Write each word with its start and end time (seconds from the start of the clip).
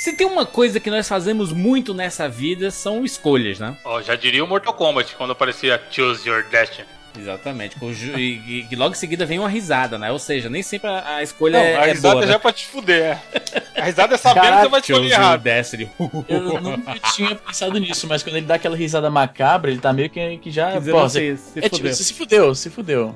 Se 0.00 0.14
tem 0.14 0.26
uma 0.26 0.46
coisa 0.46 0.80
que 0.80 0.90
nós 0.90 1.06
fazemos 1.06 1.52
muito 1.52 1.92
nessa 1.92 2.26
vida, 2.26 2.70
são 2.70 3.04
escolhas, 3.04 3.58
né? 3.58 3.76
Ó, 3.84 4.00
já 4.00 4.16
diria 4.16 4.42
o 4.42 4.46
Mortal 4.48 4.72
Kombat 4.72 5.14
quando 5.14 5.32
aparecia 5.32 5.78
Choose 5.90 6.26
Your 6.26 6.42
Destiny. 6.48 6.88
Exatamente. 7.18 7.76
E, 8.16 8.66
e 8.70 8.76
logo 8.76 8.94
em 8.94 8.96
seguida 8.96 9.26
vem 9.26 9.38
uma 9.38 9.48
risada, 9.50 9.98
né? 9.98 10.10
Ou 10.10 10.18
seja, 10.18 10.48
nem 10.48 10.62
sempre 10.62 10.88
a, 10.88 11.16
a 11.16 11.22
escolha 11.22 11.58
Não, 11.58 11.66
é, 11.66 11.76
a 11.76 11.86
é 11.86 11.92
risada 11.92 12.14
boa. 12.14 12.26
já 12.26 12.34
é 12.36 12.38
pra 12.38 12.50
te 12.50 12.66
fuder. 12.66 13.02
é. 13.02 13.20
A 13.78 13.84
risada 13.84 14.14
é 14.14 14.16
sabendo 14.16 14.42
Caraca, 14.42 14.56
que 14.56 14.62
você 14.64 14.70
vai 14.70 14.80
escolher 14.80 14.98
Choose 15.00 15.12
your 15.12 15.20
errado. 15.22 15.42
Destiny. 15.42 15.90
Eu 16.28 16.60
nunca 16.62 16.98
tinha 17.14 17.34
pensado 17.36 17.78
nisso, 17.78 18.06
mas 18.08 18.22
quando 18.22 18.36
ele 18.36 18.46
dá 18.46 18.54
aquela 18.54 18.76
risada 18.78 19.10
macabra, 19.10 19.70
ele 19.70 19.80
tá 19.80 19.92
meio 19.92 20.08
que, 20.08 20.38
que 20.38 20.50
já. 20.50 20.72
Quer 20.72 20.78
dizer, 20.78 20.92
pô, 20.92 21.00
você- 21.02 21.36
você- 21.36 21.52
se 21.52 21.58
é 21.58 21.62
tipo, 21.62 21.76
fudeu. 21.76 21.92
você 21.94 22.04
se 22.04 22.14
fudeu, 22.14 22.54
se 22.54 22.70
fudeu. 22.70 23.14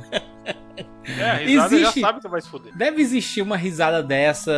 É, 1.07 1.31
a 1.31 1.35
risada 1.35 1.75
Existe- 1.77 2.01
já 2.01 2.07
sabe 2.07 2.17
que 2.19 2.23
você 2.23 2.29
vai 2.29 2.41
se 2.41 2.49
fuder. 2.49 2.73
Deve 2.77 3.01
existir 3.03 3.43
uma 3.43 3.57
risada 3.57 4.03
dessa. 4.03 4.53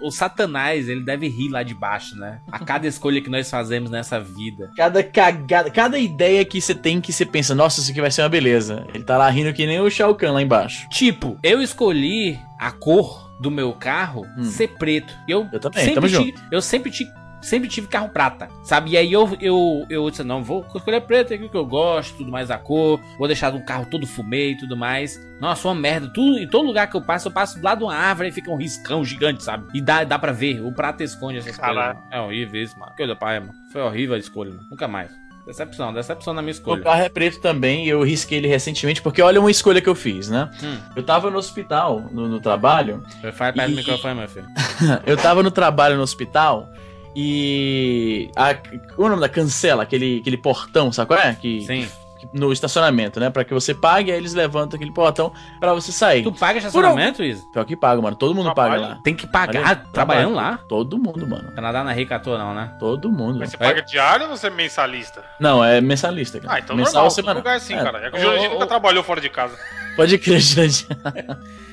O 0.00 0.10
Satanás, 0.10 0.88
ele 0.88 1.04
deve 1.04 1.28
rir 1.28 1.48
lá 1.48 1.62
de 1.62 1.74
baixo, 1.74 2.16
né? 2.16 2.40
A 2.50 2.58
cada 2.58 2.86
escolha 2.86 3.20
que 3.20 3.30
nós 3.30 3.48
fazemos 3.48 3.90
nessa 3.90 4.18
vida. 4.20 4.70
Cada 4.76 5.02
cagada, 5.02 5.70
cada 5.70 5.98
ideia 5.98 6.44
que 6.44 6.60
você 6.60 6.74
tem 6.74 7.00
que 7.00 7.12
você 7.12 7.24
pensa, 7.24 7.54
nossa, 7.54 7.80
isso 7.80 7.90
aqui 7.90 8.00
vai 8.00 8.10
ser 8.10 8.22
uma 8.22 8.28
beleza. 8.28 8.84
Ele 8.92 9.04
tá 9.04 9.16
lá 9.16 9.28
rindo 9.30 9.52
que 9.52 9.66
nem 9.66 9.80
o 9.80 9.90
Shao 9.90 10.14
Kahn 10.14 10.32
lá 10.32 10.42
embaixo. 10.42 10.88
Tipo, 10.90 11.38
eu 11.42 11.62
escolhi 11.62 12.38
a 12.58 12.70
cor 12.72 13.30
do 13.40 13.50
meu 13.50 13.72
carro 13.72 14.24
ser 14.42 14.68
preto. 14.78 15.12
Eu, 15.28 15.48
Eu 15.52 15.58
também, 15.60 15.84
sempre 15.84 16.10
tamo 16.10 16.24
tive, 16.24 16.38
Eu 16.50 16.62
sempre 16.62 16.90
tive. 16.90 17.10
Sempre 17.42 17.68
tive 17.68 17.88
carro 17.88 18.08
prata, 18.08 18.48
sabe? 18.64 18.92
E 18.92 18.96
aí 18.96 19.12
eu, 19.12 19.36
eu, 19.40 19.84
eu 19.90 20.08
disse, 20.10 20.22
não, 20.22 20.42
vou 20.42 20.64
escolher 20.74 21.00
preto, 21.02 21.32
é 21.32 21.34
aquilo 21.34 21.50
que 21.50 21.56
eu 21.56 21.66
gosto, 21.66 22.16
tudo 22.16 22.30
mais 22.30 22.50
a 22.50 22.56
cor, 22.56 23.00
vou 23.18 23.26
deixar 23.26 23.52
o 23.54 23.64
carro 23.64 23.86
todo 23.90 24.06
fumê 24.06 24.50
e 24.52 24.56
tudo 24.56 24.76
mais. 24.76 25.18
Nossa, 25.40 25.66
uma 25.68 25.74
merda. 25.74 26.08
Tudo, 26.14 26.38
em 26.38 26.46
todo 26.48 26.66
lugar 26.66 26.88
que 26.88 26.96
eu 26.96 27.02
passo, 27.02 27.28
eu 27.28 27.32
passo 27.32 27.58
do 27.58 27.64
lado 27.64 27.78
de 27.78 27.84
uma 27.84 27.94
árvore 27.94 28.28
e 28.28 28.32
fica 28.32 28.50
um 28.50 28.56
riscão 28.56 29.04
gigante, 29.04 29.42
sabe? 29.42 29.66
E 29.74 29.80
dá, 29.80 30.04
dá 30.04 30.18
pra 30.18 30.30
ver, 30.32 30.60
o 30.64 30.72
prata 30.72 31.02
esconde 31.02 31.38
essas 31.38 31.56
Caralho. 31.56 31.76
coisas. 31.78 31.94
mano. 31.96 32.08
É 32.12 32.20
horrível 32.20 32.62
isso, 32.62 32.78
mano. 32.78 32.92
Que 32.92 32.98
coisa 32.98 33.16
pai, 33.16 33.40
mano. 33.40 33.52
Foi 33.72 33.82
horrível 33.82 34.14
a 34.14 34.18
escolha, 34.18 34.50
mano. 34.52 34.66
Nunca 34.70 34.86
mais. 34.86 35.10
Decepção, 35.44 35.92
decepção 35.92 36.32
na 36.32 36.40
minha 36.40 36.52
O 36.52 36.54
escolha. 36.54 36.84
carro 36.84 37.02
é 37.02 37.08
preto 37.08 37.40
também 37.40 37.84
e 37.86 37.88
eu 37.88 38.00
risquei 38.04 38.38
ele 38.38 38.46
recentemente, 38.46 39.02
porque 39.02 39.20
olha 39.20 39.40
uma 39.40 39.50
escolha 39.50 39.80
que 39.80 39.88
eu 39.88 39.94
fiz, 39.96 40.28
né? 40.28 40.48
Hum. 40.62 40.76
Eu 40.94 41.02
tava 41.02 41.30
no 41.32 41.36
hospital, 41.38 41.98
no, 42.12 42.28
no 42.28 42.38
trabalho, 42.38 43.02
Faz 43.32 43.52
perto 43.52 43.66
do 43.66 43.72
E- 43.72 43.74
microfone, 43.74 44.14
meu 44.20 44.28
filho. 44.28 44.46
eu 45.04 45.16
tava 45.16 45.42
no 45.42 45.50
trabalho 45.50 45.96
no 45.96 46.02
hospital 46.04 46.70
e. 47.14 48.30
A, 48.36 48.50
é 48.50 48.58
o 48.96 49.08
nome 49.08 49.20
da 49.20 49.28
cancela? 49.28 49.82
Aquele, 49.82 50.18
aquele 50.20 50.36
portão, 50.36 50.90
sabe 50.92 51.08
qual 51.08 51.20
é? 51.20 51.34
Que, 51.34 51.60
Sim. 51.62 51.86
que- 52.18 52.28
no 52.32 52.52
estacionamento, 52.52 53.18
né? 53.18 53.30
Pra 53.30 53.44
que 53.44 53.52
você 53.52 53.74
pague, 53.74 54.12
aí 54.12 54.16
eles 54.16 54.32
levantam 54.32 54.76
aquele 54.76 54.92
portão 54.92 55.32
pra 55.58 55.74
você 55.74 55.90
sair. 55.90 56.22
Tu 56.22 56.30
paga 56.30 56.58
estacionamento, 56.58 57.20
Isa? 57.22 57.42
Pior 57.52 57.64
que 57.64 57.74
paga, 57.76 58.00
mano. 58.00 58.14
Todo 58.16 58.32
mundo 58.32 58.44
Trabalho. 58.54 58.80
paga 58.82 58.94
lá. 58.94 59.00
Tem 59.02 59.12
que 59.12 59.26
pagar 59.26 59.60
Olha, 59.66 59.76
trabalhando 59.92 60.34
lá? 60.36 60.58
Todo 60.68 60.96
mundo, 60.98 61.26
mano. 61.26 61.52
Canadá 61.52 61.82
não 61.82 61.90
é 61.90 61.94
rico 61.94 62.14
à 62.14 62.20
toa, 62.20 62.38
não, 62.38 62.54
né? 62.54 62.72
Todo 62.78 63.10
mundo. 63.10 63.40
Mas 63.40 63.50
você 63.50 63.56
É. 63.56 63.58
paga 63.58 63.82
diário 63.82 64.28
ou 64.28 64.36
você 64.36 64.46
é 64.46 64.50
mensalista? 64.50 65.24
Não, 65.40 65.64
é 65.64 65.80
mensalista. 65.80 66.38
cara. 66.38 66.54
Ah, 66.54 66.58
então 66.60 66.76
Mensal 66.76 66.92
normal, 66.94 67.10
semanal. 67.10 67.36
lugar 67.38 67.54
é 67.54 67.56
assim, 67.56 67.74
É. 67.74 67.82
cara. 67.82 67.98
É 68.06 68.10
que 68.12 68.24
o 68.24 68.30
ô, 68.46 68.48
nunca 68.54 68.66
trabalhou 68.68 69.02
fora 69.02 69.20
de 69.20 69.28
casa. 69.28 69.56
Pode 69.96 70.16
crer, 70.18 70.38
gente. 70.40 70.86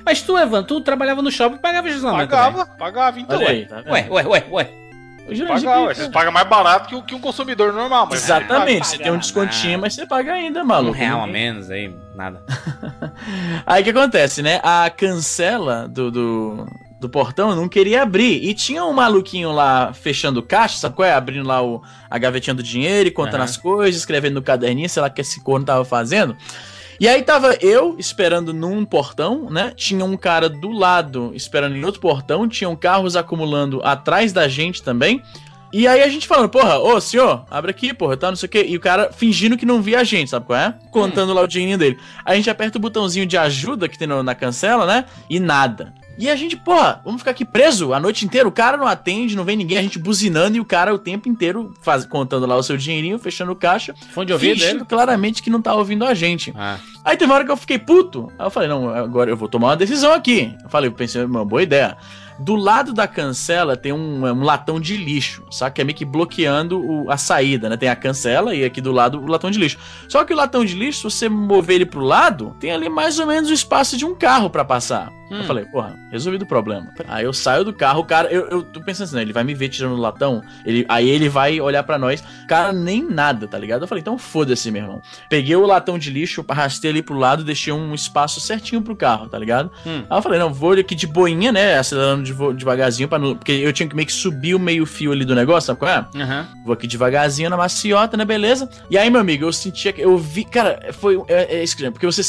Mas 0.03 0.24
tu, 0.24 0.36
Evan, 0.36 0.64
tu 0.64 0.81
trabalhava 0.81 1.22
no 1.22 1.31
shopping 1.31 1.58
e 1.58 1.59
pagava 1.59 1.88
estacionamento 1.88 2.30
Pagava, 2.31 2.66
pagava, 2.66 3.20
então. 3.20 3.38
Olha 3.38 3.50
aí, 3.50 3.66
tá 3.68 3.84
também. 3.84 4.09
Ué, 4.09 4.09
ué, 4.09 4.26
ué, 4.28 4.46
ué. 4.50 4.70
O 5.30 5.89
que- 5.89 5.95
vocês 5.95 6.08
pagam 6.09 6.31
mais 6.31 6.47
barato 6.47 6.89
que, 6.89 6.95
o- 6.95 7.02
que 7.03 7.16
um 7.16 7.19
consumidor 7.19 7.72
normal, 7.73 8.08
mas. 8.09 8.23
Exatamente, 8.23 8.85
você 8.88 8.91
paga 8.94 9.03
tem 9.03 9.11
um 9.11 9.16
nada. 9.16 9.22
descontinho, 9.25 9.80
mas 9.80 9.94
você 9.94 10.05
paga 10.05 10.33
ainda, 10.33 10.61
Um 10.61 10.66
maluco. 10.66 10.97
real 10.97 11.22
a 11.22 11.27
menos 11.27 11.69
aí, 11.69 11.94
nada. 12.16 12.41
Aí 13.66 13.81
o 13.81 13.83
que 13.83 13.89
acontece, 13.91 14.41
né? 14.41 14.59
A 14.63 14.89
cancela 14.89 15.88
do, 15.88 16.09
do, 16.11 16.67
do 17.00 17.09
portão 17.09 17.55
não 17.55 17.67
queria 17.69 18.02
abrir. 18.03 18.44
E 18.44 18.53
tinha 18.53 18.83
um 18.83 18.94
maluquinho 18.94 19.52
lá 19.52 19.94
fechando 19.94 20.41
caixa, 20.41 20.77
sabe 20.77 20.95
qual 20.95 21.07
é? 21.07 21.13
Abrindo 21.13 21.47
lá 21.47 21.61
o, 21.63 21.81
a 22.09 22.17
gavetinha 22.17 22.53
do 22.53 22.63
dinheiro 22.63 23.07
e 23.07 23.11
contando 23.11 23.35
Aham. 23.35 23.44
as 23.45 23.57
coisas, 23.57 24.00
escrevendo 24.00 24.35
no 24.35 24.41
caderninho, 24.41 24.89
sei 24.89 25.02
lá 25.02 25.07
o 25.07 25.11
que 25.11 25.22
esse 25.22 25.41
corno 25.41 25.66
tava 25.66 25.85
fazendo. 25.85 26.35
E 27.00 27.08
aí 27.08 27.22
tava 27.24 27.56
eu 27.62 27.96
esperando 27.97 28.53
num 28.53 28.84
portão, 28.84 29.50
né? 29.50 29.72
Tinha 29.75 30.03
um 30.03 30.18
cara 30.18 30.50
do 30.50 30.69
lado 30.69 31.31
esperando 31.34 31.75
em 31.78 31.84
outro 31.85 32.01
portão, 32.01 32.47
tinham 32.47 32.75
carros 32.75 33.16
acumulando 33.16 33.81
atrás 33.84 34.34
da 34.34 34.47
gente 34.50 34.84
também. 34.84 35.22
E 35.72 35.88
aí 35.88 36.01
a 36.01 36.07
gente 36.09 36.28
falando, 36.28 36.50
porra, 36.50 36.79
ô 36.79 37.00
senhor, 37.00 37.46
abre 37.50 37.69
aqui, 37.72 37.94
porra, 37.94 38.18
tá, 38.18 38.28
não 38.29 38.35
sei 38.35 38.47
o 38.47 38.50
quê. 38.50 38.66
E 38.68 38.75
o 38.75 38.79
cara 38.79 39.12
fingindo 39.13 39.56
que 39.56 39.66
não 39.68 39.81
via 39.81 40.00
a 40.00 40.03
gente, 40.03 40.29
sabe 40.29 40.46
qual 40.47 40.59
é? 40.59 40.74
Contando 40.91 41.31
lá 41.31 41.41
o 41.41 41.47
dinheirinho 41.47 41.78
dele. 41.78 41.97
A 42.25 42.35
gente 42.35 42.50
aperta 42.50 42.78
o 42.78 42.81
botãozinho 42.81 43.25
de 43.25 43.38
ajuda 43.38 43.88
que 43.88 43.97
tem 43.97 44.07
no- 44.07 44.24
na 44.24 44.34
cancela, 44.35 44.85
né? 44.85 45.06
E 45.29 45.40
nada. 45.40 45.94
E 46.19 46.30
a 46.30 46.35
gente, 46.35 46.57
porra, 46.57 47.02
vamos 47.06 47.22
ficar 47.22 47.31
aqui 47.31 47.46
preso 47.46 47.94
a 47.94 48.00
noite 48.00 48.25
inteira. 48.25 48.47
O 48.47 48.52
cara 48.52 48.75
não 48.75 48.85
atende, 48.85 49.35
não 49.38 49.46
vem 49.46 49.56
ninguém, 49.56 49.78
a 49.78 49.81
gente 49.81 49.97
buzinando 49.97 50.57
e 50.57 50.59
o 50.59 50.66
cara 50.66 50.94
o 50.94 51.00
tempo 51.00 51.30
inteiro 51.30 51.74
faz, 51.81 52.06
contando 52.06 52.46
lá 52.46 52.57
o 52.57 52.62
seu 52.63 52.75
dinheirinho, 52.75 53.18
fechando 53.18 53.52
o 53.53 53.56
caixa, 53.56 53.96
Fone 54.13 54.28
de 54.28 54.34
ouvido 54.34 54.59
fingindo 54.59 54.85
claramente 54.85 55.41
que 55.41 55.50
não 55.50 55.62
tá 55.62 55.74
ouvindo 55.74 56.03
a 56.06 56.13
gente. 56.13 56.53
Ah, 56.57 56.78
Aí 57.06 57.16
teve 57.16 57.31
uma 57.31 57.35
hora 57.35 57.46
que 57.46 57.52
eu 57.52 57.57
fiquei 57.57 57.80
puto. 57.80 58.30
Aí 58.38 58.46
eu 58.46 58.52
falei, 58.52 58.68
não, 58.68 58.90
agora 58.90 59.30
eu 59.31 59.38
vou 59.38 59.47
tomar 59.47 59.68
uma 59.68 59.78
decisão 59.78 60.13
aqui. 60.13 60.53
Eu 60.62 60.69
falei, 60.69 60.90
eu 60.90 60.94
pensei, 60.94 61.24
uma 61.24 61.46
boa 61.46 61.63
ideia. 61.63 61.96
Do 62.38 62.56
lado 62.56 62.94
da 62.94 63.06
cancela 63.07 63.75
tem 63.75 63.91
um, 63.91 64.25
um 64.25 64.44
latão 64.44 64.80
de 64.80 64.96
lixo, 64.96 65.44
sabe? 65.51 65.75
Que 65.75 65.81
é 65.81 65.84
meio 65.84 65.97
que 65.97 66.06
bloqueando 66.06 66.80
o- 66.80 67.09
a 67.12 67.18
saída, 67.18 67.68
né? 67.69 67.75
Tem 67.78 67.90
a 67.90 67.96
cancela 67.96 68.53
e 68.56 68.63
aqui 68.63 68.80
do 68.80 68.91
lado 68.94 69.19
o 69.22 69.28
latão 69.28 69.51
de 69.51 69.59
lixo. 69.59 69.78
Só 70.07 70.24
que 70.24 70.34
o 70.34 70.38
latão 70.38 70.63
de 70.63 70.74
lixo, 70.74 71.09
se 71.09 71.18
você 71.18 71.30
mover 71.30 71.75
ele 71.78 71.86
pro 71.86 72.00
lado, 72.01 72.56
tem 72.59 72.72
ali 72.72 72.88
mais 72.90 73.19
ou 73.19 73.25
menos 73.28 73.50
o 73.50 73.53
espaço 73.53 73.97
de 73.97 74.06
um 74.06 74.16
carro 74.16 74.50
pra 74.50 74.63
passar. 74.63 75.12
Hum. 75.31 75.38
Eu 75.38 75.44
falei, 75.44 75.66
porra, 75.66 75.95
resolvido 76.12 76.44
o 76.44 76.45
problema. 76.45 76.91
Aí 77.07 77.23
eu 77.25 77.34
saio 77.34 77.63
do 77.63 77.73
carro, 77.73 78.00
o 78.01 78.06
cara, 78.06 78.29
eu, 78.31 78.47
eu 78.50 78.63
tô 78.63 78.81
pensando 78.81 79.06
assim, 79.06 79.16
né, 79.16 79.22
ele 79.22 79.34
vai 79.34 79.44
me 79.44 79.53
ver 79.53 79.69
tirando 79.69 79.94
o 79.94 79.97
latão, 79.97 80.41
ele, 80.66 80.85
aí 80.90 81.09
ele 81.09 81.29
vai 81.29 81.59
olhar 81.62 81.84
pra 81.84 81.97
nós, 82.00 82.23
cara, 82.47 82.73
nem 82.73 83.03
nada, 83.03 83.47
tá 83.47 83.57
ligado? 83.57 83.84
Eu 83.84 83.88
falei, 83.88 84.01
então 84.01 84.18
foda-se, 84.18 84.72
meu 84.72 84.81
irmão. 84.81 85.01
Peguei 85.29 85.56
o 85.56 85.66
latão 85.66 85.97
de 86.00 86.09
lixo, 86.09 86.44
arrastei 86.47 86.89
ali 86.91 87.01
pro 87.01 87.16
lado, 87.18 87.44
deixei 87.44 87.72
um 87.72 87.94
espaço 87.94 88.39
certinho 88.39 88.81
pro 88.81 88.95
carro, 88.95 89.28
tá 89.29 89.38
ligado? 89.38 89.72
hum. 89.85 90.03
Aí 90.09 90.18
eu 90.18 90.22
falei, 90.22 90.39
não, 90.39 90.53
vou 90.53 90.73
aqui 90.73 90.95
de 90.95 91.06
boinha, 91.07 91.51
né, 91.51 91.78
acelerando 91.78 92.23
devo- 92.23 92.53
devagarzinho, 92.53 93.07
pra 93.07 93.19
não, 93.19 93.35
porque 93.35 93.51
eu 93.51 93.72
tinha 93.73 93.88
que 93.88 93.95
meio 93.95 94.06
que 94.07 94.13
subir 94.13 94.56
o 94.56 94.59
meio 94.59 94.85
fio 94.85 95.12
ali 95.12 95.25
do 95.25 95.35
negócio, 95.35 95.68
sabe 95.68 95.79
qual 95.79 95.91
é? 95.91 96.06
Aham. 96.22 96.47
Vou 96.66 96.73
aqui 96.73 96.88
devagarzinho 96.88 97.50
na 97.50 97.57
maciota, 97.57 98.16
né? 98.18 98.25
Beleza? 98.25 98.69
E 98.89 98.97
aí, 98.97 99.09
meu 99.09 99.22
amigo, 99.22 99.45
eu 99.45 99.53
sentia 99.53 99.91
que. 99.94 100.01
Eu 100.01 100.18
vi. 100.18 100.44
Cara, 100.45 100.91
foi. 100.94 101.22
É, 101.28 101.57
é 101.57 101.63
estranho, 101.63 101.91
porque 101.91 102.06
você. 102.06 102.22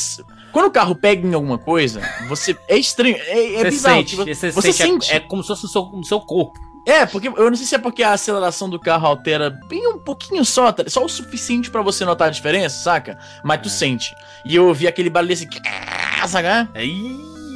Quando 0.52 0.66
o 0.66 0.70
carro 0.70 0.94
pega 0.94 1.26
em 1.26 1.34
alguma 1.34 1.58
coisa, 1.58 2.00
você. 2.28 2.56
É 2.68 2.76
estranho. 2.76 3.16
É, 3.16 3.54
é 3.54 3.58
Você 3.58 3.70
bizarro. 3.70 3.96
sente, 3.98 4.10
tipo, 4.10 4.24
você, 4.24 4.50
você 4.52 4.72
sente, 4.72 5.04
sente. 5.06 5.12
É, 5.12 5.16
é 5.16 5.20
como 5.20 5.42
se 5.42 5.48
fosse 5.48 5.62
no 5.64 5.68
seu, 5.68 5.82
no 5.84 6.04
seu 6.04 6.20
corpo. 6.20 6.58
É, 6.86 7.04
porque 7.04 7.28
eu 7.28 7.50
não 7.50 7.56
sei 7.56 7.66
se 7.66 7.74
é 7.74 7.78
porque 7.78 8.02
a 8.02 8.14
aceleração 8.14 8.68
do 8.68 8.80
carro 8.80 9.06
altera 9.06 9.50
bem 9.68 9.86
um 9.86 9.98
pouquinho 9.98 10.42
só, 10.44 10.72
tá? 10.72 10.82
só 10.88 11.04
o 11.04 11.08
suficiente 11.08 11.70
pra 11.70 11.82
você 11.82 12.04
notar 12.06 12.28
a 12.28 12.30
diferença, 12.30 12.82
saca? 12.82 13.18
Mas 13.44 13.60
tu 13.60 13.68
É. 13.68 13.70
sente. 13.70 14.14
E 14.46 14.56
eu 14.56 14.66
ouvi 14.66 14.88
aquele 14.88 15.10
barulho 15.10 15.34
assim, 15.34 15.46
saca? 16.26 16.70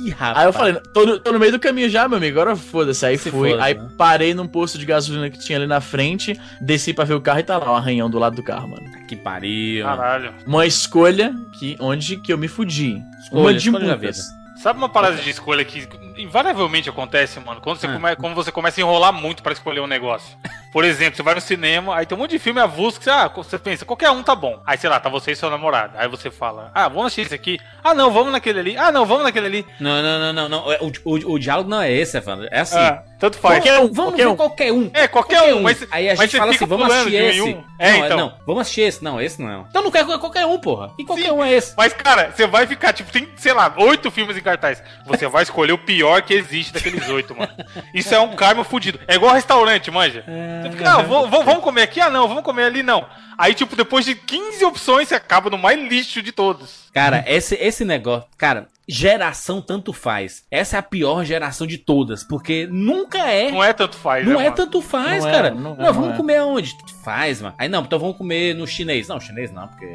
Ih, 0.04 0.10
rapaz. 0.10 0.38
Aí 0.38 0.47
eu 0.47 0.53
falei, 0.53 0.75
tô 0.92 1.06
no, 1.06 1.19
tô 1.19 1.32
no 1.32 1.38
meio 1.38 1.53
do 1.53 1.59
caminho 1.59 1.88
já, 1.88 2.06
meu 2.06 2.19
amigo, 2.19 2.38
agora 2.38 2.56
foda-se. 2.56 3.06
Aí 3.06 3.16
Se 3.16 3.31
fui, 3.31 3.50
foda, 3.50 3.65
aí 3.65 3.75
né? 3.75 3.88
parei 3.97 4.34
num 4.34 4.47
posto 4.47 4.78
de 4.78 4.84
gasolina 4.84 5.31
que 5.31 5.38
tinha 5.38 5.59
ali 5.59 5.66
na 5.66 5.81
frente, 5.81 6.38
desci 6.60 6.92
pra 6.92 7.04
ver 7.04 7.15
o 7.15 7.20
carro 7.20 7.41
e 7.41 7.42
tá 7.42 7.56
lá 7.56 7.72
o 7.72 7.75
arranhão 7.75 8.10
do 8.10 8.19
lado 8.19 8.37
do 8.37 8.42
carro, 8.42 8.69
mano. 8.69 8.84
Que 9.09 9.16
pariu. 9.16 9.84
Caralho. 9.84 10.34
Uma 10.47 10.66
escolha 10.66 11.34
que, 11.59 11.76
onde 11.81 12.16
que 12.19 12.32
eu 12.32 12.38
me 12.38 12.48
fudi. 12.48 13.03
Escolha, 13.22 13.41
uma 13.41 13.54
de 13.54 13.70
muitas. 13.70 14.28
Sabe 14.62 14.78
uma 14.78 14.88
parada 14.88 15.16
de 15.16 15.31
escolha 15.31 15.65
que 15.65 15.87
invariavelmente 16.17 16.89
acontece, 16.89 17.39
mano? 17.41 17.61
Quando 17.61 17.79
você, 17.79 17.87
Ah. 17.87 17.93
come- 17.93 18.17
quando 18.17 18.35
você 18.35 18.51
começa 18.53 18.81
a 18.81 18.83
enrolar 18.83 19.13
muito 19.13 19.43
pra 19.43 19.53
escolher 19.53 19.81
um 19.81 19.87
negócio. 19.87 20.37
Por 20.73 20.85
exemplo, 20.85 21.17
você 21.17 21.23
vai 21.23 21.35
no 21.37 21.41
cinema, 21.41 21.95
aí 21.97 22.05
tem 22.05 22.19
um 22.19 22.21
monte 22.21 22.33
de 22.33 22.39
filme 22.41 22.61
avulso 22.61 22.99
que 22.99 23.05
você, 23.05 23.11
ah, 23.11 23.29
você 23.33 23.57
pensa, 23.59 23.85
qualquer 23.85 24.11
um 24.11 24.25
tá 24.25 24.35
bom. 24.35 24.61
Aí, 24.67 24.77
sei 24.77 24.91
lá, 24.91 24.99
tá 24.99 25.09
você 25.09 25.31
e 25.31 25.37
seu 25.37 25.49
namorado. 25.49 25.93
Aí 25.97 26.09
você 26.09 26.33
fala, 26.33 26.73
ah, 26.75 26.89
vamos 26.89 27.07
assistir 27.07 27.21
esse 27.27 27.35
aqui. 27.35 27.61
Ah, 27.83 27.95
não, 27.95 28.11
vamos 28.11 28.33
naquele 28.33 28.59
ali. 28.59 28.77
Ah, 28.77 28.91
não, 28.91 29.07
vamos 29.07 29.23
naquele 29.23 29.47
ali. 29.47 29.67
Não, 29.79 30.03
não, 30.03 30.19
não, 30.19 30.33
não, 30.33 30.49
não. 30.49 30.65
O, 31.05 31.13
o, 31.13 31.33
o 31.35 31.39
diálogo 31.39 31.71
não 31.71 31.81
é 31.81 31.93
esse, 31.93 32.17
Evandro. 32.17 32.49
É 32.51 32.61
assim. 32.61 32.77
Ah, 32.77 33.05
tanto 33.21 33.39
faz. 33.39 33.59
Qualquer 33.59 33.79
um, 33.79 33.93
Vamos 33.93 33.97
qualquer 33.97 34.17
ver 34.25 34.27
um. 34.29 34.37
qualquer 34.37 34.73
um. 34.73 34.91
É, 34.93 35.07
qualquer 35.09 35.55
um, 35.55 35.63
mas, 35.63 35.87
Aí 35.93 36.10
a 36.10 36.15
gente 36.17 36.37
fala 36.37 36.51
assim, 36.53 36.67
vamos 36.67 36.91
assistir 36.93 37.22
um 37.22 37.28
esse. 37.28 37.41
um. 37.43 37.65
É, 37.78 37.93
não, 37.93 38.05
então. 38.07 38.17
não, 38.19 38.34
vamos 38.45 38.60
assistir 38.63 38.81
esse. 38.81 39.05
Não, 39.05 39.21
esse 39.21 39.41
não. 39.41 39.67
Então 39.71 39.81
não 39.83 39.93
quero 39.93 40.19
qualquer 40.19 40.45
um, 40.45 40.59
porra. 40.59 40.91
E 40.99 41.05
qualquer 41.05 41.27
Sim. 41.27 41.31
um 41.31 41.45
é 41.45 41.53
esse. 41.53 41.72
Mas, 41.77 41.93
cara, 41.93 42.33
você 42.34 42.49
vai 42.49 42.67
ficar, 42.67 42.93
tipo, 42.93 43.13
tem, 43.13 43.28
sei 43.37 43.53
lá, 43.53 43.72
oito 43.78 44.10
filmes 44.10 44.37
em 44.37 44.41
cartaz. 44.41 44.83
Você 45.07 45.28
vai 45.28 45.45
escolher 45.45 45.72
o 45.72 45.78
pior 45.78 46.03
que 46.22 46.34
existe 46.34 46.72
daqueles 46.72 47.09
oito, 47.09 47.34
mano. 47.36 47.53
Isso 47.95 48.15
é 48.15 48.21
um 48.21 48.34
karma 48.34 48.65
fudido. 48.65 48.98
É 49.09 49.15
igual 49.15 49.34
restaurante, 49.34 49.91
manja. 49.91 50.24
Você 50.62 50.71
fica, 50.77 50.92
ah, 50.95 51.03
vou- 51.03 51.28
vou- 51.28 51.45
vamos 51.45 51.62
comer 51.62 51.83
aqui? 51.83 52.01
Ah, 52.01 52.10
não, 52.10 52.27
vamos 52.28 52.42
comer 52.42 52.65
ali, 52.65 52.83
não. 52.83 53.06
Aí, 53.36 53.53
tipo, 53.54 53.74
depois 53.74 54.04
de 54.04 54.15
15 54.15 54.65
opções, 54.65 55.09
você 55.09 55.15
acaba 55.15 55.51
no 55.51 55.59
mais 55.59 55.78
lixo 55.78 56.22
de 56.22 56.30
todos. 56.33 56.84
Cara, 56.92 57.24
esse, 57.27 57.54
esse 57.56 57.84
negócio. 57.84 58.28
Cara, 58.39 58.68
geração 58.86 59.60
tanto 59.60 59.92
faz. 59.92 60.45
Essa 60.51 60.77
é 60.77 60.78
a 60.78 60.83
pior 60.83 61.24
geração 61.24 61.66
de 61.66 61.78
todas. 61.78 62.22
Porque 62.22 62.68
nunca 62.71 63.18
é. 63.18 63.50
Não 63.50 63.65
é 63.65 63.72
tanto 63.72 63.97
faz, 63.97 64.24
Não 64.24 64.34
né, 64.34 64.41
é 64.41 64.45
mano? 64.45 64.57
tanto 64.57 64.80
faz, 64.83 65.22
Não 65.24 65.30
é, 65.30 65.33
cara. 65.33 65.50
não 65.50 65.60
Não, 65.60 65.72
é, 65.83 65.86
não 65.86 65.92
vamos 65.92 66.15
é. 66.15 66.16
comer 66.16 66.36
aonde? 66.36 66.77
Faz, 67.04 67.41
mano. 67.42 67.54
Aí 67.59 67.68
não, 67.68 67.83
então 67.83 67.98
vamos 67.98 68.16
comer 68.16 68.54
no 68.54 68.66
chinês. 68.66 69.09
Não, 69.09 69.18
chinês 69.21 69.50
não, 69.50 69.66
porque. 69.66 69.86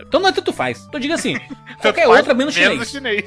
Então 0.00 0.20
não 0.20 0.28
é 0.28 0.32
tanto 0.32 0.52
faz. 0.54 0.86
Então 0.88 0.98
diga 0.98 1.14
assim, 1.16 1.36
qualquer 1.82 2.08
outra 2.08 2.32
menos 2.32 2.54
chinês. 2.54 2.88
chinês. 2.90 3.24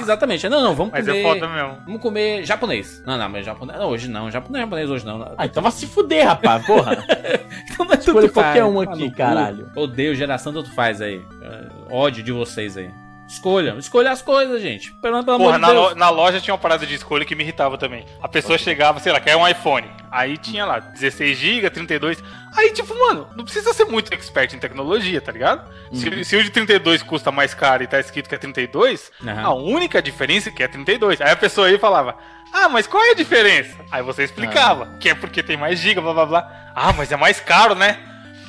Exatamente. 0.00 0.48
Não, 0.48 0.60
não, 0.62 0.74
vamos 0.74 0.92
Mas 0.92 1.06
comer. 1.06 1.18
é 1.18 1.22
foda 1.22 1.48
mesmo. 1.48 1.78
Vamos 1.86 2.00
comer 2.02 2.44
japonês. 2.44 3.02
Não, 3.06 3.16
não, 3.18 3.28
mas 3.28 3.44
japonês. 3.46 3.78
Não, 3.78 3.88
hoje 3.88 4.08
não. 4.08 4.30
Japonês, 4.30 4.64
japonês 4.64 4.90
hoje 4.90 5.06
não. 5.06 5.34
Ah, 5.36 5.46
então 5.46 5.62
vai 5.62 5.72
se 5.72 5.86
fuder, 5.86 6.26
rapaz, 6.26 6.64
porra. 6.66 7.04
Então 7.72 7.84
não 7.86 7.92
é 7.94 7.98
Escolha 7.98 8.20
faz. 8.28 8.32
qualquer 8.32 8.64
um 8.64 8.80
Ah, 8.80 8.84
aqui, 8.84 9.10
cu. 9.10 9.16
caralho. 9.16 9.70
Odeio 9.76 10.14
geração 10.14 10.52
tanto 10.52 10.72
faz 10.74 11.00
aí. 11.00 11.22
É, 11.42 11.64
ódio 11.90 12.22
de 12.22 12.32
vocês 12.32 12.76
aí. 12.76 12.90
Escolham, 13.28 13.78
escolha 13.78 14.10
as 14.10 14.20
coisas, 14.20 14.60
gente. 14.60 14.92
Pelo, 15.00 15.24
pelo 15.24 15.38
Porra, 15.38 15.54
amor 15.56 15.60
de 15.60 15.60
na, 15.60 15.68
Deus. 15.68 15.90
lo- 15.90 15.94
na 15.94 16.10
loja 16.10 16.40
tinha 16.40 16.52
uma 16.52 16.60
parada 16.60 16.84
de 16.86 16.94
escolha 16.94 17.24
que 17.24 17.34
me 17.34 17.42
irritava 17.42 17.78
também. 17.78 18.04
A 18.20 18.28
pessoa 18.28 18.58
chegava, 18.58 19.00
sei 19.00 19.10
lá, 19.10 19.20
quer 19.20 19.36
um 19.36 19.48
iPhone. 19.48 19.90
Aí 20.10 20.36
tinha 20.36 20.66
lá 20.66 20.80
16GB, 20.80 21.70
32. 21.70 22.22
Aí, 22.54 22.70
tipo, 22.72 22.94
mano, 22.98 23.26
não 23.34 23.44
precisa 23.44 23.72
ser 23.72 23.86
muito 23.86 24.12
expert 24.12 24.52
em 24.52 24.58
tecnologia, 24.58 25.18
tá 25.20 25.32
ligado? 25.32 25.66
Se, 25.94 26.24
se 26.24 26.36
o 26.36 26.42
de 26.44 26.50
32 26.50 27.02
custa 27.02 27.32
mais 27.32 27.54
caro 27.54 27.82
e 27.82 27.86
tá 27.86 27.98
escrito 27.98 28.28
que 28.28 28.34
é 28.34 28.38
32, 28.38 29.10
Aham. 29.26 29.42
a 29.42 29.54
única 29.54 30.02
diferença 30.02 30.50
é 30.50 30.52
que 30.52 30.62
é 30.62 30.68
32. 30.68 31.18
Aí 31.22 31.30
a 31.30 31.36
pessoa 31.36 31.68
aí 31.68 31.78
falava, 31.78 32.16
ah, 32.52 32.68
mas 32.68 32.86
qual 32.86 33.02
é 33.02 33.12
a 33.12 33.14
diferença? 33.14 33.74
Aí 33.90 34.02
você 34.02 34.24
explicava, 34.24 34.98
que 35.00 35.08
é 35.08 35.14
porque 35.14 35.42
tem 35.42 35.56
mais 35.56 35.78
giga, 35.78 36.02
blá 36.02 36.12
blá 36.12 36.26
blá. 36.26 36.50
Ah, 36.74 36.92
mas 36.92 37.10
é 37.10 37.16
mais 37.16 37.40
caro, 37.40 37.74
né? 37.74 37.98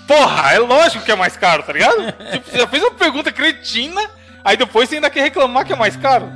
Porra, 0.06 0.52
é 0.54 0.60
lógico 0.60 1.06
que 1.06 1.12
é 1.12 1.16
mais 1.16 1.38
caro, 1.38 1.64
tá 1.64 1.72
ligado? 1.72 2.12
tipo, 2.34 2.50
você 2.50 2.58
já 2.58 2.68
fez 2.68 2.84
uma 2.84 2.92
pergunta 2.92 3.31
cretina, 3.31 4.02
aí 4.44 4.57
depois 4.57 4.90
você 4.90 4.95
ainda 4.95 5.10
quer 5.10 5.22
reclamar 5.22 5.66
que 5.66 5.74
é 5.74 5.75
mais 5.75 5.95
caro. 5.95 6.31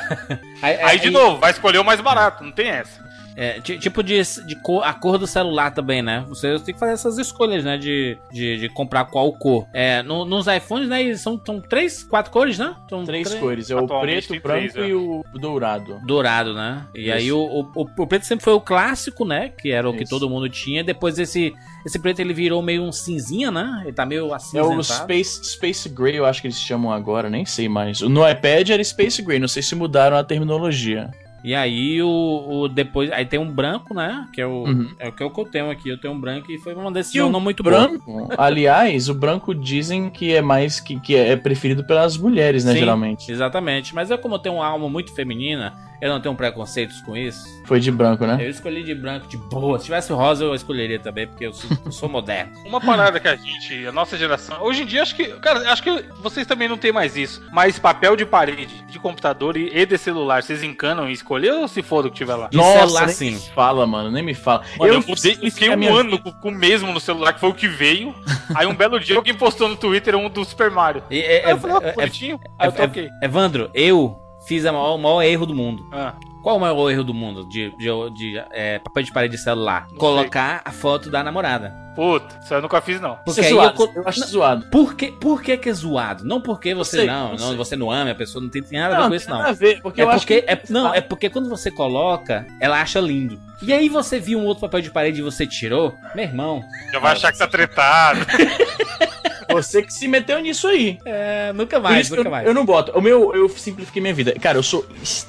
Aí, 0.62 0.98
de 0.98 1.10
novo, 1.10 1.38
vai 1.38 1.50
escolher 1.50 1.78
o 1.78 1.84
mais 1.84 2.00
barato, 2.00 2.42
não 2.42 2.52
tem 2.52 2.68
essa. 2.68 3.02
É, 3.36 3.60
ti- 3.60 3.78
tipo 3.78 4.02
de, 4.02 4.20
de 4.46 4.56
cor, 4.56 4.82
a 4.84 4.92
cor 4.92 5.16
do 5.18 5.26
celular 5.26 5.70
também, 5.72 6.02
né? 6.02 6.24
Você 6.28 6.58
tem 6.60 6.74
que 6.74 6.78
fazer 6.80 6.92
essas 6.92 7.16
escolhas, 7.18 7.64
né? 7.64 7.78
De, 7.78 8.18
de, 8.30 8.58
de 8.58 8.68
comprar 8.68 9.06
qual 9.06 9.32
cor. 9.32 9.66
É, 9.72 10.02
no- 10.02 10.24
nos 10.24 10.46
iPhones, 10.46 10.88
né? 10.88 11.02
eles 11.02 11.20
São, 11.20 11.40
são 11.44 11.60
três, 11.60 12.02
quatro 12.02 12.30
cores, 12.30 12.58
né? 12.58 12.74
São 12.90 13.04
Três 13.04 13.32
cores, 13.34 13.70
é 13.70 13.76
o 13.76 13.86
preto, 13.86 14.34
o 14.34 14.40
branco 14.40 14.72
três, 14.72 14.76
é. 14.76 14.88
e 14.88 14.94
o 14.94 15.24
dourado. 15.34 15.98
Dourado, 16.06 16.52
né? 16.54 16.86
E 16.94 17.04
Isso. 17.06 17.12
aí 17.14 17.32
o, 17.32 17.38
o, 17.74 17.86
o- 17.98 18.06
preto 18.06 18.26
sempre 18.26 18.44
foi 18.44 18.52
o 18.52 18.60
clássico, 18.60 19.24
né? 19.24 19.48
Que 19.48 19.70
era 19.70 19.88
o 19.88 19.92
que 19.96 20.02
Isso. 20.04 20.10
todo 20.10 20.28
mundo 20.28 20.48
tinha. 20.48 20.84
Depois 20.84 21.18
esse, 21.18 21.54
esse 21.86 21.98
preto 21.98 22.20
ele 22.20 22.34
virou 22.34 22.60
meio 22.62 22.82
um 22.82 22.92
cinzinha, 22.92 23.50
né? 23.50 23.80
Ele 23.84 23.92
tá 23.92 24.04
meio 24.04 24.30
É 24.54 24.62
o. 24.62 24.82
Space, 24.82 25.44
Space 25.44 25.88
Gray, 25.88 26.16
eu 26.16 26.26
acho 26.26 26.40
que 26.40 26.46
eles 26.48 26.60
chamam 26.60 26.92
agora, 26.92 27.30
nem 27.30 27.44
sei 27.46 27.68
mais. 27.68 28.00
No 28.02 28.28
iPad 28.28 28.68
era 28.70 28.84
Space 28.84 29.22
Gray, 29.22 29.38
não 29.38 29.48
sei 29.48 29.62
se 29.62 29.74
mudaram 29.74 30.16
a 30.16 30.24
terminologia. 30.24 31.10
E 31.44 31.54
aí 31.54 32.00
o, 32.02 32.08
o 32.48 32.68
depois 32.68 33.10
aí 33.10 33.24
tem 33.26 33.38
um 33.40 33.50
branco, 33.50 33.92
né? 33.94 34.28
Que 34.32 34.40
é 34.40 34.46
o, 34.46 34.62
Uhum. 34.64 34.88
é 34.98 35.08
o 35.08 35.12
que 35.12 35.22
eu 35.22 35.44
tenho 35.44 35.70
aqui. 35.70 35.88
Eu 35.88 35.98
tenho 35.98 36.14
um 36.14 36.20
branco 36.20 36.50
e 36.52 36.58
foi 36.58 36.74
uma 36.74 36.90
decisão 36.92 37.28
não 37.30 37.40
muito 37.40 37.62
branco, 37.62 38.28
aliás, 38.38 39.08
o 39.08 39.14
branco 39.14 39.54
dizem 39.54 40.08
que 40.08 40.32
é 40.34 40.40
mais 40.40 40.78
que, 40.78 40.98
que 41.00 41.16
é 41.16 41.34
preferido 41.36 41.84
pelas 41.84 42.16
mulheres, 42.16 42.64
né, 42.64 42.72
Sim. 42.72 42.78
geralmente. 42.78 43.30
Exatamente. 43.30 43.94
Mas 43.94 44.10
eu, 44.10 44.18
como 44.18 44.36
eu 44.36 44.38
tenho 44.38 44.56
uma 44.56 44.66
alma 44.66 44.88
muito 44.88 45.12
feminina, 45.14 45.74
eu 46.02 46.08
não 46.08 46.20
tenho 46.20 46.34
preconceitos 46.34 47.00
com 47.02 47.16
isso. 47.16 47.46
Foi 47.64 47.78
de 47.78 47.92
branco, 47.92 48.26
né? 48.26 48.36
Eu 48.40 48.50
escolhi 48.50 48.82
de 48.82 48.92
branco 48.92 49.28
de 49.28 49.36
boa. 49.36 49.78
Se 49.78 49.84
tivesse 49.84 50.12
rosa, 50.12 50.42
eu 50.44 50.52
escolheria 50.52 50.98
também, 50.98 51.28
porque 51.28 51.46
eu 51.46 51.52
sou, 51.52 51.70
eu 51.86 51.92
sou 51.92 52.08
moderno. 52.08 52.52
Uma 52.66 52.80
parada 52.80 53.20
que 53.20 53.28
a 53.28 53.36
gente, 53.36 53.86
a 53.86 53.92
nossa 53.92 54.18
geração, 54.18 54.60
hoje 54.62 54.82
em 54.82 54.86
dia 54.86 55.00
acho 55.02 55.14
que, 55.14 55.28
cara, 55.38 55.70
acho 55.72 55.80
que 55.80 56.04
vocês 56.20 56.44
também 56.44 56.68
não 56.68 56.76
tem 56.76 56.90
mais 56.90 57.16
isso, 57.16 57.40
mas 57.52 57.78
papel 57.78 58.16
de 58.16 58.26
parede, 58.26 58.84
de 58.88 58.98
computador 58.98 59.56
e, 59.56 59.70
e 59.72 59.86
de 59.86 59.96
celular, 59.96 60.42
vocês 60.42 60.64
encanam 60.64 61.08
em 61.08 61.12
escolher 61.12 61.52
ou 61.52 61.68
se 61.68 61.82
for 61.82 62.02
do 62.02 62.10
que 62.10 62.16
tiver 62.16 62.34
lá? 62.34 62.48
De 62.48 62.56
Nossa, 62.56 62.80
celular, 62.80 63.06
nem 63.06 63.14
sim. 63.14 63.30
me 63.30 63.40
fala, 63.54 63.86
mano, 63.86 64.10
nem 64.10 64.24
me 64.24 64.34
fala. 64.34 64.64
Mano, 64.76 64.92
eu, 64.94 65.04
eu 65.08 65.50
fiquei 65.52 65.68
a 65.68 65.74
um 65.74 65.76
minha 65.76 65.92
ano 65.92 66.18
com, 66.18 66.48
o 66.48 66.50
mesmo 66.50 66.92
no 66.92 66.98
celular, 66.98 67.32
que 67.32 67.38
foi 67.38 67.48
o 67.50 67.54
que 67.54 67.68
veio. 67.68 68.12
Aí 68.56 68.66
um 68.66 68.74
belo 68.74 68.98
dia 68.98 69.14
alguém 69.16 69.34
postou 69.34 69.68
no 69.68 69.76
Twitter 69.76 70.16
um 70.16 70.28
do 70.28 70.44
Super 70.44 70.68
Mario. 70.68 71.04
E- 71.08 71.20
é- 71.20 71.44
Aí 71.46 71.52
eu 71.52 71.58
falei, 71.58 71.76
é- 71.76 71.78
ah, 71.84 71.88
é- 71.90 71.92
bonitinho. 71.92 72.40
Aí 72.58 72.68
eu 72.68 72.72
é- 72.72 72.74
toquei. 72.86 73.08
Evandro, 73.22 73.70
eu 73.72 74.18
fiz 74.46 74.64
a 74.66 74.72
maior- 74.72 74.94
o 74.94 74.98
maior 74.98 75.22
erro 75.22 75.46
do 75.46 75.54
mundo. 75.54 75.86
Ah, 75.92 76.14
Qual 76.42 76.56
o 76.56 76.60
maior 76.60 76.90
erro 76.90 77.04
do 77.04 77.14
mundo 77.14 77.48
de, 77.48 77.70
de, 77.76 77.86
de, 78.14 78.42
é, 78.50 78.78
papel 78.80 79.04
de 79.04 79.12
parede 79.12 79.36
de 79.36 79.40
celular? 79.42 79.86
Não 79.92 79.96
Colocar 79.98 80.60
a 80.64 80.72
foto 80.72 81.08
da 81.08 81.22
namorada. 81.22 81.72
puta, 81.94 82.36
isso 82.42 82.52
eu 82.52 82.60
nunca 82.60 82.80
fiz 82.80 83.00
não. 83.00 83.14
Porque 83.24 83.30
Isso 83.30 83.40
é 83.40 83.48
zoado, 83.50 83.82
eu, 83.84 83.92
eu 84.02 84.08
acho 84.08 84.18
Não, 84.20 84.26
zoado. 84.26 84.66
Por 84.68 84.94
que, 84.96 85.12
por 85.12 85.40
que 85.40 85.56
que 85.56 85.68
é 85.68 85.72
zoado? 85.72 86.24
Não 86.24 86.40
porque 86.40 86.74
você 86.74 86.96
sei, 86.96 87.06
não, 87.06 87.24
não 87.28 87.30
não, 87.36 87.38
sei. 87.48 87.56
você 87.56 87.76
não 87.76 87.92
ama 87.92 88.10
a 88.10 88.14
pessoa, 88.16 88.42
não 88.42 88.50
tem, 88.50 88.60
tem 88.60 88.80
nada 88.80 88.96
a 88.96 88.96
ver 88.96 89.02
Não, 89.02 89.04
com 89.04 89.10
tem 89.10 89.16
isso 89.18 89.30
não. 89.30 89.38
nada 89.38 89.50
a 89.50 89.52
ver, 89.52 89.80
porque 89.82 90.00
É 90.00 90.04
eu 90.04 90.10
acho 90.10 90.18
porque, 90.26 90.42
que... 90.42 90.50
é, 90.50 90.62
não, 90.68 90.92
é 90.92 91.00
porque 91.00 91.30
quando 91.30 91.48
você 91.48 91.70
coloca, 91.70 92.44
ela 92.60 92.80
acha 92.82 92.98
lindo. 92.98 93.38
E 93.62 93.72
aí 93.72 93.88
você 93.88 94.18
viu 94.18 94.40
um 94.40 94.44
outro 94.46 94.62
papel 94.62 94.80
de 94.80 94.90
parede 94.90 95.20
e 95.20 95.22
você 95.22 95.46
tirou, 95.46 95.94
meu 96.16 96.24
irmão, 96.24 96.64
Já 96.92 96.98
vai 96.98 97.12
achar 97.12 97.30
que 97.30 97.38
tá 97.38 97.46
tretado. 97.46 98.18
Você 99.52 99.82
que 99.82 99.92
se 99.92 100.06
meteu 100.08 100.38
nisso 100.40 100.66
aí. 100.68 100.98
é, 101.04 101.52
nunca 101.52 101.78
mais, 101.80 102.08
nunca 102.10 102.22
eu, 102.22 102.30
mais. 102.30 102.46
eu 102.46 102.54
não 102.54 102.64
boto. 102.64 102.92
O 102.96 103.00
meu, 103.00 103.34
eu 103.34 103.48
simplifiquei 103.48 104.00
minha 104.02 104.14
vida. 104.14 104.32
Cara, 104.40 104.58
eu 104.58 104.62
sou 104.62 104.84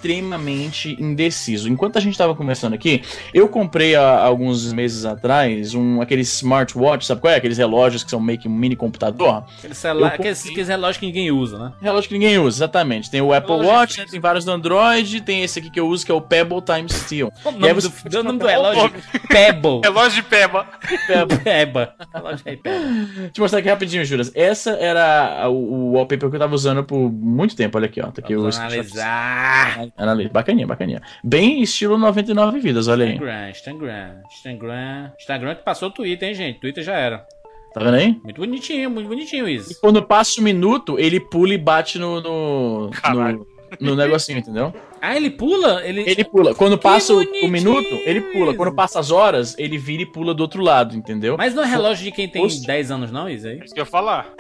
extremamente 0.08 0.96
indeciso. 1.02 1.70
Enquanto 1.70 1.98
a 1.98 2.00
gente 2.02 2.18
tava 2.18 2.36
conversando 2.36 2.74
aqui, 2.74 3.02
eu 3.34 3.48
comprei 3.48 3.96
há 3.96 4.20
alguns 4.24 4.72
meses 4.74 5.06
atrás 5.06 5.74
um 5.74 6.02
aquele 6.02 6.22
smartwatch, 6.22 7.06
sabe 7.06 7.22
qual 7.22 7.34
é? 7.34 7.38
Aqueles 7.38 7.58
relógios 7.58 8.04
que 8.04 8.10
são 8.10 8.20
meio 8.20 8.38
que 8.40 8.48
um 8.48 8.52
mini 8.54 8.76
computador. 8.76 9.44
Aquele 9.58 9.74
celular, 9.74 10.08
eu 10.08 10.12
comprei- 10.12 10.32
aqueles, 10.32 10.46
aqueles 10.52 10.68
relógios 10.68 10.98
que 10.98 11.06
ninguém 11.06 11.32
usa, 11.32 11.58
né? 11.58 11.74
Relógio 11.82 12.08
que 12.10 12.14
ninguém 12.14 12.38
usa, 12.38 12.58
exatamente. 12.58 13.10
Tem 13.10 13.22
o 13.22 13.34
Apple 13.34 13.52
Relógio 13.52 13.72
Watch, 13.72 13.98
né, 14.00 14.06
tem 14.10 14.20
vários 14.20 14.46
do 14.46 14.52
Android, 14.52 15.22
tem 15.22 15.44
esse 15.44 15.60
aqui 15.60 15.70
que 15.70 15.80
eu 15.80 15.88
uso 15.88 16.06
que 16.06 16.12
é 16.12 16.16
o 16.16 16.22
Pebble 16.22 16.62
Time 16.62 16.90
Steel. 16.90 17.32
O 17.44 17.50
aí 17.50 17.56
nome 17.58 17.74
você 17.74 17.88
do, 17.88 17.94
pode 17.94 18.18
o 18.18 18.24
nome 18.24 18.40
do 18.40 18.46
relógio 18.48 18.92
Pebble. 19.28 19.82
Relógio 19.84 20.22
de 20.22 20.30
peba. 20.30 20.68
Pebble. 21.08 21.38
Peba. 21.40 21.94
Relógio 22.14 22.44
aí, 22.46 22.58
Pebble. 22.58 22.96
Deixa 23.16 23.32
eu 23.38 23.42
mostrar 23.42 23.60
aqui 23.60 23.70
rapidinho, 23.70 24.06
Juras. 24.14 24.32
Essa 24.36 24.72
era 24.72 25.44
a- 25.44 25.50
o 25.50 25.74
o 25.84 25.92
wallpaper 25.94 26.30
que 26.30 26.36
eu 26.36 26.40
tava 26.40 26.56
usando 26.56 26.84
por 26.84 27.12
muito 27.12 27.56
tempo. 27.56 27.78
Olha 27.78 27.86
aqui, 27.88 28.00
ó. 28.02 28.06
Tá 28.12 28.22
aqui 28.22 28.36
Vamos 28.36 28.58
o 28.58 28.60
analisar. 28.62 29.88
Analisa. 29.98 30.30
Bacaninha, 30.30 30.68
bacaninha. 30.68 31.02
Bem 31.24 31.62
estilo 31.62 31.98
99 31.98 32.60
vidas, 32.60 32.88
olha 32.88 33.06
aí. 33.06 33.12
Instagram, 33.14 33.50
Instagram, 33.50 34.22
Instagram. 34.32 35.12
Instagram 35.20 35.56
que 35.56 35.64
passou 35.64 35.90
o 35.90 35.92
Twitter, 35.92 36.30
hein, 36.30 36.36
gente? 36.36 36.60
Twitter 36.60 36.84
já 36.84 36.94
era. 36.96 37.26
Tá 37.74 37.84
vendo 37.84 37.96
aí? 37.96 38.20
Muito 38.24 38.40
bonitinho, 38.40 38.90
muito 38.92 39.08
bonitinho 39.08 39.48
E 39.50 39.56
isso. 39.56 39.80
quando 39.82 40.02
passa 40.04 40.40
um 40.40 40.44
minuto, 40.44 41.00
ele 41.00 41.20
pula 41.20 41.54
e 41.54 41.58
bate 41.58 41.98
no. 41.98 42.22
no, 42.22 42.92
Caralho. 43.02 43.40
no, 43.40 43.48
no 43.80 43.96
negocinho, 43.96 44.40
entendeu? 44.40 44.74
Ah, 45.02 45.16
ele 45.16 45.30
pula? 45.30 45.86
Ele. 45.86 46.02
Ele 46.08 46.24
pula. 46.24 46.56
Quando 46.56 46.78
passa 46.78 47.14
o, 47.14 47.18
o 47.18 47.24
bonitinho 47.26 47.52
minuto, 47.52 47.90
ele 48.06 48.22
pula. 48.22 48.54
Quando 48.54 48.74
passa 48.74 49.00
as 49.00 49.12
horas, 49.12 49.56
ele 49.58 49.78
vira 49.78 50.04
e 50.04 50.06
pula 50.06 50.34
do 50.34 50.42
outro 50.42 50.62
lado, 50.62 50.96
entendeu? 50.96 51.36
Mas 51.38 51.54
não 51.54 51.64
é 51.64 51.66
relógio 51.66 52.04
de 52.06 52.12
quem 52.12 52.28
tem 52.28 52.42
Post- 52.42 52.66
10 52.66 52.92
anos, 52.92 53.12
não, 53.12 53.30
isso 53.30 53.48
aí? 53.48 53.60
Isso 53.64 53.74
que 53.74 53.80
eu 53.80 53.84
ia 53.84 53.90
falar. 53.90 54.34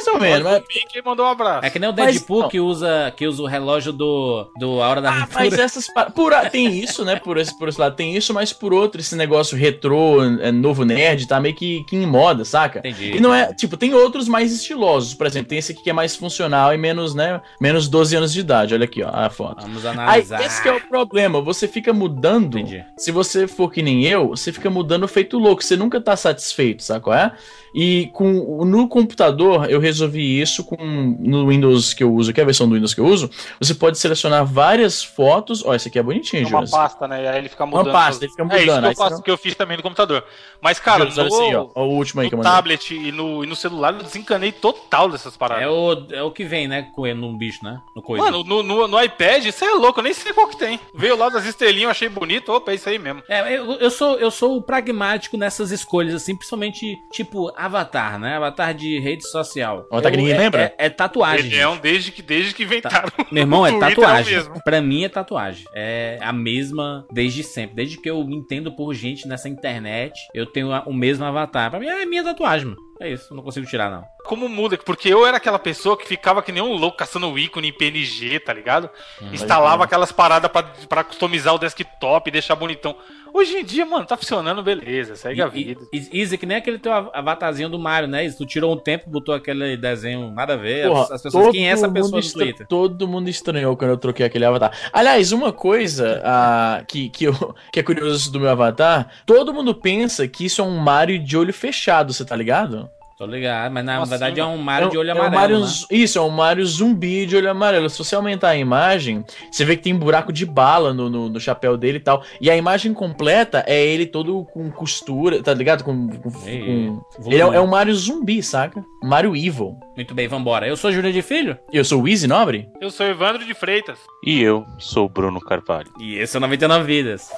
Mais 0.00 0.06
ou 0.06 0.18
menos. 0.18 0.42
Mas, 0.44 1.04
mandou 1.04 1.26
um 1.26 1.28
abraço. 1.28 1.66
É 1.66 1.70
que 1.70 1.78
nem 1.78 1.88
o 1.88 1.94
Mas 1.94 2.14
Deadpool 2.14 2.42
não. 2.42 2.48
que 2.48 2.60
usa, 2.60 3.12
que 3.16 3.26
usa 3.26 3.42
o 3.42 3.46
relógio 3.46 3.92
do, 3.92 4.50
do 4.58 4.82
A 4.82 4.88
Hora 4.88 5.00
da 5.00 5.10
ah, 5.10 5.22
Aventura. 5.22 5.44
mas 5.44 5.58
essas. 5.58 5.86
Por, 6.14 6.32
tem 6.50 6.78
isso, 6.78 7.04
né? 7.04 7.16
Por 7.16 7.38
esse, 7.38 7.56
por 7.58 7.68
esse 7.68 7.80
lado 7.80 7.94
tem 7.94 8.16
isso, 8.16 8.32
mas 8.32 8.52
por 8.52 8.72
outro, 8.72 9.00
esse 9.00 9.14
negócio 9.16 9.56
retrô, 9.56 10.24
é, 10.24 10.50
novo 10.50 10.84
nerd, 10.84 11.26
tá 11.26 11.40
meio 11.40 11.54
que, 11.54 11.84
que 11.84 11.96
em 11.96 12.06
moda, 12.06 12.44
saca? 12.44 12.78
Entendi. 12.80 13.16
E 13.16 13.20
não 13.20 13.34
é, 13.34 13.52
tipo, 13.52 13.76
tem 13.76 13.94
outros 13.94 14.28
mais 14.28 14.52
estilosos. 14.52 15.14
Por 15.14 15.26
exemplo, 15.26 15.48
tem 15.48 15.58
esse 15.58 15.72
aqui 15.72 15.82
que 15.82 15.90
é 15.90 15.94
mais 15.94 16.16
funcional 16.16 16.72
e 16.74 16.78
menos, 16.78 17.14
né? 17.14 17.40
Menos 17.60 17.88
12 17.88 18.16
anos 18.16 18.32
de 18.32 18.40
idade. 18.40 18.74
Olha 18.74 18.84
aqui, 18.84 19.02
ó, 19.02 19.10
a 19.12 19.30
foto. 19.30 19.62
Vamos 19.62 19.84
Aí, 19.84 19.92
analisar. 19.92 20.44
esse 20.44 20.62
que 20.62 20.68
é 20.68 20.72
o 20.72 20.80
problema. 20.80 21.40
Você 21.40 21.66
fica 21.66 21.92
mudando. 21.92 22.58
Entendi. 22.58 22.84
Se 22.96 23.10
você 23.10 23.46
for 23.46 23.70
que 23.70 23.82
nem 23.82 24.04
eu, 24.04 24.28
você 24.28 24.52
fica 24.52 24.70
mudando 24.70 25.06
feito 25.08 25.38
louco. 25.38 25.62
Você 25.62 25.76
nunca 25.76 26.00
tá 26.00 26.16
satisfeito, 26.16 26.82
sabe 26.82 27.04
qual 27.04 27.16
é? 27.16 27.32
E 27.74 28.10
com, 28.12 28.64
no 28.64 28.88
computador, 28.88 29.70
eu 29.70 29.80
resolvi 29.90 30.40
isso 30.40 30.64
com 30.64 30.76
no 31.20 31.46
Windows 31.48 31.92
que 31.94 32.02
eu 32.02 32.12
uso, 32.14 32.32
que 32.32 32.40
é 32.40 32.42
a 32.42 32.46
versão 32.46 32.68
do 32.68 32.74
Windows 32.74 32.94
que 32.94 33.00
eu 33.00 33.06
uso. 33.06 33.30
Você 33.60 33.74
pode 33.74 33.98
selecionar 33.98 34.44
várias 34.44 35.02
fotos. 35.02 35.64
Ó, 35.64 35.74
esse 35.74 35.88
aqui 35.88 35.98
é 35.98 36.02
bonitinho, 36.02 36.42
É 36.42 36.44
uma 36.44 36.50
Jonas. 36.50 36.70
pasta, 36.70 37.08
né? 37.08 37.24
E 37.24 37.28
aí 37.28 37.38
ele 37.38 37.48
fica 37.48 37.66
mudando. 37.66 37.86
Uma 37.86 37.92
pasta, 37.92 38.24
ele 38.24 38.30
fica 38.32 38.42
É 38.42 38.46
isso 38.46 38.54
que 38.56 38.60
mudando. 38.66 38.84
eu 38.86 38.94
faço, 38.96 39.16
você 39.16 39.22
que 39.22 39.30
eu 39.30 39.38
fiz 39.38 39.54
também 39.54 39.76
no 39.76 39.82
computador. 39.82 40.24
Mas, 40.60 40.78
cara, 40.80 41.00
Jonas, 41.10 41.18
olha 41.18 41.26
assim, 41.28 41.54
ó. 41.54 41.62
no, 41.64 41.72
Ó, 41.74 41.84
o 41.84 41.90
último 41.96 42.20
aí 42.20 42.28
que 42.28 42.34
eu 42.34 42.38
no 42.38 42.44
mandei. 42.44 42.56
tablet 42.56 42.94
e 42.94 43.12
no, 43.12 43.44
e 43.44 43.46
no 43.46 43.56
celular 43.56 43.94
eu 43.94 44.02
desencanei 44.02 44.52
total 44.52 45.08
dessas 45.10 45.36
paradas. 45.36 45.64
É 45.64 45.68
o, 45.68 46.06
é 46.12 46.22
o 46.22 46.30
que 46.30 46.44
vem, 46.44 46.68
né? 46.68 46.88
Com 46.94 47.06
ele 47.06 47.18
num 47.20 47.36
bicho, 47.36 47.64
né? 47.64 47.80
No 47.96 48.02
coisa. 48.02 48.24
Mano, 48.24 48.42
no, 48.44 48.62
no, 48.62 48.88
no 48.88 49.02
iPad, 49.02 49.44
isso 49.44 49.64
é 49.64 49.70
louco, 49.74 50.00
eu 50.00 50.04
nem 50.04 50.12
sei 50.14 50.32
qual 50.32 50.48
que 50.48 50.56
tem. 50.56 50.78
Veio 50.94 51.16
lá 51.16 51.28
das 51.28 51.44
estrelinhas, 51.46 51.84
eu 51.84 51.90
achei 51.90 52.08
bonito. 52.08 52.52
Opa, 52.52 52.72
é 52.72 52.74
isso 52.74 52.88
aí 52.88 52.98
mesmo. 52.98 53.22
É, 53.28 53.56
eu, 53.58 53.72
eu 53.74 53.90
sou 53.90 54.18
eu 54.18 54.30
sou 54.30 54.56
o 54.56 54.62
pragmático 54.62 55.36
nessas 55.36 55.70
escolhas, 55.70 56.14
assim, 56.14 56.36
principalmente 56.36 56.96
tipo 57.12 57.52
Avatar, 57.56 58.18
né? 58.18 58.36
Avatar 58.36 58.74
de 58.74 58.98
rede 58.98 59.26
social. 59.28 59.79
Avatar 59.90 60.10
que 60.12 60.16
Eu- 60.16 60.20
ninguém 60.22 60.34
é, 60.34 60.38
lembra? 60.38 60.74
É, 60.78 60.86
é 60.86 60.88
tatuagem. 60.90 61.56
É 61.58 61.66
um 61.68 61.76
desde 61.78 62.10
que, 62.12 62.22
desde 62.22 62.54
que 62.54 62.62
inventaram. 62.64 63.08
Meu 63.30 63.42
irmão, 63.42 63.66
é 63.66 63.78
tatuagem. 63.78 64.34
É 64.34 64.36
mesmo. 64.36 64.54
pra 64.64 64.80
mim 64.80 65.04
é 65.04 65.08
tatuagem. 65.08 65.64
É 65.74 66.18
a 66.20 66.32
mesma 66.32 67.06
desde 67.12 67.42
sempre. 67.42 67.76
Desde 67.76 67.96
que 68.00 68.08
eu 68.10 68.22
me 68.24 68.36
entendo 68.36 68.72
por 68.74 68.92
gente 68.94 69.26
nessa 69.28 69.48
internet, 69.48 70.14
eu 70.34 70.46
tenho 70.46 70.68
o 70.86 70.92
mesmo 70.92 71.24
avatar. 71.24 71.70
Pra 71.70 71.80
mim 71.80 71.86
é 71.86 72.04
minha 72.06 72.24
tatuagem, 72.24 72.66
mano. 72.68 72.90
É 73.00 73.10
isso, 73.10 73.34
não 73.34 73.42
consigo 73.42 73.66
tirar, 73.66 73.90
não. 73.90 74.04
Como 74.24 74.48
muda, 74.48 74.78
porque 74.78 75.08
eu 75.08 75.26
era 75.26 75.36
aquela 75.36 75.58
pessoa 75.58 75.96
que 75.96 76.06
ficava 76.06 76.42
que 76.42 76.52
nem 76.52 76.62
um 76.62 76.74
louco 76.74 76.96
caçando 76.96 77.30
o 77.30 77.38
ícone 77.38 77.68
em 77.68 77.72
PNG, 77.72 78.40
tá 78.40 78.52
ligado? 78.52 78.90
Hum, 79.20 79.28
Instalava 79.32 79.84
aquelas 79.84 80.12
paradas 80.12 80.50
pra, 80.50 80.62
pra 80.88 81.04
customizar 81.04 81.54
o 81.54 81.58
desktop, 81.58 82.30
deixar 82.30 82.54
bonitão. 82.54 82.96
Hoje 83.32 83.58
em 83.58 83.64
dia, 83.64 83.86
mano, 83.86 84.04
tá 84.04 84.16
funcionando, 84.16 84.62
beleza, 84.62 85.14
segue 85.14 85.38
e, 85.38 85.42
a 85.42 85.46
vida. 85.46 85.80
Easy, 85.92 86.36
que 86.36 86.46
nem 86.46 86.56
aquele 86.56 86.78
teu 86.78 86.92
avatarzinho 86.92 87.68
do 87.68 87.78
Mario, 87.78 88.08
né? 88.08 88.28
Tu 88.30 88.44
tirou 88.44 88.72
um 88.72 88.76
tempo, 88.76 89.08
botou 89.08 89.34
aquele 89.34 89.76
desenho, 89.76 90.30
nada 90.32 90.54
a 90.54 90.56
ver. 90.56 90.88
Porra, 90.88 91.14
as 91.14 91.22
pessoas, 91.22 91.50
quem 91.50 91.68
é 91.68 91.72
essa 91.72 91.88
pessoa 91.88 92.20
Twitter? 92.20 92.66
Todo 92.66 93.06
mundo 93.06 93.28
estranhou 93.28 93.76
quando 93.76 93.90
eu 93.90 93.96
troquei 93.96 94.26
aquele 94.26 94.44
avatar. 94.44 94.72
Aliás, 94.92 95.30
uma 95.32 95.52
coisa 95.52 96.20
uh, 96.20 96.84
que, 96.86 97.08
que, 97.10 97.24
eu, 97.24 97.54
que 97.72 97.78
é 97.78 97.82
curioso 97.82 98.32
do 98.32 98.40
meu 98.40 98.50
avatar, 98.50 99.08
todo 99.24 99.54
mundo 99.54 99.74
pensa 99.74 100.26
que 100.26 100.46
isso 100.46 100.60
é 100.60 100.64
um 100.64 100.78
Mario 100.78 101.18
de 101.18 101.36
olho 101.36 101.52
fechado, 101.52 102.12
você 102.12 102.24
tá 102.24 102.34
ligado? 102.34 102.90
Tô 103.20 103.26
ligado, 103.26 103.70
mas 103.70 103.84
na 103.84 103.98
Nossa, 103.98 104.12
verdade 104.12 104.40
é 104.40 104.44
um 104.46 104.56
Mario 104.56 104.88
é, 104.88 104.90
de 104.92 104.96
olho 104.96 105.10
é 105.10 105.12
amarelo. 105.12 105.28
Um 105.28 105.38
Mario, 105.38 105.60
né? 105.60 105.66
Isso, 105.90 106.18
é 106.18 106.22
um 106.22 106.30
Mario 106.30 106.64
zumbi 106.64 107.26
de 107.26 107.36
olho 107.36 107.50
amarelo. 107.50 107.90
Se 107.90 107.98
você 107.98 108.14
aumentar 108.14 108.48
a 108.48 108.56
imagem, 108.56 109.22
você 109.52 109.62
vê 109.62 109.76
que 109.76 109.82
tem 109.82 109.94
buraco 109.94 110.32
de 110.32 110.46
bala 110.46 110.94
no, 110.94 111.10
no, 111.10 111.28
no 111.28 111.38
chapéu 111.38 111.76
dele 111.76 111.98
e 111.98 112.00
tal. 112.00 112.24
E 112.40 112.50
a 112.50 112.56
imagem 112.56 112.94
completa 112.94 113.62
é 113.66 113.78
ele 113.78 114.06
todo 114.06 114.46
com 114.46 114.70
costura, 114.70 115.42
tá 115.42 115.52
ligado? 115.52 115.84
Com, 115.84 116.08
com, 116.08 116.30
com... 116.30 117.04
Ele 117.26 117.36
é, 117.36 117.40
é, 117.40 117.60
um 117.60 117.66
Mario 117.66 117.94
zumbi, 117.94 118.42
saca? 118.42 118.82
Mario 119.02 119.36
Evil. 119.36 119.76
Muito 119.94 120.14
bem, 120.14 120.26
vambora. 120.26 120.66
Eu 120.66 120.74
sou 120.74 120.90
Júlio 120.90 121.12
de 121.12 121.20
Filho. 121.20 121.58
Eu 121.70 121.84
sou 121.84 122.00
o 122.00 122.08
Easy 122.08 122.26
Nobre. 122.26 122.70
Eu 122.80 122.90
sou 122.90 123.04
Evandro 123.04 123.44
de 123.44 123.52
Freitas. 123.52 123.98
E 124.24 124.40
eu 124.40 124.64
sou 124.78 125.04
o 125.04 125.10
Bruno 125.10 125.40
Carvalho. 125.40 125.92
E 126.00 126.14
esse 126.14 126.34
é 126.34 126.38
o 126.38 126.40
99 126.40 126.84
Vidas. 126.84 127.28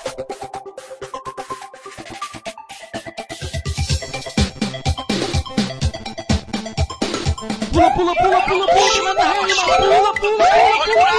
Pula, 7.94 8.14
pula, 8.16 8.40
pula, 8.42 8.42
pula, 8.42 8.66
pula, 8.66 9.04
manda 9.04 9.22
rede, 9.22 9.54
pula, 9.54 9.76
pula, 9.78 10.12
pula, 10.14 10.46
pula. 10.84 11.10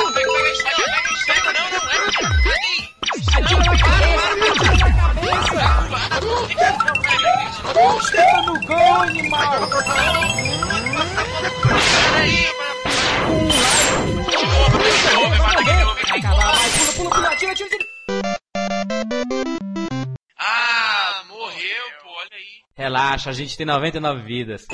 Atira 3.35 3.63
na 3.63 3.77
cabeça, 3.77 4.13
atira 6.15 6.83
na 6.83 6.93
cabeça. 7.01 7.33
Esteva 7.99 8.41
no 8.41 8.53
gol, 8.65 9.01
animal. 9.01 9.69
Peraí, 12.11 12.47
pula, 16.17 16.93
pula, 16.93 17.09
pula, 17.09 17.29
atira, 17.29 17.51
atira, 17.51 17.67
atira. 17.67 17.85
Ah, 20.39 21.23
morreu, 21.27 21.85
pô, 22.03 22.09
olha 22.09 22.29
aí. 22.33 22.53
Relaxa, 22.75 23.29
a 23.29 23.33
gente 23.33 23.55
tem 23.57 23.65
99 23.65 24.21
vidas. 24.23 24.65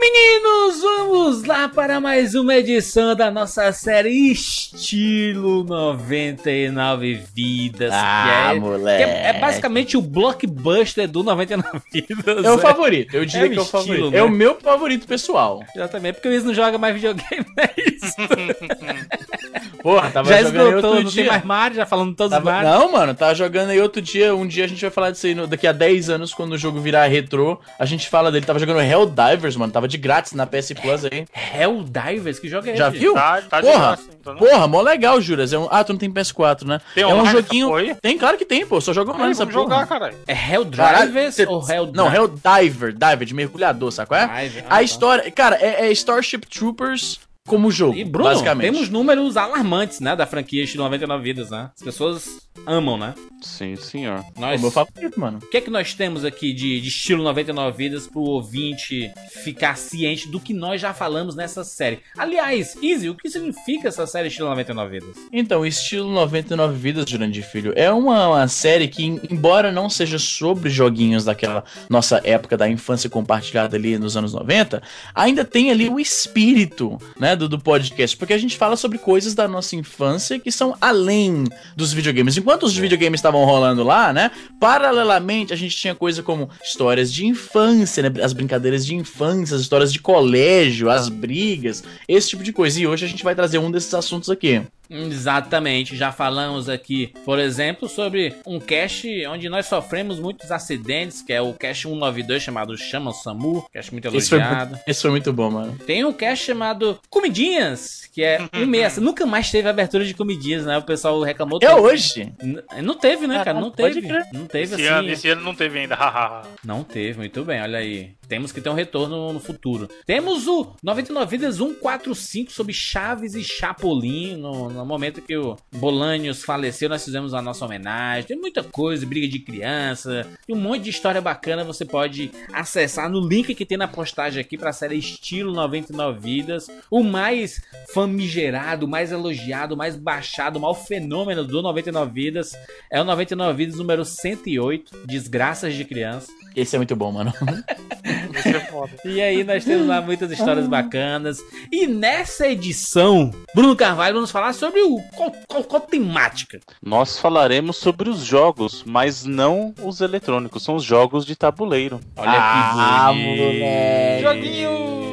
Meninos, 0.00 0.80
vamos 0.80 1.44
lá 1.44 1.68
para 1.68 2.00
mais 2.00 2.34
uma 2.34 2.56
edição 2.56 3.14
da 3.14 3.30
nossa 3.30 3.70
série 3.70 4.32
Estilo 4.32 5.62
99 5.62 7.20
Vidas. 7.34 7.90
Ah, 7.92 8.48
que 8.50 8.56
é, 8.56 8.60
moleque. 8.60 9.04
Que 9.04 9.10
é, 9.10 9.26
é, 9.26 9.38
basicamente 9.38 9.98
o 9.98 10.00
blockbuster 10.00 11.06
do 11.06 11.22
99 11.22 11.82
Vidas. 11.92 12.44
É 12.46 12.50
o 12.50 12.58
favorito, 12.58 13.14
eu 13.14 13.26
diria 13.26 13.46
é 13.46 13.48
que 13.50 13.58
é 13.58 13.60
o 13.60 13.62
estilo, 13.62 13.82
favorito. 13.82 14.10
Né? 14.10 14.18
É 14.18 14.22
o 14.22 14.30
meu 14.30 14.58
favorito 14.58 15.06
pessoal. 15.06 15.62
Exatamente, 15.76 16.14
porque 16.14 16.28
o 16.28 16.30
Luiz 16.30 16.44
não 16.44 16.54
joga 16.54 16.78
mais 16.78 16.94
videogame, 16.94 17.44
é 17.58 17.74
isso. 17.90 18.16
Porra, 19.82 20.10
tava 20.10 20.28
já 20.28 20.42
jogando 20.42 20.68
esgotou, 20.68 20.90
outro 20.90 21.04
não 21.04 21.10
dia. 21.10 21.22
tem 21.22 21.32
mais 21.32 21.44
Mario, 21.44 21.76
já 21.76 21.86
falando 21.86 22.14
todos 22.14 22.32
tava, 22.32 22.44
os 22.44 22.52
Mario. 22.52 22.70
Não, 22.70 22.92
mano, 22.92 23.14
tava 23.14 23.34
jogando 23.34 23.70
aí 23.70 23.80
outro 23.80 24.02
dia, 24.02 24.34
um 24.34 24.46
dia 24.46 24.64
a 24.64 24.68
gente 24.68 24.80
vai 24.80 24.90
falar 24.90 25.10
disso 25.10 25.26
aí, 25.26 25.34
no, 25.34 25.46
daqui 25.46 25.66
a 25.66 25.72
10 25.72 26.10
anos, 26.10 26.34
quando 26.34 26.52
o 26.52 26.58
jogo 26.58 26.80
virar 26.80 27.06
retrô, 27.06 27.58
a 27.78 27.86
gente 27.86 28.08
fala 28.08 28.30
dele, 28.30 28.44
tava 28.46 28.58
jogando 28.58 28.80
Helldivers, 28.80 29.56
mano, 29.56 29.72
tava 29.72 29.88
de 29.88 29.96
grátis 29.96 30.32
na 30.32 30.46
PS 30.46 30.72
Plus 30.72 31.04
aí. 31.04 31.26
Helldivers? 31.32 32.38
Que 32.38 32.48
jogo 32.48 32.68
é 32.68 32.76
Já 32.76 32.88
esse? 32.88 32.98
viu? 32.98 33.14
Tá, 33.14 33.42
tá 33.42 33.60
porra, 33.60 33.98
graça, 34.22 34.34
porra, 34.38 34.68
mó 34.68 34.80
legal, 34.82 35.20
Juras. 35.20 35.52
É 35.52 35.58
um... 35.58 35.68
Ah, 35.70 35.82
tu 35.82 35.92
não 35.92 35.98
tem 35.98 36.10
PS4, 36.10 36.66
né? 36.66 36.80
Tem 36.94 37.04
é 37.04 37.06
um 37.06 37.26
joguinho... 37.26 37.70
Tem, 38.00 38.18
claro 38.18 38.36
que 38.36 38.44
tem, 38.44 38.66
pô, 38.66 38.80
só 38.80 38.92
joga 38.92 39.12
online 39.12 39.32
essa 39.32 39.46
porra. 39.46 39.62
jogar, 39.62 39.86
caralho. 39.86 40.16
É 40.26 40.34
Helldivers 40.34 41.38
ou 41.48 41.68
Hell 41.68 41.90
Não, 41.94 42.12
Helldiver, 42.12 42.92
Diver, 42.92 43.24
de 43.26 43.34
mergulhador, 43.34 43.90
sabe 43.90 44.08
qual 44.08 44.20
é? 44.20 44.42
Dive. 44.42 44.60
Ah, 44.60 44.64
a 44.66 44.68
tá. 44.76 44.82
história... 44.82 45.30
Cara, 45.30 45.56
é, 45.56 45.86
é 45.86 45.92
Starship 45.92 46.46
Troopers 46.46 47.18
como 47.50 47.68
jogo, 47.70 47.96
e 47.96 48.04
Bruno, 48.04 48.30
basicamente. 48.30 48.70
temos 48.70 48.88
números 48.88 49.36
alarmantes, 49.36 49.98
né, 49.98 50.14
da 50.14 50.24
franquia 50.24 50.62
Estilo 50.62 50.84
99 50.84 51.22
Vidas, 51.22 51.50
né? 51.50 51.70
As 51.76 51.82
pessoas 51.82 52.48
amam, 52.66 52.96
né? 52.96 53.14
Sim, 53.40 53.74
senhor. 53.74 54.22
Nós... 54.38 54.54
É 54.54 54.58
o 54.58 54.60
meu 54.60 54.70
favorito, 54.70 55.18
mano. 55.18 55.38
O 55.42 55.46
que 55.46 55.56
é 55.56 55.60
que 55.60 55.70
nós 55.70 55.94
temos 55.94 56.24
aqui 56.24 56.52
de, 56.52 56.80
de 56.80 56.88
estilo 56.88 57.24
99 57.24 57.76
vidas 57.76 58.06
pro 58.06 58.20
ouvinte 58.20 59.10
ficar 59.42 59.76
ciente 59.76 60.28
do 60.28 60.38
que 60.38 60.52
nós 60.52 60.80
já 60.80 60.92
falamos 60.92 61.34
nessa 61.34 61.64
série? 61.64 62.00
Aliás, 62.16 62.76
Easy, 62.82 63.08
o 63.08 63.14
que 63.14 63.30
significa 63.30 63.88
essa 63.88 64.06
série 64.06 64.28
estilo 64.28 64.50
99 64.50 64.90
vidas? 64.90 65.16
Então, 65.32 65.64
estilo 65.64 66.12
99 66.12 66.76
vidas, 66.76 67.08
Jurandir 67.08 67.44
Filho, 67.44 67.72
é 67.74 67.90
uma, 67.90 68.28
uma 68.28 68.48
série 68.48 68.88
que, 68.88 69.04
embora 69.04 69.72
não 69.72 69.88
seja 69.88 70.18
sobre 70.18 70.68
joguinhos 70.68 71.24
daquela 71.24 71.64
nossa 71.88 72.20
época 72.22 72.56
da 72.56 72.68
infância 72.68 73.08
compartilhada 73.08 73.76
ali 73.76 73.98
nos 73.98 74.16
anos 74.16 74.34
90, 74.34 74.82
ainda 75.14 75.44
tem 75.44 75.70
ali 75.70 75.88
o 75.88 75.98
espírito, 75.98 76.98
né, 77.18 77.34
do, 77.48 77.58
podcast, 77.58 78.16
porque 78.16 78.32
a 78.32 78.38
gente 78.38 78.56
fala 78.56 78.76
sobre 78.76 78.98
coisas 78.98 79.34
da 79.34 79.46
nossa 79.46 79.76
infância 79.76 80.38
que 80.38 80.50
são 80.50 80.76
além 80.80 81.44
dos 81.76 81.92
videogames. 81.92 82.36
Enquanto 82.36 82.60
enquanto 82.60 82.64
os 82.64 82.76
videogames 82.76 83.18
estavam 83.18 83.44
rolando 83.44 83.82
lá, 83.82 84.12
né? 84.12 84.30
Paralelamente, 84.58 85.52
a 85.52 85.56
gente 85.56 85.76
tinha 85.76 85.94
coisa 85.94 86.22
como 86.22 86.50
histórias 86.62 87.12
de 87.12 87.26
infância, 87.26 88.02
né? 88.02 88.22
As 88.22 88.32
brincadeiras 88.32 88.84
de 88.84 88.94
infância, 88.94 89.56
as 89.56 89.62
histórias 89.62 89.92
de 89.92 89.98
colégio, 89.98 90.90
as 90.90 91.08
brigas, 91.08 91.82
esse 92.06 92.28
tipo 92.28 92.42
de 92.42 92.52
coisa. 92.52 92.80
E 92.80 92.86
hoje 92.86 93.04
a 93.04 93.08
gente 93.08 93.24
vai 93.24 93.34
trazer 93.34 93.58
um 93.58 93.70
desses 93.70 93.94
assuntos 93.94 94.28
aqui. 94.28 94.62
Exatamente, 94.90 95.96
já 95.96 96.10
falamos 96.10 96.68
aqui, 96.68 97.12
por 97.24 97.38
exemplo, 97.38 97.88
sobre 97.88 98.34
um 98.44 98.58
cache 98.58 99.26
onde 99.26 99.48
nós 99.48 99.66
sofremos 99.66 100.18
muitos 100.18 100.50
acidentes, 100.50 101.22
que 101.22 101.32
é 101.32 101.40
o 101.40 101.52
cache 101.54 101.82
192 101.82 102.42
chamado 102.42 102.76
Chama 102.76 103.12
Samu, 103.12 103.64
cache 103.72 103.92
muito 103.92 104.06
elogiado. 104.06 104.74
Esse 104.74 104.82
foi, 104.82 104.90
esse 104.90 105.02
foi, 105.02 105.10
muito 105.10 105.32
bom, 105.32 105.50
mano. 105.50 105.78
Tem 105.86 106.04
um 106.04 106.12
cache 106.12 106.46
chamado 106.46 106.98
Comidinhas, 107.08 108.08
que 108.12 108.22
é 108.22 108.40
um 108.54 108.66
mês. 108.66 108.96
Nunca 108.98 109.24
mais 109.24 109.50
teve 109.50 109.68
abertura 109.68 110.04
de 110.04 110.14
comidinhas, 110.14 110.66
né? 110.66 110.76
O 110.78 110.82
pessoal 110.82 111.20
reclamou. 111.22 111.60
É 111.62 111.74
hoje? 111.74 112.32
N 112.42 112.62
não 112.82 112.94
teve, 112.94 113.26
né, 113.26 113.44
cara? 113.44 113.60
Não 113.60 113.70
teve. 113.70 114.00
Não 114.32 114.46
teve 114.46 114.64
esse 114.64 114.74
assim. 114.74 114.86
Ano, 114.86 115.10
esse 115.10 115.28
ano 115.28 115.42
não 115.42 115.54
teve 115.54 115.78
ainda, 115.78 115.96
Não 116.64 116.82
teve, 116.82 117.18
muito 117.18 117.44
bem, 117.44 117.60
olha 117.62 117.78
aí. 117.78 118.10
Temos 118.30 118.52
que 118.52 118.60
ter 118.60 118.70
um 118.70 118.74
retorno 118.74 119.32
no 119.32 119.40
futuro. 119.40 119.88
Temos 120.06 120.46
o 120.46 120.72
99 120.82 121.36
Vidas 121.36 121.56
145 121.56 122.52
sobre 122.52 122.72
Chaves 122.72 123.34
e 123.34 123.42
Chapolin 123.42 124.36
no 124.36 124.70
no 124.70 124.86
momento 124.86 125.20
que 125.20 125.36
o 125.36 125.56
Bolanios 125.72 126.44
faleceu, 126.44 126.88
nós 126.88 127.04
fizemos 127.04 127.34
a 127.34 127.42
nossa 127.42 127.64
homenagem. 127.64 128.28
Tem 128.28 128.36
muita 128.38 128.62
coisa, 128.62 129.04
briga 129.04 129.26
de 129.26 129.40
criança, 129.40 130.26
e 130.48 130.52
um 130.52 130.56
monte 130.56 130.84
de 130.84 130.90
história 130.90 131.20
bacana. 131.20 131.64
Você 131.64 131.84
pode 131.84 132.30
acessar 132.52 133.10
no 133.10 133.20
link 133.20 133.52
que 133.54 133.66
tem 133.66 133.76
na 133.76 133.88
postagem 133.88 134.40
aqui 134.40 134.56
para 134.56 134.70
a 134.70 134.72
série 134.72 134.96
Estilo 134.96 135.52
99 135.52 136.20
Vidas. 136.20 136.68
O 136.88 137.02
mais 137.02 137.60
famigerado, 137.92 138.86
mais 138.86 139.10
elogiado, 139.10 139.76
mais 139.76 139.96
baixado, 139.96 140.56
o 140.56 140.60
maior 140.60 140.74
fenômeno 140.74 141.44
do 141.44 141.62
99 141.62 142.12
Vidas 142.12 142.52
é 142.90 143.00
o 143.00 143.04
99 143.04 143.56
Vidas 143.56 143.76
número 143.76 144.04
108, 144.04 145.06
Desgraças 145.06 145.74
de 145.74 145.84
Criança. 145.84 146.32
Esse 146.54 146.76
é 146.76 146.78
muito 146.78 146.96
bom, 146.96 147.12
mano. 147.12 147.32
Esse 148.34 148.48
é 148.48 148.60
foda. 148.60 148.90
E 149.04 149.20
aí 149.20 149.44
nós 149.44 149.64
temos 149.64 149.86
lá 149.86 150.00
muitas 150.00 150.30
histórias 150.30 150.66
bacanas. 150.66 151.38
E 151.70 151.86
nessa 151.86 152.48
edição, 152.48 153.30
Bruno 153.54 153.76
Carvalho 153.76 154.14
vamos 154.14 154.30
falar 154.30 154.52
sobre 154.52 154.80
o 154.80 154.98
qual, 155.14 155.32
qual, 155.46 155.64
qual 155.64 155.82
temática? 155.82 156.60
Nós 156.82 157.18
falaremos 157.18 157.76
sobre 157.76 158.08
os 158.08 158.20
jogos, 158.20 158.82
mas 158.86 159.24
não 159.24 159.74
os 159.82 160.00
eletrônicos, 160.00 160.62
são 160.62 160.76
os 160.76 160.84
jogos 160.84 161.24
de 161.24 161.36
tabuleiro. 161.36 162.00
Olha 162.16 162.32
ah, 162.32 163.10
que 163.12 163.22
bonito. 163.22 164.22
Joguinho! 164.22 165.09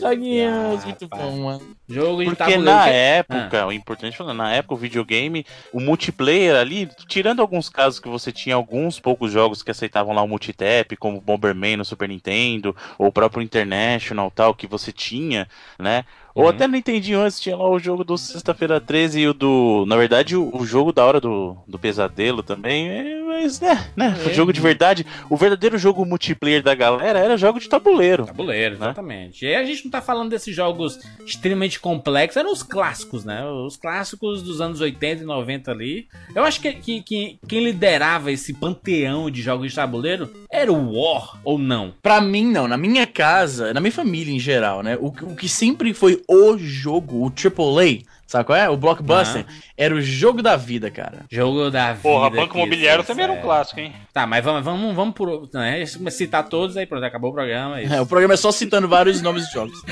Joguinhos, 0.00 0.82
ah, 0.82 0.86
muito 0.86 1.08
bom, 1.08 1.36
mano. 1.44 1.76
Jogo 1.88 2.18
de 2.18 2.24
Porque 2.26 2.36
tabuleiro. 2.36 2.64
na 2.64 2.84
que... 2.84 2.90
época, 2.90 3.62
ah. 3.62 3.66
o 3.66 3.72
importante 3.72 4.16
falar, 4.16 4.34
na 4.34 4.52
época 4.52 4.74
o 4.74 4.76
videogame, 4.76 5.44
o 5.72 5.80
multiplayer 5.80 6.56
ali, 6.56 6.88
tirando 7.08 7.40
alguns 7.40 7.68
casos 7.68 7.98
que 7.98 8.08
você 8.08 8.30
tinha 8.30 8.54
alguns 8.54 9.00
poucos 9.00 9.32
jogos 9.32 9.62
que 9.62 9.70
aceitavam 9.70 10.14
lá 10.14 10.22
o 10.22 10.28
multitap, 10.28 10.96
como 10.96 11.20
Bomberman 11.20 11.78
no 11.78 11.84
Super 11.84 12.08
Nintendo, 12.08 12.76
ou 12.98 13.08
o 13.08 13.12
próprio 13.12 13.42
International 13.42 14.30
tal, 14.30 14.54
que 14.54 14.66
você 14.66 14.92
tinha, 14.92 15.48
né? 15.78 16.04
Ou 16.38 16.44
uhum. 16.44 16.50
até 16.50 16.68
no 16.68 16.74
Nintendinho 16.74 17.20
antes 17.20 17.40
tinha 17.40 17.56
lá 17.56 17.68
o 17.68 17.80
jogo 17.80 18.04
do 18.04 18.16
Sexta-feira 18.16 18.80
13 18.80 19.18
e 19.18 19.26
o 19.26 19.34
do. 19.34 19.84
Na 19.88 19.96
verdade, 19.96 20.36
o, 20.36 20.56
o, 20.56 20.64
jogo 20.64 20.92
da 20.92 21.04
hora 21.04 21.20
do, 21.20 21.56
do 21.66 21.80
pesadelo 21.80 22.44
também 22.44 22.88
é, 22.88 23.20
Mas, 23.24 23.58
né, 23.58 23.90
né? 23.96 24.16
É. 24.24 24.32
Jogo 24.32 24.52
de 24.52 24.60
verdade. 24.60 25.04
O 25.28 25.36
verdadeiro 25.36 25.76
jogo 25.76 26.04
multiplayer 26.04 26.62
da 26.62 26.76
galera 26.76 27.18
era 27.18 27.36
jogo 27.36 27.58
de 27.58 27.68
tabuleiro. 27.68 28.24
Tabuleiro, 28.24 28.78
né? 28.78 28.86
exatamente. 28.86 29.44
E 29.44 29.48
aí 29.48 29.56
a 29.56 29.64
gente 29.64 29.84
não 29.86 29.90
tá 29.90 30.00
falando 30.00 30.30
desses 30.30 30.54
jogos 30.54 31.00
extremamente 31.26 31.80
complexos, 31.80 32.36
eram 32.36 32.52
os 32.52 32.62
clássicos, 32.62 33.24
né? 33.24 33.44
Os 33.44 33.76
clássicos 33.76 34.40
dos 34.40 34.60
anos 34.60 34.80
80 34.80 35.24
e 35.24 35.26
90 35.26 35.72
ali. 35.72 36.06
Eu 36.36 36.44
acho 36.44 36.60
que, 36.60 36.72
que, 36.74 37.02
que 37.02 37.38
quem 37.48 37.64
liderava 37.64 38.30
esse 38.30 38.54
panteão 38.54 39.28
de 39.28 39.42
jogos 39.42 39.70
de 39.70 39.74
tabuleiro 39.74 40.32
era 40.48 40.72
o 40.72 40.94
War, 40.94 41.40
ou 41.42 41.58
não? 41.58 41.92
Pra 42.00 42.20
mim, 42.20 42.46
não. 42.46 42.68
Na 42.68 42.76
minha 42.76 43.08
casa, 43.08 43.74
na 43.74 43.80
minha 43.80 43.90
família 43.90 44.32
em 44.32 44.38
geral, 44.38 44.84
né? 44.84 44.96
O, 45.00 45.08
o 45.08 45.34
que 45.34 45.48
sempre 45.48 45.92
foi 45.92 46.22
o 46.28 46.58
jogo, 46.58 47.26
o 47.26 47.32
AAA, 47.32 48.04
Sabe 48.28 48.44
qual 48.44 48.58
é? 48.58 48.68
O 48.68 48.76
Blockbuster 48.76 49.46
uhum. 49.48 49.56
era 49.74 49.94
o 49.94 50.02
jogo 50.02 50.42
da 50.42 50.54
vida, 50.54 50.90
cara. 50.90 51.24
Jogo 51.30 51.70
da 51.70 51.94
vida. 51.94 52.02
Porra, 52.02 52.28
Banco 52.28 52.58
Imobiliário 52.58 53.02
também 53.02 53.24
era 53.24 53.32
um 53.32 53.40
clássico, 53.40 53.80
hein? 53.80 53.94
Tá, 54.12 54.26
mas 54.26 54.44
vamos, 54.44 54.62
vamos, 54.62 54.94
vamos 54.94 55.14
por. 55.14 55.48
Né, 55.54 55.86
citar 55.86 56.46
todos 56.46 56.76
aí, 56.76 56.84
pronto, 56.84 57.02
acabou 57.04 57.30
o 57.30 57.32
programa. 57.32 57.80
É, 57.80 57.86
é, 57.86 58.00
o 58.02 58.06
programa 58.06 58.34
é 58.34 58.36
só 58.36 58.52
citando 58.52 58.86
vários 58.86 59.22
nomes 59.22 59.46
de 59.46 59.54
jogos. 59.54 59.82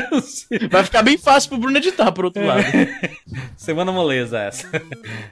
Vai 0.70 0.84
ficar 0.84 1.02
bem 1.02 1.16
fácil 1.16 1.48
pro 1.48 1.58
Bruno 1.58 1.78
editar, 1.78 2.12
por 2.12 2.26
outro 2.26 2.44
lado. 2.44 2.62
Semana 3.56 3.90
moleza 3.90 4.38
essa. 4.38 4.68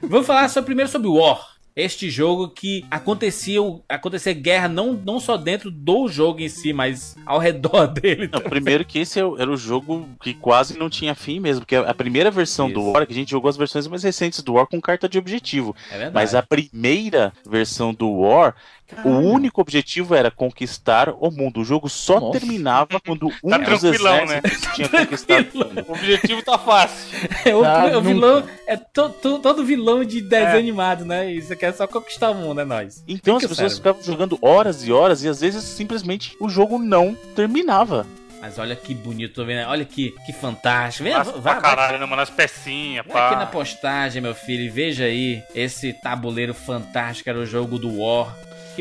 vamos 0.01 0.25
falar 0.25 0.49
só, 0.49 0.59
primeiro 0.63 0.89
sobre 0.89 1.09
War 1.09 1.56
este 1.77 2.09
jogo 2.09 2.49
que 2.49 2.83
acontecia, 2.89 3.59
acontecia 3.87 4.33
guerra 4.33 4.67
não, 4.67 4.93
não 4.93 5.19
só 5.19 5.37
dentro 5.37 5.69
do 5.69 6.07
jogo 6.07 6.41
em 6.41 6.49
si, 6.49 6.73
mas 6.73 7.15
ao 7.23 7.37
redor 7.37 7.85
dele. 7.93 8.27
Não, 8.33 8.41
primeiro 8.41 8.83
que 8.83 8.97
esse 8.97 9.19
era 9.19 9.49
o 9.49 9.55
jogo 9.55 10.09
que 10.19 10.33
quase 10.33 10.77
não 10.77 10.89
tinha 10.89 11.13
fim 11.13 11.39
mesmo, 11.39 11.61
porque 11.61 11.75
a 11.75 11.93
primeira 11.93 12.31
versão 12.31 12.65
Isso. 12.65 12.73
do 12.73 12.91
War, 12.91 13.05
que 13.05 13.13
a 13.13 13.15
gente 13.15 13.29
jogou 13.29 13.47
as 13.47 13.55
versões 13.55 13.85
mais 13.85 14.01
recentes 14.01 14.41
do 14.41 14.53
War 14.53 14.65
com 14.65 14.81
carta 14.81 15.07
de 15.07 15.19
objetivo. 15.19 15.75
É 15.91 16.09
mas 16.09 16.33
a 16.33 16.41
primeira 16.41 17.31
versão 17.47 17.93
do 17.93 18.09
War 18.11 18.55
Caralho. 18.87 19.09
O 19.09 19.31
único 19.31 19.59
objetivo 19.59 20.15
era 20.15 20.31
conquistar 20.31 21.09
o 21.09 21.29
mundo. 21.29 21.59
O 21.59 21.65
jogo 21.65 21.89
só 21.89 22.19
Nossa. 22.19 22.39
terminava 22.39 22.99
quando 23.05 23.27
um 23.43 23.49
tá 23.49 23.57
dos 23.57 23.83
exércitos 23.83 24.29
né? 24.29 24.41
tinha 24.75 24.89
conquistado 24.89 25.47
o 25.53 25.57
mundo. 25.57 25.85
O 25.87 25.91
objetivo 25.91 26.41
tá 26.41 26.57
fácil. 26.57 27.17
É, 27.43 27.53
o, 27.53 27.61
tá, 27.61 27.97
o 27.97 28.01
vilão 28.01 28.47
é 28.65 28.77
to, 28.77 29.09
to, 29.09 29.39
todo 29.39 29.65
vilão 29.65 30.03
de 30.05 30.21
desenho 30.21 30.55
é. 30.55 30.59
animado, 30.59 31.05
né? 31.05 31.31
Isso 31.31 31.51
aqui 31.51 31.65
é 31.65 31.71
só 31.73 31.85
conquistar 31.85 32.31
o 32.31 32.35
mundo, 32.35 32.61
é 32.61 32.65
nóis. 32.65 33.03
Então 33.07 33.39
Fica 33.39 33.51
as 33.51 33.57
pessoas 33.57 33.77
ficavam 33.77 34.01
jogando 34.01 34.39
horas 34.41 34.85
e 34.85 34.91
horas 34.91 35.23
e 35.23 35.27
às 35.27 35.41
vezes 35.41 35.63
simplesmente 35.63 36.35
o 36.39 36.47
jogo 36.47 36.79
não 36.79 37.13
terminava. 37.35 38.05
Mas 38.39 38.59
olha 38.59 38.75
que 38.75 38.93
bonito, 38.93 39.43
vendo? 39.45 39.67
Olha 39.67 39.83
que, 39.83 40.13
que 40.25 40.31
fantástico. 40.31 41.03
Vem, 41.03 41.13
Nossa, 41.13 41.33
vai, 41.33 41.59
caralho, 41.59 41.91
vai, 41.91 41.99
né, 41.99 42.05
mano? 42.05 42.21
As 42.21 42.29
pecinhas, 42.29 43.05
pá. 43.05 43.27
aqui 43.27 43.35
na 43.35 43.45
postagem, 43.47 44.21
meu 44.21 44.35
filho, 44.35 44.71
veja 44.71 45.05
aí 45.05 45.43
esse 45.55 45.91
tabuleiro 45.91 46.53
fantástico, 46.53 47.29
era 47.29 47.39
o 47.39 47.45
jogo 47.45 47.79
do 47.79 47.99
War. 47.99 48.33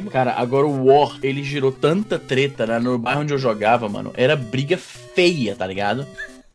Cara, 0.02 0.34
agora 0.34 0.66
o 0.66 0.86
War, 0.86 1.18
ele 1.22 1.42
gerou 1.42 1.72
tanta 1.72 2.18
treta 2.18 2.66
né, 2.66 2.78
no 2.78 2.98
bairro 2.98 3.22
onde 3.22 3.32
eu 3.32 3.38
jogava, 3.38 3.88
mano. 3.88 4.12
Era 4.14 4.36
briga 4.36 4.76
feia, 4.76 5.54
tá 5.54 5.66
ligado? 5.66 6.06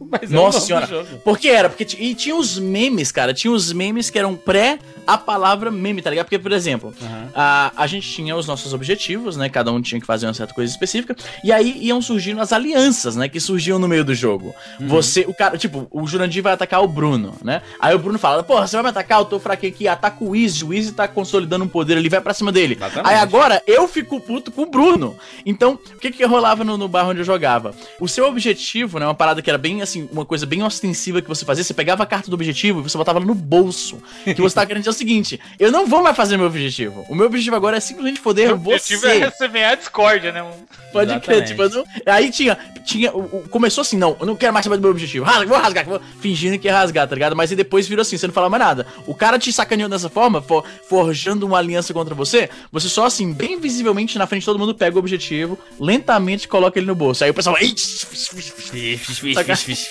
Mas 0.09 0.29
Nossa 0.29 0.59
senhora. 0.59 0.87
Por 1.23 1.37
que 1.37 1.49
era? 1.49 1.69
Porque 1.69 1.87
e 1.99 2.15
tinha 2.15 2.35
os 2.35 2.57
memes, 2.57 3.11
cara. 3.11 3.33
Tinha 3.33 3.51
os 3.51 3.71
memes 3.71 4.09
que 4.09 4.17
eram 4.17 4.35
pré 4.35 4.79
a 5.05 5.17
palavra 5.17 5.71
meme, 5.71 6.01
tá 6.01 6.09
ligado? 6.09 6.25
Porque, 6.25 6.39
por 6.39 6.51
exemplo, 6.51 6.93
uhum. 7.01 7.27
a, 7.33 7.71
a 7.75 7.87
gente 7.87 8.09
tinha 8.09 8.35
os 8.35 8.45
nossos 8.45 8.73
objetivos, 8.73 9.35
né? 9.35 9.49
Cada 9.49 9.71
um 9.71 9.81
tinha 9.81 9.99
que 9.99 10.07
fazer 10.07 10.27
uma 10.27 10.33
certa 10.33 10.53
coisa 10.53 10.71
específica. 10.71 11.15
E 11.43 11.51
aí 11.51 11.77
iam 11.81 12.01
surgindo 12.01 12.41
as 12.41 12.53
alianças, 12.53 13.15
né? 13.15 13.27
Que 13.27 13.39
surgiam 13.39 13.79
no 13.79 13.87
meio 13.87 14.03
do 14.03 14.13
jogo. 14.13 14.55
Uhum. 14.79 14.87
Você, 14.87 15.21
o 15.21 15.33
cara, 15.33 15.57
tipo, 15.57 15.87
o 15.91 16.07
Jurandir 16.07 16.43
vai 16.43 16.53
atacar 16.53 16.83
o 16.83 16.87
Bruno, 16.87 17.33
né? 17.43 17.61
Aí 17.79 17.93
o 17.95 17.99
Bruno 17.99 18.17
fala: 18.17 18.43
Porra, 18.43 18.67
você 18.67 18.75
vai 18.75 18.83
me 18.83 18.89
atacar? 18.89 19.19
Eu 19.19 19.25
tô 19.25 19.39
fraquinho 19.39 19.73
aqui. 19.73 19.87
Ataca 19.87 20.23
o 20.23 20.35
Easy. 20.35 20.63
O 20.63 20.73
Easy 20.73 20.91
tá 20.91 21.07
consolidando 21.07 21.65
um 21.65 21.67
poder 21.67 21.97
ali, 21.97 22.09
vai 22.09 22.21
pra 22.21 22.33
cima 22.33 22.51
dele. 22.51 22.75
Exatamente. 22.75 23.09
Aí 23.09 23.19
agora 23.19 23.61
eu 23.67 23.87
fico 23.87 24.19
puto 24.19 24.51
com 24.51 24.63
o 24.63 24.65
Bruno. 24.65 25.17
Então, 25.45 25.73
o 25.73 25.99
que 25.99 26.11
que 26.11 26.23
rolava 26.25 26.63
no, 26.63 26.77
no 26.77 26.87
bar 26.87 27.07
onde 27.07 27.19
eu 27.19 27.25
jogava? 27.25 27.73
O 27.99 28.07
seu 28.07 28.27
objetivo, 28.27 28.99
né? 28.99 29.05
Uma 29.05 29.15
parada 29.15 29.41
que 29.41 29.49
era 29.49 29.57
bem 29.57 29.81
assim, 29.81 29.90
uma 30.11 30.25
coisa 30.25 30.45
bem 30.45 30.63
ostensiva 30.63 31.21
que 31.21 31.27
você 31.27 31.45
fazia, 31.45 31.63
você 31.63 31.73
pegava 31.73 32.03
a 32.03 32.05
carta 32.05 32.29
do 32.29 32.33
objetivo 32.33 32.79
e 32.79 32.83
você 32.83 32.97
botava 32.97 33.19
no 33.19 33.33
bolso. 33.33 34.01
Que 34.23 34.41
você 34.41 34.55
tá 34.55 34.65
querendo 34.65 34.83
dizer 34.83 34.91
o 34.91 34.93
seguinte: 34.93 35.39
eu 35.59 35.71
não 35.71 35.87
vou 35.87 36.03
mais 36.03 36.15
fazer 36.15 36.37
meu 36.37 36.47
objetivo. 36.47 37.05
O 37.09 37.15
meu 37.15 37.25
objetivo 37.25 37.55
agora 37.55 37.77
é 37.77 37.79
simplesmente 37.79 38.21
poder 38.21 38.53
você. 38.53 38.53
O 38.53 38.55
objetivo 38.55 39.07
é 39.07 39.17
receber 39.17 39.63
a 39.63 39.75
discórdia, 39.75 40.31
né? 40.31 40.45
Pode 40.91 41.19
crer, 41.21 41.45
tipo, 41.45 41.67
não... 41.69 41.85
aí 42.05 42.29
tinha, 42.31 42.57
tinha, 42.83 43.11
começou 43.49 43.81
assim, 43.81 43.97
não, 43.97 44.17
eu 44.19 44.25
não 44.25 44.35
quero 44.35 44.53
mais 44.53 44.63
saber 44.63 44.75
do 44.75 44.81
meu 44.81 44.91
objetivo. 44.91 45.23
Rasga, 45.23 45.45
vou 45.45 45.57
rasgar, 45.57 45.85
vou... 45.85 46.01
fingindo 46.19 46.59
que 46.59 46.67
ia 46.67 46.73
rasgar, 46.73 47.07
tá 47.07 47.15
ligado? 47.15 47.35
Mas 47.35 47.49
aí 47.49 47.55
depois 47.55 47.87
virou 47.87 48.01
assim, 48.01 48.17
você 48.17 48.27
não 48.27 48.33
fala 48.33 48.49
mais 48.49 48.61
nada. 48.61 48.87
O 49.07 49.15
cara 49.15 49.39
te 49.39 49.51
sacaneou 49.53 49.89
dessa 49.89 50.09
forma, 50.09 50.41
for, 50.41 50.65
forjando 50.89 51.45
uma 51.45 51.57
aliança 51.57 51.93
contra 51.93 52.13
você, 52.13 52.49
você 52.71 52.89
só 52.89 53.05
assim, 53.05 53.31
bem 53.31 53.59
visivelmente 53.59 54.17
na 54.17 54.27
frente 54.27 54.41
de 54.41 54.45
todo 54.45 54.59
mundo 54.59 54.75
pega 54.75 54.95
o 54.95 54.99
objetivo, 54.99 55.57
lentamente 55.79 56.47
coloca 56.47 56.77
ele 56.77 56.87
no 56.87 56.95
bolso. 56.95 57.23
Aí 57.23 57.29
o 57.29 57.33
pessoal, 57.33 57.55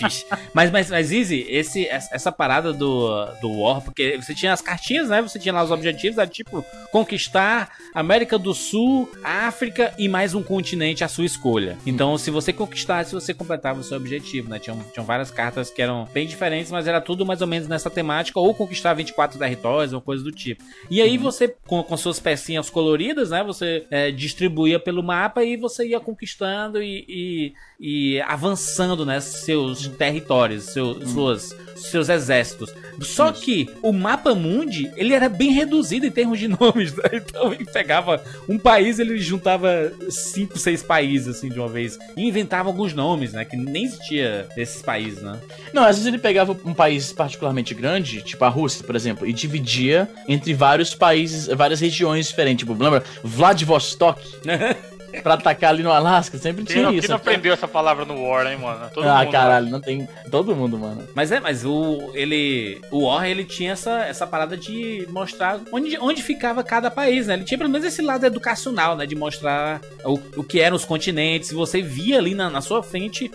mas, 0.01 0.71
mas, 0.71 0.91
mas, 0.91 1.13
Easy, 1.13 1.47
esse, 1.49 1.87
essa 1.87 2.31
parada 2.31 2.73
do, 2.73 3.27
do 3.41 3.61
War, 3.61 3.81
porque 3.81 4.17
você 4.21 4.35
tinha 4.35 4.53
as 4.53 4.61
cartinhas, 4.61 5.09
né? 5.09 5.23
Você 5.23 5.39
tinha 5.39 5.53
lá 5.53 5.63
os 5.63 5.71
objetivos, 5.71 6.19
era 6.19 6.27
tipo 6.27 6.65
conquistar 6.91 7.71
América 7.95 8.39
do 8.39 8.55
Sul, 8.55 9.11
África 9.23 9.93
e 9.99 10.09
mais 10.09 10.35
um 10.35 10.43
continente 10.43 11.03
à 11.05 11.09
sua 11.09 11.25
escolha. 11.25 11.79
Então, 11.87 12.17
se 12.19 12.31
você 12.31 12.53
conquistasse, 12.53 13.15
você 13.15 13.33
completava 13.33 13.81
o 13.81 13.85
seu 13.85 13.97
objetivo, 13.97 14.49
né? 14.49 14.59
Tinham, 14.59 14.79
tinham 14.93 15.05
várias 15.05 15.31
cartas 15.31 15.71
que 15.71 15.83
eram 15.83 16.09
bem 16.13 16.27
diferentes, 16.27 16.71
mas 16.71 16.87
era 16.87 17.01
tudo 17.01 17.25
mais 17.27 17.41
ou 17.41 17.47
menos 17.47 17.69
nessa 17.69 17.91
temática, 17.91 18.39
ou 18.39 18.55
conquistar 18.55 18.95
24 18.95 19.39
territórios, 19.39 19.93
ou 19.93 20.01
coisa 20.01 20.23
do 20.23 20.33
tipo. 20.33 20.63
E 20.91 21.01
aí 21.01 21.17
uhum. 21.17 21.23
você, 21.23 21.49
com, 21.67 21.83
com 21.83 21.97
suas 21.97 22.19
pecinhas 22.19 22.71
coloridas, 22.71 23.31
né? 23.31 23.43
Você 23.45 23.87
é, 23.91 24.11
distribuía 24.11 24.79
pelo 24.79 25.03
mapa 25.03 25.43
e 25.45 25.57
você 25.57 25.87
ia 25.87 26.01
conquistando 26.01 26.83
e, 26.83 27.05
e, 27.09 27.53
e 27.81 28.21
avançando, 28.21 29.07
né? 29.07 29.21
Seus 29.21 29.89
territórios, 29.89 30.65
seu, 30.65 30.91
hum. 30.91 31.07
suas, 31.07 31.57
seus 31.75 32.11
exércitos. 32.11 32.75
Só 33.01 33.31
Isso. 33.31 33.41
que 33.41 33.71
o 33.81 33.91
mapa 33.91 34.35
mundi, 34.35 34.93
ele 34.97 35.15
era 35.15 35.31
bem 35.31 35.51
reduzido 35.51 36.05
em 36.05 36.11
termos 36.11 36.39
de 36.39 36.47
nomes. 36.61 36.95
Né? 36.95 37.05
Então 37.15 37.55
ele 37.55 37.65
pegava 37.65 38.23
um 38.47 38.59
país, 38.59 38.99
ele 38.99 39.17
juntava 39.19 39.91
cinco, 40.11 40.59
seis 40.59 40.83
países 40.83 41.29
assim 41.29 41.49
de 41.49 41.59
uma 41.59 41.69
vez 41.69 41.99
e 42.15 42.29
inventava 42.29 42.69
alguns 42.69 42.93
nomes, 42.93 43.33
né? 43.33 43.47
Que 43.47 43.57
nem 43.57 43.85
existia 43.85 44.47
desses 44.55 44.83
países, 44.83 45.23
né? 45.23 45.41
Não, 45.73 45.83
às 45.83 45.97
vezes 45.97 46.07
ele 46.07 46.19
pegava 46.19 46.55
um 46.65 46.75
país 46.75 47.15
particularmente 47.15 47.73
grande, 47.73 48.21
tipo 48.21 48.45
a 48.45 48.49
Rússia, 48.49 48.85
por 48.85 48.95
exemplo, 48.95 49.27
e 49.27 49.33
dividia 49.33 50.07
entre 50.29 50.53
vários 50.53 50.95
países, 50.95 51.47
várias 51.47 51.81
regiões 51.81 52.29
diferentes. 52.29 52.67
Tipo, 52.67 52.83
lembra? 52.83 53.03
Vladivostok. 53.25 54.21
pra 55.23 55.35
atacar 55.35 55.71
ali 55.71 55.83
no 55.83 55.91
Alasca, 55.91 56.39
sempre 56.39 56.65
tinha 56.65 56.87
quem 56.87 56.97
isso. 56.97 57.03
Quem 57.03 57.11
não 57.11 57.17
aprendeu 57.17 57.53
essa 57.53 57.69
palavra 57.69 58.05
no 58.05 58.23
War, 58.23 58.47
hein, 58.47 58.59
mano? 58.59 58.91
Todo 58.93 59.09
ah, 59.09 59.19
mundo, 59.19 59.33
caralho, 59.33 59.71
não 59.71 59.81
tem. 59.81 60.09
Todo 60.31 60.55
mundo, 60.55 60.79
mano. 60.79 61.07
Mas 61.15 61.33
é, 61.33 61.41
mas 61.41 61.65
o. 61.65 62.11
Ele. 62.15 62.81
O 62.91 63.07
War, 63.07 63.27
ele 63.27 63.45
tinha 63.45 63.73
essa, 63.73 64.05
essa 64.05 64.27
parada 64.27 64.57
de 64.57 65.07
mostrar 65.11 65.61
onde, 65.73 65.99
onde 65.99 66.23
ficava 66.23 66.63
cada 66.63 66.91
país, 66.91 67.27
né? 67.27 67.35
Ele 67.35 67.45
tinha 67.45 67.59
pelo 67.59 67.71
menos 67.71 67.87
esse 67.87 68.03
lado 68.03 68.25
educacional, 68.25 68.97
né? 68.97 69.07
De 69.07 69.15
mostrar 69.15 69.81
o, 70.05 70.15
o 70.37 70.45
que 70.45 70.61
eram 70.61 70.77
os 70.77 70.85
continentes. 70.85 71.53
Você 71.53 71.83
via 71.83 72.19
ali 72.19 72.35
na, 72.35 72.49
na 72.51 72.61
sua 72.61 72.83
frente 72.83 73.31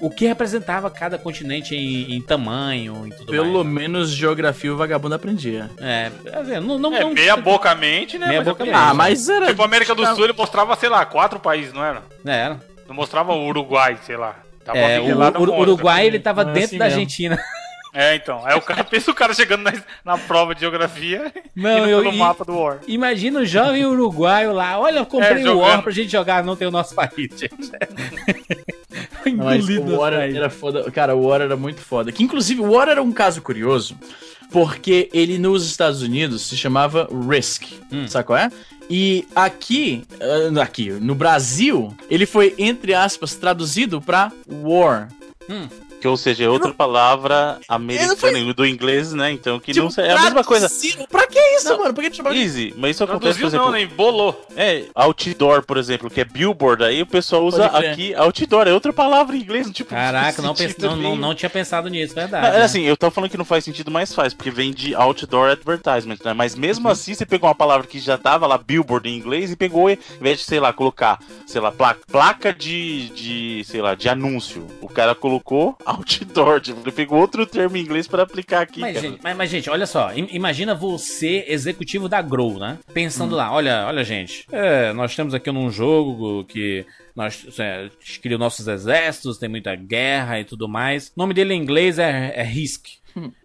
o 0.00 0.10
que 0.10 0.26
representava 0.26 0.90
cada 0.90 1.16
continente 1.18 1.74
em, 1.74 2.16
em 2.16 2.20
tamanho 2.20 3.06
e 3.06 3.10
tudo 3.10 3.30
Pelo 3.30 3.64
mais. 3.64 3.74
menos 3.74 4.10
geografia 4.10 4.72
o 4.72 4.76
vagabundo 4.76 5.14
aprendia. 5.14 5.70
É, 5.78 6.10
é 6.26 6.60
não, 6.60 6.78
não, 6.78 6.94
é 6.94 7.00
não, 7.00 7.12
meia 7.12 7.36
boca 7.36 7.74
mente, 7.74 8.18
né? 8.18 8.28
Meia 8.28 8.42
boca 8.42 8.64
mente. 8.64 8.74
Ah, 8.74 8.92
mas 8.94 9.28
era. 9.28 9.46
Tipo, 9.46 9.62
a 9.62 9.64
América 9.64 9.94
do 9.94 10.04
Sul 10.14 10.24
ele 10.24 10.32
mostrava, 10.32 10.74
sei 10.76 10.88
lá, 10.88 11.04
quatro 11.04 11.38
países, 11.38 11.72
não 11.72 11.84
era? 11.84 12.02
Era. 12.24 12.60
Não 12.88 12.94
mostrava 12.94 13.32
o 13.32 13.46
Uruguai, 13.46 13.98
sei 14.04 14.16
lá. 14.16 14.36
Tava 14.64 14.78
é, 14.78 15.00
o, 15.00 15.16
o 15.38 15.60
Uruguai 15.60 16.06
ele 16.06 16.18
tava 16.18 16.44
dentro 16.44 16.64
assim 16.64 16.78
da 16.78 16.84
mesmo. 16.84 17.00
Argentina. 17.00 17.38
É, 17.94 18.14
então. 18.14 18.40
Aí 18.44 18.56
o 18.56 18.60
cara 18.60 18.82
pensa 18.84 19.10
o 19.10 19.14
cara 19.14 19.34
chegando 19.34 19.62
na, 19.62 19.72
na 20.04 20.18
prova 20.18 20.54
de 20.54 20.60
geografia 20.60 21.32
não, 21.54 21.86
eu, 21.86 22.02
pelo 22.02 22.16
mapa 22.16 22.44
do 22.44 22.56
War. 22.56 22.78
Imagina 22.86 23.40
o 23.40 23.44
jovem 23.44 23.84
uruguaio 23.84 24.52
lá. 24.52 24.78
Olha, 24.78 24.98
eu 24.98 25.06
comprei 25.06 25.44
é, 25.44 25.50
o 25.50 25.58
War 25.58 25.82
pra 25.82 25.92
gente 25.92 26.10
jogar, 26.10 26.42
não 26.42 26.56
tem 26.56 26.66
o 26.66 26.70
nosso 26.70 26.94
país, 26.94 27.28
gente. 27.36 27.72
não, 29.36 29.44
mas 29.44 29.68
o 29.68 29.96
War 29.96 30.14
era 30.14 30.48
foda. 30.48 30.90
Cara, 30.90 31.14
o 31.14 31.26
War 31.26 31.42
era 31.42 31.56
muito 31.56 31.80
foda. 31.80 32.10
Que 32.10 32.22
inclusive 32.22 32.60
o 32.60 32.72
War 32.72 32.88
era 32.88 33.02
um 33.02 33.12
caso 33.12 33.42
curioso, 33.42 33.96
porque 34.50 35.10
ele 35.12 35.38
nos 35.38 35.66
Estados 35.66 36.00
Unidos 36.00 36.42
se 36.42 36.56
chamava 36.56 37.08
Risk. 37.28 37.64
Hum. 37.92 38.08
Sabe 38.08 38.24
qual 38.24 38.38
é? 38.38 38.50
E 38.88 39.26
aqui, 39.34 40.04
ah, 40.20 40.62
aqui, 40.62 40.90
no 40.90 41.14
Brasil, 41.14 41.94
ele 42.10 42.26
foi, 42.26 42.54
entre 42.58 42.94
aspas, 42.94 43.34
traduzido 43.34 44.00
pra 44.00 44.32
War. 44.46 45.08
Hum. 45.48 45.68
Que, 46.02 46.08
ou 46.08 46.16
seja, 46.16 46.42
é 46.44 46.48
outra 46.48 46.68
não- 46.70 46.74
palavra 46.74 47.60
não 47.68 47.76
americana 47.76 48.52
do 48.52 48.66
inglês, 48.66 49.12
né? 49.12 49.30
Então 49.30 49.60
que 49.60 49.72
não 49.72 49.86
Tipo, 49.88 50.00
é 50.00 50.10
a 50.12 50.20
mesma 50.20 50.42
coisa. 50.42 50.68
Pra 51.08 51.28
que 51.28 51.38
isso, 51.56 51.68
Não. 51.68 51.78
mano? 51.78 51.94
Por 51.94 52.02
que 52.02 52.10
te 52.10 52.20
de 52.22 52.28
Easy, 52.42 52.74
mas 52.76 52.96
isso 52.96 53.04
acontece, 53.04 53.38
por 53.38 53.46
exemplo, 53.46 53.66
não, 53.66 53.72
nem 53.72 53.86
bolou. 53.86 54.44
é, 54.56 54.84
outdoor, 54.96 55.62
por 55.62 55.76
exemplo, 55.76 56.10
que 56.10 56.20
é 56.20 56.24
billboard, 56.24 56.82
aí 56.82 57.02
o 57.02 57.06
pessoal 57.06 57.44
usa 57.44 57.66
aqui 57.66 58.12
outdoor, 58.16 58.66
é 58.66 58.72
outra 58.72 58.92
palavra 58.92 59.36
em 59.36 59.40
inglês, 59.42 59.70
tipo, 59.70 59.90
Caraca, 59.90 60.42
não, 60.42 60.54
pens- 60.56 60.76
não, 60.76 60.96
não, 60.96 61.14
não 61.14 61.34
tinha 61.36 61.48
pensado 61.48 61.88
nisso, 61.88 62.14
Não, 62.16 62.22
verdade. 62.22 62.56
né? 62.58 62.64
assim, 62.64 62.82
eu 62.82 62.96
tô 62.96 63.08
falando 63.10 63.30
que 63.30 63.38
não 63.38 63.44
faz 63.44 63.64
sentido, 63.64 63.88
mas 63.90 64.12
faz, 64.12 64.34
porque 64.34 64.50
vem 64.50 64.72
de 64.72 64.96
outdoor 64.96 65.50
advertisement, 65.50 66.18
né? 66.24 66.32
Mas 66.32 66.56
mesmo 66.56 66.86
Uhum. 66.86 66.92
assim, 66.92 67.14
você 67.14 67.24
pegou 67.24 67.48
uma 67.48 67.54
palavra 67.54 67.86
que 67.86 68.00
já 68.00 68.18
tava 68.18 68.44
lá, 68.46 68.58
billboard 68.58 69.08
em 69.08 69.16
inglês, 69.16 69.52
e 69.52 69.56
pegou, 69.56 69.88
em 69.88 69.98
vez 70.20 70.40
de, 70.40 70.44
sei 70.46 70.58
lá, 70.58 70.72
colocar, 70.72 71.20
sei 71.46 71.60
lá, 71.60 71.70
placa, 71.70 72.00
placa 72.10 72.52
de, 72.52 73.08
de, 73.10 73.62
sei 73.66 73.80
lá, 73.80 73.94
de 73.94 74.08
anúncio. 74.08 74.66
O 74.80 74.88
cara 74.88 75.14
colocou 75.14 75.76
outdoor, 75.92 76.60
tipo, 76.60 76.80
ele 76.80 76.92
pegou 76.92 77.18
outro 77.20 77.46
termo 77.46 77.76
em 77.76 77.80
inglês 77.80 78.06
pra 78.08 78.22
aplicar 78.22 78.60
aqui, 78.62 78.80
Mas 78.80 78.94
cara. 78.96 79.08
gente, 79.08 79.20
mas, 79.22 79.36
mas, 79.36 79.50
gente, 79.50 79.70
olha 79.70 79.86
só. 79.86 80.12
im- 80.14 80.28
Imagina 80.30 80.74
você, 80.74 81.44
executivo 81.48 82.08
da 82.08 82.20
Grow, 82.22 82.58
né? 82.58 82.78
Hum. 82.88 82.92
Pensando 82.92 83.34
lá, 83.36 83.52
olha, 83.52 83.84
olha, 83.86 84.02
gente. 84.04 84.46
É, 84.50 84.92
nós 84.92 85.14
temos 85.14 85.34
aqui 85.34 85.50
num 85.52 85.70
jogo 85.70 86.44
que 86.44 86.84
nós 87.14 87.46
é, 87.58 87.90
nossos 88.38 88.66
exércitos, 88.66 89.38
tem 89.38 89.48
muita 89.48 89.74
guerra 89.74 90.40
e 90.40 90.44
tudo 90.44 90.68
mais. 90.68 91.08
O 91.08 91.12
nome 91.16 91.34
dele 91.34 91.54
em 91.54 91.60
inglês 91.62 91.98
é, 91.98 92.32
é 92.34 92.42
Risk. 92.42 92.86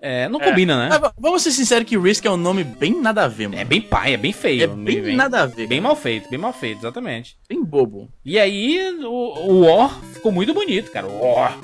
É, 0.02 0.30
não 0.30 0.40
É. 0.40 0.46
combina, 0.50 0.88
né? 0.88 0.96
Ah, 0.96 1.12
vamos 1.20 1.42
ser 1.42 1.52
sinceros 1.52 1.86
que 1.86 1.98
Risk 1.98 2.24
é 2.26 2.32
um 2.32 2.38
nome 2.38 2.64
bem 2.64 3.02
nada 3.02 3.26
a 3.26 3.28
ver, 3.28 3.50
mano. 3.50 3.60
É 3.60 3.66
bem 3.66 3.82
pai, 3.82 4.14
é 4.14 4.18
bem 4.18 4.32
feio. 4.32 4.64
É 4.64 4.68
bem, 4.68 5.14
nada 5.14 5.42
a 5.42 5.46
ver. 5.46 5.68
Bem 5.68 5.82
mal 5.82 5.94
feito, 5.94 6.30
bem 6.30 6.40
mal 6.40 6.54
feito, 6.54 6.80
exatamente. 6.80 7.36
bem 7.50 7.62
bobo. 7.62 8.08
E 8.24 8.40
aí, 8.40 8.80
o, 9.04 9.52
o 9.52 9.66
War 9.66 10.00
ficou 10.14 10.32
muito 10.32 10.54
bonito, 10.54 10.90
cara. 10.90 11.06
War. 11.08 11.58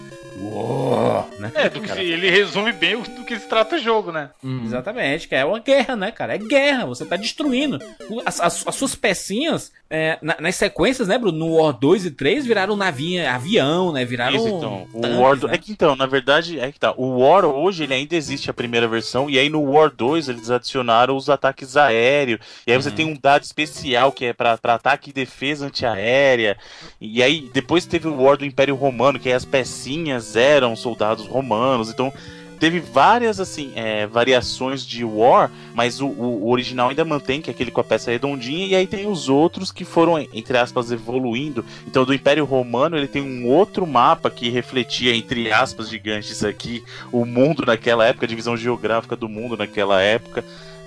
Né? 1.40 1.52
É, 1.56 1.70
do 1.70 1.82
que 1.82 1.92
se- 1.92 2.00
ele 2.02 2.30
resume 2.30 2.72
bem 2.72 3.00
do 3.02 3.24
que 3.26 3.38
se 3.40 3.48
trata 3.48 3.76
o 3.76 3.80
jogo, 3.80 4.12
né? 4.12 4.30
Uhum. 4.44 4.64
Exatamente, 4.66 5.28
que 5.28 5.36
é 5.36 5.44
uma 5.46 5.60
guerra, 5.60 5.96
né, 5.96 6.12
cara? 6.12 6.36
É 6.36 6.38
guerra, 6.38 6.86
você 6.86 7.06
tá 7.06 7.16
destruindo. 7.16 7.80
As, 8.26 8.40
as- 8.40 8.68
as 8.68 8.76
suas 8.76 8.96
pecinhas, 8.96 9.72
é, 9.96 10.18
na- 10.24 10.38
nas 10.40 10.56
sequências, 10.56 11.08
né, 11.08 11.20
Bruno? 11.20 11.38
No 11.38 11.54
War 11.62 11.72
2 11.72 12.04
e 12.06 12.10
3 12.12 12.48
viraram 12.48 12.76
navio, 12.76 13.30
avião, 13.30 13.92
né? 13.94 14.04
Viraram. 14.04 14.36
Isso, 14.36 14.48
então. 14.48 14.88
O 14.92 15.02
tanques, 15.02 15.20
War 15.20 15.36
do- 15.38 15.48
né? 15.48 15.54
É 15.54 15.58
que 15.60 15.72
então, 15.72 15.96
na 15.96 16.08
verdade, 16.08 16.60
é 16.60 16.72
que 16.72 16.80
tá. 16.80 16.94
O 16.98 17.20
War 17.20 17.46
hoje 17.46 17.84
ele 17.84 17.94
ainda 17.94 18.16
existe 18.16 18.50
a 18.50 18.54
primeira 18.54 18.88
versão, 18.88 19.30
e 19.30 19.38
aí 19.38 19.50
no 19.50 19.62
War 19.62 19.92
2 19.96 20.28
eles 20.30 20.50
adicionaram 20.50 21.16
os 21.16 21.30
ataques 21.30 21.78
aéreos. 21.78 22.40
E 22.66 22.72
aí 22.72 22.82
você 22.82 22.90
Uhum. 22.90 22.96
tem 22.96 23.06
um 23.06 23.16
dado 23.22 23.44
especial 23.44 24.12
que 24.12 24.26
é 24.26 24.34
pra 24.34 24.58
ataque 24.64 25.12
e 25.12 25.14
defesa 25.14 25.68
antiaérea. 25.68 26.58
E 27.00 27.22
aí 27.22 27.50
depois 27.54 27.86
teve 27.86 28.08
o 28.08 28.20
War 28.24 28.36
do 28.36 28.46
Império 28.46 28.74
Romano, 28.76 29.20
que 29.20 29.30
aí 29.30 29.36
as 29.36 29.46
pecinhas 29.46 30.36
eram 30.36 30.76
soldados 30.76 31.28
romanos. 31.28 31.90
Então. 31.92 32.12
Teve 32.60 32.80
várias, 32.80 33.40
assim, 33.40 33.72
é, 33.76 34.08
variações 34.08 34.86
de 34.86 35.04
War, 35.04 35.52
mas 35.74 36.00
o, 36.00 36.08
o- 36.08 36.50
original 36.50 36.90
ainda 36.90 37.04
mantém, 37.04 37.42
que 37.42 37.50
é 37.50 37.54
aquele 37.54 37.72
com 37.72 37.82
a 37.82 37.84
peça 37.84 38.12
redondinha, 38.12 38.66
e 38.68 38.76
aí 38.76 38.88
tem 38.88 39.06
os 39.08 39.28
outros 39.28 39.72
que 39.72 39.84
foram, 39.84 40.18
entre 40.34 40.58
aspas, 40.58 40.92
evoluindo. 40.92 41.66
Então, 41.86 42.06
do 42.06 42.14
Império 42.14 42.46
Romano, 42.46 42.96
ele 42.98 43.08
tem 43.08 43.22
um 43.22 43.48
outro 43.48 43.86
mapa 43.86 44.30
que 44.30 44.50
refletia, 44.50 45.16
entre 45.16 45.52
aspas, 45.52 45.90
gigantes 45.90 46.44
aqui, 46.44 46.84
o 47.12 47.26
mundo 47.26 47.66
naquela 47.66 48.06
época, 48.06 48.26
a 48.26 48.30
divisão 48.30 48.56
geográfica 48.56 49.16
do 49.16 49.28
mundo 49.28 49.58
naquela 49.58 50.02
época. 50.02 50.44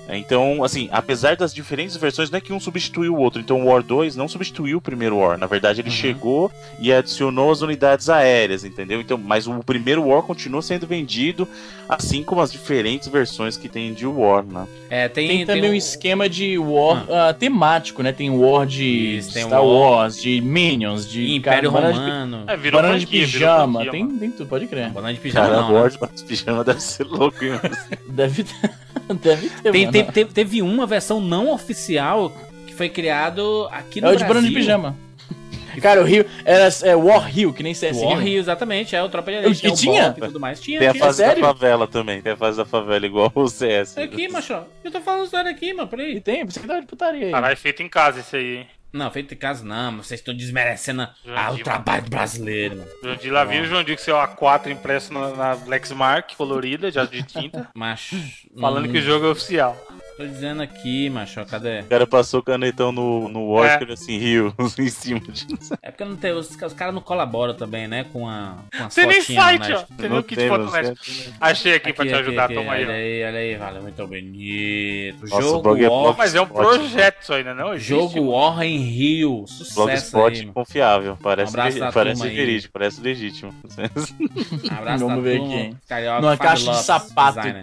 Então, 0.09 0.63
assim, 0.63 0.89
apesar 0.93 1.37
das 1.37 1.53
diferentes 1.53 1.97
versões, 1.97 2.31
não 2.31 2.39
é 2.39 2.41
que 2.41 2.53
um 2.53 2.61
substituiu 2.61 3.15
o 3.15 3.19
outro. 3.19 3.41
Então, 3.41 3.63
o 3.63 3.67
War 3.67 3.83
2 3.83 4.15
não 4.17 4.29
substituiu 4.29 4.79
o 4.79 4.81
primeiro 4.81 5.17
War. 5.19 5.37
Na 5.37 5.47
verdade, 5.47 5.81
ele 5.81 5.89
Uhum. 5.89 5.95
chegou 5.95 6.53
e 6.79 6.93
adicionou 6.93 7.51
as 7.51 7.61
unidades 7.63 8.09
aéreas, 8.09 8.65
entendeu? 8.65 9.01
Então, 9.01 9.19
mas 9.19 9.47
o 9.47 9.59
primeiro 9.65 10.05
War 10.07 10.23
continua 10.23 10.63
sendo 10.63 10.87
vendido, 10.87 11.49
assim 11.89 12.23
como 12.23 12.41
as 12.41 12.53
diferentes 12.53 13.09
versões 13.09 13.57
que 13.57 13.69
tem 13.69 13.93
de 13.95 14.07
War, 14.07 14.45
né? 14.45 14.67
É, 14.89 15.09
tem, 15.09 15.29
Tem, 15.29 15.47
também 15.47 15.63
tem 15.63 15.71
um 15.71 15.75
esquema 15.75 16.29
de 16.29 16.57
War 16.59 17.05
ah, 17.11 17.33
temático, 17.35 18.03
né? 18.03 18.13
Tem 18.13 18.31
War 18.31 18.65
de 18.67 19.17
Isso, 19.19 19.33
tem 19.33 19.45
Star 19.45 19.65
War- 19.65 19.81
Wars, 19.99 20.21
de 20.23 20.41
Minions, 20.41 21.09
de 21.11 21.35
Império 21.35 21.73
cara, 21.73 21.83
banana 21.91 21.93
de- 22.05 22.11
Romano. 22.11 22.45
É, 22.47 22.57
virou 22.57 22.81
Banana 22.81 22.99
de 22.99 23.07
virou 23.07 23.27
pijama, 23.27 23.81
franquia, 23.81 23.91
tem, 23.93 24.19
tem 24.19 24.31
tudo, 24.31 24.47
pode 24.49 24.67
crer. 24.69 24.91
Banana 24.91 25.13
de 25.15 25.19
pijama, 25.21 25.47
Cara, 25.49 25.61
não, 25.63 25.75
War 25.75 25.91
né? 25.91 26.09
de 26.15 26.25
pijama 26.25 26.63
deve 26.63 26.81
ser 26.81 27.05
louco, 27.05 27.45
hein? 27.45 27.53
Deve 28.09 28.45
ter, 28.45 28.71
deve 29.23 29.49
ter, 29.51 29.73
Tem, 29.73 29.81
mano. 29.83 29.93
teve, 29.93 30.13
teve, 30.13 30.33
teve 30.33 30.63
uma 30.63 30.87
versão 30.87 31.21
não 31.21 31.53
oficial 31.53 32.33
que 32.67 32.75
foi 32.75 32.89
criado 32.89 33.69
aqui 33.73 34.01
no 34.01 34.09
É 34.09 34.11
o 34.11 34.17
de 34.17 34.19
Brasil. 34.19 34.29
banana 34.35 34.49
de 34.49 34.55
pijama. 34.55 34.97
Cara, 35.83 36.01
o 36.01 36.05
Rio 36.05 36.25
era 36.45 36.69
é, 36.85 36.97
War 36.97 37.27
Rio, 37.29 37.53
que 37.53 37.63
nem 37.63 37.75
CS 37.75 37.99
War 37.99 38.19
Rio. 38.19 38.39
Exatamente, 38.39 38.97
é 38.97 39.03
o 39.03 39.09
Tropa 39.11 39.31
de 39.31 39.37
E 39.37 39.41
Elite, 39.45 39.61
tem 39.63 39.71
o 39.73 39.75
tinha? 39.75 40.09
Bop 40.09 40.21
e 40.21 40.27
tudo 40.27 40.41
mais. 40.41 40.59
Tinha, 40.59 40.79
Tem 40.79 40.89
a 40.89 40.93
tinha. 40.93 41.05
fase 41.05 41.19
sério? 41.19 41.43
da 41.43 41.49
favela 41.49 41.87
também, 41.87 42.23
tem 42.23 42.33
a 42.33 42.37
fase 42.37 42.57
da 42.57 42.65
favela 42.65 43.05
igual 43.05 43.31
o 43.35 43.47
CS. 43.49 43.99
Aqui, 43.99 44.27
macho, 44.29 44.59
eu 44.83 44.91
tô 44.91 45.01
falando 45.03 45.29
sério 45.29 45.51
aqui, 45.51 45.75
mano, 45.75 45.87
E 45.87 45.91
peraí. 45.91 46.21
tem, 46.23 46.45
você 46.47 46.61
que 46.61 46.67
dá 46.67 46.81
de 46.81 46.87
putaria 46.87 47.27
aí. 47.27 47.31
Caralho, 47.31 47.57
feito 47.59 47.83
em 47.83 47.89
casa 47.91 48.21
esse 48.21 48.37
aí, 48.37 48.57
hein? 48.57 48.67
Não, 48.93 49.11
feito 49.11 49.35
em 49.35 49.37
casa 49.37 49.65
não, 49.65 49.93
mas 49.93 50.07
vocês 50.07 50.21
estão 50.21 50.35
desmerecendo 50.35 51.07
ah, 51.27 51.53
o 51.53 51.59
trabalho 51.59 52.09
brasileiro, 52.09 52.77
mano. 52.77 52.91
Lá 53.31 53.45
viu 53.45 53.63
o 53.63 53.67
João 53.67 53.85
Dick 53.85 54.01
seu 54.01 54.17
A4 54.17 54.71
impresso 54.71 55.13
na, 55.13 55.29
na 55.31 55.53
Lexmark, 55.67 56.35
colorida, 56.37 56.91
já 56.91 57.05
de 57.05 57.23
tinta, 57.23 57.69
Macho. 57.75 58.17
falando 58.59 58.89
hum, 58.89 58.93
que 58.93 58.99
o 58.99 59.03
jogo 59.03 59.27
é 59.27 59.31
oficial. 59.31 59.77
Tô 60.17 60.25
dizendo 60.27 60.63
aqui, 60.63 61.11
macho, 61.11 61.45
cadê? 61.45 61.81
O 61.81 61.85
cara 61.85 62.07
passou 62.07 62.43
canetão 62.43 62.91
no, 62.91 63.29
no 63.29 63.51
War, 63.51 63.83
É. 63.87 63.93
assim, 63.93 64.17
Rio, 64.17 64.55
em 64.79 64.89
cima 64.89 65.21
de... 65.21 65.47
É 65.83 65.91
porque 65.91 66.07
não 66.07 66.17
tem, 66.17 66.33
os, 66.33 66.49
os 66.51 66.73
caras 66.73 66.95
não 66.95 67.03
colaboram 67.03 67.53
também, 67.53 67.87
né, 67.87 68.07
com 68.11 68.27
a, 68.27 68.55
com 68.75 68.85
a 68.85 68.89
Tem 68.89 69.07
nem 69.07 69.21
site, 69.21 69.69
né? 69.69 69.75
ó. 69.77 69.83
Tem 69.83 69.97
nem 70.01 70.09
Não 70.09 70.19
o 70.19 70.23
kit 70.23 70.37
tem, 70.37 70.49
fotométrico. 70.49 71.05
Achei 71.39 71.75
aqui, 71.75 71.93
pra 71.93 72.07
te 72.07 72.15
ajudar, 72.15 72.45
aqui, 72.47 72.55
toma 72.55 72.73
aí, 72.73 72.85
olha 72.85 72.95
aí, 72.95 73.25
olha 73.25 73.39
aí, 73.39 73.55
vale, 73.57 73.81
muito 73.81 74.07
bonito. 74.07 75.21
Nossa, 75.21 75.37
o 75.37 75.41
jogo 75.43 75.63
blog 75.63 75.85
é 75.85 75.89
War, 75.89 76.17
Mas 76.17 76.35
é 76.35 76.41
um 76.41 76.45
Ótimo. 76.45 76.57
projeto 76.61 77.23
isso 77.23 77.35
ainda, 77.35 77.55
não? 77.55 77.75
Existe, 77.75 77.89
jogo. 77.91 78.31
War 78.31 78.63
em 78.63 78.79
Rio, 78.79 79.45
sucesso 79.47 79.75
Blogspot 79.75 80.41
aí, 80.41 80.47
confiável, 80.47 81.19
parece, 81.23 81.51
Um 81.51 81.61
abraço 81.61 81.75
le- 81.75 81.81
da 81.81 81.93
parece 81.93 82.29
verídico, 82.31 82.73
parece 82.73 83.01
legítimo. 83.03 83.55
Abraço 84.71 85.07
Vamos 85.07 85.23
ver 85.23 85.41
turma, 85.41 85.55
aqui. 85.61 85.77
Carioca, 85.87 86.21
Numa 86.23 86.37
caixa 86.39 86.71
de 86.73 86.83
sapato 86.85 87.37
designer. 87.41 87.61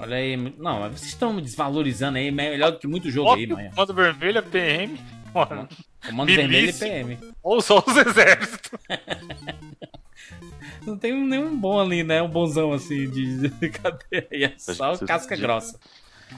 Olha 0.00 0.16
aí, 0.16 0.36
não, 0.36 0.80
mas 0.80 0.92
vocês 0.92 1.08
estão 1.12 1.32
me 1.32 1.42
desvalorizando 1.42 2.18
aí, 2.18 2.30
melhor 2.30 2.72
do 2.72 2.78
que 2.78 2.86
muito 2.86 3.10
jogo 3.10 3.30
aí, 3.32 3.42
Óbvio, 3.42 3.56
mano. 3.56 3.70
Comando 3.70 3.94
vermelho 3.94 4.38
é 4.38 4.42
PM, 4.42 5.00
mano. 5.34 5.68
Comando 6.06 6.28
vermelho 6.28 6.54
e 6.58 6.60
Milícia. 6.62 6.86
PM. 6.88 7.18
Ou 7.42 7.60
só 7.60 7.82
os 7.84 7.96
exércitos. 7.96 8.70
Não 10.86 10.96
tem 10.96 11.12
nenhum 11.12 11.56
bom 11.58 11.80
ali, 11.80 12.02
né? 12.02 12.22
Um 12.22 12.28
bonzão 12.28 12.72
assim 12.72 13.10
de 13.10 13.50
cadeia. 13.70 14.54
É 14.54 14.58
só 14.58 14.96
casca 14.98 15.34
você- 15.36 15.42
grossa. 15.42 15.78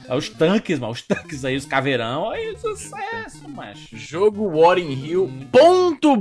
É 0.07 0.15
os 0.15 0.29
tanques, 0.29 0.79
mano. 0.79 0.93
Os 0.93 1.01
tanques 1.01 1.43
aí, 1.45 1.55
os 1.55 1.65
caveirão. 1.65 2.29
Aí, 2.29 2.57
sucesso, 2.57 3.47
macho. 3.49 3.95
Jogo 3.95 4.45
War 4.59 4.77
in 4.77 4.93
Rio. 4.93 5.31
Ponto 5.51 6.15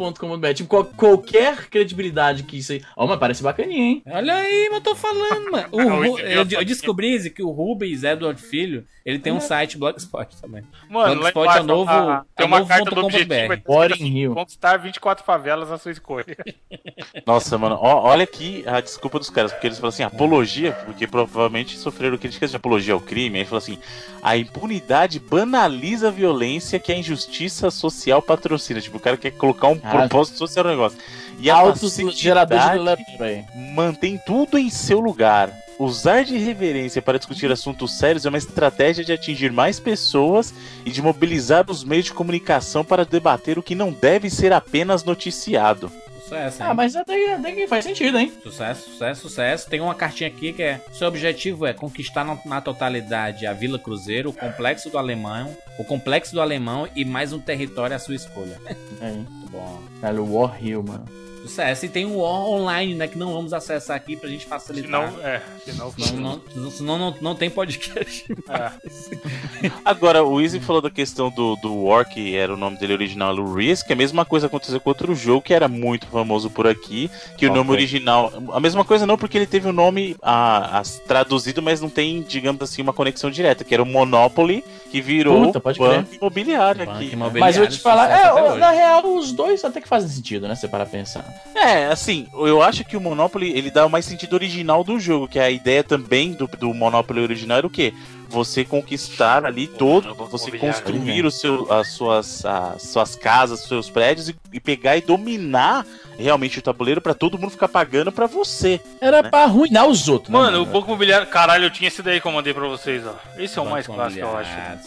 blogspot.com.br. 0.00 0.52
Tipo, 0.54 0.68
qual- 0.68 0.84
qualquer 0.84 1.68
credibilidade 1.68 2.42
que 2.42 2.58
isso 2.58 2.72
aí. 2.72 2.82
Ó, 2.96 3.06
mas 3.06 3.18
parece 3.18 3.42
bacaninha, 3.42 3.82
hein? 3.84 4.02
Olha 4.06 4.34
aí, 4.34 4.68
mas 4.70 4.78
eu 4.78 4.80
tô 4.82 4.94
falando, 4.96 5.50
mano. 5.50 5.68
O 5.70 5.80
eu, 6.18 6.46
eu 6.50 6.64
descobri 6.64 7.30
que 7.30 7.42
o 7.42 7.50
Rubens 7.50 8.02
Edward 8.02 8.40
Filho, 8.40 8.86
ele 9.04 9.18
tem 9.18 9.32
um 9.32 9.40
site 9.40 9.76
Blogspot 9.76 10.36
também. 10.40 10.62
Mano, 10.88 11.16
Blogspot 11.16 11.42
embaixo 11.44 11.58
é 11.58 11.62
o 11.62 11.66
novo- 11.66 11.90
é 11.90 12.22
tem 12.36 12.44
o 12.44 12.48
uma 12.48 12.58
novo 12.58 12.68
carta 12.68 12.84
ponto 12.84 12.94
do 13.00 13.06
objetivo. 13.06 13.52
É 13.52 13.62
War 13.66 13.92
assim, 13.92 14.08
Rio. 14.08 14.34
Conquistar 14.34 14.76
24 14.78 15.24
favelas 15.24 15.70
à 15.70 15.78
sua 15.78 15.92
escolha. 15.92 16.36
Nossa, 17.26 17.58
mano, 17.58 17.78
ó, 17.80 18.02
olha 18.02 18.24
aqui 18.24 18.62
a 18.66 18.80
desculpa 18.80 19.18
dos 19.18 19.30
caras, 19.30 19.52
porque 19.52 19.66
eles 19.66 19.78
falam 19.78 19.88
assim, 19.90 20.02
apologia, 20.02 20.72
porque 20.84 21.06
provavelmente 21.06 21.76
sofreram 21.76 22.16
críticas 22.16 22.50
de 22.50 22.56
apologia 22.56 22.94
ao 22.94 23.00
crime, 23.00 23.38
aí 23.38 23.44
fala 23.44 23.58
assim, 23.58 23.78
a 24.22 24.36
impunidade 24.36 25.18
banaliza 25.18 26.08
a 26.08 26.10
violência 26.10 26.78
que 26.78 26.92
a 26.92 26.96
injustiça 26.96 27.70
social 27.70 28.22
patrocina. 28.22 28.80
Tipo, 28.80 28.96
o 28.98 29.00
cara 29.00 29.16
quer 29.16 29.32
colocar 29.32 29.68
um 29.68 29.78
Ah. 29.90 29.98
propósito 29.98 30.38
social 30.38 30.64
no 30.64 30.70
negócio. 30.70 30.98
E 31.38 31.50
a 31.50 31.56
Altos 31.56 31.96
geradores 32.14 32.70
de 32.72 32.78
laptop 32.78 33.22
aí. 33.22 33.44
mantém 33.74 34.20
tudo 34.24 34.58
em 34.58 34.68
seu 34.68 35.00
lugar. 35.00 35.50
Usar 35.78 36.24
de 36.24 36.36
reverência 36.36 37.00
para 37.00 37.16
discutir 37.16 37.50
assuntos 37.50 37.96
sérios 37.96 38.26
é 38.26 38.28
uma 38.28 38.36
estratégia 38.36 39.02
de 39.02 39.14
atingir 39.14 39.50
mais 39.50 39.80
pessoas 39.80 40.52
e 40.84 40.90
de 40.90 41.00
mobilizar 41.00 41.64
os 41.70 41.82
meios 41.82 42.04
de 42.04 42.12
comunicação 42.12 42.84
para 42.84 43.06
debater 43.06 43.58
o 43.58 43.62
que 43.62 43.74
não 43.74 43.90
deve 43.90 44.28
ser 44.28 44.52
apenas 44.52 45.02
noticiado. 45.04 45.90
Sucesso, 46.30 46.62
hein? 46.62 46.68
Ah, 46.70 46.74
mas 46.74 46.94
até, 46.94 47.34
até 47.34 47.52
que 47.52 47.66
faz 47.66 47.84
sentido, 47.84 48.16
hein? 48.16 48.32
Sucesso, 48.40 48.90
sucesso, 48.90 49.20
sucesso. 49.22 49.68
Tem 49.68 49.80
uma 49.80 49.94
cartinha 49.96 50.28
aqui 50.28 50.52
que 50.52 50.62
é: 50.62 50.80
seu 50.92 51.08
objetivo 51.08 51.66
é 51.66 51.72
conquistar 51.72 52.24
na, 52.24 52.38
na 52.44 52.60
totalidade 52.60 53.46
a 53.46 53.52
Vila 53.52 53.78
Cruzeiro, 53.78 54.30
o 54.30 54.32
complexo 54.32 54.88
do 54.88 54.96
Alemão, 54.96 55.56
o 55.76 55.84
complexo 55.84 56.32
do 56.32 56.40
Alemão 56.40 56.88
e 56.94 57.04
mais 57.04 57.32
um 57.32 57.40
território 57.40 57.96
à 57.96 57.98
sua 57.98 58.14
escolha. 58.14 58.60
Aí. 59.00 59.14
Muito 59.14 59.50
bom. 59.50 59.82
Caralho, 60.00 60.32
War 60.32 60.56
Rio, 60.56 60.84
mano. 60.84 61.04
Do 61.42 61.48
CS. 61.48 61.84
E 61.84 61.88
tem 61.88 62.04
o 62.04 62.18
online, 62.20 62.94
né? 62.94 63.08
Que 63.08 63.16
não 63.16 63.32
vamos 63.32 63.52
acessar 63.52 63.96
aqui 63.96 64.14
pra 64.16 64.28
gente 64.28 64.44
facilitar. 64.46 65.10
Senão, 65.10 65.24
é, 65.26 65.40
senão, 65.64 65.92
Senão 65.92 66.40
não, 66.54 66.70
senão 66.70 66.98
não, 66.98 67.14
não 67.20 67.34
tem 67.34 67.48
podcast. 67.48 68.26
é. 68.48 69.70
Agora, 69.84 70.22
o 70.22 70.40
Easy 70.40 70.60
falou 70.60 70.82
da 70.82 70.90
questão 70.90 71.30
do, 71.30 71.56
do 71.56 71.84
War, 71.84 72.06
que 72.08 72.36
era 72.36 72.52
o 72.52 72.56
nome 72.56 72.76
dele 72.78 72.92
original, 72.92 73.34
o 73.34 73.54
Risk. 73.54 73.90
A 73.90 73.96
mesma 73.96 74.24
coisa 74.24 74.46
aconteceu 74.48 74.80
com 74.80 74.90
outro 74.90 75.14
jogo 75.14 75.42
que 75.42 75.54
era 75.54 75.68
muito 75.68 76.06
famoso 76.06 76.50
por 76.50 76.66
aqui, 76.66 77.10
que 77.38 77.46
Qual 77.46 77.52
o 77.52 77.56
nome 77.56 77.70
original. 77.70 78.32
A 78.52 78.60
mesma 78.60 78.84
coisa 78.84 79.06
não, 79.06 79.16
porque 79.16 79.38
ele 79.38 79.46
teve 79.46 79.68
o 79.68 79.72
nome 79.72 80.16
ah, 80.22 80.78
as- 80.80 80.98
traduzido, 81.06 81.62
mas 81.62 81.80
não 81.80 81.88
tem, 81.88 82.22
digamos 82.22 82.60
assim, 82.62 82.82
uma 82.82 82.92
conexão 82.92 83.30
direta, 83.30 83.64
que 83.64 83.72
era 83.72 83.82
o 83.82 83.86
Monopoly, 83.86 84.62
que 84.90 85.00
virou 85.00 85.46
Puta, 85.46 85.60
pode 85.60 85.78
crer. 85.78 85.90
banco 86.02 86.14
imobiliário 86.14 86.84
Banco 86.86 86.98
aqui. 86.98 87.12
imobiliário. 87.12 87.40
Mas 87.40 87.56
eu 87.56 87.62
vou 87.62 87.70
te 87.72 87.80
falar, 87.80 88.10
é, 88.10 88.56
na 88.58 88.70
real, 88.70 89.06
os 89.16 89.32
dois 89.32 89.64
até 89.64 89.80
que 89.80 89.88
fazem 89.88 90.08
sentido, 90.10 90.46
né? 90.46 90.54
Se 90.54 90.68
para 90.68 90.84
pensar. 90.84 91.29
É, 91.54 91.86
assim, 91.86 92.26
eu 92.32 92.62
acho 92.62 92.84
que 92.84 92.96
o 92.96 93.00
Monopoly 93.00 93.50
ele 93.50 93.70
dá 93.70 93.88
mais 93.88 94.04
sentido 94.04 94.34
original 94.34 94.82
do 94.82 94.98
jogo, 94.98 95.28
que 95.28 95.38
a 95.38 95.50
ideia 95.50 95.84
também 95.84 96.32
do, 96.32 96.46
do 96.46 96.72
Monopoly 96.72 97.20
original 97.20 97.58
era 97.58 97.66
o 97.66 97.70
quê? 97.70 97.92
Você 98.28 98.64
conquistar 98.64 99.44
ali 99.44 99.66
todo, 99.66 100.14
você 100.14 100.56
construir 100.56 101.26
o 101.26 101.30
seu, 101.30 101.70
as 101.72 101.88
suas, 101.88 102.44
as 102.44 102.82
suas 102.82 103.16
casas, 103.16 103.64
seus 103.64 103.90
prédios 103.90 104.28
e, 104.28 104.36
e 104.52 104.58
pegar 104.60 104.96
e 104.96 105.00
dominar 105.00 105.84
realmente 106.18 106.58
o 106.58 106.62
tabuleiro 106.62 107.00
pra 107.00 107.14
todo 107.14 107.38
mundo 107.38 107.50
ficar 107.50 107.68
pagando 107.68 108.12
pra 108.12 108.26
você. 108.26 108.80
Era 109.00 109.22
Né? 109.22 109.30
pra 109.30 109.44
arruinar 109.44 109.86
os 109.86 110.08
outros. 110.08 110.30
né, 110.32 110.38
Mano, 110.38 110.62
o 110.62 110.66
Banco 110.66 110.88
Imobiliário. 110.88 111.26
Caralrio, 111.28 111.66
eu 111.66 111.70
tinha 111.70 111.88
esse 111.88 112.02
daí 112.02 112.20
que 112.20 112.26
eu 112.26 112.32
mandei 112.32 112.52
pra 112.52 112.66
vocês, 112.68 113.02
ó. 113.06 113.14
Esse 113.38 113.58
é 113.58 113.62
o 113.62 113.66
mais 113.70 113.86
Banco 113.86 113.98
clássico, 113.98 114.20
eu 114.20 114.36
acho. 114.36 114.50
Imobiliário, 114.50 114.80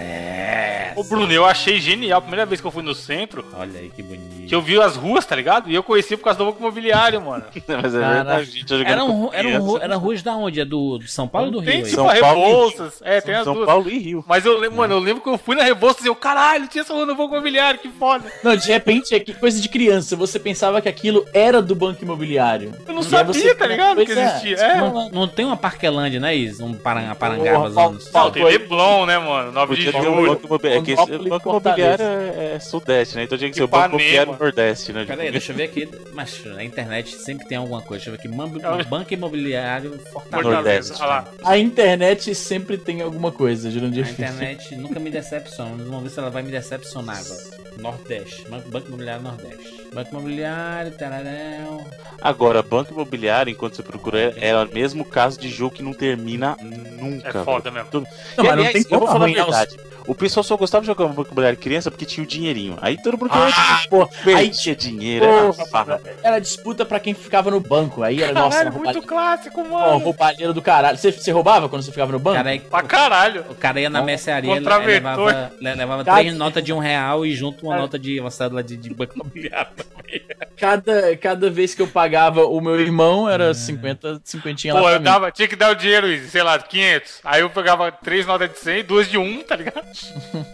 Sucesso. 0.00 1.00
Ô, 1.00 1.04
Bruno, 1.04 1.32
eu 1.32 1.44
achei 1.44 1.80
genial. 1.80 2.20
Primeira 2.20 2.46
vez 2.46 2.60
que 2.60 2.66
eu 2.66 2.70
fui 2.70 2.82
no 2.82 2.94
centro, 2.94 3.44
Olha 3.54 3.80
aí 3.80 3.90
que 3.90 4.02
bonito. 4.02 4.46
que 4.48 4.54
eu 4.54 4.60
vi 4.62 4.80
as 4.80 4.96
ruas, 4.96 5.24
tá 5.26 5.34
ligado? 5.36 5.70
E 5.70 5.74
eu 5.74 5.82
conheci 5.82 6.16
por 6.16 6.24
causa 6.24 6.38
do 6.38 6.44
Banco 6.46 6.58
Imobiliário, 6.60 7.20
mano. 7.20 7.44
Mas 7.82 7.94
é 7.94 7.98
verdade, 7.98 8.50
gente. 8.50 8.70
eu 8.72 8.78
jogando 8.78 8.92
Eram, 8.92 9.30
criança. 9.30 9.58
ru- 9.66 9.78
eram 9.78 9.98
ruas 9.98 10.22
da 10.22 10.36
onde? 10.36 10.60
É 10.60 10.64
do, 10.64 10.98
do 10.98 11.08
São 11.08 11.26
Paulo 11.28 11.46
ou 11.48 11.52
do 11.52 11.62
Tem 11.62 11.76
Rio? 11.78 11.84
aí? 11.84 11.90
tipo 11.90 11.96
São 11.96 12.08
a 12.10 12.14
Paulo 12.16 12.40
e 12.40 12.44
Rebouças. 12.46 13.00
É, 13.02 13.20
tem 13.20 13.34
as 13.34 13.44
São 13.44 13.54
duas. 13.54 13.66
Paulo 13.66 13.90
e 13.90 13.98
Rio. 13.98 14.24
Mas 14.26 14.44
eu 14.46 14.58
lembro, 14.58 14.76
mano, 14.78 14.94
eu 14.94 14.98
lembro 14.98 15.22
que 15.22 15.28
eu 15.28 15.38
fui 15.38 15.56
na 15.56 15.62
Rebouças 15.64 16.04
e 16.04 16.08
eu, 16.08 16.14
caralho, 16.14 16.68
tinha 16.68 16.82
essa 16.82 16.92
rua 16.94 17.06
no 17.06 17.14
Banco 17.14 17.34
Imobiliário, 17.34 17.80
que 17.80 17.88
foda. 17.88 18.24
Não, 18.42 18.56
de 18.56 18.66
repente, 18.70 19.05
é 19.14 19.20
que 19.20 19.32
coisa 19.34 19.60
de 19.60 19.68
criança. 19.68 20.16
Você 20.16 20.38
pensava 20.38 20.80
que 20.82 20.88
aquilo 20.88 21.26
era 21.32 21.62
do 21.62 21.74
banco 21.74 22.02
imobiliário. 22.02 22.72
Eu 22.86 22.94
não 22.94 23.00
E 23.02 23.04
sabia, 23.04 23.32
você- 23.32 23.54
tá 23.54 23.66
ligado? 23.66 23.98
Que 23.98 24.06
Pois 24.06 24.18
é. 24.18 24.26
existia. 24.26 24.56
É. 24.56 24.76
Não, 24.78 25.10
não 25.10 25.28
tem 25.28 25.44
uma 25.44 25.56
Parquelândia, 25.56 26.18
né, 26.20 26.34
Is? 26.34 26.60
Um 26.60 26.74
Parang- 26.74 27.14
Parangaba. 27.14 27.70
Paulo, 27.70 27.98
Não, 28.12 28.30
tem. 28.30 28.44
Leblon, 28.44 29.06
né, 29.06 29.18
mano? 29.18 29.52
9 29.52 29.76
de 29.76 29.82
julho. 29.90 30.26
banco 30.26 30.46
imobiliário. 30.46 30.82
é 30.82 30.84
que 30.84 30.92
O 30.94 31.28
banco 31.28 31.48
imobiliário 31.50 32.04
é, 32.04 32.54
é 32.54 32.60
sudeste, 32.60 33.16
né? 33.16 33.24
Então 33.24 33.38
tinha 33.38 33.50
que 33.50 33.56
ser 33.56 33.62
o 33.62 33.68
banco 33.68 33.88
imobiliário 33.96 34.36
nordeste, 34.38 34.92
né? 34.92 35.04
Pera 35.04 35.22
aí, 35.22 35.30
deixa 35.30 35.52
eu 35.52 35.56
ver 35.56 35.64
aqui. 35.64 35.88
Mas 36.12 36.44
na 36.44 36.64
internet 36.64 37.14
sempre 37.16 37.46
tem 37.46 37.58
alguma 37.58 37.80
coisa. 37.82 38.04
Deixa 38.10 38.10
eu 38.10 38.32
ver 38.32 38.44
aqui. 38.50 38.80
É 38.80 38.84
Banco 38.84 39.12
Imobiliário 39.14 39.98
Fortaleza. 40.12 40.50
Nordeste. 40.52 41.02
A 41.44 41.58
internet 41.58 42.34
sempre 42.34 42.76
tem 42.76 43.00
alguma 43.00 43.32
coisa, 43.32 43.70
Jurandir 43.70 44.06
A 44.06 44.10
internet 44.10 44.74
nunca 44.76 44.98
me 45.00 45.10
decepciona. 45.10 45.82
Vamos 45.84 46.02
ver 46.04 46.10
se 46.10 46.18
ela 46.18 46.30
vai 46.30 46.42
me 46.42 46.50
decepcionar 46.50 47.18
agora. 47.18 47.65
Nordeste. 47.78 48.48
Banco, 48.48 48.88
Imobiliário 48.88 49.22
Nordeste. 49.22 49.85
Banco 49.96 50.10
Imobiliário, 50.10 50.90
tararão. 50.92 51.84
Agora, 52.20 52.62
banco 52.62 52.92
imobiliário, 52.92 53.50
enquanto 53.50 53.76
você 53.76 53.82
procura, 53.82 54.34
é 54.36 54.54
o 54.56 54.68
mesmo 54.72 55.04
caso 55.04 55.38
de 55.40 55.48
jogo 55.48 55.74
que 55.74 55.82
não 55.82 55.92
termina 55.92 56.56
nunca. 56.62 57.28
É 57.40 57.44
foda 57.44 57.70
mesmo. 57.70 57.88
Não, 57.92 58.00
E, 58.02 58.06
mas 58.36 58.44
não 58.44 58.52
aliás, 58.52 58.72
tem 58.72 58.84
eu 58.90 58.98
vou 58.98 59.08
falar 59.08 59.26
a 59.26 59.28
os- 59.28 59.34
verdade. 59.34 59.76
O 60.06 60.14
pessoal 60.14 60.44
só 60.44 60.56
gostava 60.56 60.82
de 60.82 60.86
jogar 60.86 61.06
banco 61.08 61.22
imobiliário 61.24 61.58
criança 61.58 61.90
porque 61.90 62.04
tinha 62.06 62.22
o 62.22 62.26
dinheirinho. 62.26 62.78
Aí 62.80 62.96
todo 63.02 63.18
mundo 63.18 63.28
Ah, 63.32 63.82
pô, 63.90 64.02
aí 64.02 64.48
perdia 64.48 64.76
dinheiro. 64.76 65.24
era 65.24 65.52
farra. 65.52 66.00
era 66.22 66.38
disputa 66.38 66.84
pra 66.86 67.00
quem 67.00 67.12
ficava 67.12 67.50
no 67.50 67.58
banco. 67.58 68.04
Aí 68.04 68.22
era, 68.22 68.32
nossa, 68.32 68.58
Caralho, 68.58 68.76
muito 68.78 69.02
clássico, 69.02 69.62
ó, 69.62 69.64
mano. 69.68 69.98
roubalheira 69.98 70.52
do 70.52 70.62
caralho. 70.62 70.96
Você, 70.96 71.10
você 71.10 71.32
roubava 71.32 71.68
quando 71.68 71.82
você 71.82 71.90
ficava 71.90 72.12
no 72.12 72.20
banco? 72.20 72.36
Cara, 72.36 72.50
aí, 72.50 72.60
Pra 72.60 72.82
caralho. 72.84 73.44
o 73.50 73.54
cara 73.56 73.80
ia 73.80 73.90
na 73.90 74.00
mercearia, 74.00 74.54
levava, 74.54 75.52
le- 75.60 75.74
levava 75.74 76.04
três 76.04 76.32
notas 76.36 76.62
de 76.62 76.72
um 76.72 76.78
real 76.78 77.26
e 77.26 77.34
junto 77.34 77.66
uma 77.66 77.74
É. 77.74 77.78
nota 77.80 77.98
de 77.98 78.20
uma 78.20 78.30
cédula 78.30 78.62
de, 78.62 78.76
de 78.76 78.94
banco 78.94 79.12
imobiliário. 79.16 79.72
Cada, 80.56 81.14
cada 81.18 81.50
vez 81.50 81.74
que 81.74 81.82
eu 81.82 81.86
pagava 81.86 82.46
o 82.46 82.60
meu 82.62 82.80
irmão, 82.80 83.28
era 83.28 83.52
50, 83.52 84.22
50 84.24 84.72
lá 84.72 84.80
Pô, 84.80 84.88
eu 84.88 84.98
dava, 84.98 85.30
tinha 85.30 85.46
que 85.46 85.54
dar 85.54 85.70
o 85.70 85.74
dinheiro, 85.74 86.06
sei 86.28 86.42
lá, 86.42 86.58
500. 86.58 87.20
Aí 87.22 87.42
eu 87.42 87.50
pegava 87.50 87.92
três 87.92 88.26
notas 88.26 88.50
de 88.50 88.58
100 88.60 88.78
e 88.78 88.82
duas 88.82 89.10
de 89.10 89.18
um, 89.18 89.42
tá 89.42 89.54
ligado? 89.54 89.86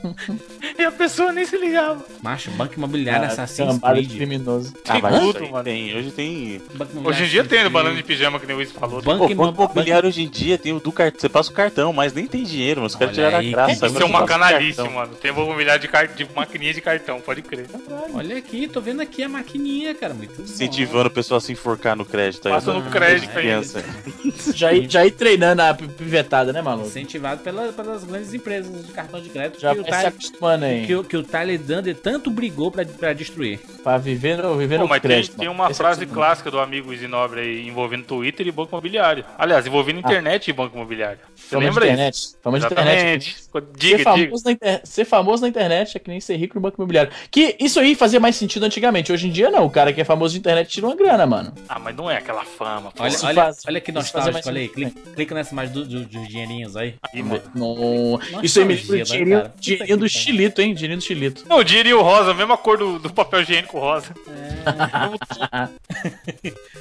e 0.76 0.82
a 0.82 0.90
pessoa 0.90 1.32
nem 1.32 1.44
se 1.44 1.56
ligava. 1.56 2.04
Macho, 2.20 2.50
Banco 2.52 2.74
Imobiliário 2.74 3.28
de 3.28 3.80
Creed. 3.80 4.16
criminoso. 4.16 4.74
Ah, 4.88 5.00
Tem 5.00 5.20
tudo, 5.20 5.44
aí 5.44 5.50
mano. 5.52 5.64
tem. 5.64 5.96
Hoje 5.96 6.10
tem. 6.10 6.62
Hoje 7.04 7.24
em 7.24 7.28
dia 7.28 7.44
tem 7.44 7.58
no 7.62 7.70
Creed. 7.70 7.72
banana 7.72 7.94
de 7.94 8.02
pijama, 8.02 8.40
que 8.40 8.46
nem 8.46 8.56
o 8.56 8.60
Izzy 8.60 8.72
falou. 8.72 9.00
Banco 9.02 9.28
Pô, 9.28 9.34
banco 9.34 9.62
imobiliário 9.62 10.08
hoje 10.08 10.22
em 10.22 10.28
dia 10.28 10.58
tem 10.58 10.72
o 10.72 10.80
do 10.80 10.90
cartão. 10.90 11.20
Você 11.20 11.28
passa 11.28 11.50
o 11.50 11.54
cartão, 11.54 11.92
mas 11.92 12.12
nem 12.12 12.26
tem 12.26 12.42
dinheiro, 12.42 12.82
mas 12.82 12.92
os 12.92 12.98
caras 12.98 13.14
tiraram 13.14 13.38
a 13.38 13.42
graça. 13.42 13.80
que 13.80 13.86
Isso 13.86 14.02
é 14.02 14.04
uma 14.04 14.26
canalice, 14.26 14.82
mano. 14.82 15.14
Tem 15.14 15.32
banco 15.32 15.46
imobiliário 15.46 15.80
de, 15.80 15.86
car... 15.86 16.08
de 16.08 16.26
maquininha 16.34 16.74
de 16.74 16.80
cartão, 16.80 17.20
pode 17.20 17.40
crer. 17.42 17.66
Olha 18.12 18.36
aqui, 18.36 18.66
tô 18.66 18.80
vendo 18.80 19.00
aqui 19.00 19.11
a 19.20 19.28
maquininha, 19.28 19.94
cara. 19.94 20.14
Muito 20.14 20.34
bom. 20.36 20.42
Incentivando 20.44 21.08
o 21.08 21.10
pessoal 21.10 21.38
a 21.38 21.40
se 21.40 21.52
enforcar 21.52 21.94
no 21.96 22.04
crédito 22.06 22.46
aí. 22.48 22.54
Passa 22.54 22.72
né? 22.72 22.78
no 22.80 22.90
crédito 22.90 23.28
aí. 23.30 23.34
Criança. 23.42 23.84
Já, 24.54 24.72
ir- 24.72 24.90
já 24.90 25.04
ir 25.06 25.12
treinando 25.12 25.62
a 25.62 25.72
pi- 25.74 25.86
pivetada, 25.88 26.52
né, 26.52 26.60
maluco? 26.62 26.86
Incentivado 26.88 27.42
pela- 27.42 27.72
pelas 27.72 28.02
grandes 28.04 28.32
empresas 28.34 28.86
de 28.86 28.92
cartão 28.92 29.20
de 29.20 29.28
crédito 29.28 29.60
Já 29.60 29.74
que, 29.74 29.80
o 29.80 29.84
Tyler, 29.84 30.06
acostumando 30.06 30.64
aí. 30.64 30.86
que, 30.86 30.94
o- 30.94 31.04
que 31.04 31.16
o 31.16 31.22
Tyler 31.22 31.58
Dunder 31.60 31.94
tanto 31.96 32.30
brigou 32.30 32.70
pra, 32.70 32.84
pra 32.84 33.12
destruir. 33.12 33.60
Pra 33.82 33.98
viver 33.98 34.38
no, 34.42 34.56
viver 34.56 34.76
Pô, 34.76 34.82
no 34.84 34.88
mas 34.88 35.00
tem, 35.02 35.10
crédito. 35.10 35.36
tem 35.36 35.48
mano. 35.48 35.60
uma 35.60 35.70
é 35.70 35.74
frase 35.74 36.06
clássica 36.06 36.50
do 36.50 36.58
amigo 36.58 36.92
Isinobre 36.92 37.40
aí 37.40 37.66
envolvendo 37.68 38.04
Twitter 38.04 38.46
e 38.46 38.50
banco 38.52 38.70
imobiliário. 38.72 39.24
Aliás, 39.38 39.66
envolvendo 39.66 39.98
internet 40.00 40.48
e 40.48 40.52
banco 40.52 40.76
imobiliário. 40.76 41.18
Você 41.34 41.48
Fama 41.50 41.60
de 41.60 41.66
lembra 41.68 41.84
isso? 41.86 41.92
internet. 41.94 42.36
Fama 42.42 42.58
de 42.60 42.66
internet. 42.66 42.92
Exatamente. 42.96 43.36
Diga, 43.60 43.98
diga. 43.98 44.10
famoso, 44.10 44.44
na 44.44 44.52
inter- 44.52 44.80
ser 44.84 45.04
famoso 45.04 45.42
na 45.42 45.48
internet 45.48 45.96
é 45.96 46.00
que 46.00 46.08
nem 46.08 46.20
ser 46.20 46.36
rico 46.36 46.54
no 46.54 46.60
banco 46.60 46.76
imobiliário. 46.80 47.12
Que 47.30 47.56
isso 47.60 47.78
aí 47.80 47.94
fazia 47.94 48.18
mais 48.20 48.36
sentido 48.36 48.64
antigamente. 48.64 49.12
Hoje 49.12 49.28
em 49.28 49.30
dia, 49.30 49.50
não. 49.50 49.66
O 49.66 49.70
cara 49.70 49.92
que 49.92 50.00
é 50.00 50.04
famoso 50.04 50.32
de 50.34 50.38
internet 50.40 50.68
tira 50.68 50.86
uma 50.86 50.96
grana, 50.96 51.26
mano. 51.26 51.52
Ah, 51.68 51.78
mas 51.78 51.94
não 51.96 52.10
é 52.10 52.16
aquela 52.16 52.44
fama. 52.44 52.90
pô. 52.92 53.02
Olha, 53.02 53.16
olha, 53.24 53.42
faz- 53.44 53.62
olha 53.66 53.80
que 53.80 53.92
mais 53.92 54.12
nostálgico, 54.12 54.48
olha 54.48 54.60
aí. 54.60 54.68
Clica, 54.68 55.00
clica 55.14 55.34
nessa 55.34 55.52
imagem 55.52 55.72
do- 55.74 55.84
do- 55.84 56.04
dos 56.06 56.28
dinheirinhos 56.28 56.76
aí. 56.76 56.94
Aí, 57.12 57.22
mano. 57.22 57.42
No... 57.54 58.20
Isso 58.42 58.58
aí 58.58 58.64
me 58.64 58.74
lembra 58.74 58.94
o 58.94 58.98
né, 58.98 59.04
dinheirinho, 59.04 59.52
dinheirinho 59.58 59.96
do 59.98 60.08
Chilito, 60.08 60.60
hein? 60.62 60.74
Dinheirinho 60.74 60.98
do 60.98 61.04
Chilito. 61.04 61.44
Não, 61.48 61.58
o 61.58 61.64
dinheirinho 61.64 62.00
rosa, 62.02 62.30
a 62.30 62.34
mesma 62.34 62.56
cor 62.56 62.78
do, 62.78 62.98
do 62.98 63.12
papel 63.12 63.42
higiênico 63.42 63.78
rosa. 63.78 64.14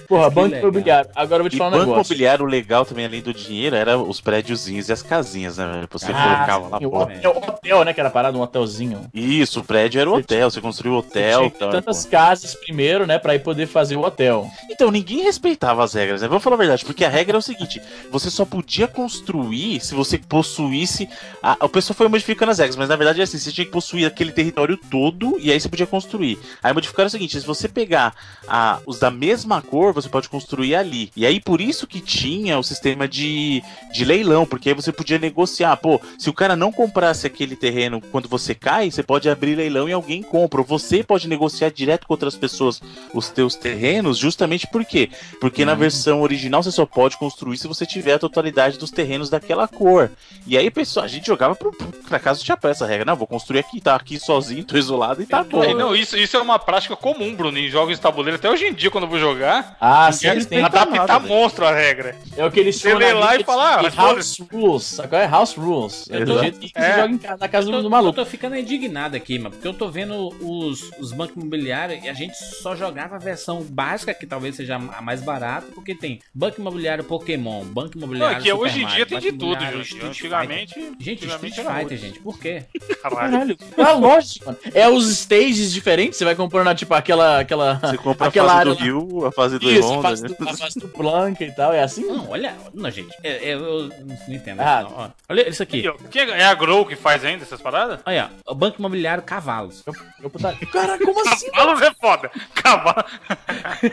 Porra, 0.08 0.30
Que 0.30 0.36
banco 0.36 0.48
legal. 0.50 0.60
imobiliário. 0.70 1.10
Agora 1.16 1.40
eu 1.40 1.44
vou 1.44 1.50
te 1.50 1.56
E 1.56 1.58
falar 1.58 1.70
um 1.70 1.72
banco 1.80 1.86
negócio. 1.92 2.12
imobiliário 2.14 2.46
legal 2.46 2.86
também, 2.86 3.06
além 3.06 3.22
do 3.22 3.34
dinheiro, 3.34 3.76
era 3.76 3.98
os 3.98 4.20
prédiozinhos 4.22 4.90
e 4.90 4.94
as 4.94 5.02
casinhas, 5.02 5.58
né? 5.58 5.66
velho? 5.72 5.88
Você 5.92 6.12
Ah, 6.12 6.24
colocava 6.36 6.61
lá, 6.70 6.78
o 6.78 6.90
pô. 6.92 6.98
hotel, 7.02 7.32
hotel, 7.38 7.84
né? 7.86 7.94
Que 7.94 8.00
era 8.00 8.10
parado, 8.10 8.38
um 8.38 8.42
hotelzinho. 8.42 9.06
Isso, 9.14 9.60
o 9.60 9.64
prédio 9.64 10.00
era 10.02 10.10
o 10.10 10.16
hotel, 10.16 10.50
você 10.50 10.62
construiu 10.62 10.94
o 10.94 10.98
hotel. 10.98 11.40
tinha 11.40 11.52
ter 11.52 11.58
tal, 11.60 11.72
tantas 11.72 12.06
pô. 12.06 12.12
casas 12.12 12.56
primeiro, 12.56 13.06
né? 13.06 13.18
Pra 13.20 13.36
ir 13.36 13.40
poder 13.40 13.68
fazer 13.68 13.96
o 13.96 14.02
hotel. 14.04 14.50
Então, 14.70 14.90
ninguém 14.92 15.24
respeitava 15.24 15.84
as 15.84 15.94
regras, 15.94 16.22
né? 16.22 16.28
Vamos 16.28 16.44
falar 16.44 16.56
a 16.56 16.60
verdade, 16.60 16.86
porque 16.86 17.04
a 17.06 17.10
regra 17.10 17.38
é 17.38 17.40
o 17.40 17.42
seguinte: 17.42 17.82
você 18.12 18.30
só 18.30 18.46
podia 18.46 18.88
construir 18.88 19.80
se 19.80 19.94
você 19.94 20.18
possuísse. 20.18 21.08
A, 21.42 21.58
o 21.62 21.70
pessoal 21.70 21.96
foi 21.96 22.08
modificando 22.08 22.52
as 22.52 22.58
regras, 22.60 22.76
mas 22.76 22.90
na 22.90 22.96
verdade 22.96 23.20
é 23.22 23.24
assim: 23.24 23.38
você 23.38 23.52
tinha 23.52 23.66
que 23.66 23.72
possuir 23.72 24.06
aquele 24.06 24.32
território 24.32 24.78
todo 24.78 25.38
e 25.40 25.52
aí 25.52 25.60
você 25.60 25.70
podia 25.70 25.86
construir. 25.88 26.40
Aí 26.64 26.74
modificaram 26.74 27.08
o 27.08 27.12
seguinte: 27.12 27.40
se 27.40 27.46
você 27.46 27.68
pegar 27.68 28.14
a- 28.48 28.80
os 28.86 29.00
da 29.00 29.12
mesma 29.12 29.62
cor, 29.62 29.94
você 29.94 30.10
pode 30.10 30.30
construir 30.30 30.76
ali. 30.76 31.12
E 31.16 31.26
aí 31.26 31.40
por 31.40 31.62
isso 31.62 31.88
que 31.88 32.00
tinha 32.00 32.58
o 32.58 32.64
sistema 32.64 33.08
de, 33.08 33.64
de 33.94 34.06
leilão, 34.06 34.46
porque 34.46 34.70
aí 34.70 34.76
você 34.76 34.92
podia 34.92 35.18
negociar. 35.20 35.76
Pô, 35.78 36.00
se 36.18 36.30
o 36.30 36.34
cara 36.34 36.51
não 36.56 36.72
comprasse 36.72 37.26
aquele 37.28 37.56
terreno 37.56 38.02
quando 38.12 38.28
você 38.28 38.54
cai, 38.56 38.90
você 38.92 39.04
pode 39.04 39.30
abrir 39.30 39.56
leilão 39.56 39.88
e 39.88 39.94
alguém 39.94 40.22
compra. 40.22 40.62
Ou 40.62 40.66
você 40.66 41.04
pode 41.04 41.28
negociar 41.28 41.70
direto 41.70 42.08
com 42.08 42.14
outras 42.14 42.36
pessoas 42.36 42.82
os 43.14 43.30
teus 43.30 43.56
terrenos, 43.56 44.18
justamente 44.18 44.68
por 44.68 44.84
quê? 44.86 45.10
Porque 45.40 45.66
na 45.66 45.74
versão 45.74 46.22
original 46.22 46.64
você 46.64 46.72
só 46.72 46.86
pode 46.86 47.18
construir 47.18 47.58
se 47.58 47.68
você 47.68 47.86
tiver 47.86 48.14
a 48.14 48.20
totalidade 48.20 48.78
dos 48.78 48.92
terrenos 48.92 49.30
daquela 49.30 49.68
cor. 49.68 50.12
E 50.48 50.58
aí, 50.58 50.70
pessoal, 50.70 51.06
a 51.06 51.10
gente 51.10 51.28
jogava 51.28 51.56
pro, 51.56 51.72
pra 52.08 52.20
casa 52.20 52.40
do 52.40 52.46
chapéu 52.46 52.72
essa 52.72 52.86
regra. 52.86 53.06
Não, 53.06 53.16
vou 53.16 53.28
construir 53.28 53.60
aqui, 53.60 53.80
tá 53.82 53.96
aqui 53.96 54.20
sozinho, 54.20 54.64
tô 54.64 54.78
isolado 54.78 55.22
e 55.22 55.26
tá 55.26 55.44
bom. 55.44 55.64
É, 55.64 55.74
não, 55.74 55.96
isso, 55.96 56.18
isso 56.18 56.38
é 56.38 56.42
uma 56.42 56.58
prática 56.60 56.96
comum, 56.96 57.36
Bruno, 57.36 57.58
em 57.58 57.70
jogos 57.70 57.96
de 57.96 58.02
tabuleiro. 58.02 58.38
Até 58.38 58.50
hoje 58.50 58.66
em 58.66 58.74
dia, 58.74 58.90
quando 58.92 59.06
eu 59.06 59.10
vou 59.10 59.20
jogar, 59.20 59.78
Ah, 59.80 60.08
é 60.10 60.12
sempre 60.12 60.46
tem. 60.46 60.64
adaptar 60.64 61.08
nada, 61.08 61.20
monstro 61.20 61.66
a 61.66 61.72
regra. 61.72 62.16
É 62.36 62.46
o 62.46 62.52
que 62.52 62.60
eles 62.60 62.76
Você 62.76 62.90
chamam 62.92 63.20
lá 63.20 63.36
e 63.36 63.44
fala, 63.44 63.78
de 63.82 63.88
ah, 63.88 64.02
House 64.02 64.40
Rules. 64.52 65.00
Agora 65.00 65.24
é 65.24 65.28
House 65.28 65.56
Rules. 65.56 66.10
É. 66.10 66.20
jeito 66.42 66.60
que 66.60 66.72
É. 66.76 66.82
você 66.94 67.02
joga 67.02 67.18
casa, 67.20 67.38
na 67.40 67.48
casa 67.48 67.68
Eu 67.68 67.72
do, 67.72 67.78
tô, 67.78 67.82
do 67.82 67.86
eu 67.88 67.90
maluco. 67.92 68.14
tô 68.16 68.26
ficando 68.26 68.56
indignado 68.56 69.16
aqui, 69.16 69.38
mano, 69.40 69.52
porque 69.52 69.68
eu 69.68 69.74
tô 69.74 69.90
vendo 69.90 70.30
os, 70.42 70.92
os 71.00 71.12
bancos 71.12 71.36
imobiliários 71.36 72.04
e 72.04 72.10
a 72.10 72.14
gente 72.14 72.36
só 72.36 72.76
jogava 72.76 73.16
a 73.16 73.20
versão 73.20 73.62
básica, 73.64 74.14
que 74.14 74.26
talvez 74.26 74.56
seja 74.56 74.76
a 74.76 75.02
mais 75.02 75.22
barata, 75.22 75.68
porque 75.74 75.94
tem 75.96 76.20
Banco 76.34 76.60
Imobiliário 76.62 77.04
Pokémon, 77.04 77.64
Banco 77.66 77.98
Imobiliário. 77.98 78.36
Não, 78.36 78.40
é 78.42 78.44
que 78.44 78.52
hoje 78.54 78.84
em 78.84 78.88
dia 78.88 79.06
tem 79.06 79.20
de 79.20 79.32
tudo, 79.32 79.60
gente. 79.60 80.02
Antigamente. 80.04 80.92
Gente, 81.00 81.26
Street 81.28 81.56
Fighter, 81.56 81.98
gente, 81.98 82.20
por 82.20 82.40
quê? 82.40 82.64
Caralho. 83.02 83.58
Ah, 83.78 83.94
lógico, 83.94 84.46
mano. 84.46 84.58
É 84.74 84.88
os 84.90 85.08
stages 85.10 85.72
diferentes, 85.74 86.18
você 86.18 86.26
vai 86.26 86.36
comprando, 86.36 86.74
tipo, 86.76 86.94
aquela. 86.94 87.40
aquela 87.40 87.76
Você 87.76 87.98
compra 87.98 88.28
aquela 88.28 88.52
a 88.52 88.56
fase 88.56 88.60
área 88.70 88.76
do 88.76 88.84
Rio, 88.84 89.26
a 89.26 89.32
fase 89.32 89.60
do 89.60 89.70
Isso, 89.72 89.88
Honda. 89.88 90.00
a 90.00 90.02
fase 90.10 90.24
né? 90.24 90.30
do, 90.30 90.50
a 90.50 90.54
fase 90.54 90.80
do 90.80 90.88
Blanca 90.88 91.44
e 91.44 91.52
tal, 91.52 91.74
é 91.74 91.82
assim? 91.84 92.06
Não, 92.06 92.30
olha, 92.30 92.56
não, 92.74 92.90
gente, 92.92 93.14
é- 93.24 93.50
é- 93.50 93.54
eu 93.54 93.90
não 94.28 94.36
entendo. 94.36 94.60
Ah. 94.62 94.82
não. 94.90 95.14
Olha 95.30 95.48
isso 95.50 95.62
aqui. 95.64 95.88
Ó, 95.88 95.94
quem 96.10 96.22
é 96.34 96.42
é 96.42 96.46
a 96.46 96.54
Grow 96.54 96.86
que 96.86 96.96
faz 96.96 97.24
ainda 97.24 97.44
essas 97.44 97.62
paradas? 97.62 98.00
Olha, 98.06 98.30
ó, 98.46 98.52
o 98.52 98.56
Banco 98.56 98.80
Imobiliário 98.80 99.24
Cavalos. 99.24 99.84
Eu 100.22 100.30
puta- 100.30 100.56
Cara, 100.72 100.98
como 100.98 101.20
assim? 101.28 101.50
Cavalos 101.52 101.82
é 101.82 101.94
foda. 101.94 102.32
Cavalo. 102.56 103.06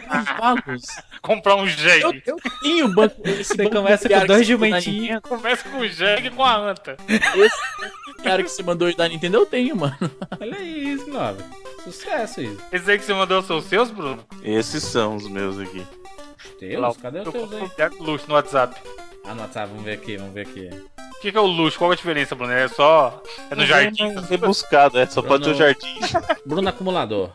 Cavalos? 0.08 0.82
Comprar 1.22 1.56
um 1.56 1.60
Eu, 1.62 1.66
jegue. 1.68 2.22
eu 2.26 2.36
tenho 2.62 2.88
banco. 2.88 3.14
Esse 3.24 3.44
Você 3.54 3.56
banco 3.64 3.76
começa 3.76 4.08
com 4.08 4.26
dois 4.26 4.46
jumentinhos. 4.46 5.20
Começa 5.22 5.68
com 5.68 5.78
o 5.78 5.88
jegue 5.88 6.28
e 6.28 6.30
com 6.30 6.44
a 6.44 6.56
anta. 6.56 6.96
Esse 7.08 8.22
cara 8.22 8.42
que 8.42 8.48
você 8.48 8.62
mandou 8.62 8.94
da 8.94 9.08
Nintendo 9.08 9.38
eu 9.38 9.46
tenho, 9.46 9.76
mano. 9.76 9.96
Olha 10.40 10.60
isso, 10.62 11.08
Nove. 11.10 11.42
Sucesso 11.84 12.40
isso. 12.40 12.58
Esse 12.72 12.90
aí 12.90 12.98
que 12.98 13.04
você 13.04 13.14
mandou 13.14 13.42
são 13.42 13.58
os 13.58 13.64
seus, 13.64 13.90
Bruno? 13.90 14.24
Esses 14.42 14.82
são 14.84 15.16
os 15.16 15.28
meus 15.28 15.58
aqui. 15.58 15.84
Teus? 16.58 16.96
Cadê 16.96 17.20
os 17.20 17.26
Eu 17.26 17.32
teus 17.32 17.52
aí? 17.52 17.98
luxo 18.00 18.26
no 18.28 18.34
WhatsApp. 18.34 18.80
Ah, 19.24 19.34
no 19.34 19.42
WhatsApp, 19.42 19.68
vamos 19.68 19.84
ver 19.84 19.92
aqui, 19.94 20.16
vamos 20.16 20.34
ver 20.34 20.42
aqui. 20.46 20.70
O 21.18 21.20
que, 21.20 21.32
que 21.32 21.36
é 21.36 21.40
o 21.40 21.46
luxo? 21.46 21.76
Qual 21.76 21.90
é 21.90 21.94
a 21.94 21.96
diferença, 21.96 22.36
Bruno? 22.36 22.52
É 22.52 22.68
só. 22.68 23.20
É 23.50 23.54
no 23.56 23.66
jardim? 23.66 24.04
É 24.04 24.20
rebuscado, 24.20 25.00
é. 25.00 25.06
Só 25.06 25.20
pode 25.20 25.42
ter 25.42 25.50
o 25.50 25.54
Bruno. 25.54 25.66
jardim. 25.66 25.98
Bruno 26.46 26.68
Acumulador. 26.68 27.32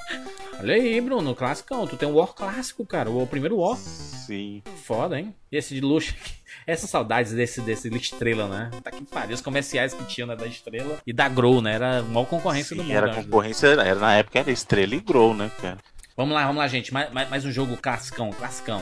Olha 0.58 0.76
aí, 0.76 1.02
Bruno, 1.02 1.36
classicão. 1.36 1.86
Tu 1.86 1.98
tem 1.98 2.08
um 2.08 2.14
War 2.14 2.34
clássico, 2.34 2.86
cara. 2.86 3.12
O 3.12 3.28
primeiro 3.28 3.58
War. 3.58 3.76
Sim. 3.76 4.64
Foda, 4.86 5.20
hein? 5.20 5.36
E 5.52 5.58
esse 5.58 5.76
de 5.76 5.82
luxo 5.82 6.16
aqui. 6.18 6.32
Essas 6.66 6.90
saudades 6.90 7.34
desse, 7.34 7.60
desse 7.60 7.90
Estrela, 7.90 8.48
né? 8.48 8.72
Tá 8.82 8.90
que 8.90 9.04
pariu. 9.04 9.36
Os 9.36 9.42
comerciais 9.42 9.94
que 9.94 10.06
tinham 10.06 10.28
né, 10.28 10.36
da 10.38 10.48
Estrela 10.48 11.00
e 11.06 11.12
da 11.12 11.28
Grow, 11.28 11.62
né? 11.62 11.74
Era 11.74 12.00
a 12.00 12.04
maior 12.04 12.26
concorrência 12.26 12.74
do 12.74 12.84
Sim, 12.84 12.88
mundo. 12.88 12.98
era 12.98 13.08
né? 13.08 13.16
concorrência, 13.16 13.68
era, 13.68 13.96
na 13.96 14.16
época 14.16 14.40
era 14.40 14.50
Estrela 14.50 14.96
e 14.96 15.02
Grow, 15.02 15.34
né, 15.34 15.52
cara? 15.62 15.78
Vamos 16.16 16.34
lá, 16.34 16.44
vamos 16.46 16.60
lá, 16.60 16.68
gente. 16.70 16.94
Mais, 16.94 17.12
mais, 17.12 17.30
mais 17.30 17.44
um 17.44 17.52
jogo 17.52 17.76
classicão, 17.76 18.32
classicão. 18.32 18.82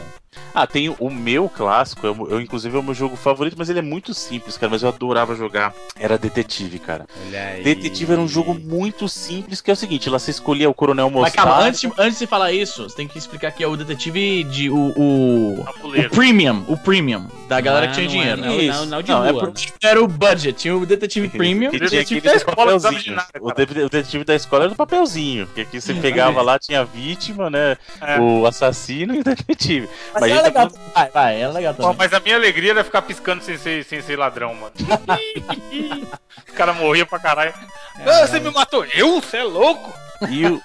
Ah, 0.53 0.65
tem 0.65 0.89
o 0.89 1.09
meu 1.09 1.49
clássico, 1.49 2.05
eu, 2.05 2.27
eu, 2.29 2.41
inclusive 2.41 2.75
é 2.75 2.79
o 2.79 2.83
meu 2.83 2.93
jogo 2.93 3.15
favorito, 3.15 3.55
mas 3.57 3.69
ele 3.69 3.79
é 3.79 3.81
muito 3.81 4.13
simples, 4.13 4.57
cara, 4.57 4.69
mas 4.69 4.81
eu 4.83 4.89
adorava 4.89 5.35
jogar. 5.35 5.73
Era 5.97 6.17
Detetive, 6.17 6.79
cara. 6.79 7.05
Olha 7.27 7.47
aí. 7.47 7.63
Detetive 7.63 8.13
era 8.13 8.21
um 8.21 8.27
jogo 8.27 8.53
muito 8.53 9.07
simples, 9.09 9.61
que 9.61 9.69
é 9.69 9.73
o 9.73 9.77
seguinte, 9.77 10.09
lá 10.09 10.19
você 10.19 10.31
escolhia 10.31 10.69
o 10.69 10.73
Coronel 10.73 11.09
Mas 11.09 11.21
Mostarda. 11.21 11.51
calma, 11.51 11.67
antes 11.67 11.81
de, 11.81 11.91
antes 11.97 12.19
de 12.19 12.27
falar 12.27 12.51
isso, 12.51 12.83
você 12.83 12.95
tem 12.95 13.07
que 13.07 13.17
explicar 13.17 13.51
que 13.51 13.63
é 13.63 13.67
o 13.67 13.75
detetive 13.75 14.43
de. 14.45 14.69
O, 14.69 14.93
o, 14.97 15.61
o 15.61 16.09
premium, 16.09 16.63
o 16.67 16.77
premium, 16.77 17.27
da 17.47 17.59
galera 17.59 17.87
que 17.89 17.93
tinha 17.95 18.07
não 18.07 18.13
é, 18.13 18.35
dinheiro. 18.35 18.41
Não, 18.41 18.59
Isso. 18.59 18.79
não, 18.79 18.85
não, 18.85 19.01
de 19.01 19.11
Não, 19.11 19.25
é 19.25 19.33
porque- 19.33 19.73
Era 19.83 20.01
o 20.01 20.07
budget, 20.07 20.53
tinha 20.57 20.75
o 20.75 20.85
detetive 20.85 21.27
premium. 21.29 21.69
Tinha 21.71 21.81
Detetive 21.81 22.21
da 22.21 22.35
escola 22.35 22.71
não 22.71 22.79
nada, 22.79 23.29
o, 23.41 23.47
cara. 23.53 23.65
de- 23.65 23.79
o 23.83 23.89
detetive 23.89 24.23
da 24.23 24.35
escola 24.35 24.63
era 24.63 24.69
do 24.69 24.75
papelzinho. 24.75 25.47
Que 25.53 25.61
aqui 25.61 25.81
você 25.81 25.93
pegava 25.93 26.41
lá, 26.41 26.57
tinha 26.57 26.81
a 26.81 26.83
vítima, 26.83 27.49
né? 27.49 27.77
É. 27.99 28.19
O 28.19 28.45
assassino 28.45 29.15
e 29.15 29.19
o 29.19 29.23
detetive. 29.23 29.89
Mas, 30.13 30.20
Mas 30.21 30.31
era 30.31 30.41
a 30.41 30.43
gente 30.45 30.53
legal. 30.53 30.69
tá 30.69 30.79
Vai, 30.93 31.09
vai, 31.09 31.41
era 31.41 31.51
legal 31.53 31.73
Pô, 31.73 31.81
também. 31.83 31.97
mas 31.97 32.13
a 32.13 32.19
minha 32.19 32.35
alegria 32.35 32.71
era 32.71 32.83
ficar 32.83 33.01
piscando 33.01 33.43
sem 33.43 33.57
ser, 33.57 33.83
sem 33.83 34.01
ser 34.01 34.17
ladrão, 34.17 34.53
mano. 34.53 34.71
Os 36.47 36.53
caras 36.55 36.75
morriam 36.77 37.05
pra 37.07 37.19
caralho. 37.19 37.53
Ah, 38.05 38.27
você 38.27 38.39
me 38.39 38.49
matou. 38.51 38.85
Eu? 38.93 39.21
Você 39.21 39.37
é 39.37 39.43
louco? 39.43 39.91
E 40.29 40.45
o, 40.45 40.61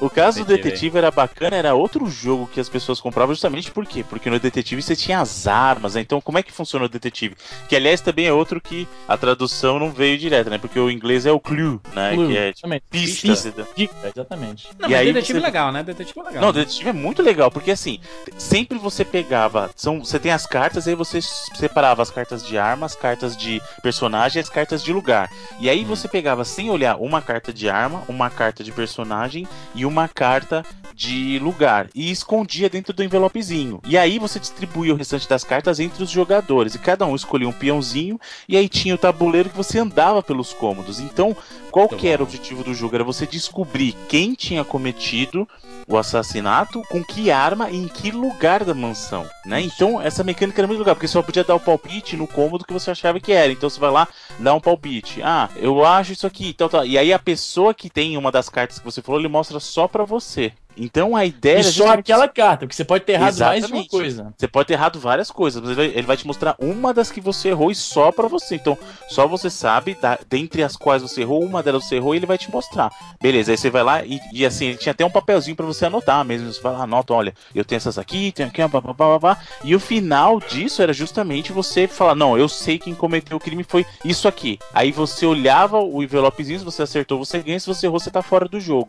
o, 0.00 0.10
caso 0.10 0.40
do 0.40 0.46
Detetive. 0.46 0.70
detetive 0.70 0.98
era 0.98 1.10
bacana, 1.10 1.56
era 1.56 1.74
outro 1.74 2.06
jogo 2.06 2.48
que 2.52 2.60
as 2.60 2.68
pessoas 2.68 3.00
compravam 3.00 3.34
justamente 3.34 3.70
por 3.70 3.86
quê? 3.86 4.04
Porque 4.08 4.28
no 4.30 4.38
detetive 4.38 4.82
você 4.82 4.96
tinha 4.96 5.20
as 5.20 5.46
armas, 5.46 5.94
né? 5.94 6.00
Então 6.00 6.20
como 6.20 6.38
é 6.38 6.42
que 6.42 6.52
funciona 6.52 6.84
o 6.86 6.88
detetive? 6.88 7.36
Que 7.68 7.76
aliás 7.76 8.00
também 8.00 8.26
é 8.26 8.32
outro 8.32 8.60
que 8.60 8.88
a 9.06 9.16
tradução 9.16 9.78
não 9.78 9.90
veio 9.90 10.18
direto, 10.18 10.50
né? 10.50 10.58
Porque 10.58 10.78
o 10.78 10.90
inglês 10.90 11.26
é 11.26 11.32
o 11.32 11.40
clue, 11.40 11.80
né? 11.94 12.14
Clue, 12.14 12.28
que 12.28 12.36
é 12.36 12.52
tipo, 12.52 12.58
exatamente. 12.66 12.84
pista. 12.90 13.28
Pista. 13.74 14.12
Exatamente. 14.14 14.68
Não, 14.78 14.88
E 14.88 14.92
mas 14.92 15.00
aí 15.00 15.12
detetive 15.12 15.38
você- 15.38 15.44
é 15.44 15.46
legal, 15.48 15.72
né? 15.72 15.82
Detetive 15.82 16.20
é 16.20 16.22
legal. 16.24 16.42
Não, 16.42 16.48
o 16.48 16.52
detetive 16.52 16.88
é 16.88 16.92
muito 16.92 17.22
legal, 17.22 17.50
porque 17.50 17.70
assim, 17.70 18.00
sempre 18.36 18.78
você 18.78 19.04
pegava. 19.04 19.70
São, 19.76 20.04
você 20.04 20.18
tem 20.18 20.32
as 20.32 20.46
cartas, 20.46 20.88
aí 20.88 20.94
você 20.94 21.20
separava 21.20 22.02
as 22.02 22.10
cartas 22.10 22.44
de 22.46 22.58
arma, 22.58 22.86
as 22.86 22.94
cartas 22.94 23.36
de 23.36 23.60
personagem 23.82 24.40
e 24.40 24.42
as 24.42 24.48
cartas 24.48 24.82
de 24.82 24.92
lugar. 24.92 25.30
E 25.60 25.68
aí 25.68 25.84
você 25.84 26.08
pegava 26.08 26.44
sem 26.44 26.70
olhar 26.70 26.96
uma 26.96 27.20
carta 27.22 27.52
de 27.52 27.68
arma, 27.68 28.02
uma 28.08 28.30
carta 28.30 28.64
de 28.64 28.72
personagem 28.72 29.46
e 29.74 29.84
uma 29.84 30.08
carta 30.08 30.64
de 30.94 31.38
lugar. 31.38 31.88
E 31.94 32.10
escondia 32.10 32.68
dentro 32.68 32.92
do 32.92 33.04
envelopezinho. 33.04 33.80
E 33.86 33.96
aí 33.96 34.18
você 34.18 34.40
distribuía 34.40 34.92
o 34.92 34.96
restante 34.96 35.28
das 35.28 35.44
cartas 35.44 35.78
entre 35.78 36.02
os 36.02 36.10
jogadores. 36.10 36.74
E 36.74 36.78
cada 36.78 37.06
um 37.06 37.14
escolhia 37.14 37.48
um 37.48 37.52
peãozinho. 37.52 38.18
E 38.48 38.56
aí 38.56 38.68
tinha 38.68 38.94
o 38.94 38.98
tabuleiro 38.98 39.50
que 39.50 39.56
você 39.56 39.78
andava 39.78 40.22
pelos 40.22 40.52
cômodos. 40.52 40.98
Então, 40.98 41.36
qual 41.70 41.88
Muito 41.88 42.00
que 42.00 42.08
era 42.08 42.22
o 42.22 42.26
objetivo 42.26 42.64
do 42.64 42.74
jogo? 42.74 42.94
Era 42.94 43.04
você 43.04 43.26
descobrir 43.26 43.96
quem 44.08 44.34
tinha 44.34 44.64
cometido 44.64 45.48
o 45.86 45.96
assassinato, 45.96 46.82
com 46.90 47.02
que 47.02 47.30
arma 47.30 47.70
e 47.70 47.76
em 47.76 47.88
que 47.88 48.10
lugar 48.10 48.62
da 48.62 48.74
mansão, 48.74 49.26
né? 49.46 49.60
Então 49.62 50.00
essa 50.00 50.22
mecânica 50.22 50.60
era 50.60 50.68
muito 50.68 50.80
legal, 50.80 50.94
porque 50.94 51.08
você 51.08 51.14
só 51.14 51.22
podia 51.22 51.42
dar 51.42 51.54
o 51.54 51.60
palpite 51.60 52.14
no 52.14 52.26
cômodo 52.26 52.64
que 52.64 52.72
você 52.72 52.90
achava 52.90 53.18
que 53.18 53.32
era. 53.32 53.50
Então 53.50 53.70
você 53.70 53.80
vai 53.80 53.90
lá, 53.90 54.06
dá 54.38 54.52
um 54.52 54.60
palpite. 54.60 55.22
Ah, 55.22 55.48
eu 55.56 55.84
acho 55.84 56.12
isso 56.12 56.26
aqui, 56.26 56.52
tal, 56.52 56.68
tal. 56.68 56.84
E 56.84 56.98
aí 56.98 57.10
a 57.10 57.18
pessoa 57.18 57.72
que 57.72 57.88
tem 57.88 58.18
uma 58.18 58.30
das 58.30 58.50
cartas 58.50 58.78
que 58.78 58.84
você 58.84 59.00
falou, 59.00 59.18
ele 59.18 59.28
mostra 59.28 59.58
só 59.58 59.88
pra 59.88 60.04
você. 60.04 60.52
Então 60.78 61.16
a 61.16 61.24
ideia 61.24 61.56
E 61.56 61.60
era 61.60 61.62
só 61.64 61.70
justamente 61.70 62.00
aquela 62.00 62.28
carta, 62.28 62.58
porque 62.60 62.74
você 62.74 62.84
pode 62.84 63.04
ter 63.04 63.12
errado 63.12 63.38
mais 63.38 63.66
de 63.66 63.72
uma 63.72 63.80
Exatamente. 63.80 63.88
coisa. 63.90 64.34
você 64.36 64.48
pode 64.48 64.68
ter 64.68 64.74
errado 64.74 65.00
várias 65.00 65.30
coisas, 65.30 65.60
mas 65.60 65.70
ele 65.70 65.76
vai, 65.76 65.86
ele 65.98 66.06
vai 66.06 66.16
te 66.16 66.26
mostrar 66.26 66.56
uma 66.58 66.94
das 66.94 67.10
que 67.10 67.20
você 67.20 67.48
errou 67.48 67.70
e 67.70 67.74
só 67.74 68.12
pra 68.12 68.28
você. 68.28 68.54
Então, 68.54 68.78
só 69.08 69.26
você 69.26 69.50
sabe, 69.50 69.96
da, 70.00 70.18
dentre 70.28 70.62
as 70.62 70.76
quais 70.76 71.02
você 71.02 71.22
errou, 71.22 71.42
uma 71.44 71.62
delas 71.62 71.84
você 71.84 71.96
errou 71.96 72.14
e 72.14 72.18
ele 72.18 72.26
vai 72.26 72.38
te 72.38 72.50
mostrar. 72.50 72.90
Beleza, 73.20 73.50
aí 73.50 73.56
você 73.58 73.70
vai 73.70 73.82
lá 73.82 74.04
e, 74.04 74.20
e 74.32 74.46
assim, 74.46 74.66
ele 74.66 74.76
tinha 74.76 74.92
até 74.92 75.04
um 75.04 75.10
papelzinho 75.10 75.56
pra 75.56 75.66
você 75.66 75.86
anotar 75.86 76.24
mesmo. 76.24 76.52
Você 76.52 76.60
vai 76.60 76.72
lá, 76.72 76.82
anota, 76.82 77.12
olha, 77.12 77.34
eu 77.54 77.64
tenho 77.64 77.78
essas 77.78 77.98
aqui, 77.98 78.30
tenho 78.32 78.48
aqui, 78.48 78.66
pá, 78.68 78.80
pá, 78.80 78.94
pá, 78.94 79.20
pá. 79.20 79.38
E 79.64 79.74
o 79.74 79.80
final 79.80 80.40
disso 80.40 80.82
era 80.82 80.92
justamente 80.92 81.52
você 81.52 81.88
falar, 81.88 82.14
não, 82.14 82.38
eu 82.38 82.48
sei 82.48 82.78
quem 82.78 82.94
cometeu 82.94 83.36
o 83.36 83.40
crime 83.40 83.64
foi 83.64 83.84
isso 84.04 84.28
aqui. 84.28 84.58
Aí 84.72 84.92
você 84.92 85.26
olhava 85.26 85.78
o 85.80 86.02
envelopezinho, 86.02 86.58
se 86.58 86.64
você 86.64 86.82
acertou, 86.82 87.18
você 87.18 87.40
ganha, 87.40 87.58
se 87.58 87.66
você 87.66 87.86
errou, 87.86 87.98
você 87.98 88.10
tá 88.10 88.22
fora 88.22 88.46
do 88.48 88.60
jogo. 88.60 88.88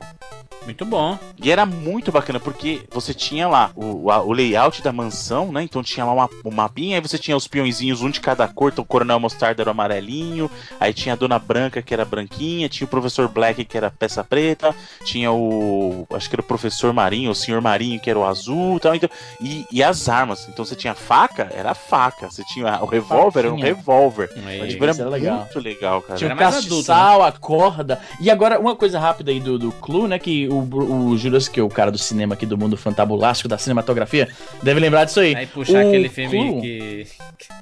Muito 0.65 0.85
bom. 0.85 1.17
E 1.41 1.51
era 1.51 1.65
muito 1.65 1.78
bacana, 2.11 2.39
porque 2.39 2.81
você 2.91 3.13
tinha 3.13 3.47
lá 3.47 3.71
o, 3.75 4.11
a- 4.11 4.21
o 4.21 4.31
layout 4.31 4.81
da 4.81 4.91
mansão, 4.91 5.51
né? 5.51 5.63
Então 5.63 5.81
tinha 5.83 6.05
lá 6.05 6.13
uma, 6.13 6.29
um 6.45 6.51
mapinha, 6.51 6.97
aí 6.97 7.01
você 7.01 7.17
tinha 7.17 7.35
os 7.35 7.47
peõezinhos, 7.47 8.01
um 8.01 8.09
de 8.09 8.19
cada 8.19 8.47
cor, 8.47 8.71
então 8.71 8.83
o 8.83 8.87
Coronel 8.87 9.19
Mostarda 9.19 9.61
era 9.63 9.69
o 9.69 9.71
amarelinho, 9.71 10.49
aí 10.79 10.93
tinha 10.93 11.13
a 11.13 11.15
Dona 11.15 11.39
Branca, 11.39 11.81
que 11.81 11.93
era 11.93 12.05
branquinha, 12.05 12.69
tinha 12.69 12.85
o 12.85 12.89
Professor 12.89 13.27
Black, 13.27 13.63
que 13.65 13.77
era 13.77 13.89
peça 13.91 14.23
preta, 14.23 14.75
tinha 15.03 15.31
o. 15.31 16.05
acho 16.13 16.29
que 16.29 16.35
era 16.35 16.41
o 16.41 16.45
Professor 16.45 16.93
Marinho, 16.93 17.31
o 17.31 17.35
Senhor 17.35 17.61
Marinho, 17.61 17.99
que 17.99 18.09
era 18.09 18.19
o 18.19 18.25
azul 18.25 18.77
e 18.77 18.79
tal. 18.79 18.95
Então, 18.95 19.09
e, 19.41 19.65
e 19.71 19.83
as 19.83 20.09
armas. 20.09 20.47
Então 20.49 20.65
você 20.65 20.75
tinha 20.75 20.93
faca, 20.95 21.49
era 21.53 21.73
faca. 21.73 22.29
Você 22.29 22.43
tinha 22.43 22.79
o 22.81 22.85
revólver, 22.85 23.39
era 23.45 23.53
um 23.53 23.59
revólver. 23.59 24.29
Aí. 24.45 24.67
Tipo, 24.69 24.83
era 24.83 24.93
era 24.99 25.09
legal. 25.09 25.37
muito 25.39 25.59
legal, 25.59 26.01
cara. 26.01 26.17
Tinha 26.17 26.29
o 26.29 26.33
adulto, 26.33 26.55
castiçal, 26.55 27.23
a 27.23 27.31
corda. 27.31 27.99
E 28.19 28.29
agora, 28.29 28.59
uma 28.59 28.75
coisa 28.75 28.99
rápida 28.99 29.31
aí 29.31 29.39
do, 29.39 29.57
do 29.57 29.71
Clue, 29.71 30.07
né? 30.07 30.19
Que 30.19 30.47
o, 30.47 31.13
o 31.13 31.17
é 31.59 31.68
o 31.69 31.73
cara 31.73 31.91
do 31.91 31.97
cinema 31.97 32.33
aqui 32.33 32.45
do 32.45 32.57
mundo 32.57 32.75
fantabulástico, 32.75 33.47
da 33.47 33.57
cinematografia, 33.57 34.27
deve 34.61 34.79
lembrar 34.79 35.05
disso 35.05 35.19
aí. 35.19 35.35
Aí 35.35 35.45
puxar 35.47 35.83
O 35.85 35.87
aquele 35.87 36.09
filme 36.09 36.29
Clue- 36.37 36.61
que, 36.61 37.07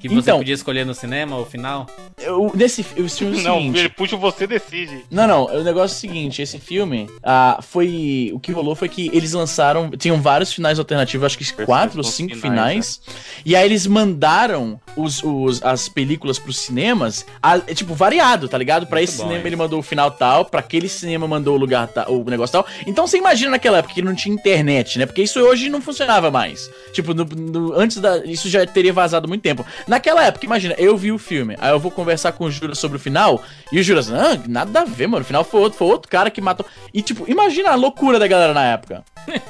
que 0.02 0.10
você 0.10 0.16
Então. 0.20 0.38
podia 0.40 0.54
escolher 0.56 0.86
no 0.86 0.94
cinema, 0.94 1.38
o 1.38 1.46
final. 1.46 1.86
Eu, 2.20 2.52
nesse 2.56 2.82
o 2.82 3.10
filme 3.10 3.38
é 3.38 3.42
o 3.42 3.44
Não, 3.44 3.56
seguinte. 3.58 3.80
ele 3.80 3.90
puxa 3.90 4.16
você 4.18 4.48
decide. 4.48 5.06
Não, 5.12 5.28
não, 5.28 5.46
o 5.46 5.64
negócio 5.64 5.94
é 5.94 5.98
o 5.98 6.00
seguinte, 6.00 6.42
esse 6.42 6.58
filme, 6.60 7.08
ah, 7.24 7.60
foi, 7.62 8.32
o 8.34 8.40
que 8.40 8.52
rolou 8.52 8.76
foi 8.76 8.90
que 8.90 9.10
eles 9.14 9.34
lançaram, 9.34 9.90
tinham 9.92 10.20
vários 10.22 10.52
finais 10.54 10.80
alternativos, 10.80 11.26
acho 11.26 11.38
que 11.38 11.66
quatro 11.66 11.98
ou 12.00 12.04
cinco 12.04 12.36
finais, 12.36 12.48
finais, 12.48 13.02
e 13.46 13.56
aí 13.56 13.66
eles 13.66 13.86
mandaram 13.86 14.80
os, 14.96 15.22
os- 15.24 15.62
as 15.64 15.88
películas 15.90 16.40
pros 16.40 16.58
cinemas, 16.60 17.26
a- 17.42 17.58
é, 17.68 17.74
tipo, 17.74 17.94
variado, 17.94 18.48
tá 18.48 18.58
ligado? 18.58 18.88
Pra 18.88 18.98
Muito 19.00 19.10
esse 19.10 19.18
bom 19.18 19.24
cinema 19.24 19.40
isso. 19.40 19.48
ele 19.48 19.56
mandou 19.56 19.80
o 19.80 19.84
final 19.84 20.10
tal, 20.12 20.46
pra 20.46 20.60
aquele 20.62 20.88
cinema 20.90 21.28
mandou 21.28 21.56
o 21.56 21.58
lugar 21.60 21.88
tal, 21.88 22.12
o 22.12 22.24
negócio 22.30 22.54
tal, 22.54 22.66
então 22.86 23.06
você 23.06 23.18
imagina 23.18 23.52
naquela 23.52 23.78
época 23.80 23.94
que 23.98 24.02
não 24.04 24.14
tinha 24.14 24.34
internet, 24.36 25.00
né? 25.00 25.06
Porque 25.08 25.24
isso 25.24 25.40
hoje 25.40 25.70
não 25.70 25.82
funcionava 25.82 26.30
mais, 26.30 26.70
tipo, 26.94 27.14
no- 27.16 27.26
no- 27.26 27.74
antes 27.74 27.98
da, 27.98 28.18
isso 28.26 28.48
já 28.48 28.66
teria 28.66 28.94
vazado 28.94 29.28
muito 29.28 29.42
tempo. 29.42 29.66
Naquela 29.88 30.24
época, 30.24 30.46
imagina, 30.46 30.76
eu 30.78 30.96
vi 30.96 31.12
o 31.12 31.18
filme, 31.18 31.56
aí 31.60 31.72
eu 31.72 31.80
vou 31.80 31.90
conversar 31.90 32.32
com 32.34 32.46
o 32.46 32.52
Juras 32.52 32.78
sobre 32.78 32.98
o 32.98 33.00
final, 33.00 33.42
e 33.72 33.80
o 33.80 33.84
Juras, 33.84 34.12
ah, 34.12 34.38
nada 34.48 34.82
a 34.82 34.86
ver, 34.86 35.08
mano. 35.08 35.24
O 35.24 35.26
final 35.26 35.44
foi 35.44 35.62
outro, 35.62 35.80
foi 35.80 35.88
outro 35.88 36.10
cara 36.10 36.30
que 36.30 36.40
matou. 36.40 36.66
E, 36.94 37.02
tipo, 37.02 37.26
imagina 37.28 37.72
a 37.72 37.76
loucura 37.76 38.20
da 38.20 38.28
galera 38.28 38.54
na 38.54 38.64
época. 38.66 39.04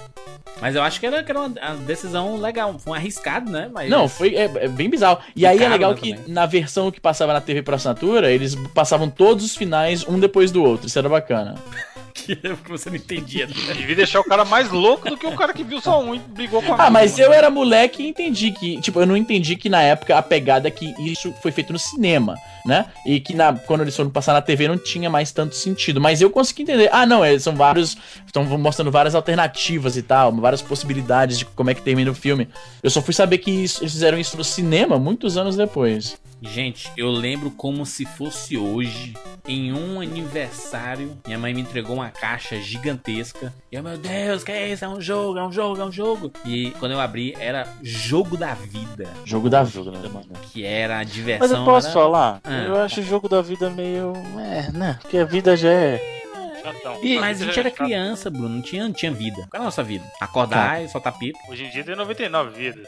Mas 0.60 0.76
eu 0.76 0.82
acho 0.82 1.00
que 1.00 1.06
era, 1.06 1.24
que 1.24 1.30
era 1.32 1.40
uma, 1.40 1.50
decisão 1.86 2.38
legal. 2.38 2.80
Foi 2.80 2.94
um 2.94 2.96
arriscado, 2.96 3.52
né? 3.52 3.70
Mas 3.72 3.90
Não, 3.92 4.08
foi 4.10 4.34
é, 4.36 4.46
é 4.46 4.68
bem 4.68 4.90
bizarro. 4.90 5.20
E 5.36 5.46
aí 5.46 5.62
é 5.62 5.70
legal 5.70 5.92
né, 5.92 6.00
que 6.02 6.16
também. 6.16 6.34
na 6.34 6.46
versão 6.48 6.90
que 6.90 7.00
passava 7.00 7.32
na 7.32 7.42
TV 7.42 7.62
por 7.62 7.76
assinatura, 7.76 8.32
eles 8.32 8.56
passavam 8.74 9.08
todos 9.10 9.46
os 9.46 9.56
finais 9.56 10.04
um 10.08 10.20
depois 10.20 10.52
do 10.52 10.64
outro. 10.64 10.88
Isso 10.88 10.98
era 10.98 11.08
bacana. 11.10 11.56
que 12.64 12.70
você 12.70 12.90
não 12.90 12.98
entendia. 12.98 13.48
Né? 13.48 13.54
Devia 13.76 13.96
deixar 13.96 14.20
o 14.20 14.24
cara 14.24 14.44
mais 14.44 14.72
louco 14.72 15.10
do 15.10 15.18
que 15.18 15.26
o 15.26 15.36
cara 15.36 15.54
que 15.54 15.64
viu 15.64 15.80
só 15.82 16.02
um 16.02 16.16
e 16.16 16.20
brigou 16.20 16.62
com 16.62 16.74
a 16.74 16.86
Ah, 16.86 16.90
mas 16.90 17.18
eu 17.20 17.32
era 17.32 17.50
moleque 17.50 18.04
e 18.04 18.10
entendi 18.10 18.52
que. 18.52 18.80
Tipo, 18.82 19.00
eu 19.00 19.06
não 19.06 19.16
entendi 19.16 19.56
que 19.56 19.70
na 19.70 19.82
época 19.82 20.18
a 20.18 20.22
pegada 20.22 20.68
é 20.68 20.72
que 20.72 20.94
isso 21.00 21.34
foi 21.42 21.52
feito 21.52 21.72
no 21.72 21.80
cinema, 21.80 22.36
né? 22.66 22.86
E 23.06 23.20
que 23.20 23.36
na, 23.36 23.54
quando 23.54 23.82
eles 23.82 23.96
foram 23.96 24.10
passar 24.10 24.34
na 24.34 24.42
TV 24.42 24.68
não 24.68 24.78
tinha 24.78 25.10
mais 25.10 25.32
tanto 25.32 25.56
sentido. 25.56 26.02
Mas 26.02 26.22
eu 26.22 26.30
consegui 26.30 26.64
entender. 26.64 26.90
Ah, 26.92 27.06
não, 27.06 27.26
eles 27.26 27.44
são 27.44 27.56
vários. 27.56 27.98
Estão 28.26 28.44
mostrando 28.58 28.92
várias 28.92 29.16
alternativas 29.16 29.98
e 29.98 30.02
tal, 30.02 30.34
várias 30.36 30.62
possibilidades 30.62 31.40
de 31.40 31.46
como 31.46 31.70
é 31.70 31.74
que 31.74 31.82
termina 31.82 32.12
o 32.12 32.16
filme. 32.16 32.48
Eu 32.82 32.90
só 32.90 33.02
fui 33.02 33.14
saber 33.14 33.38
que 33.38 33.52
isso, 33.52 33.84
eles 33.84 33.94
fizeram 33.94 34.18
isso 34.18 34.38
no 34.38 34.44
cinema 34.44 34.98
muitos 34.98 35.38
anos 35.38 35.56
depois. 35.56 36.18
Gente, 36.42 36.92
eu 36.96 37.10
lembro 37.10 37.50
como 37.50 37.86
se 37.86 38.06
fosse 38.06 38.58
hoje, 38.58 39.14
em 39.48 39.74
um 39.74 40.00
aniversário, 40.00 41.18
minha 41.26 41.38
mãe 41.40 41.54
me 41.54 41.62
entregou 41.62 41.96
uma 41.96 42.10
caixa 42.10 42.60
gigantesca. 42.62 43.54
E 43.72 43.76
eu, 43.76 43.84
meu 43.84 43.98
Deus, 43.98 44.44
que 44.44 44.52
é 44.52 44.70
isso? 44.72 44.86
É 44.86 44.88
um 44.88 45.02
jogo, 45.02 45.40
é 45.40 45.48
um 45.48 45.52
jogo, 45.52 45.82
é 45.82 45.86
um 45.86 45.92
jogo. 45.92 46.32
E 46.46 46.72
quando 46.80 46.92
eu 46.92 47.00
abri, 47.00 47.36
era 47.40 47.68
Jogo 47.82 48.38
da 48.38 48.54
Vida. 48.54 49.10
Jogo 49.26 49.50
da 49.50 49.64
vida, 49.64 49.92
mano. 50.10 50.28
Que 50.52 50.64
era 50.64 51.00
a 51.00 51.04
diversão. 51.04 51.48
Mas 51.48 51.58
eu 51.58 51.66
posso 51.66 51.88
era... 51.88 51.94
falar? 51.94 52.40
Ah. 52.44 52.64
Eu 52.64 52.76
acho 52.78 53.00
o 53.00 53.04
jogo 53.04 53.28
da 53.28 53.42
vida 53.42 53.70
meio. 53.70 54.14
É, 54.40 54.72
né? 54.72 55.00
Porque 55.02 55.18
a 55.18 55.26
vida 55.26 55.58
já 55.58 55.72
é. 55.72 56.18
Chatão. 56.62 57.00
E- 57.02 57.20
mas 57.20 57.42
a 57.42 57.46
gente 57.46 57.60
era 57.60 57.70
Chato. 57.70 57.78
criança, 57.78 58.30
Bruno, 58.30 58.50
não 58.50 58.62
tinha, 58.62 58.84
não 58.84 58.94
tinha 58.94 59.12
vida. 59.12 59.36
Qual 59.36 59.50
era 59.54 59.64
a 59.64 59.66
nossa 59.66 59.84
vida? 59.84 60.06
Acordar 60.20 60.84
e 60.84 60.90
soltar 60.90 61.18
pipa. 61.18 61.40
Hoje 61.50 61.66
em 61.66 61.70
dia 61.70 61.84
tem 61.84 61.96
99 61.96 62.52
vidas. 62.52 62.88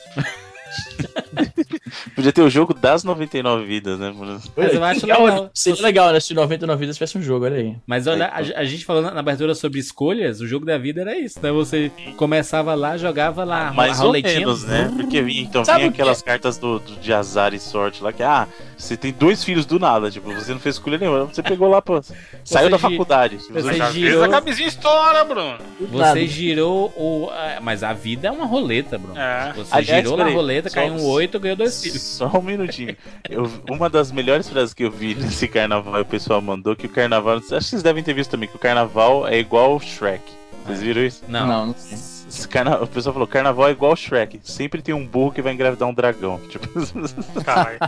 Podia 2.16 2.32
ter 2.32 2.42
o 2.42 2.50
jogo 2.50 2.74
das 2.74 3.04
99 3.04 3.66
vidas, 3.66 4.00
né? 4.00 4.14
Mas 4.56 4.74
eu 4.74 4.84
acho 4.84 5.10
é 5.10 5.18
legal. 5.18 5.50
Seria 5.54 5.82
legal, 5.82 6.12
né? 6.14 6.20
Se 6.20 6.34
99 6.34 6.80
vidas 6.80 6.96
tivesse 6.96 7.18
um 7.18 7.22
jogo, 7.22 7.46
olha 7.46 7.58
aí. 7.58 7.76
Mas 7.88 8.08
olha, 8.08 8.26
a, 8.28 8.38
a 8.38 8.64
gente 8.64 8.86
falando 8.86 9.14
na 9.14 9.20
abertura 9.20 9.56
sobre 9.56 9.80
escolhas, 9.80 10.40
o 10.42 10.48
jogo 10.48 10.66
da 10.66 10.78
vida 10.78 11.02
era 11.02 11.18
isso, 11.18 11.40
né? 11.42 11.52
Você 11.52 11.92
começava 12.18 12.74
lá, 12.76 12.98
jogava 12.98 13.44
lá, 13.44 13.72
Mais 13.74 14.00
a 14.00 14.06
ou 14.06 14.14
menos, 14.14 14.64
né? 14.64 14.92
Porque 14.96 15.20
então 15.20 15.64
Sabe 15.66 15.80
vinha 15.80 15.90
aquelas 15.92 16.22
cartas 16.22 16.58
do, 16.58 16.80
do- 16.80 16.96
de 16.98 17.14
azar 17.14 17.54
e 17.54 17.60
sorte 17.60 18.04
lá 18.04 18.12
que, 18.12 18.24
ah, 18.24 18.48
você 18.78 18.96
tem 18.96 19.12
dois 19.12 19.44
filhos 19.44 19.66
do 19.66 19.80
nada, 19.80 20.10
tipo, 20.12 20.32
você 20.34 20.52
não 20.52 20.60
fez 20.60 20.76
escolha 20.76 20.98
nenhuma, 20.98 21.26
você 21.26 21.42
pegou 21.42 21.68
lá, 21.70 21.82
pô, 21.82 22.02
saiu 22.44 22.70
da 22.70 22.78
gi- 22.78 22.82
faculdade. 22.84 23.38
Tipo, 23.38 23.54
você 23.54 23.62
você- 23.62 23.78
Já 23.78 23.92
girou- 23.92 24.22
fez 24.24 24.34
a 24.34 24.40
camisinha 24.40 24.68
estoura, 24.68 25.24
Bruno. 25.24 25.58
Você 25.92 26.28
girou 26.28 26.88
o. 26.96 27.30
Mas 27.62 27.84
a 27.84 27.94
vida 27.94 28.28
é 28.28 28.32
uma 28.32 28.46
roleta, 28.46 28.98
Bruno. 28.98 29.18
É. 29.20 29.54
Você 29.56 29.68
Aliás, 29.76 30.02
girou 30.04 30.18
na 30.18 30.24
peraí, 30.26 30.36
roleta, 30.60 30.70
só- 30.70 30.76
caiu 30.76 30.94
um 30.94 31.06
8, 31.06 31.40
ganhou 31.40 31.58
dois 31.58 31.82
filhos. 31.84 32.02
Só 32.02 32.28
um 32.38 32.42
minutinho. 32.42 32.96
Eu, 33.30 33.50
uma 33.70 33.90
das 33.90 34.12
melhores 34.12 34.48
frases 34.50 34.74
que 34.74 34.84
eu 34.84 34.92
vi 34.92 35.16
nesse 35.16 35.48
carnaval, 35.48 36.02
o 36.02 36.06
pessoal 36.06 36.42
mandou 36.42 36.76
que 36.76 36.86
o 36.86 36.90
carnaval. 36.90 37.38
Acho 37.38 37.48
que 37.50 37.64
vocês 37.64 37.84
devem 37.84 38.04
ter 38.04 38.14
visto 38.14 38.32
também, 38.32 38.48
que 38.50 38.56
o 38.56 38.60
carnaval 38.60 39.28
é 39.28 39.38
igual 39.40 39.76
o 39.76 39.80
Shrek. 39.80 40.24
Vocês 40.66 40.82
viram 40.82 41.02
isso? 41.04 41.24
Não. 41.28 41.48
Não, 41.48 41.66
não 41.68 41.76
sei. 41.76 41.98
Esse 42.30 42.48
carna- 42.48 42.78
O 42.80 42.86
pessoal 42.86 43.12
falou, 43.14 43.28
carnaval 43.28 43.70
é 43.70 43.72
igual 43.72 43.94
o 43.94 43.96
Shrek. 43.96 44.40
Sempre 44.44 44.84
tem 44.84 44.94
um 44.94 45.04
burro 45.04 45.32
que 45.32 45.42
vai 45.42 45.52
engravidar 45.52 45.88
um 45.90 45.94
dragão. 45.94 46.40
Tipo, 46.48 46.68
Caralho. 47.44 47.80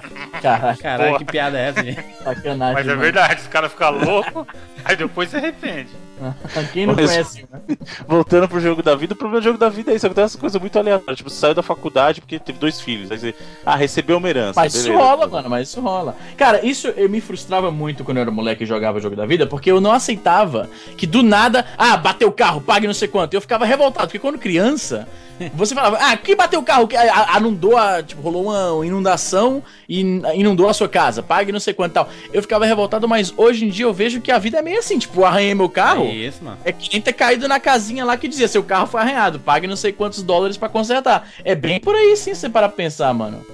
Caraca, 0.41 0.82
Caralho, 0.82 1.09
Porra. 1.11 1.19
que 1.19 1.26
piada 1.26 1.59
é 1.59 1.69
essa, 1.69 1.84
gente? 1.84 2.03
sacanagem. 2.24 2.74
Mas 2.74 2.86
é 2.88 2.89
mano. 2.89 3.01
verdade, 3.01 3.41
os 3.41 3.47
caras 3.47 3.72
ficam 3.72 3.91
loucos, 4.03 4.47
aí 4.84 4.95
depois 4.95 5.30
se 5.30 5.36
arrepende. 5.38 5.89
Quem 6.74 6.86
não 6.86 6.95
Mas- 6.95 7.09
conhece, 7.09 7.47
né? 7.51 7.78
voltando 8.07 8.47
pro 8.47 8.59
jogo 8.59 8.82
da 8.84 8.95
vida, 8.95 9.13
o 9.13 9.15
problema 9.15 9.41
do 9.41 9.43
jogo 9.43 9.57
da 9.57 9.69
vida 9.69 9.91
é 9.91 9.95
isso. 9.95 10.05
Acontece 10.05 10.38
coisa 10.38 10.59
muito 10.59 10.78
aleatória. 10.78 11.15
Tipo, 11.15 11.30
você 11.30 11.39
saiu 11.39 11.53
da 11.53 11.63
faculdade 11.63 12.22
porque 12.22 12.39
teve 12.39 12.59
dois 12.59 12.80
filhos. 12.80 13.11
Aí 13.11 13.19
você, 13.19 13.36
ah, 13.65 13.76
recebeu 13.76 14.17
uma 14.17 14.30
herança. 14.30 14.59
Mas 14.59 14.74
isso 14.74 14.89
beleza. 14.89 15.03
rola, 15.03 15.28
mano, 15.28 15.49
mas 15.49 15.69
isso 15.69 15.82
rola. 15.82 16.15
Cara, 16.38 16.65
isso 16.65 16.88
eu 16.89 17.09
me 17.09 17.22
frustrava 17.22 17.72
muito 17.72 18.03
quando 18.03 18.17
eu 18.17 18.22
era 18.22 18.32
moleque 18.32 18.63
e 18.63 18.67
jogava 18.67 18.99
jogo 18.99 19.15
da 19.15 19.26
vida, 19.26 19.47
porque 19.47 19.72
eu 19.72 19.82
não 19.82 19.91
aceitava 19.91 20.69
que 20.97 21.07
do 21.07 21.24
nada, 21.24 21.65
ah, 21.78 21.97
bateu 21.97 22.28
o 22.28 22.32
carro, 22.32 22.61
pague 22.61 22.88
não 22.88 22.93
sei 22.93 23.07
quanto. 23.07 23.34
Eu 23.34 23.41
ficava 23.41 23.65
revoltado, 23.65 24.07
porque 24.07 24.19
quando 24.19 24.38
criança, 24.38 25.07
você 25.53 25.74
falava, 25.74 25.97
ah, 25.99 26.15
que 26.15 26.36
bateu 26.36 26.59
o 26.59 26.63
carro, 26.63 26.88
que 26.88 26.95
ah, 26.95 27.28
ah, 27.30 27.39
inundou, 27.39 27.78
a, 27.78 28.03
tipo, 28.03 28.22
rolou 28.22 28.45
uma 28.45 28.86
inundação 28.86 29.63
e 29.88 30.01
inundou 30.36 30.69
a 30.69 30.74
sua 30.74 30.88
casa, 30.88 31.24
pague 31.24 31.51
não 31.51 31.59
sei 31.59 31.74
quanto 31.74 31.91
e 31.91 31.93
tal. 31.95 32.09
Eu 32.32 32.41
ficava 32.41 32.65
revoltado, 32.65 33.07
mas 33.07 33.34
hoje 33.36 33.65
em 33.65 33.69
dia 33.69 33.86
eu 33.86 33.93
vejo 33.93 34.22
que 34.22 34.32
a 34.32 34.38
vida 34.38 34.59
é 34.59 34.61
meio 34.61 34.80
assim, 34.80 34.97
tipo, 34.97 35.24
arranhei 35.24 35.53
meu 35.53 35.69
carro. 35.69 36.05
É 36.12 36.16
isso, 36.16 36.43
mano. 36.43 36.57
É 36.64 36.72
que 36.72 36.89
nem 36.91 37.01
ter 37.01 37.14
caído 37.14 37.47
na 37.47 37.59
casinha 37.59 38.05
lá 38.05 38.18
que 38.18 38.28
dizia 38.28 38.47
seu 38.47 38.64
carro 38.64 38.88
foi 38.88 39.01
arranhado, 39.01 39.39
pague 39.39 39.68
não 39.68 39.76
sei 39.76 39.91
quantos 39.91 40.22
dólares 40.22 40.57
pra 40.57 40.70
consertar. 40.70 41.30
É 41.43 41.55
bem 41.55 41.80
por 41.80 41.95
aí 41.95 42.16
sim, 42.16 42.34
você 42.34 42.49
parar 42.49 42.70
pra 42.70 42.78
pensar, 42.78 43.14
mano. 43.14 43.45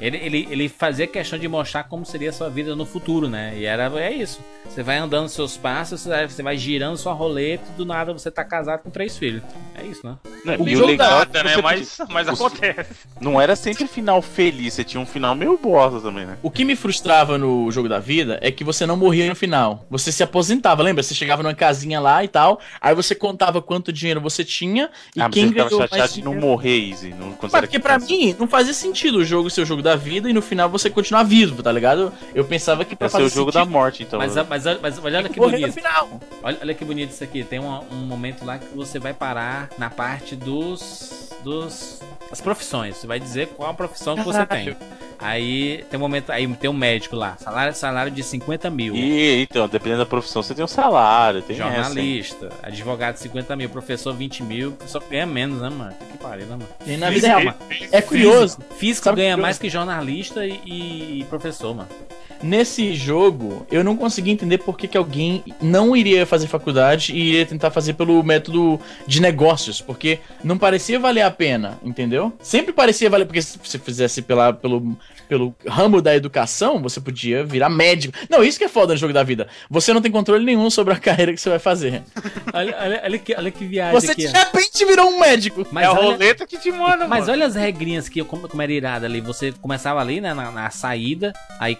Ele, 0.00 0.16
ele, 0.18 0.48
ele 0.50 0.68
fazia 0.68 1.06
questão 1.06 1.38
de 1.38 1.46
mostrar 1.48 1.84
como 1.84 2.04
seria 2.04 2.30
a 2.30 2.32
sua 2.32 2.48
vida 2.48 2.74
no 2.74 2.84
futuro, 2.84 3.28
né? 3.28 3.54
E 3.56 3.64
era 3.64 3.84
é 4.00 4.12
isso. 4.12 4.40
Você 4.68 4.82
vai 4.82 4.96
andando 4.96 5.28
seus 5.28 5.56
passos, 5.56 6.02
você 6.02 6.42
vai, 6.42 6.56
girando 6.56 6.96
sua 6.96 7.12
roleta 7.12 7.64
e 7.72 7.76
do 7.76 7.84
nada 7.84 8.12
você 8.12 8.30
tá 8.30 8.44
casado 8.44 8.82
com 8.82 8.90
três 8.90 9.16
filhos. 9.16 9.42
É 9.74 9.84
isso, 9.84 10.04
né? 10.04 10.16
Não, 10.44 10.54
O 10.56 10.68
e 10.68 10.76
o 10.76 10.86
legal 10.86 11.22
é 11.22 11.42
né? 11.44 11.56
Mas, 11.62 11.98
mas 12.10 12.28
acontece. 12.28 13.06
não 13.20 13.40
era 13.40 13.54
sempre 13.54 13.86
final 13.86 14.20
feliz, 14.20 14.74
você 14.74 14.82
tinha 14.82 15.00
um 15.00 15.06
final 15.06 15.34
meio 15.34 15.58
bosta 15.58 16.00
também, 16.00 16.26
né? 16.26 16.38
O 16.42 16.50
que 16.50 16.64
me 16.64 16.74
frustrava 16.74 17.38
no 17.38 17.70
jogo 17.70 17.88
da 17.88 17.98
vida 17.98 18.38
é 18.42 18.50
que 18.50 18.64
você 18.64 18.86
não 18.86 18.96
morria 18.96 19.28
no 19.28 19.34
final. 19.34 19.86
Você 19.90 20.10
se 20.10 20.22
aposentava, 20.22 20.82
lembra? 20.82 21.02
Você 21.02 21.14
chegava 21.14 21.42
numa 21.42 21.54
casinha 21.54 22.00
lá 22.00 22.24
e 22.24 22.28
tal, 22.28 22.58
aí 22.80 22.94
você 22.94 23.14
contava 23.14 23.62
quanto 23.62 23.92
dinheiro 23.92 24.20
você 24.20 24.44
tinha 24.44 24.90
e 25.14 25.20
ah, 25.20 25.24
mas 25.24 25.34
quem 25.34 25.48
você 25.48 25.54
ganhou 25.54 25.70
chateado 25.70 25.98
mais 25.98 26.14
de 26.14 26.24
não 26.24 26.34
morrer, 26.34 26.90
Easy. 26.90 27.10
Não, 27.10 27.36
Mas 27.40 27.52
porque 27.52 27.78
pra 27.78 27.98
mim 27.98 28.34
não 28.38 28.48
fazia 28.48 28.74
sentido 28.74 29.18
o 29.18 29.24
jogo 29.24 29.50
ser 29.50 29.62
o 29.62 29.66
jogo 29.66 29.82
da 29.84 29.94
vida 29.94 30.28
e 30.28 30.32
no 30.32 30.42
final 30.42 30.68
você 30.68 30.90
continuar 30.90 31.22
vivo, 31.22 31.62
tá 31.62 31.70
ligado? 31.70 32.12
Eu 32.34 32.44
pensava 32.44 32.84
que 32.84 32.96
pra 32.96 33.06
Ia 33.06 33.10
ser 33.10 33.18
fazer 33.18 33.26
o 33.26 33.28
jogo 33.28 33.52
da 33.52 33.60
sentido, 33.60 33.72
morte, 33.72 34.02
então. 34.02 34.18
Mas, 34.18 34.34
mas, 34.34 34.64
mas, 34.64 34.80
mas 34.80 34.98
olha 35.04 35.22
que 35.24 35.34
que 35.34 35.40
morrer 35.40 35.52
no 35.52 35.60
bonito. 35.60 35.74
final. 35.74 36.20
Olha, 36.42 36.58
olha 36.60 36.74
que 36.74 36.84
bonito 36.84 37.10
isso 37.10 37.22
aqui. 37.22 37.44
Tem 37.44 37.60
um, 37.60 37.80
um 37.92 38.06
momento 38.06 38.44
lá 38.44 38.58
que 38.58 38.74
você 38.74 38.98
vai 38.98 39.14
parar 39.14 39.68
na 39.78 39.90
parte 39.90 40.34
dos. 40.34 41.30
dos. 41.44 42.00
das 42.28 42.40
profissões. 42.40 42.96
Você 42.96 43.06
vai 43.06 43.20
dizer 43.20 43.48
qual 43.48 43.70
a 43.70 43.74
profissão 43.74 44.16
que 44.16 44.24
você 44.24 44.44
tem. 44.46 44.76
Aí 45.18 45.84
tem 45.90 45.98
um 45.98 46.00
momento. 46.00 46.30
Aí 46.30 46.46
tem 46.54 46.68
um 46.68 46.74
médico 46.74 47.16
lá. 47.16 47.36
Salário, 47.38 47.74
salário 47.74 48.10
de 48.10 48.22
50 48.22 48.68
mil. 48.70 48.94
E, 48.94 49.42
então, 49.42 49.66
dependendo 49.68 50.00
da 50.00 50.06
profissão, 50.06 50.42
você 50.42 50.54
tem 50.54 50.64
um 50.64 50.68
salário, 50.68 51.40
tem 51.40 51.56
essa? 51.56 51.64
Jornalista, 51.64 52.50
advogado 52.62 53.16
50 53.16 53.56
mil, 53.56 53.70
professor 53.70 54.14
20 54.14 54.42
mil, 54.42 54.76
só 54.86 55.00
que 55.00 55.10
ganha 55.10 55.26
menos, 55.26 55.60
né, 55.60 55.70
mano? 55.70 55.94
Que 56.10 56.18
pariu, 56.18 56.46
né, 56.46 56.56
mano? 56.56 56.68
E 56.86 56.96
na 56.96 57.10
vida 57.10 57.26
real, 57.26 57.44
mano. 57.44 57.56
É 57.90 58.02
curioso. 58.02 58.58
Físico 58.76 59.04
Sabe 59.04 59.22
ganha 59.22 59.36
mais 59.36 59.58
que 59.58 59.70
jornalista 59.74 60.46
e, 60.46 60.60
e 60.64 61.24
professor, 61.28 61.74
mano. 61.74 61.88
Nesse 62.42 62.94
jogo, 62.94 63.66
eu 63.70 63.82
não 63.82 63.96
consegui 63.96 64.30
entender 64.30 64.58
por 64.58 64.76
que, 64.76 64.86
que 64.86 64.98
alguém 64.98 65.42
não 65.60 65.96
iria 65.96 66.26
fazer 66.26 66.46
faculdade 66.46 67.12
e 67.12 67.28
iria 67.28 67.46
tentar 67.46 67.70
fazer 67.70 67.94
pelo 67.94 68.22
método 68.22 68.80
de 69.06 69.20
negócios, 69.20 69.80
porque 69.80 70.18
não 70.42 70.58
parecia 70.58 70.98
valer 70.98 71.22
a 71.22 71.30
pena, 71.30 71.78
entendeu? 71.82 72.32
Sempre 72.40 72.72
parecia 72.72 73.08
valer, 73.08 73.26
porque 73.26 73.42
se 73.42 73.58
você 73.62 73.78
fizesse 73.78 74.22
pela, 74.22 74.52
pelo, 74.52 74.96
pelo 75.28 75.54
ramo 75.66 76.00
da 76.00 76.14
educação, 76.14 76.80
você 76.80 77.00
podia 77.00 77.44
virar 77.44 77.68
médico. 77.68 78.16
Não, 78.28 78.42
isso 78.42 78.58
que 78.58 78.64
é 78.64 78.68
foda 78.68 78.92
no 78.92 78.98
jogo 78.98 79.12
da 79.12 79.22
vida. 79.22 79.48
Você 79.70 79.92
não 79.92 80.02
tem 80.02 80.10
controle 80.10 80.44
nenhum 80.44 80.68
sobre 80.70 80.94
a 80.94 80.98
carreira 81.00 81.32
que 81.32 81.40
você 81.40 81.50
vai 81.50 81.58
fazer. 81.58 82.02
Olha, 82.52 82.76
olha, 82.80 83.02
olha, 83.04 83.18
que, 83.18 83.34
olha 83.34 83.50
que 83.50 83.64
viagem 83.64 83.92
Você 83.92 84.12
aqui, 84.12 84.26
de 84.26 84.36
ó. 84.36 84.38
repente 84.38 84.84
virou 84.84 85.08
um 85.08 85.20
médico. 85.20 85.66
Mas 85.70 85.84
é 85.84 85.86
a 85.86 85.92
olha, 85.92 86.02
roleta 86.02 86.46
que 86.46 86.58
te 86.58 86.70
manda, 86.70 87.08
mas 87.08 87.20
mano. 87.20 87.32
olha 87.32 87.46
as 87.46 87.54
regrinhas 87.54 88.08
que 88.08 88.22
como, 88.24 88.48
como 88.48 88.62
era 88.62 88.72
irada 88.72 89.06
ali. 89.06 89.20
Você 89.20 89.52
começava 89.52 90.00
ali, 90.00 90.20
né, 90.20 90.34
na, 90.34 90.50
na 90.50 90.70
saída, 90.70 91.32
aí 91.58 91.74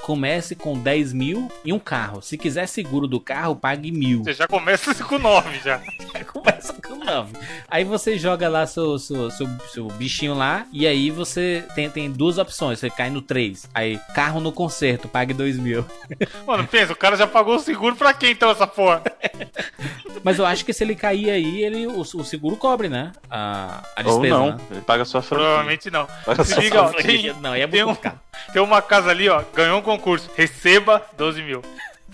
comece 0.45 0.55
com 0.55 0.78
10 0.78 1.12
mil 1.14 1.51
e 1.64 1.72
um 1.72 1.78
carro. 1.78 2.20
Se 2.20 2.36
quiser 2.36 2.66
seguro 2.66 3.07
do 3.07 3.18
carro, 3.18 3.57
pague 3.57 3.90
mil. 3.90 4.22
Você 4.22 4.34
já 4.34 4.47
começa 4.47 4.92
com 5.03 5.18
9 5.18 5.61
já. 5.64 5.80
Começa 6.26 6.74
com 6.74 6.97
9. 6.97 7.32
Aí 7.68 7.84
você 7.84 8.18
joga 8.18 8.49
lá 8.49 8.66
seu, 8.66 8.99
seu, 8.99 9.30
seu, 9.30 9.49
seu 9.72 9.88
bichinho 9.88 10.34
lá, 10.34 10.66
e 10.72 10.86
aí 10.86 11.11
você 11.11 11.64
tem, 11.74 11.88
tem 11.88 12.11
duas 12.11 12.36
opções. 12.36 12.78
Você 12.78 12.90
cai 12.90 13.09
no 13.09 13.22
3. 13.22 13.70
Aí, 13.74 13.99
carro 14.14 14.40
no 14.40 14.53
conserto, 14.53 15.09
pague 15.09 15.32
2 15.32 15.59
mil. 15.59 15.84
Mano, 16.47 16.66
pensa, 16.66 16.92
o 16.92 16.97
cara 16.97 17.16
já 17.16 17.26
pagou 17.26 17.57
o 17.57 17.61
seguro 17.61 17.97
pra 17.97 18.12
quem 18.12 18.32
então 18.32 18.51
essa 18.51 18.66
porra? 18.66 19.03
Mas 20.22 20.38
eu 20.38 20.45
acho 20.45 20.64
que 20.64 20.72
se 20.72 20.84
ele 20.84 20.95
cair 20.95 21.30
aí, 21.30 21.62
ele, 21.62 21.86
o, 21.86 22.01
o 22.01 22.24
seguro 22.24 22.57
cobre, 22.57 22.88
né? 22.88 23.12
A, 23.30 23.82
a 23.97 24.01
Ou 24.01 24.20
despesa. 24.20 24.34
não, 24.38 24.47
né? 24.53 24.59
ele 24.70 24.80
paga 24.82 25.03
a 25.03 25.07
sua 25.07 25.22
franquia. 25.22 25.47
Provavelmente 25.47 25.90
não. 25.90 26.07
Paga 26.24 26.45
Se 26.45 26.55
sua 26.55 26.62
liga, 26.62 26.82
ó, 26.82 26.88
tem, 26.92 27.32
Não, 27.40 27.53
aí 27.53 27.61
é 27.62 27.66
tem, 27.66 27.84
muito 27.84 27.99
um, 27.99 28.03
caro. 28.03 28.20
Tem 28.53 28.62
uma 28.62 28.80
casa 28.82 29.11
ali, 29.11 29.28
ó, 29.28 29.43
ganhou 29.55 29.78
um 29.78 29.82
concurso. 29.82 30.30
Receba 30.37 31.03
12 31.16 31.43
mil. 31.43 31.62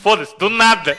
Foda-se, 0.03 0.37
do 0.39 0.49
nada. 0.51 0.97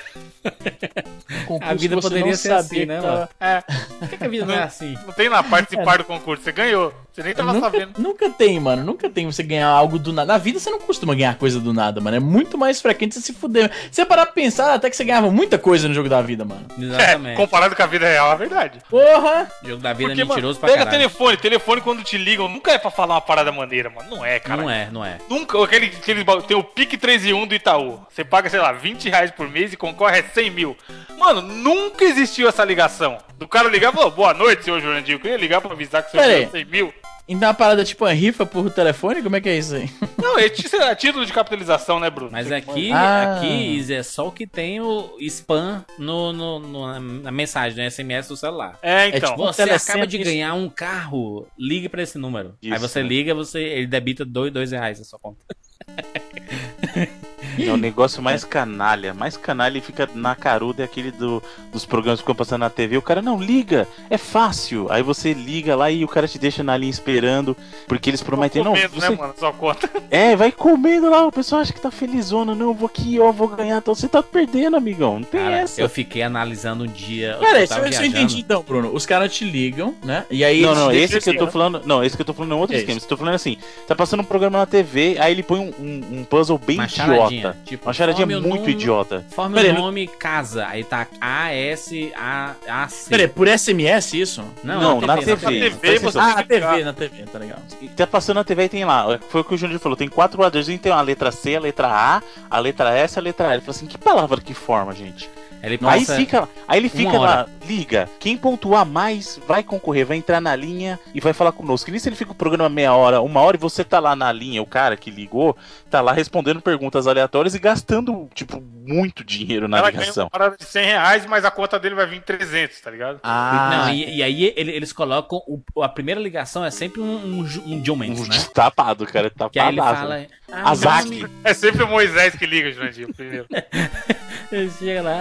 Concurso 1.47 1.71
A 1.71 1.75
vida 1.75 1.97
poderia 2.01 2.25
não 2.25 2.35
ser 2.35 2.51
assim, 2.53 2.85
né, 2.85 2.99
tava- 2.99 3.13
mano? 3.13 3.29
É, 3.39 3.61
Por 3.99 4.09
que, 4.09 4.17
que 4.17 4.23
a 4.23 4.27
vida 4.27 4.45
não 4.45 4.53
é 4.55 4.63
assim? 4.63 4.97
não 5.05 5.13
tem 5.13 5.29
lá 5.29 5.43
participar 5.43 5.97
do 5.99 6.03
concurso. 6.03 6.43
Você 6.43 6.51
ganhou. 6.51 6.93
Você 7.13 7.23
nem 7.23 7.33
tava 7.33 7.51
Nunca, 7.53 7.65
sabendo. 7.69 7.99
nunca 8.01 8.29
tem, 8.29 8.59
mano. 8.59 8.83
Nunca 8.85 9.09
tem 9.09 9.25
você 9.25 9.43
ganhar 9.43 9.67
algo 9.67 9.99
do 9.99 10.13
nada. 10.13 10.31
Na 10.33 10.37
vida 10.39 10.59
você 10.59 10.69
não 10.69 10.79
costuma 10.79 11.13
ganhar 11.13 11.35
coisa 11.35 11.59
do 11.59 11.73
nada, 11.73 11.99
mano. 11.99 12.15
É 12.15 12.19
muito 12.19 12.57
mais 12.57 12.81
frequente 12.81 13.13
você 13.15 13.21
se 13.21 13.33
fuder. 13.33 13.69
Você 13.91 14.05
parar 14.05 14.25
pra 14.25 14.33
pensar 14.33 14.73
até 14.73 14.89
que 14.89 14.95
você 14.95 15.03
ganhava 15.03 15.29
muita 15.29 15.57
coisa 15.59 15.87
no 15.89 15.93
jogo 15.93 16.07
da 16.07 16.21
vida, 16.21 16.45
mano. 16.45 16.65
É, 16.79 16.83
Exatamente. 16.83 17.35
comparado 17.37 17.75
com 17.75 17.83
a 17.83 17.85
vida 17.85 18.07
real, 18.07 18.31
é 18.31 18.35
verdade. 18.37 18.79
Porra! 18.89 19.51
O 19.63 19.67
jogo 19.67 19.81
da 19.81 19.91
vida 19.93 20.09
Porque, 20.09 20.21
é 20.21 20.25
mentiroso 20.25 20.59
mano, 20.59 20.59
pra 20.59 20.69
pega 20.69 20.85
caralho. 20.85 20.97
telefone. 20.97 21.37
Telefone 21.37 21.81
quando 21.81 22.03
te 22.03 22.17
ligam 22.17 22.47
nunca 22.47 22.71
é 22.71 22.77
pra 22.77 22.89
falar 22.89 23.15
uma 23.15 23.21
parada 23.21 23.51
maneira, 23.51 23.89
mano. 23.89 24.09
Não 24.09 24.25
é, 24.25 24.39
cara. 24.39 24.61
Não 24.61 24.69
é, 24.69 24.89
não 24.89 25.05
é. 25.05 25.17
Nunca. 25.29 25.61
Aquele, 25.63 25.87
aquele, 25.87 26.23
tem 26.47 26.55
o 26.57 26.63
Pique 26.63 26.97
3 26.97 27.25
e 27.25 27.33
1 27.33 27.45
do 27.45 27.53
Itaú. 27.53 27.99
Você 28.09 28.23
paga, 28.23 28.49
sei 28.49 28.59
lá, 28.61 28.71
20 28.71 28.90
reais 28.99 29.31
por 29.31 29.47
mês 29.49 29.73
e 29.73 29.77
concorre 29.77 30.19
a 30.19 30.23
100 30.23 30.49
mil. 30.51 30.77
Mano, 31.17 31.41
nunca 31.41 32.03
existiu 32.03 32.47
essa 32.49 32.63
ligação. 32.65 33.17
Do 33.37 33.47
cara 33.47 33.69
ligar 33.69 33.91
e 33.91 33.95
falou, 33.95 34.11
boa 34.11 34.33
noite, 34.33 34.63
senhor 34.63 34.79
Jurandir. 34.81 35.15
Eu 35.15 35.19
queria 35.19 35.37
ligar 35.37 35.61
pra 35.61 35.71
avisar 35.71 36.01
que 36.03 36.09
o 36.09 36.11
senhor 36.11 36.23
Pera 36.23 36.33
aí. 36.33 36.39
ganhou 36.45 36.51
100 36.51 36.65
mil. 36.65 36.93
Então 37.27 37.47
uma 37.47 37.53
parada 37.53 37.85
tipo 37.85 38.03
uma 38.03 38.11
rifa 38.11 38.45
por 38.45 38.69
telefone? 38.71 39.21
Como 39.21 39.35
é 39.35 39.39
que 39.41 39.47
é 39.47 39.55
isso 39.57 39.75
aí? 39.75 39.89
Não, 40.21 40.37
é 40.37 40.45
é 40.45 40.95
título 40.95 41.25
de 41.25 41.31
capitalização, 41.31 41.97
né, 41.99 42.09
Bruno? 42.09 42.31
Mas 42.31 42.47
Você- 42.47 42.55
aqui, 42.55 42.91
Ah. 42.91 43.35
aqui, 43.37 43.77
Izzy, 43.77 43.93
é 43.93 44.03
só 44.03 44.27
o 44.27 44.31
que 44.31 44.45
tem 44.45 44.81
o 44.81 45.15
spam 45.21 45.85
no, 45.97 46.33
no- 46.33 46.59
no- 46.59 46.99
na 47.21 47.31
mensagem, 47.31 47.77
no 47.77 47.89
SMS 47.89 48.27
do 48.27 48.35
celular. 48.35 48.77
É, 48.81 49.07
então. 49.09 49.29
tipo- 49.31 49.43
Você 49.45 49.63
telecentro, 49.63 49.91
acaba 49.93 50.07
de 50.07 50.17
isso. 50.17 50.25
ganhar 50.29 50.53
um 50.55 50.67
carro, 50.67 51.47
ligue 51.57 51.87
pra 51.87 52.01
esse 52.01 52.17
número. 52.17 52.55
Aí 52.61 52.71
Isso, 52.71 52.79
você 52.79 53.01
né? 53.01 53.07
liga, 53.07 53.33
você, 53.35 53.59
ele 53.61 53.87
debita 53.87 54.25
dois, 54.25 54.51
dois 54.51 54.71
reais 54.71 54.99
na 54.99 55.05
sua 55.05 55.19
conta. 55.19 55.39
É 57.59 57.71
o 57.71 57.77
negócio 57.77 58.21
mais 58.21 58.43
canalha. 58.43 59.13
Mais 59.13 59.35
canalha 59.37 59.77
e 59.77 59.81
fica 59.81 60.09
na 60.13 60.35
caruda 60.35 60.81
é 60.83 60.85
aquele 60.85 61.11
do, 61.11 61.41
dos 61.71 61.85
programas 61.85 62.19
que 62.19 62.23
ficam 62.23 62.35
passando 62.35 62.61
na 62.61 62.69
TV. 62.69 62.97
O 62.97 63.01
cara, 63.01 63.21
não, 63.21 63.41
liga, 63.41 63.87
é 64.09 64.17
fácil. 64.17 64.87
Aí 64.89 65.01
você 65.03 65.33
liga 65.33 65.75
lá 65.75 65.89
e 65.91 66.03
o 66.03 66.07
cara 66.07 66.27
te 66.27 66.37
deixa 66.39 66.63
na 66.63 66.75
linha 66.77 66.89
esperando. 66.89 67.55
Porque 67.87 68.09
eles 68.09 68.21
prometem, 68.21 68.63
não, 68.63 68.73
comendo, 68.73 68.95
você, 68.95 69.09
né, 69.09 69.15
mano? 69.15 69.33
Sua 69.37 69.53
conta. 69.53 69.89
É, 70.11 70.35
vai 70.35 70.51
comendo 70.51 71.09
lá, 71.09 71.25
o 71.25 71.31
pessoal 71.31 71.61
acha 71.61 71.71
que 71.71 71.79
tá 71.79 71.89
felizona. 71.89 72.53
Não, 72.53 72.67
eu 72.67 72.73
vou 72.73 72.87
aqui, 72.87 73.17
ó, 73.17 73.31
vou 73.31 73.47
ganhar. 73.47 73.77
Então 73.77 73.95
você 73.95 74.09
tá 74.09 74.21
perdendo, 74.21 74.75
amigão. 74.75 75.19
Não 75.19 75.23
tem 75.23 75.39
Cara, 75.39 75.59
essa. 75.59 75.79
eu 75.79 75.87
fiquei 75.87 76.21
analisando 76.21 76.83
um 76.83 76.87
dia. 76.87 77.37
Pera 77.39 77.59
aí, 77.59 77.63
eu 77.63 77.93
se 77.93 77.99
eu, 78.03 78.05
entendi 78.05 78.39
então, 78.41 78.61
Bruno. 78.61 78.93
Os 78.93 79.05
caras 79.05 79.33
te 79.33 79.45
ligam, 79.45 79.95
né? 80.03 80.25
E 80.29 80.43
aí 80.43 80.63
Não, 80.63 80.75
não, 80.75 80.91
esse 80.91 81.17
que 81.21 81.29
eu 81.29 81.37
tô 81.37 81.43
assim, 81.45 81.53
falando. 81.53 81.81
Não, 81.85 82.03
esse 82.03 82.17
que 82.17 82.21
eu 82.21 82.25
tô 82.25 82.33
falando 82.33 82.51
é 82.51 82.55
outro 82.55 82.75
Que 82.75 82.81
esquema. 82.81 82.97
isso? 82.97 83.05
Estou 83.05 83.17
falando 83.17 83.35
assim: 83.35 83.57
tá 83.87 83.95
passando 83.95 84.19
um 84.19 84.25
programa 84.25 84.57
na 84.57 84.65
TV, 84.65 85.15
aí 85.17 85.31
ele 85.31 85.43
põe 85.43 85.59
um, 85.59 85.73
um- 85.79 86.19
um 86.19 86.23
puzzle 86.25 86.57
bem 86.57 86.75
Uma 86.77 86.85
idiota. 86.85 87.40
Charadinha. 87.41 87.65
Tipo, 87.65 87.85
Uma 87.87 87.93
charadinha 87.93 88.25
muito 88.27 88.47
nome- 88.47 88.71
idiota. 88.71 89.25
Pera 89.53 89.61
aí, 89.61 89.69
o 89.69 89.73
não- 89.73 89.81
nome 89.81 90.07
casa. 90.07 90.65
Aí 90.67 90.83
tá 90.83 91.07
A, 91.19 91.51
S, 91.53 92.11
A, 92.15 92.53
A, 92.67 92.87
C. 92.87 93.09
Pera 93.09 93.23
aí, 93.23 93.27
por 93.27 93.47
SMS 93.47 94.13
isso? 94.19 94.43
Não, 94.63 95.01
na 95.01 95.17
TV. 95.17 95.31
Na 95.31 95.49
TV, 95.49 95.69
Presta 95.77 96.11
você- 96.11 96.19
Ah, 96.19 96.35
na 96.35 96.43
TV, 96.43 96.83
na 96.83 96.93
TV, 96.93 97.23
tá 97.31 97.39
legal. 97.39 97.59
Tá 97.95 98.07
passando 98.07 98.35
na 98.37 98.43
TV 98.43 98.63
e 98.65 98.69
tem 98.69 98.85
lá. 98.85 99.19
Foi 99.29 99.41
o 99.41 99.43
que 99.43 99.53
o 99.53 99.57
Júnior 99.57 99.79
falou: 99.79 99.95
tem 99.97 100.07
quatro 100.07 100.37
quadradinhos, 100.39 100.81
tem 100.81 100.91
a 100.91 101.01
letra 101.01 101.31
C, 101.31 101.55
a 101.55 101.59
letra 101.59 101.87
A, 101.87 102.21
a 102.49 102.59
letra 102.59 102.95
S, 102.97 103.17
a 103.17 103.21
letra 103.21 103.49
A. 103.49 103.53
Ele 103.53 103.61
falou 103.61 103.75
assim: 103.75 103.85
que 103.87 103.97
palavra 103.97 104.39
que 104.41 104.53
forma, 104.53 104.93
gente? 104.93 105.29
Ele 105.63 105.77
Aí 105.83 105.99
passa. 105.99 106.15
fica, 106.15 106.49
aí 106.67 106.79
ele 106.79 106.89
fica 106.89 107.17
lá, 107.19 107.47
liga. 107.67 108.09
Quem 108.19 108.35
pontuar 108.35 108.85
mais 108.85 109.39
vai 109.47 109.63
concorrer, 109.63 110.05
vai 110.05 110.17
entrar 110.17 110.41
na 110.41 110.55
linha 110.55 110.99
e 111.13 111.19
vai 111.19 111.33
falar 111.33 111.51
conosco. 111.51 111.85
Que 111.85 111.91
nem 111.91 111.99
se 111.99 112.09
ele 112.09 112.15
fica 112.15 112.31
o 112.31 112.35
programa 112.35 112.67
meia 112.69 112.93
hora, 112.93 113.21
uma 113.21 113.39
hora 113.41 113.55
e 113.57 113.59
você 113.59 113.83
tá 113.83 113.99
lá 113.99 114.15
na 114.15 114.31
linha, 114.31 114.61
o 114.61 114.65
cara 114.65 114.97
que 114.97 115.11
ligou, 115.11 115.55
tá 115.89 116.01
lá 116.01 116.13
respondendo 116.13 116.61
perguntas 116.61 117.05
aleatórias 117.05 117.53
e 117.53 117.59
gastando, 117.59 118.27
tipo, 118.33 118.61
muito 118.91 119.23
dinheiro 119.23 119.67
na 119.67 119.77
Ela 119.77 119.89
ganha 119.91 120.01
ligação. 120.01 120.25
uma 120.25 120.29
parada 120.29 120.57
de 120.57 120.65
100 120.65 120.85
reais, 120.85 121.25
mas 121.25 121.45
a 121.45 121.51
conta 121.51 121.79
dele 121.79 121.95
vai 121.95 122.05
vir 122.05 122.21
300, 122.21 122.79
tá 122.81 122.91
ligado? 122.91 123.19
Ah, 123.23 123.85
Não, 123.87 123.93
e, 123.93 124.17
e 124.17 124.23
aí 124.23 124.53
ele- 124.55 124.71
eles 124.71 124.91
colocam. 124.93 125.41
o- 125.47 125.81
a 125.83 125.89
primeira 125.89 126.19
ligação 126.19 126.63
é 126.65 126.71
sempre 126.71 126.99
um, 127.01 127.15
um, 127.15 127.39
um 127.65 127.81
John 127.81 127.95
Mendes, 127.95 128.27
né? 128.27 128.35
Tapado, 128.53 129.05
cara, 129.05 129.29
tá 129.29 129.49
Que 129.49 129.59
aí 129.59 129.69
ele 129.69 129.77
tapado. 129.77 129.97
fala. 129.99 130.25
Ah, 130.51 130.71
Azak. 130.71 131.07
o 131.07 131.11
nome- 131.11 131.27
É 131.43 131.53
sempre 131.53 131.83
o 131.83 131.87
Moisés 131.87 132.35
que 132.35 132.45
liga, 132.45 132.71
Jurandir, 132.71 133.07
primeiro. 133.15 133.45
Ele 134.51 134.69
chega 134.77 135.01
lá, 135.01 135.13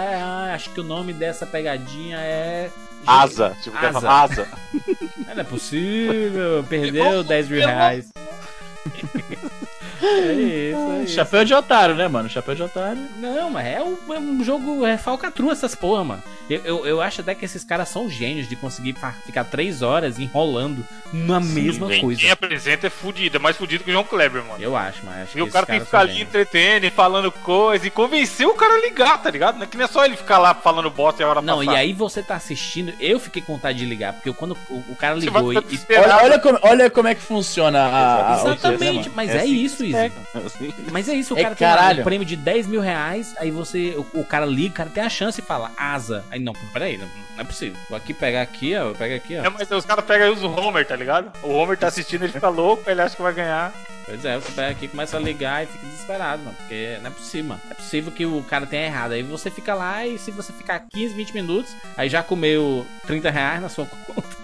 ah, 0.51 0.53
acho 0.55 0.69
que 0.71 0.81
o 0.81 0.83
nome 0.83 1.13
dessa 1.13 1.45
pegadinha 1.45 2.17
é. 2.19 2.69
Asa, 3.07 3.55
tipo, 3.63 3.77
o 3.77 3.79
cara 3.79 3.89
Asa. 3.97 4.01
fala, 4.01 4.23
asa. 4.23 4.47
Ah, 5.27 5.35
Não 5.35 5.41
é 5.41 5.43
possível, 5.45 6.65
perdeu 6.67 7.23
10 7.23 7.47
mil 7.47 7.65
reais. 7.65 8.09
é 10.03 10.33
isso, 10.33 10.91
é 10.99 11.03
isso. 11.03 11.13
Chapéu 11.13 11.43
de 11.45 11.53
otário, 11.53 11.95
né, 11.95 12.07
mano? 12.07 12.29
Chapéu 12.29 12.55
de 12.55 12.63
otário. 12.63 13.01
Não, 13.17 13.49
mas 13.49 13.65
é 13.67 13.81
um, 13.81 13.97
é 14.13 14.19
um 14.19 14.43
jogo, 14.43 14.85
é 14.85 14.97
falcatrua 14.97 15.51
essas 15.51 15.75
porra, 15.75 16.03
mano. 16.03 16.23
Eu, 16.49 16.61
eu, 16.65 16.85
eu 16.85 17.01
acho 17.01 17.21
até 17.21 17.33
que 17.33 17.45
esses 17.45 17.63
caras 17.63 17.87
são 17.89 18.09
gênios 18.09 18.47
de 18.49 18.55
conseguir 18.55 18.95
ficar 19.25 19.45
3 19.45 19.81
horas 19.81 20.19
enrolando 20.19 20.85
na 21.13 21.39
mesma 21.39 21.87
Quem- 21.87 22.01
coisa. 22.01 22.19
Quem 22.21 22.31
apresenta 22.31 22.87
é 22.87 22.89
fudido, 22.89 23.37
é 23.37 23.39
mais 23.39 23.55
fudido 23.55 23.83
que 23.83 23.89
o 23.89 23.93
João 23.93 24.03
Kleber, 24.03 24.43
mano. 24.43 24.61
Eu 24.61 24.75
acho, 24.75 24.99
mas 25.05 25.23
acho 25.23 25.37
E 25.37 25.41
o 25.41 25.49
cara 25.49 25.65
tem 25.65 25.79
que 25.79 25.85
ficar 25.85 26.01
ali 26.01 26.11
gênios. 26.13 26.27
entretendo, 26.29 26.91
falando 26.91 27.31
coisa 27.31 27.87
e 27.87 27.89
convencer 27.89 28.45
o 28.47 28.53
cara 28.53 28.73
a 28.75 28.81
ligar, 28.81 29.21
tá 29.21 29.29
ligado? 29.29 29.55
Não 29.57 29.63
é 29.63 29.67
que 29.67 29.77
não 29.77 29.85
é 29.85 29.87
só 29.87 30.03
ele 30.05 30.17
ficar 30.17 30.39
lá 30.39 30.53
falando 30.53 30.89
bosta 30.89 31.21
e 31.21 31.25
a 31.25 31.29
hora 31.29 31.41
Não, 31.41 31.59
passar. 31.59 31.73
e 31.73 31.75
aí 31.77 31.93
você 31.93 32.21
tá 32.21 32.35
assistindo, 32.35 32.93
eu 32.99 33.19
fiquei 33.19 33.41
com 33.41 33.53
vontade 33.53 33.77
de 33.77 33.85
ligar, 33.85 34.13
porque 34.13 34.31
quando 34.33 34.57
o, 34.69 34.83
o 34.89 34.95
cara 34.95 35.15
ligou 35.15 35.53
e. 35.53 35.57
e-. 35.57 35.79
Olha, 35.97 36.17
olha, 36.23 36.39
como, 36.39 36.59
olha 36.63 36.89
como 36.89 37.07
é 37.07 37.15
que 37.15 37.21
funciona 37.21 37.79
a. 37.79 37.85
a- 37.85 38.43
o 38.43 38.47
Exatamente, 38.53 38.93
sistema. 38.95 39.15
mas 39.15 39.29
É 39.29 39.33
é, 39.33 39.37
assim 39.41 39.53
isso, 39.53 39.83
pega. 39.91 40.15
Assim. 40.45 40.73
Mas 40.91 41.07
é 41.09 41.13
isso, 41.13 41.33
o 41.33 41.37
É 41.37 41.43
cara 41.43 41.55
tem 41.55 41.67
lá 41.67 41.75
caralho. 41.75 42.01
um 42.01 42.03
prêmio 42.03 42.25
de 42.25 42.35
10 42.35 42.67
mil 42.67 42.81
reais, 42.81 43.33
aí 43.37 43.51
você. 43.51 43.95
O, 44.13 44.19
o 44.21 44.25
cara 44.25 44.45
liga, 44.45 44.69
o 44.73 44.77
cara 44.77 44.89
tem 44.89 45.03
a 45.03 45.09
chance 45.09 45.39
e 45.39 45.43
fala, 45.43 45.71
asa. 45.77 46.23
Aí 46.31 46.39
não, 46.39 46.53
peraí, 46.73 46.97
não, 46.97 47.07
não 47.35 47.41
é 47.41 47.43
possível. 47.43 47.77
Vou 47.89 47.97
aqui 47.97 48.13
pegar 48.13 48.41
aqui, 48.41 48.75
ó. 48.75 48.93
Pega 48.93 49.15
aqui, 49.15 49.37
ó. 49.37 49.43
É, 49.45 49.49
mas 49.49 49.69
os 49.71 49.85
caras 49.85 50.05
pegam 50.05 50.27
e 50.27 50.31
usam 50.31 50.49
o 50.51 50.59
Homer, 50.59 50.85
tá 50.85 50.95
ligado? 50.95 51.31
O 51.43 51.49
Homer 51.51 51.77
tá 51.77 51.87
assistindo, 51.87 52.23
ele 52.23 52.33
fica 52.33 52.49
louco, 52.49 52.89
ele 52.89 53.01
acha 53.01 53.15
que 53.15 53.21
vai 53.21 53.33
ganhar. 53.33 53.73
Pois 54.05 54.25
é, 54.25 54.35
você 54.35 54.51
pega 54.51 54.71
aqui, 54.71 54.87
começa 54.87 55.15
a 55.15 55.19
ligar 55.19 55.63
e 55.63 55.67
fica 55.67 55.85
desesperado, 55.85 56.41
mano. 56.43 56.55
Porque 56.57 56.97
não 57.01 57.07
é 57.07 57.13
possível, 57.13 57.45
mano. 57.49 57.61
É 57.69 57.73
possível 57.75 58.11
que 58.11 58.25
o 58.25 58.43
cara 58.43 58.65
tenha 58.65 58.85
errado. 58.87 59.11
Aí 59.13 59.21
você 59.23 59.49
fica 59.51 59.73
lá 59.75 60.05
e 60.05 60.17
se 60.17 60.31
você 60.31 60.51
ficar 60.51 60.79
15, 60.91 61.13
20 61.13 61.33
minutos, 61.33 61.73
aí 61.95 62.09
já 62.09 62.21
comeu 62.23 62.85
30 63.05 63.29
reais 63.29 63.61
na 63.61 63.69
sua 63.69 63.85
conta. 64.07 64.40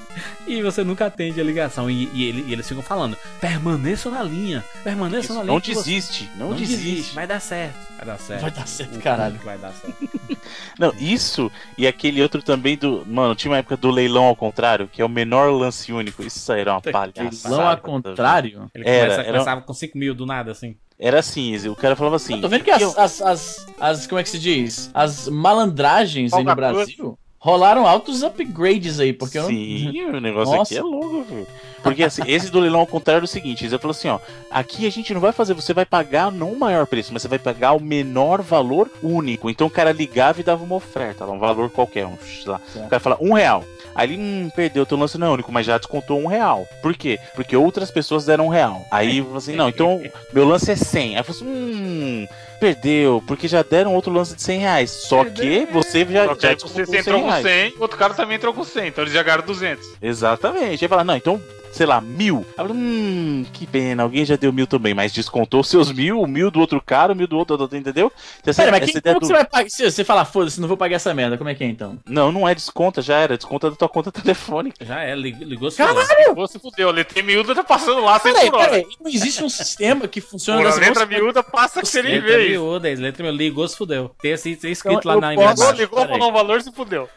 E 0.48 0.62
você 0.62 0.84
nunca 0.84 1.06
atende 1.06 1.40
a 1.40 1.44
ligação. 1.44 1.90
E, 1.90 2.10
e 2.14 2.26
ele- 2.26 2.46
e 2.48 2.54
eles 2.54 2.68
ficam 2.68 2.84
falando: 2.84 3.18
permaneça 3.42 4.10
na 4.10 4.24
linha, 4.24 4.64
permaneça 4.84 5.26
Isso, 5.26 5.34
na 5.34 5.42
linha. 5.42 5.54
não 5.54 5.62
que 5.62 5.74
você- 5.74 5.90
desiste, 5.90 6.30
não, 6.36 6.50
Não 6.50 6.56
desiste. 6.58 6.84
desiste, 6.86 7.16
vai 7.16 7.28
dar 7.28 7.40
certo. 7.40 7.76
Vai 7.98 8.06
dar 8.06 8.18
certo. 8.20 8.42
Vai 8.42 8.52
dar 8.52 8.68
certo, 8.68 8.96
O 8.96 9.02
caralho. 9.02 9.40
Vai 9.44 9.58
dar 9.58 9.72
certo. 9.74 9.98
Não, 10.80 10.94
isso 11.00 11.52
e 11.78 11.88
aquele 11.88 12.22
outro 12.22 12.42
também 12.44 12.78
do. 12.78 13.04
Mano, 13.08 13.34
tinha 13.36 13.52
uma 13.52 13.58
época 13.58 13.76
do 13.76 13.90
leilão 13.90 14.26
ao 14.26 14.36
contrário, 14.36 14.88
que 14.88 15.02
é 15.02 15.06
o 15.06 15.10
menor 15.10 15.52
lance 15.52 15.92
único. 15.92 16.22
Isso 16.24 16.52
aí 16.54 16.62
era 16.62 16.74
uma 16.74 16.82
palhaçada. 16.82 17.50
Leilão 17.50 17.68
ao 17.68 17.78
contrário. 17.78 18.70
Ele 18.74 18.88
Era, 18.88 19.02
começa, 19.06 19.22
era- 19.22 19.32
começava 19.32 19.62
com 19.62 19.74
5 19.74 19.98
mil 19.98 20.14
do 20.14 20.26
nada, 20.26 20.52
assim. 20.52 20.76
Era 21.00 21.20
assim, 21.20 21.56
o 21.68 21.76
cara 21.76 21.96
falava 21.96 22.16
assim. 22.18 22.36
Eu 22.36 22.42
tô 22.42 22.50
vendo 22.50 22.64
que 22.64 22.72
as, 22.72 22.84
as, 22.98 23.22
as, 23.22 23.68
as- 23.80 24.08
Como 24.08 24.20
é 24.20 24.24
que 24.24 24.30
se 24.30 24.40
diz? 24.40 24.90
As 24.94 25.28
malandragens 25.28 26.34
aí 26.34 26.44
no. 26.44 26.56
Brasil 26.56 27.18
rolaram 27.40 27.86
altos 27.86 28.24
upgrades 28.24 29.00
aí, 29.00 29.14
porque 29.14 29.38
eu 29.38 29.44
não. 29.44 29.50
Sim, 29.50 30.06
o 30.14 30.20
negócio 30.20 30.56
Nossa. 30.56 30.74
aqui 30.74 30.80
é 30.80 30.84
louco, 30.84 31.24
velho. 31.24 31.48
Porque 31.84 32.04
assim, 32.04 32.24
esse 32.28 32.52
do 32.52 32.60
leilão 32.60 32.82
ao 32.82 32.88
contrário 32.88 33.22
é 33.22 33.26
o 33.26 33.28
seguinte, 33.28 33.66
ele 33.66 33.78
falou 33.78 33.92
assim, 33.92 34.10
ó, 34.10 34.20
aqui 34.52 34.86
a 34.86 34.90
gente 34.90 35.14
não 35.14 35.22
vai 35.22 35.32
fazer, 35.32 35.54
você 35.54 35.74
vai 35.74 35.86
pagar 35.86 36.32
não 36.32 36.52
o 36.52 36.60
maior 36.60 36.86
preço, 36.86 37.14
mas 37.14 37.22
você 37.22 37.28
vai 37.28 37.40
pagar 37.40 37.74
o 37.74 37.82
menor 37.82 38.42
valor 38.42 38.90
único. 39.02 39.50
Então 39.50 39.68
o 39.68 39.70
cara 39.70 39.92
ligava 39.92 40.40
e 40.42 40.44
dava 40.44 40.64
uma 40.64 40.76
oferta, 40.76 41.26
um 41.26 41.40
valor 41.40 41.70
qualquer, 41.70 42.06
um, 42.06 42.18
sei 42.18 42.52
lá. 42.52 42.60
O 42.76 42.90
cara 42.90 43.00
fala 43.00 43.18
um 43.22 43.34
real. 43.34 43.64
Aí 43.98 44.12
ele, 44.14 44.22
hum, 44.22 44.52
perdeu, 44.56 44.86
teu 44.86 44.98
lance 44.98 45.18
não 45.18 45.28
é 45.28 45.30
único, 45.32 45.52
mas 45.52 45.66
já 45.66 45.78
descontou 45.78 46.20
um 46.20 46.28
real. 46.28 46.68
Por 46.84 46.96
quê? 46.96 47.20
Porque 47.36 47.58
outras 47.58 47.90
pessoas 47.90 48.26
deram 48.26 48.46
um 48.46 48.50
real. 48.50 48.86
Aí 48.92 49.24
falei 49.24 49.38
assim, 49.38 49.56
não, 49.56 49.70
então 49.70 50.02
meu 50.32 50.48
lance 50.48 50.70
é 50.70 50.76
100. 50.76 51.16
Aí 51.18 51.24
eu 51.26 51.32
assim, 51.32 51.46
hum, 51.46 52.28
perdeu, 52.60 53.24
porque 53.28 53.48
já 53.48 53.64
deram 53.64 53.94
outro 53.94 54.12
lance 54.12 54.36
de 54.36 54.42
100 54.42 54.60
reais. 54.60 54.90
Só 54.92 55.24
que 55.24 55.68
você 55.72 56.06
já, 56.06 56.26
Só 56.26 56.36
que 56.36 56.42
já 56.42 56.56
você 56.56 56.86
100 56.86 57.00
entrou 57.00 57.22
com 57.22 57.28
reais. 57.28 57.44
100, 57.44 57.74
o 57.78 57.82
outro 57.82 57.98
cara 57.98 58.14
também 58.14 58.36
entrou 58.36 58.54
com 58.54 58.64
100, 58.64 58.88
então 58.88 59.04
eles 59.04 59.14
já 59.14 59.24
ganharam 59.24 59.46
200. 59.46 59.88
Exatamente. 60.02 60.84
Aí 60.84 60.90
fala, 60.90 61.04
não, 61.04 61.16
então, 61.16 61.42
sei 61.72 61.86
lá, 61.86 62.02
mil. 62.02 62.38
Aí 62.58 62.64
eu 62.64 62.68
falo, 62.68 62.74
hum, 62.74 63.46
que 63.54 63.68
pena, 63.68 64.04
alguém 64.04 64.26
já 64.26 64.36
deu 64.36 64.52
mil 64.52 64.66
também, 64.68 64.94
mas 64.94 65.12
descontou 65.12 65.60
os 65.62 65.68
seus 65.70 65.92
mil, 65.92 66.20
o 66.22 66.28
mil 66.28 66.50
do 66.50 66.60
outro 66.60 66.82
cara, 66.82 67.14
o 67.14 67.16
mil 67.16 67.28
do 67.28 67.38
outro, 67.38 67.56
entendeu? 67.74 68.12
Então, 68.40 68.52
essa- 68.52 68.64
Pera, 68.64 68.72
mas 68.80 68.92
quem, 68.92 69.02
como 69.02 69.14
que 69.16 69.20
do- 69.20 69.28
você 69.28 69.34
vai 69.34 69.46
pagar? 69.46 69.70
Se 69.70 69.92
você 69.92 70.04
falar, 70.04 70.26
foda-se, 70.26 70.60
não 70.60 70.68
vou 70.68 70.78
pagar 70.78 70.96
essa 70.96 71.14
merda, 71.14 71.38
como 71.38 71.50
é 71.50 71.56
que 71.56 71.64
é 71.64 71.68
então? 71.68 72.00
Não, 72.08 72.32
não 72.32 72.48
é 72.48 72.56
desconta, 72.56 73.02
já 73.02 73.18
era, 73.18 73.38
desconta 73.38 73.70
da 73.70 73.76
tua 73.76 73.90
conta 73.90 74.12
telefônica. 74.12 74.84
Já 74.86 75.02
é, 75.04 75.16
lig- 75.16 75.42
ligou 75.44 75.70
se 75.70 75.78
Caralho! 75.78 76.48
se 76.48 76.60
fudeu, 76.60 76.90
a 76.90 76.92
letra 76.92 77.22
miúda 77.22 77.54
tá 77.54 77.64
passando 77.64 78.02
lá 78.02 78.20
100 78.20 78.34
Peraí, 78.34 78.50
por 78.52 78.60
hora. 78.60 78.84
não 79.02 79.10
existe 79.12 79.44
um 79.44 79.50
sistema 79.50 80.08
que 80.08 80.22
funciona 80.22 80.64
dessa 80.64 80.80
letra 80.80 81.02
forma? 81.06 81.18
miúda 81.18 81.44
passa 81.44 81.82
que 81.82 81.88
você 81.88 82.02
nem 82.02 82.14
Letra 82.16 82.28
vê 82.38 82.44
isso. 82.44 82.52
miúda, 82.62 82.90
letra 82.90 83.24
miúda, 83.24 83.38
ligou 83.38 83.68
se 83.68 83.78
fudeu. 83.78 84.12
Tem 84.22 84.34
assim, 84.34 84.56
tem 84.56 84.72
escrito 84.72 85.00
Então, 85.00 85.16
lá 85.16 85.22
na 85.22 85.36
posso- 85.36 85.62
embaixo. 85.64 85.80
Ligou, 85.82 86.00
ligou, 86.04 86.08
falou 86.18 86.30
um 86.30 86.34
valor, 86.34 86.62
se 86.62 86.72
fudeu. 86.72 87.10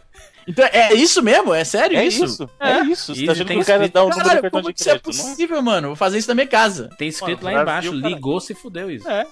Então 0.46 0.64
é 0.72 0.94
isso 0.94 1.22
mesmo? 1.22 1.54
É 1.54 1.64
sério 1.64 1.96
É 1.96 2.06
isso? 2.06 2.24
isso, 2.24 2.50
é, 2.58 2.80
isso. 2.82 3.06
Você 3.06 3.12
Easy 3.12 3.26
tá 3.26 3.32
achando 3.32 3.46
tem 3.48 3.56
que 3.58 3.62
o 3.62 3.66
cara 3.66 3.88
dá 3.88 4.04
o 4.04 4.08
número 4.08 4.24
do 4.24 4.30
cartão 4.30 4.50
como 4.50 4.68
de 4.68 4.74
que 4.74 4.80
isso 4.80 4.90
é 4.90 4.92
crédito, 4.98 5.16
não 5.16 5.24
é? 5.24 5.30
possível, 5.30 5.62
mano? 5.62 5.86
Vou 5.88 5.96
fazer 5.96 6.18
isso 6.18 6.28
na 6.28 6.34
minha 6.34 6.46
casa. 6.46 6.88
Tem 6.98 7.08
escrito 7.08 7.44
Mano, 7.44 7.56
lá 7.56 7.64
Brasil, 7.64 7.90
embaixo, 7.92 8.02
cara. 8.02 8.14
ligou 8.14 8.40
se 8.40 8.54
fudeu 8.54 8.90
isso. 8.90 9.06
É, 9.10 9.26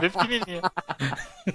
bem 0.00 0.10
pequenininho. 0.10 0.62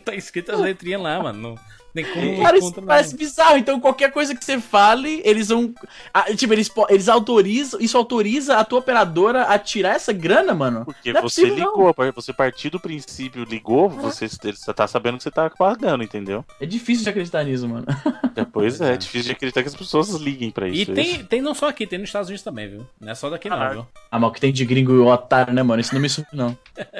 tá 0.05 0.15
escrito 0.15 0.51
as 0.51 0.59
letrinhas 0.59 1.01
lá, 1.01 1.21
mano. 1.21 1.55
Não 1.95 2.03
tem 2.03 2.13
como 2.13 2.43
Cara, 2.43 2.57
isso 2.57 2.73
parece 2.83 3.15
bizarro. 3.17 3.57
Então, 3.57 3.79
qualquer 3.79 4.11
coisa 4.11 4.35
que 4.35 4.43
você 4.45 4.59
fale, 4.59 5.21
eles 5.25 5.47
vão. 5.49 5.73
ah, 6.13 6.23
tipo, 6.35 6.53
eles, 6.53 6.69
eles 6.89 7.09
autorizam. 7.09 7.79
Isso 7.79 7.97
autoriza 7.97 8.57
a 8.57 8.63
tua 8.63 8.79
operadora 8.79 9.43
a 9.43 9.57
tirar 9.57 9.95
essa 9.95 10.13
grana, 10.13 10.53
mano. 10.53 10.85
Porque 10.85 11.11
Não 11.11 11.19
é 11.19 11.21
você 11.23 11.41
possível, 11.41 11.65
não. 11.65 11.71
ligou, 11.77 11.93
par- 11.93 12.11
você 12.13 12.31
partiu 12.31 12.69
do 12.71 12.79
princípio, 12.79 13.43
ligou, 13.43 13.89
você, 13.89 14.27
você 14.27 14.73
tá 14.73 14.87
sabendo 14.87 15.17
que 15.17 15.23
você 15.23 15.31
tá 15.31 15.49
pagando, 15.49 16.03
entendeu? 16.03 16.45
É 16.61 16.65
difícil 16.65 17.03
de 17.03 17.09
acreditar 17.09 17.43
nisso, 17.43 17.67
mano. 17.67 17.85
Depois 18.35 18.79
é, 18.81 18.95
difícil 18.95 19.27
de 19.27 19.31
acreditar 19.31 19.61
que 19.63 19.69
as 19.69 19.75
pessoas 19.75 20.09
liguem 20.11 20.51
pra 20.51 20.67
E 20.69 20.83
isso. 20.83 20.93
tem, 20.93 21.23
tem 21.25 21.41
não 21.41 21.55
só 21.55 21.67
aqui, 21.69 21.87
tem 21.87 21.97
nos 21.99 22.09
Estados 22.09 22.29
Unidos 22.29 22.43
também, 22.43 22.69
viu? 22.69 22.85
Não 23.01 23.11
é 23.11 23.15
só 23.15 23.29
daqui 23.29 23.49
não, 23.49 23.57
Caralho. 23.57 23.75
viu? 23.81 23.87
Ah, 24.11 24.19
mas 24.19 24.29
o 24.29 24.33
que 24.33 24.39
tem 24.41 24.53
de 24.53 24.63
gringo 24.63 24.93
e 24.93 24.99
otário, 24.99 25.53
né, 25.53 25.63
mano? 25.63 25.81
Isso 25.81 25.93
não 25.93 26.01
me 26.01 26.09
surge, 26.09 26.29
não. 26.33 26.55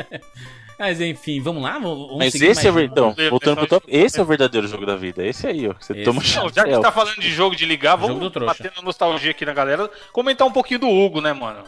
Mas 0.80 1.02
enfim, 1.02 1.42
vamos 1.42 1.62
lá? 1.62 1.74
Vamos, 1.78 2.18
Mas 2.18 2.34
esse 2.34 2.66
é 2.66 2.72
então, 2.82 3.14
voltando 3.30 3.58
pro 3.58 3.68
top, 3.68 3.86
esse 3.90 4.18
é 4.18 4.22
o 4.24 4.26
verdadeiro 4.26 4.66
jogo 4.66 4.86
da 4.86 4.96
vida. 4.96 5.26
Esse 5.26 5.46
aí, 5.46 5.68
ó. 5.68 5.74
Você 5.78 5.92
Esse. 5.92 6.04
toma 6.06 6.22
Não, 6.22 6.50
já 6.50 6.64
que 6.64 6.74
você 6.74 6.82
tá 6.82 6.92
falando 6.92 7.20
de 7.20 7.30
jogo 7.30 7.54
de 7.56 7.66
ligar, 7.66 7.98
vamos 7.98 8.20
do 8.20 8.32
trouxa. 8.32 8.54
bater 8.56 8.72
na 8.76 8.82
nostalgia 8.82 9.32
aqui 9.32 9.46
na 9.46 9.54
galera, 9.54 9.92
comentar 10.14 10.48
um 10.48 10.52
pouquinho 10.52 10.80
do 10.80 10.90
Hugo, 10.90 11.20
né, 11.20 11.34
mano? 11.34 11.64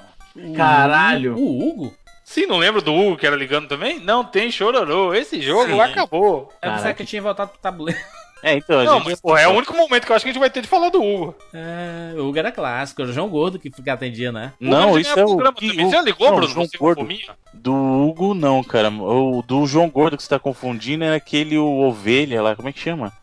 Caralho. 0.56 1.36
O 1.36 1.68
Hugo? 1.70 1.94
Sim, 2.24 2.46
não 2.46 2.58
lembra 2.58 2.80
do 2.82 2.94
Hugo 2.94 3.18
que 3.18 3.28
era 3.28 3.36
ligando 3.36 3.68
também? 3.68 4.00
Não 4.00 4.24
tem 4.24 4.50
chororô. 4.50 5.14
Esse 5.14 5.42
jogo 5.42 5.66
Sim. 5.74 5.80
acabou. 5.82 6.50
Eu 6.62 6.72
pensava 6.72 6.94
que 6.94 7.02
eu 7.02 7.06
tinha 7.06 7.22
voltado 7.22 7.52
pro 7.52 7.60
tabuleiro. 7.60 8.00
É, 8.44 8.56
então, 8.56 8.80
a 8.80 8.84
Não, 8.84 8.96
gente... 8.98 9.06
mas 9.06 9.22
porra, 9.22 9.42
é 9.42 9.48
o 9.48 9.52
único 9.52 9.72
momento 9.78 10.04
que 10.04 10.12
eu 10.12 10.16
acho 10.16 10.26
que 10.26 10.30
a 10.32 10.34
gente 10.34 10.40
vai 10.40 10.50
ter 10.50 10.62
de 10.64 10.68
falar 10.68 10.90
do 10.90 11.00
Hugo. 11.00 11.36
É, 11.54 12.14
o 12.20 12.28
Hugo 12.28 12.40
era 12.40 12.52
clássico, 12.52 13.00
era 13.04 13.12
o 13.12 13.14
João 13.14 13.30
Gordo 13.30 13.60
que 13.60 13.72
atendia, 13.88 14.32
né? 14.32 14.52
Não, 14.60 14.98
isso 14.98 15.12
é 15.12 15.24
o... 15.24 15.28
programa 15.28 15.56
o- 15.62 15.68
Você 15.68 15.90
já 15.92 16.02
ligou, 16.02 16.28
não, 16.28 16.36
Bruno? 16.38 16.52
João 16.52 16.66
Você 16.66 16.76
Gordo. 16.76 17.02
fominha? 17.02 17.36
Do 17.62 17.76
Hugo, 17.76 18.34
não, 18.34 18.64
cara. 18.64 18.90
O 18.90 19.44
do 19.44 19.68
João 19.68 19.88
Gordo 19.88 20.18
que 20.18 20.24
você 20.24 20.30
tá 20.30 20.40
confundindo 20.40 21.04
é 21.04 21.14
aquele 21.14 21.60
o 21.60 21.68
ovelha 21.68 22.42
lá, 22.42 22.56
como 22.56 22.68
é 22.68 22.74
que 22.74 22.80
chama? 22.80 23.14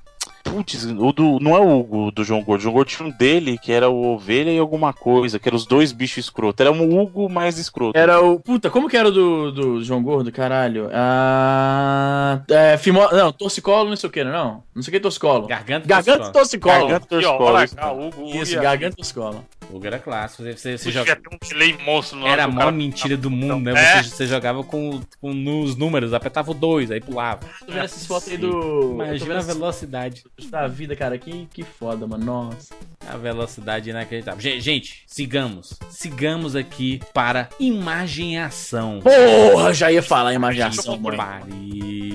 Putz, 0.50 0.84
o 0.84 1.12
do. 1.12 1.38
Não 1.40 1.56
é 1.56 1.60
o 1.60 1.78
Hugo 1.78 2.10
do 2.10 2.24
João 2.24 2.42
Gordo. 2.42 2.60
O 2.60 2.62
João 2.62 2.74
Gordo 2.74 2.88
tinha 2.88 3.08
um 3.08 3.10
dele 3.10 3.58
que 3.58 3.72
era 3.72 3.88
o 3.88 4.14
ovelha 4.14 4.50
e 4.50 4.58
alguma 4.58 4.92
coisa, 4.92 5.38
que 5.38 5.48
eram 5.48 5.56
os 5.56 5.66
dois 5.66 5.92
bichos 5.92 6.24
escroto. 6.24 6.62
Era 6.62 6.72
um 6.72 7.00
Hugo 7.00 7.28
mais 7.28 7.58
escroto. 7.58 7.98
Era 7.98 8.20
o. 8.20 8.40
Puta, 8.40 8.70
como 8.70 8.88
que 8.88 8.96
era 8.96 9.08
o 9.08 9.12
do, 9.12 9.52
do 9.52 9.84
João 9.84 10.02
Gordo, 10.02 10.32
caralho? 10.32 10.88
Ah. 10.92 12.42
É, 12.48 12.76
fimo... 12.78 13.00
Não, 13.12 13.32
torcicolo, 13.32 13.88
não 13.88 13.96
sei 13.96 14.08
o 14.08 14.12
que, 14.12 14.24
não. 14.24 14.62
Não 14.74 14.82
sei 14.82 14.90
o 14.90 14.92
que 14.92 15.00
torcicolo. 15.00 15.46
Garganta 15.46 15.86
e 15.86 15.88
Garganta 15.88 16.28
e 16.28 16.32
torcicolo. 16.32 16.32
torcicolo. 16.32 16.88
Garganta 16.88 17.16
Aqui, 17.16 17.26
ó, 17.26 17.38
torcicolo, 17.38 17.64
isso, 17.64 18.20
Hugo. 18.20 18.42
Isso, 18.42 18.60
garganta 18.60 18.94
e 18.94 18.96
torcicolo. 18.96 19.44
O 19.70 19.76
Hugo 19.76 19.86
era 19.86 19.98
clássico. 19.98 20.42
Você, 20.44 20.78
você, 20.78 20.90
joga... 20.90 21.18
um 21.30 21.48
delay 21.48 21.76
monstro 21.84 22.18
no 22.18 22.26
Era 22.26 22.44
a 22.44 22.46
do 22.46 22.52
maior 22.52 22.66
cara. 22.66 22.76
mentira 22.76 23.16
do 23.16 23.30
mundo, 23.30 23.58
né? 23.58 23.72
É. 23.72 24.02
Você, 24.02 24.10
você 24.10 24.26
jogava 24.26 24.64
com, 24.64 25.00
com 25.20 25.34
nos 25.34 25.76
números, 25.76 26.14
apertava 26.14 26.50
o 26.50 26.54
2, 26.54 26.90
aí 26.90 27.00
pulava. 27.00 27.40
Tô 27.60 27.72
vendo 27.72 27.84
essas 27.84 28.06
fotos 28.06 28.28
aí 28.28 28.38
do. 28.38 28.46
eu 28.46 28.52
tô 28.52 28.92
Imagina 28.94 29.38
a 29.38 29.42
velocidade. 29.42 30.24
Da 30.46 30.66
vida, 30.68 30.94
cara. 30.94 31.18
Que, 31.18 31.46
que 31.52 31.62
foda, 31.62 32.06
mano. 32.06 32.24
Nossa. 32.24 32.74
A 33.08 33.16
velocidade 33.16 33.90
inacreditável. 33.90 34.40
Gen- 34.40 34.60
Gente, 34.60 35.02
sigamos. 35.06 35.74
Sigamos 35.90 36.54
aqui 36.54 37.00
para 37.14 37.48
imagem 37.58 38.34
e 38.34 38.38
ação. 38.38 39.00
Porra, 39.02 39.72
já 39.72 39.90
ia 39.90 40.02
falar 40.02 40.34
imaginação, 40.34 40.98
mano. 40.98 41.16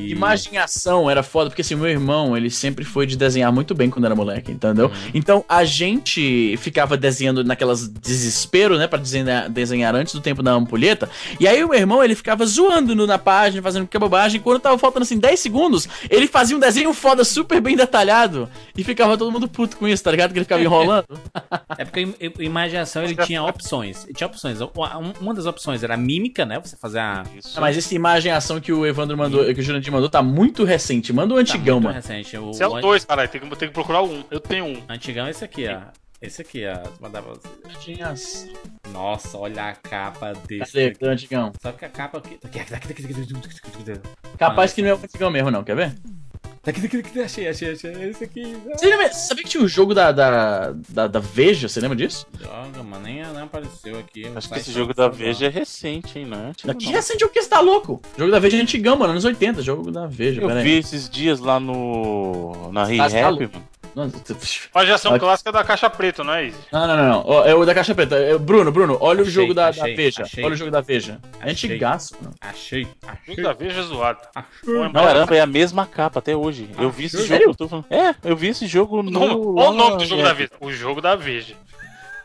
Imaginação 0.08 1.10
era 1.10 1.24
foda, 1.24 1.50
porque 1.50 1.62
assim, 1.62 1.76
meu 1.76 1.88
irmão, 1.88 2.38
ele 2.38 2.50
sempre 2.52 2.86
foi 2.86 3.06
de 3.08 3.16
desenhar 3.18 3.52
muito 3.52 3.74
bem 3.74 3.90
quando 3.90 4.06
era 4.06 4.16
moleque, 4.16 4.52
entendeu? 4.52 4.92
Então 5.14 5.44
a 5.50 5.64
gente 5.64 6.56
ficava 6.58 6.96
desenhando 6.96 7.44
naquelas 7.44 7.88
desespero, 7.88 8.78
né, 8.78 8.86
pra 8.88 9.00
desenhar, 9.00 9.50
desenhar 9.50 9.96
antes 9.96 10.14
do 10.14 10.22
tempo 10.22 10.44
da 10.44 10.52
ampulheta. 10.52 11.10
E 11.40 11.48
aí 11.48 11.64
o 11.64 11.70
meu 11.70 11.80
irmão, 11.80 12.04
ele 12.04 12.14
ficava 12.16 12.46
zoando 12.46 12.96
no- 12.96 13.08
na 13.08 13.18
página, 13.18 13.62
fazendo 13.64 13.88
que 13.88 13.98
bobagem. 13.98 14.40
Quando 14.42 14.60
tava 14.60 14.78
faltando 14.78 15.04
assim 15.04 15.18
10 15.18 15.40
segundos, 15.40 15.88
ele 16.10 16.28
fazia 16.28 16.56
um 16.56 16.60
desenho 16.60 16.94
foda 16.94 17.24
super 17.24 17.60
bem 17.60 17.76
detalhado. 17.76 18.13
E 18.78 18.84
ficava 18.84 19.18
todo 19.18 19.32
mundo 19.32 19.48
puto 19.48 19.78
com 19.78 19.88
isso, 19.88 20.04
tá 20.04 20.12
ligado? 20.12 20.32
Que 20.32 20.38
ele 20.40 20.46
ficava 20.46 20.62
enrolando. 20.62 21.06
É 21.76 21.84
porque 21.86 22.02
im- 22.02 22.16
imaginação 22.40 23.04
ele 23.04 23.16
tinha 23.16 23.42
opções. 23.44 24.04
Ele 24.06 24.14
tinha 24.14 24.28
opções. 24.28 24.60
Uma, 24.62 24.98
um- 25.00 25.34
das 25.34 25.48
opções 25.48 25.82
era 25.84 25.96
a 25.96 25.98
mímica, 25.98 26.46
né? 26.46 26.60
Você 26.60 26.78
fazer 26.78 27.00
a. 27.00 27.24
Isso. 27.36 27.60
Mas 27.60 27.76
essa 27.78 27.96
imaginação 27.96 28.62
que 28.62 28.72
o 28.72 28.86
Evandro 28.86 29.18
mandou, 29.18 29.44
que 29.54 29.60
o 29.60 29.64
Jurandir 29.64 29.92
mandou, 29.92 30.08
tá 30.10 30.22
muito 30.22 30.64
recente. 30.64 31.12
Manda 31.12 31.34
o 31.34 31.38
Tá 31.38 31.42
antigão, 31.42 31.76
muito 31.78 31.86
mano. 31.86 31.96
recente. 31.96 32.38
O, 32.38 32.52
Esse 32.52 32.62
é 32.62 32.68
o 32.68 32.72
o 32.74 32.76
an- 32.78 32.82
2, 32.82 33.06
caralho. 33.06 33.30
Tem 33.30 33.42
que, 33.42 33.48
tem 33.56 33.68
que 33.70 33.74
procurar 33.74 34.04
um. 34.04 34.24
Eu 34.30 34.40
tenho 34.40 34.66
um. 34.66 34.84
antigão 34.88 35.26
é 35.26 35.32
esse 35.32 35.44
aqui, 35.44 35.68
ó. 35.68 35.80
Esse 36.22 36.42
aqui, 36.42 36.64
ó. 36.68 36.78
Mandava... 37.02 37.34
Nossa, 38.92 39.38
olha 39.38 39.70
a 39.70 39.74
capa 39.74 40.34
desse. 40.48 40.92
Cadê? 40.94 41.06
o 41.06 41.10
antigão? 41.10 41.52
Só 41.62 41.72
que 41.72 41.84
a 41.86 41.90
capa 41.90 42.20
aqui, 42.20 42.40
Capaz 44.38 44.72
que 44.74 44.82
não 44.82 44.90
é 44.90 44.94
o 44.94 44.98
antigão 44.98 45.32
mesmo, 45.32 45.52
não, 45.52 45.64
quer 45.64 45.76
ver? 45.76 45.96
Aqui, 46.72 46.86
aqui, 46.86 46.98
aqui, 46.98 47.20
achei, 47.22 47.48
achei, 47.48 47.72
achei. 47.72 47.92
Esse 48.10 48.24
aqui. 48.24 48.56
Você 48.76 48.86
lembra, 48.88 49.12
sabia 49.14 49.44
que 49.44 49.50
tinha 49.50 49.64
o 49.64 49.68
jogo 49.68 49.94
da, 49.94 50.12
da, 50.12 50.74
da, 50.90 51.08
da 51.08 51.20
Veja? 51.20 51.68
Você 51.68 51.80
lembra 51.82 51.96
disso? 51.98 52.26
Droga, 52.34 52.82
mano, 52.84 53.04
nem, 53.04 53.16
nem 53.24 53.42
apareceu 53.42 54.00
aqui. 54.00 54.26
Acho 54.36 54.50
que 54.50 54.60
esse 54.60 54.72
jogo 54.72 54.94
da 54.94 55.08
Veja 55.10 55.48
é 55.48 55.50
recente, 55.50 56.18
hein? 56.20 56.26
Não 56.26 56.38
é 56.38 56.48
antigo, 56.50 56.74
Que 56.76 56.86
não. 56.86 56.92
recente 56.94 57.24
o 57.26 57.30
que 57.30 57.42
você 57.42 57.50
tá 57.50 57.60
louco? 57.60 58.02
O 58.16 58.20
jogo 58.20 58.32
da 58.32 58.40
Veja 58.40 58.58
é 58.58 58.62
antigão, 58.62 58.96
mano, 58.96 59.12
anos 59.12 59.26
80, 59.26 59.62
jogo 59.62 59.92
da 59.92 60.06
Veja, 60.08 60.42
Eu 60.42 60.48
pera 60.48 60.60
aí. 60.60 60.66
vi 60.66 60.78
esses 60.78 61.10
dias 61.10 61.40
lá 61.40 61.60
no. 61.60 62.72
Na 62.72 62.84
Ah, 62.84 62.86
tá 62.86 63.08
ReHap, 63.08 63.30
louco. 63.40 63.54
mano. 63.54 63.73
Nossa, 63.96 64.16
Imaginação 64.74 65.12
Aqui. 65.12 65.20
clássica 65.20 65.52
da 65.52 65.64
caixa 65.64 65.90
preta, 65.90 66.24
não 66.24 66.34
é 66.34 66.46
isso? 66.46 66.60
Não, 66.72 66.88
não, 66.88 66.98
não, 66.98 67.24
não. 67.24 67.46
É 67.46 67.54
o 67.54 67.64
da 67.66 67.76
Caixa 67.76 67.94
Preta. 67.94 68.16
É, 68.16 68.38
Bruno, 68.38 68.72
Bruno, 68.72 68.98
olha 69.00 69.20
o 69.20 69.22
Achei, 69.22 69.34
jogo 69.34 69.54
da, 69.54 69.68
achei, 69.68 69.92
da 69.92 69.96
Veja. 69.96 70.24
achei. 70.24 70.44
Olha 70.44 70.54
o 70.54 70.58
jogo 70.58 70.72
da 70.72 70.82
Veja. 70.82 71.20
É 71.40 71.52
Achei. 71.52 71.52
antigaço, 71.70 72.16
mano. 72.20 72.34
Achei, 72.42 72.84
O 72.84 72.88
achei. 73.08 73.36
jogo 73.36 73.42
da 73.44 73.54
Veja 73.54 73.80
é 73.80 73.84
zoado. 73.84 74.20
achei. 74.34 74.74
Não, 74.74 74.92
Caramba, 74.92 75.36
é 75.36 75.42
a 75.42 75.46
mesma 75.46 75.86
capa 75.86 76.20
até 76.20 76.36
hoje. 76.36 76.70
Eu 76.80 76.90
vi 76.90 77.06
esse 77.06 77.18
sério? 77.28 77.46
jogo, 77.48 77.52
eu 77.52 77.56
tô 77.56 77.68
falando. 77.68 77.86
É, 77.92 78.16
eu 78.24 78.36
vi 78.36 78.48
esse 78.48 78.66
jogo 78.66 79.04
no. 79.04 79.54
Qual 79.54 79.70
o 79.72 79.74
nome 79.74 79.98
do 79.98 80.06
jogo 80.06 80.22
é. 80.22 80.26
da 80.26 80.34
Veja? 80.34 80.52
O 80.60 80.72
jogo 80.72 81.00
da 81.02 81.16
Veja. 81.16 81.56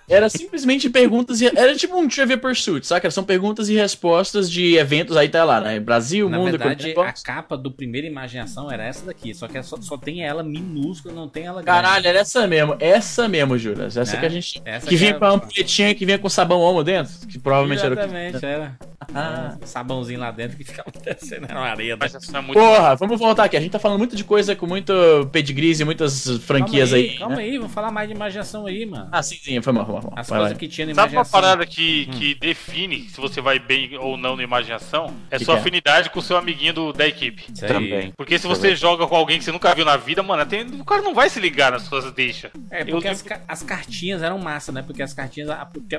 Era 0.09 0.29
simplesmente 0.29 0.89
perguntas 0.89 1.41
e... 1.41 1.47
Era 1.47 1.75
tipo 1.77 1.97
um 1.97 2.09
Trivia 2.09 2.39
Pursuit, 2.39 2.87
saca? 2.87 3.11
São 3.11 3.25
perguntas 3.25 3.69
e 3.69 3.75
respostas 3.75 4.51
de 4.51 4.77
eventos, 4.77 5.17
aí 5.17 5.29
tá 5.29 5.45
lá, 5.45 5.61
né? 5.61 5.79
Brasil, 5.79 6.29
Na 6.29 6.39
mundo... 6.39 6.51
verdade, 6.51 6.95
a 6.97 7.13
capa 7.13 7.57
do 7.57 7.71
primeira 7.71 8.07
imaginação 8.07 8.71
era 8.71 8.85
essa 8.85 9.05
daqui. 9.05 9.35
Só 9.35 9.47
que 9.47 9.59
é 9.59 9.63
só, 9.63 9.77
só 9.81 9.97
tem 9.97 10.25
ela 10.25 10.43
minúscula, 10.43 11.15
não 11.15 11.29
tem 11.29 11.45
ela 11.45 11.63
grande. 11.63 11.83
Caralho, 11.83 12.07
era 12.07 12.19
essa 12.21 12.47
mesmo. 12.47 12.77
Essa 12.81 13.29
mesmo, 13.29 13.59
Juras. 13.59 13.97
Essa 13.97 14.15
Né? 14.15 14.21
que 14.21 14.27
a 14.27 14.29
gente... 14.29 14.63
Essa 14.65 14.87
que 14.87 14.97
vinha 14.97 15.11
é 15.11 15.15
com 15.15 15.25
a 15.25 15.31
ampulhetinha 15.31 15.95
que 15.95 16.07
vinha 16.07 16.19
com 16.19 16.29
sabão 16.29 16.61
homo 16.61 16.83
dentro. 16.83 17.13
Que 17.27 17.39
provavelmente 17.39 17.85
era 17.85 17.95
o 17.95 17.97
que... 17.97 18.03
Exatamente, 18.05 18.45
era. 18.45 18.79
Ah. 19.15 19.57
Um 19.63 19.67
sabãozinho 19.67 20.21
lá 20.21 20.31
dentro 20.31 20.57
que 20.57 20.65
ficava 20.65 20.91
descendo 21.03 21.47
na 21.49 21.61
areia. 21.61 21.97
Mas 21.99 22.15
essa 22.15 22.37
é 22.37 22.41
muito. 22.41 22.59
Porra, 22.59 22.95
vamos 22.97 23.19
voltar 23.19 23.45
aqui. 23.45 23.57
A 23.57 23.61
gente 23.61 23.71
tá 23.71 23.79
falando 23.79 23.99
muito 23.99 24.15
de 24.15 24.25
coisa 24.25 24.55
com 24.55 24.67
muito 24.67 24.93
pedigrees 25.33 25.81
e 25.81 25.85
muitas 25.85 26.29
franquias 26.41 26.91
calma 26.91 27.05
aí. 27.05 27.19
Calma 27.19 27.37
né? 27.37 27.43
aí, 27.43 27.59
vamos 27.59 27.73
falar 27.73 27.91
mais 27.91 28.09
de 28.09 28.15
imaginação 28.15 28.67
aí, 28.67 28.85
mano. 28.85 29.09
Ah, 29.11 29.23
sim, 29.23 29.37
sim, 29.37 29.61
foi 29.63 29.73
mal, 29.73 29.97
As 30.16 30.28
Vai 30.28 30.38
coisas 30.38 30.53
lá. 30.55 30.59
que 30.59 30.68
tinha 30.68 30.86
na 30.86 30.94
Sabe 30.94 31.09
uma 31.09 31.20
imaginação. 31.22 31.40
parada 31.40 31.66
que, 31.66 32.07
que 32.07 32.34
define 32.34 33.09
se 33.09 33.20
você 33.20 33.40
vai 33.40 33.59
bem 33.59 33.96
ou 33.99 34.16
não 34.16 34.36
na 34.36 34.42
imaginação? 34.42 35.14
É 35.30 35.38
Que 35.38 35.44
sua 35.44 35.55
que 35.55 35.59
é? 35.59 35.61
afinidade 35.62 36.11
com 36.11 36.18
o 36.18 36.22
seu 36.22 36.36
amiguinho 36.36 36.72
do, 36.72 36.92
da 36.92 37.07
equipe. 37.07 37.44
Isso 37.53 37.64
aí. 37.64 37.70
Também. 37.72 38.12
Porque 38.16 38.38
se 38.38 38.46
você 38.46 38.74
joga 38.76 39.07
com 39.07 39.14
alguém 39.16 39.38
que 39.38 39.44
você 39.44 39.53
nunca 39.53 39.74
viu 39.74 39.84
na 39.84 39.96
vida, 39.96 40.22
mano, 40.22 40.44
tem- 40.46 40.64
o 40.64 40.84
cara 40.84 41.03
não 41.03 41.14
vai 41.14 41.28
se 41.28 41.40
ligar 41.40 41.72
nas 41.72 41.82
suas 41.82 42.11
deixas. 42.12 42.51
É, 42.70 42.82
Eu 42.82 42.86
porque 42.86 43.09
as, 43.09 43.22
ca- 43.22 43.40
as 43.49 43.62
cartinhas 43.62 44.22
eram 44.22 44.38
massa, 44.38 44.72
né? 44.72 44.82
Porque 44.82 45.03
as 45.03 45.12
cartinhas, 45.12 45.51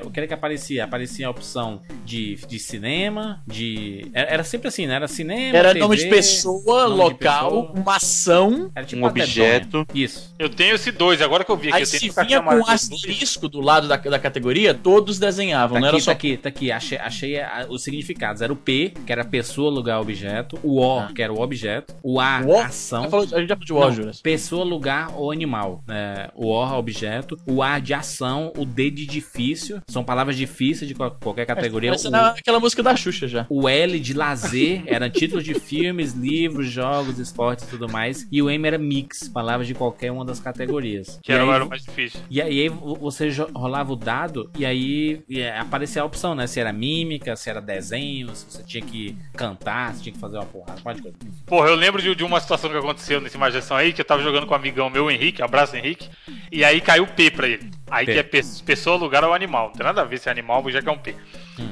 o 0.04 0.10
que 0.10 0.18
era 0.20 0.26
que 0.26 0.34
aparecia? 0.34 0.84
Aparecia 0.84 1.26
a 1.26 1.30
opção 1.30 1.82
de, 2.04 2.36
de 2.46 2.58
cinema, 2.58 3.42
de. 3.46 4.10
Era, 4.12 4.30
era 4.30 4.44
sempre 4.44 4.68
assim, 4.68 4.86
né? 4.86 4.94
Era 4.94 5.08
cinema. 5.08 5.56
Era 5.56 5.68
TV, 5.68 5.80
nome 5.80 5.96
de 5.96 6.06
pessoa, 6.06 6.82
nome 6.88 6.94
de 6.94 7.00
local, 7.00 7.50
pessoa. 7.66 7.72
uma 7.80 7.96
ação. 7.96 8.70
Era 8.74 8.86
tipo 8.86 9.02
Um 9.02 9.04
objeto. 9.06 9.86
Isso. 9.94 10.34
Eu 10.38 10.48
tenho 10.48 10.74
esse 10.74 10.90
dois, 10.90 11.20
agora 11.22 11.44
que 11.44 11.50
eu 11.50 11.56
vi 11.56 11.68
aqui. 11.68 11.76
Aí 11.76 11.82
eu 11.82 11.86
tenho 11.90 12.12
se 12.12 12.24
vinha 12.24 12.40
com 12.42 12.50
um 12.54 12.58
dois. 12.62 12.68
asterisco 12.68 13.48
do 13.48 13.60
lado 13.60 13.88
da, 13.90 13.96
da 14.10 14.18
categoria, 14.18 14.72
todos 14.74 15.18
desenhavam, 15.18 15.74
Tá 15.74 15.80
não 15.80 15.88
aqui, 15.88 15.96
era 15.96 16.04
só 16.04 16.10
tá 16.10 16.16
aqui, 16.16 16.36
tá 16.36 16.48
aqui. 16.48 16.72
Achei, 16.72 16.98
achei 16.98 17.40
a- 17.40 17.66
os 17.68 17.82
significados. 17.82 18.40
Era 18.42 18.52
o 18.52 18.56
P, 18.56 18.92
que 19.06 19.12
era 19.12 19.24
pessoa, 19.24 19.70
lugar, 19.70 20.00
objeto. 20.00 20.58
O 20.62 20.80
O, 20.80 20.98
Ah. 21.00 21.10
que 21.14 21.20
era 21.22 21.32
o 21.32 21.40
objeto. 21.40 21.94
O 22.02 22.18
A, 22.20 22.40
O 22.44 22.50
O? 22.52 22.58
ação. 22.60 23.10
Falou- 23.10 23.26
a 23.32 23.38
gente 23.40 23.48
já 23.48 23.56
falou 23.56 23.64
de 23.66 23.72
Não, 23.72 23.80
Warriors. 23.80 24.20
pessoa, 24.22 24.64
lugar 24.64 25.12
ou 25.16 25.30
animal. 25.30 25.82
É, 25.88 26.30
o 26.34 26.46
O, 26.46 26.78
objeto. 26.78 27.36
O 27.46 27.62
A 27.62 27.78
de 27.78 27.92
ação. 27.92 28.52
O 28.56 28.64
D 28.64 28.90
de 28.90 29.04
difícil. 29.06 29.80
São 29.88 30.02
palavras 30.04 30.36
difíceis 30.36 30.88
de 30.88 30.94
qual- 30.94 31.10
qualquer 31.20 31.44
categoria. 31.46 31.90
Essa 31.90 32.08
O- 32.08 32.14
era 32.14 32.28
aquela 32.28 32.58
música 32.60 32.82
da 32.82 32.94
Xuxa 32.96 33.26
já. 33.28 33.46
O 33.50 33.68
L 33.68 33.98
de 34.00 34.14
lazer 34.14 34.82
era 34.86 35.10
título 35.10 35.42
de 35.42 35.54
filmes, 35.54 36.12
livros, 36.14 36.70
jogos, 36.70 37.18
esportes 37.18 37.66
e 37.66 37.68
tudo 37.70 37.88
mais. 37.90 38.26
E 38.32 38.40
o 38.42 38.48
M 38.50 38.66
era 38.66 38.78
mix, 38.78 39.28
palavras 39.28 39.66
de 39.66 39.74
qualquer 39.74 40.10
uma 40.12 40.24
das 40.24 40.38
categorias. 40.40 41.18
Que 41.22 41.32
e, 41.32 41.34
era, 41.34 41.44
aí, 41.44 41.50
era 41.50 41.64
o 41.64 41.68
mais 41.68 41.82
difícil. 41.82 42.20
e 42.30 42.40
aí 42.40 42.68
vo- 42.68 42.94
você 42.96 43.30
jo- 43.30 43.48
rolava 43.80 43.92
o 43.92 43.96
dado 43.96 44.50
e 44.58 44.64
aí 44.66 45.22
aparecia 45.58 46.02
a 46.02 46.04
opção, 46.04 46.34
né? 46.34 46.46
Se 46.46 46.60
era 46.60 46.72
mímica, 46.72 47.34
se 47.34 47.48
era 47.48 47.60
desenho, 47.60 48.34
se 48.34 48.44
você 48.44 48.62
tinha 48.62 48.84
que 48.84 49.16
cantar, 49.36 49.94
se 49.94 50.02
tinha 50.02 50.12
que 50.12 50.18
fazer 50.18 50.36
uma 50.36 50.46
porrada, 50.46 50.80
pode 50.82 51.02
coisa. 51.02 51.16
Porra, 51.46 51.68
eu 51.68 51.74
lembro 51.74 52.00
de, 52.02 52.14
de 52.14 52.24
uma 52.24 52.40
situação 52.40 52.70
que 52.70 52.76
aconteceu 52.76 53.20
nessa 53.20 53.36
imaginação 53.36 53.76
aí, 53.76 53.92
que 53.92 54.00
eu 54.00 54.04
tava 54.04 54.22
jogando 54.22 54.46
com 54.46 54.52
um 54.52 54.56
amigão 54.56 54.90
meu, 54.90 55.10
Henrique, 55.10 55.42
abraço 55.42 55.76
Henrique, 55.76 56.08
e 56.52 56.64
aí 56.64 56.80
caiu 56.80 57.06
P 57.06 57.30
pra 57.30 57.48
ele. 57.48 57.70
Aí 57.90 58.06
P. 58.06 58.12
que 58.12 58.18
é 58.18 58.22
pe- 58.22 58.42
pessoa, 58.64 58.96
lugar 58.96 59.24
ou 59.24 59.32
animal. 59.34 59.68
Não 59.68 59.72
tem 59.72 59.84
nada 59.86 60.02
a 60.02 60.04
ver 60.04 60.18
se 60.18 60.28
é 60.28 60.32
animal, 60.32 60.68
já 60.70 60.82
que 60.82 60.88
é 60.88 60.92
um 60.92 60.98
P. 60.98 61.14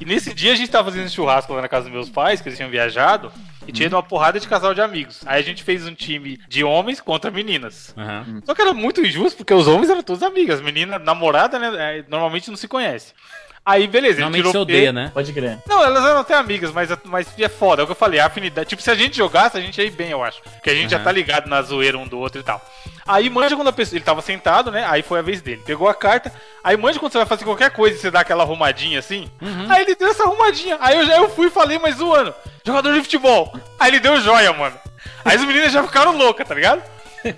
E 0.00 0.04
nesse 0.04 0.32
dia 0.34 0.52
a 0.52 0.56
gente 0.56 0.70
tava 0.70 0.90
fazendo 0.90 1.10
churrasco 1.10 1.52
lá 1.52 1.62
na 1.62 1.68
casa 1.68 1.84
dos 1.84 1.92
meus 1.92 2.08
pais, 2.08 2.40
que 2.40 2.48
eles 2.48 2.58
tinham 2.58 2.70
viajado, 2.70 3.32
e 3.66 3.72
tinha 3.72 3.88
uma 3.88 4.02
porrada 4.02 4.40
de 4.40 4.48
casal 4.48 4.74
de 4.74 4.80
amigos. 4.80 5.20
Aí 5.26 5.40
a 5.40 5.44
gente 5.44 5.62
fez 5.62 5.86
um 5.86 5.94
time 5.94 6.40
de 6.48 6.64
homens 6.64 7.00
contra 7.00 7.30
meninas. 7.30 7.94
Aham. 7.96 8.40
Só 8.44 8.54
que 8.54 8.62
era 8.62 8.72
muito 8.72 9.00
injusto, 9.00 9.38
porque 9.38 9.54
os 9.54 9.66
homens 9.66 9.90
eram 9.90 10.02
todos 10.02 10.22
amigas. 10.22 10.58
As 10.58 10.64
meninas, 10.64 11.02
namorada, 11.02 11.58
né, 11.58 11.98
é, 11.98 12.04
normalmente 12.08 12.48
não 12.48 12.56
se 12.56 12.66
conhece. 12.68 13.12
Aí, 13.68 13.86
beleza, 13.86 14.14
ele 14.14 14.20
Normalmente 14.22 14.40
tirou 14.48 14.52
você 14.52 14.58
P. 14.66 14.72
odeia, 14.72 14.92
né? 14.94 15.10
Pode 15.12 15.30
crer. 15.30 15.58
Não, 15.68 15.84
elas 15.84 16.02
eram 16.02 16.20
até 16.20 16.34
amigas, 16.34 16.72
mas, 16.72 16.88
mas 17.04 17.28
é 17.38 17.50
foda, 17.50 17.82
é 17.82 17.84
o 17.84 17.86
que 17.86 17.92
eu 17.92 17.96
falei, 17.96 18.18
a 18.18 18.24
afinidade. 18.24 18.66
Tipo, 18.66 18.80
se 18.80 18.90
a 18.90 18.94
gente 18.94 19.14
jogasse, 19.14 19.58
a 19.58 19.60
gente 19.60 19.76
ia 19.76 19.84
ir 19.84 19.90
bem, 19.90 20.10
eu 20.10 20.24
acho. 20.24 20.40
Porque 20.42 20.70
a 20.70 20.74
gente 20.74 20.88
já 20.90 20.96
Aham. 20.96 21.04
tá 21.04 21.12
ligado 21.12 21.50
na 21.50 21.60
zoeira 21.60 21.98
um 21.98 22.08
do 22.08 22.18
outro 22.18 22.40
e 22.40 22.42
tal. 22.42 22.64
Aí 23.06 23.28
manja 23.28 23.54
quando 23.56 23.68
a 23.68 23.72
pessoa. 23.72 23.98
Ele 23.98 24.04
tava 24.04 24.22
sentado, 24.22 24.70
né? 24.70 24.86
Aí 24.88 25.02
foi 25.02 25.18
a 25.18 25.22
vez 25.22 25.42
dele. 25.42 25.62
Pegou 25.66 25.86
a 25.86 25.94
carta. 25.94 26.32
Aí 26.64 26.78
manja 26.78 26.98
quando 26.98 27.12
você 27.12 27.18
vai 27.18 27.26
fazer 27.26 27.44
qualquer 27.44 27.70
coisa 27.70 27.94
e 27.96 27.98
você 27.98 28.10
dá 28.10 28.20
aquela 28.20 28.42
arrumadinha 28.42 28.98
assim. 28.98 29.30
Aí 29.68 29.82
ele 29.82 29.94
deu 29.94 30.08
essa 30.10 30.24
arrumadinha. 30.24 30.78
Aí 30.80 30.96
eu 30.96 31.06
já 31.06 31.16
eu 31.18 31.28
fui 31.28 31.48
e 31.48 31.50
falei, 31.50 31.78
mas 31.78 31.96
zoando. 31.96 32.34
Jogador 32.64 32.92
de 32.94 33.00
futebol. 33.02 33.54
Aí 33.78 33.90
ele 33.90 34.00
deu 34.00 34.18
joia, 34.20 34.52
mano. 34.54 34.76
Aí 35.24 35.36
as 35.36 35.44
meninas 35.44 35.72
já 35.72 35.82
ficaram 35.82 36.16
loucas, 36.16 36.46
tá 36.48 36.54
ligado? 36.54 36.82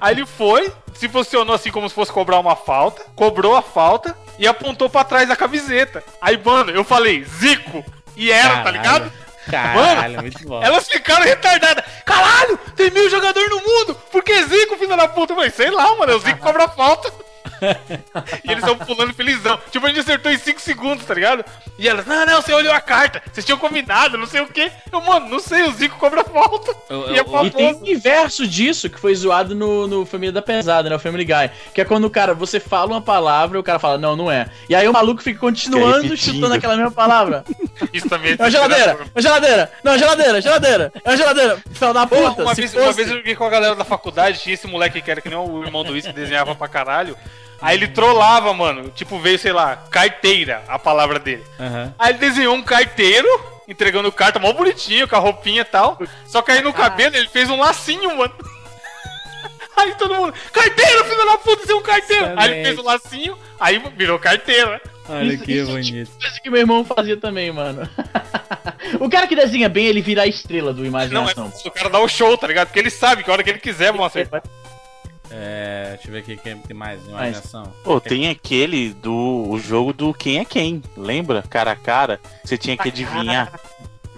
Aí 0.00 0.14
ele 0.14 0.26
foi, 0.26 0.72
se 0.94 1.08
posicionou 1.08 1.54
assim 1.54 1.70
como 1.70 1.88
se 1.88 1.94
fosse 1.94 2.12
cobrar 2.12 2.38
uma 2.38 2.56
falta, 2.56 3.02
cobrou 3.14 3.56
a 3.56 3.62
falta 3.62 4.16
e 4.38 4.46
apontou 4.46 4.88
pra 4.88 5.04
trás 5.04 5.28
da 5.28 5.36
camiseta. 5.36 6.02
Aí, 6.20 6.36
mano, 6.42 6.70
eu 6.70 6.84
falei, 6.84 7.24
Zico! 7.24 7.84
E 8.16 8.30
era, 8.30 8.48
tá 8.48 8.54
Caralho. 8.56 8.76
ligado? 8.76 9.12
Caralho, 9.50 10.20
muito 10.20 10.46
bom. 10.46 10.62
Elas 10.62 10.86
ficaram 10.88 11.24
retardadas. 11.24 11.84
Caralho, 12.04 12.58
tem 12.76 12.90
mil 12.90 13.08
jogadores 13.08 13.48
no 13.50 13.56
mundo. 13.60 13.94
Por 14.12 14.22
que 14.22 14.42
Zico, 14.44 14.76
filho 14.76 14.96
da 14.96 15.08
puta? 15.08 15.32
Eu 15.32 15.36
falei, 15.36 15.50
sei 15.50 15.70
lá, 15.70 15.94
mano, 15.96 16.12
é 16.12 16.14
o 16.14 16.20
Zico 16.20 16.38
cobra 16.38 16.68
falta. 16.68 17.10
e 18.44 18.50
eles 18.50 18.62
estão 18.64 18.76
pulando 18.78 19.12
felizão. 19.14 19.58
Tipo, 19.70 19.86
a 19.86 19.88
gente 19.88 20.00
acertou 20.00 20.30
em 20.32 20.38
5 20.38 20.60
segundos, 20.60 21.04
tá 21.04 21.14
ligado? 21.14 21.44
E 21.78 21.88
elas, 21.88 22.06
não, 22.06 22.26
não, 22.26 22.40
você 22.42 22.52
olhou 22.52 22.72
a 22.72 22.80
carta, 22.80 23.22
vocês 23.32 23.44
tinham 23.44 23.58
combinado, 23.58 24.18
não 24.18 24.26
sei 24.26 24.40
o 24.40 24.46
quê. 24.48 24.70
Eu, 24.92 25.00
mano, 25.00 25.28
não 25.28 25.38
sei, 25.38 25.62
o 25.62 25.72
Zico 25.72 25.98
cobra 25.98 26.24
falta. 26.24 26.74
Eu- 26.88 27.14
e 27.14 27.18
é 27.18 27.20
eu-. 27.20 27.46
E 27.46 27.50
tem 27.50 27.74
o 27.74 27.86
inverso 27.86 28.46
disso 28.46 28.88
que 28.90 28.98
foi 28.98 29.14
zoado 29.14 29.54
no, 29.54 29.86
no 29.86 30.06
Família 30.06 30.32
da 30.32 30.42
Pesada, 30.42 30.88
né? 30.90 30.96
O 30.96 31.00
Family 31.00 31.24
Guy. 31.24 31.50
Que 31.74 31.80
é 31.80 31.84
quando 31.84 32.04
o 32.04 32.10
cara, 32.10 32.34
você 32.34 32.60
fala 32.60 32.90
uma 32.92 33.00
palavra 33.02 33.56
e 33.56 33.60
o 33.60 33.62
cara 33.64 33.78
fala, 33.78 33.96
não, 33.98 34.16
não 34.16 34.30
é. 34.30 34.46
E 34.68 34.74
aí 34.74 34.86
o 34.88 34.92
maluco 34.92 35.22
fica 35.22 35.38
continuando 35.38 36.16
chutando 36.16 36.54
aquela 36.54 36.76
mesma 36.76 36.90
palavra. 36.90 37.44
Isso 37.92 38.08
também 38.08 38.32
É 38.38 38.42
uma 38.42 38.50
geladeira, 38.50 38.90
é 38.92 39.04
uma 39.16 39.22
geladeira, 39.22 39.72
não, 39.82 39.98
geladeira, 39.98 40.40
geladeira, 40.40 40.92
é 41.04 41.10
uma 41.10 41.16
geladeira. 41.16 41.58
Filho 41.72 41.92
da 41.94 42.06
puta, 42.06 42.42
uma, 42.42 42.54
se 42.54 42.60
vez, 42.60 42.72
fosse- 42.74 42.84
uma 42.86 42.92
vez 42.92 43.08
eu 43.10 43.16
joguei 43.16 43.34
com 43.34 43.44
a 43.44 43.50
galera 43.50 43.74
da 43.74 43.84
faculdade, 43.84 44.38
tinha 44.40 44.54
esse 44.54 44.66
moleque 44.66 45.00
que 45.00 45.10
era 45.10 45.20
que 45.20 45.28
nem 45.28 45.38
o 45.38 45.64
irmão 45.64 45.82
do 45.82 45.94
que 45.94 46.12
desenhava 46.12 46.54
pra 46.54 46.68
caralho. 46.68 47.16
Aí 47.60 47.76
ele 47.76 47.88
trollava, 47.88 48.52
mano. 48.54 48.90
Tipo, 48.90 49.18
veio, 49.18 49.38
sei 49.38 49.52
lá, 49.52 49.76
carteira, 49.90 50.62
a 50.66 50.78
palavra 50.78 51.18
dele. 51.18 51.44
Aham. 51.58 51.94
Aí 51.98 52.10
ele 52.12 52.18
desenhou 52.18 52.54
um 52.54 52.62
carteiro, 52.62 53.28
entregando 53.68 54.10
carta, 54.10 54.38
mó 54.38 54.52
bonitinho, 54.52 55.06
com 55.06 55.16
a 55.16 55.18
roupinha 55.18 55.60
e 55.60 55.64
tal. 55.64 55.98
Só 56.26 56.40
que 56.40 56.50
aí 56.52 56.62
no 56.62 56.72
cabelo 56.72 57.16
ele 57.16 57.28
fez 57.28 57.50
um 57.50 57.58
lacinho, 57.60 58.16
mano. 58.16 58.32
Aí 59.76 59.94
todo 59.94 60.14
mundo, 60.14 60.34
carteiro, 60.52 61.04
filho 61.06 61.24
da 61.24 61.38
puta, 61.38 61.64
você 61.64 61.72
é 61.72 61.74
um 61.74 61.80
carteiro. 61.80 62.32
Aí 62.36 62.50
ele 62.50 62.64
fez 62.66 62.78
um 62.78 62.82
lacinho, 62.84 63.38
aí 63.58 63.78
virou 63.96 64.18
carteiro, 64.18 64.72
né? 64.72 64.80
Olha 65.08 65.32
Isso- 65.32 65.44
que 65.44 65.52
isso 65.52 65.70
é 65.70 65.72
bonito. 65.72 66.10
coisa 66.20 66.40
que 66.40 66.50
meu 66.50 66.60
irmão 66.60 66.84
fazia 66.84 67.16
também, 67.16 67.50
mano. 67.50 67.88
o 69.00 69.08
cara 69.08 69.26
que 69.26 69.34
desenha 69.34 69.70
bem, 69.70 69.86
ele 69.86 70.02
vira 70.02 70.22
a 70.22 70.26
estrela 70.26 70.72
do 70.74 70.80
Não, 70.80 70.84
é 70.84 70.88
imaginação. 70.88 71.50
o 71.64 71.70
cara 71.70 71.88
dá 71.88 71.98
o 71.98 72.08
show, 72.08 72.36
tá 72.36 72.46
ligado? 72.46 72.66
Porque 72.68 72.78
ele 72.78 72.90
sabe 72.90 73.24
que 73.24 73.30
a 73.30 73.32
hora 73.32 73.42
que 73.42 73.48
ele 73.48 73.58
quiser 73.58 73.90
vão 73.92 74.04
acertar. 74.04 74.42
É, 75.30 75.90
deixa 75.94 76.08
eu 76.08 76.12
ver 76.12 76.18
aqui 76.20 76.36
quem 76.36 76.58
tem 76.58 76.76
mais 76.76 77.04
imaginação. 77.06 77.72
Pô, 77.84 78.00
tem 78.00 78.28
aquele 78.28 78.92
do 78.92 79.46
o 79.48 79.58
jogo 79.58 79.92
do 79.92 80.12
quem 80.12 80.38
é 80.38 80.44
quem, 80.44 80.82
lembra? 80.96 81.42
Cara 81.42 81.72
a 81.72 81.76
cara, 81.76 82.20
você 82.44 82.58
tinha 82.58 82.76
que 82.76 82.88
adivinhar. 82.88 83.52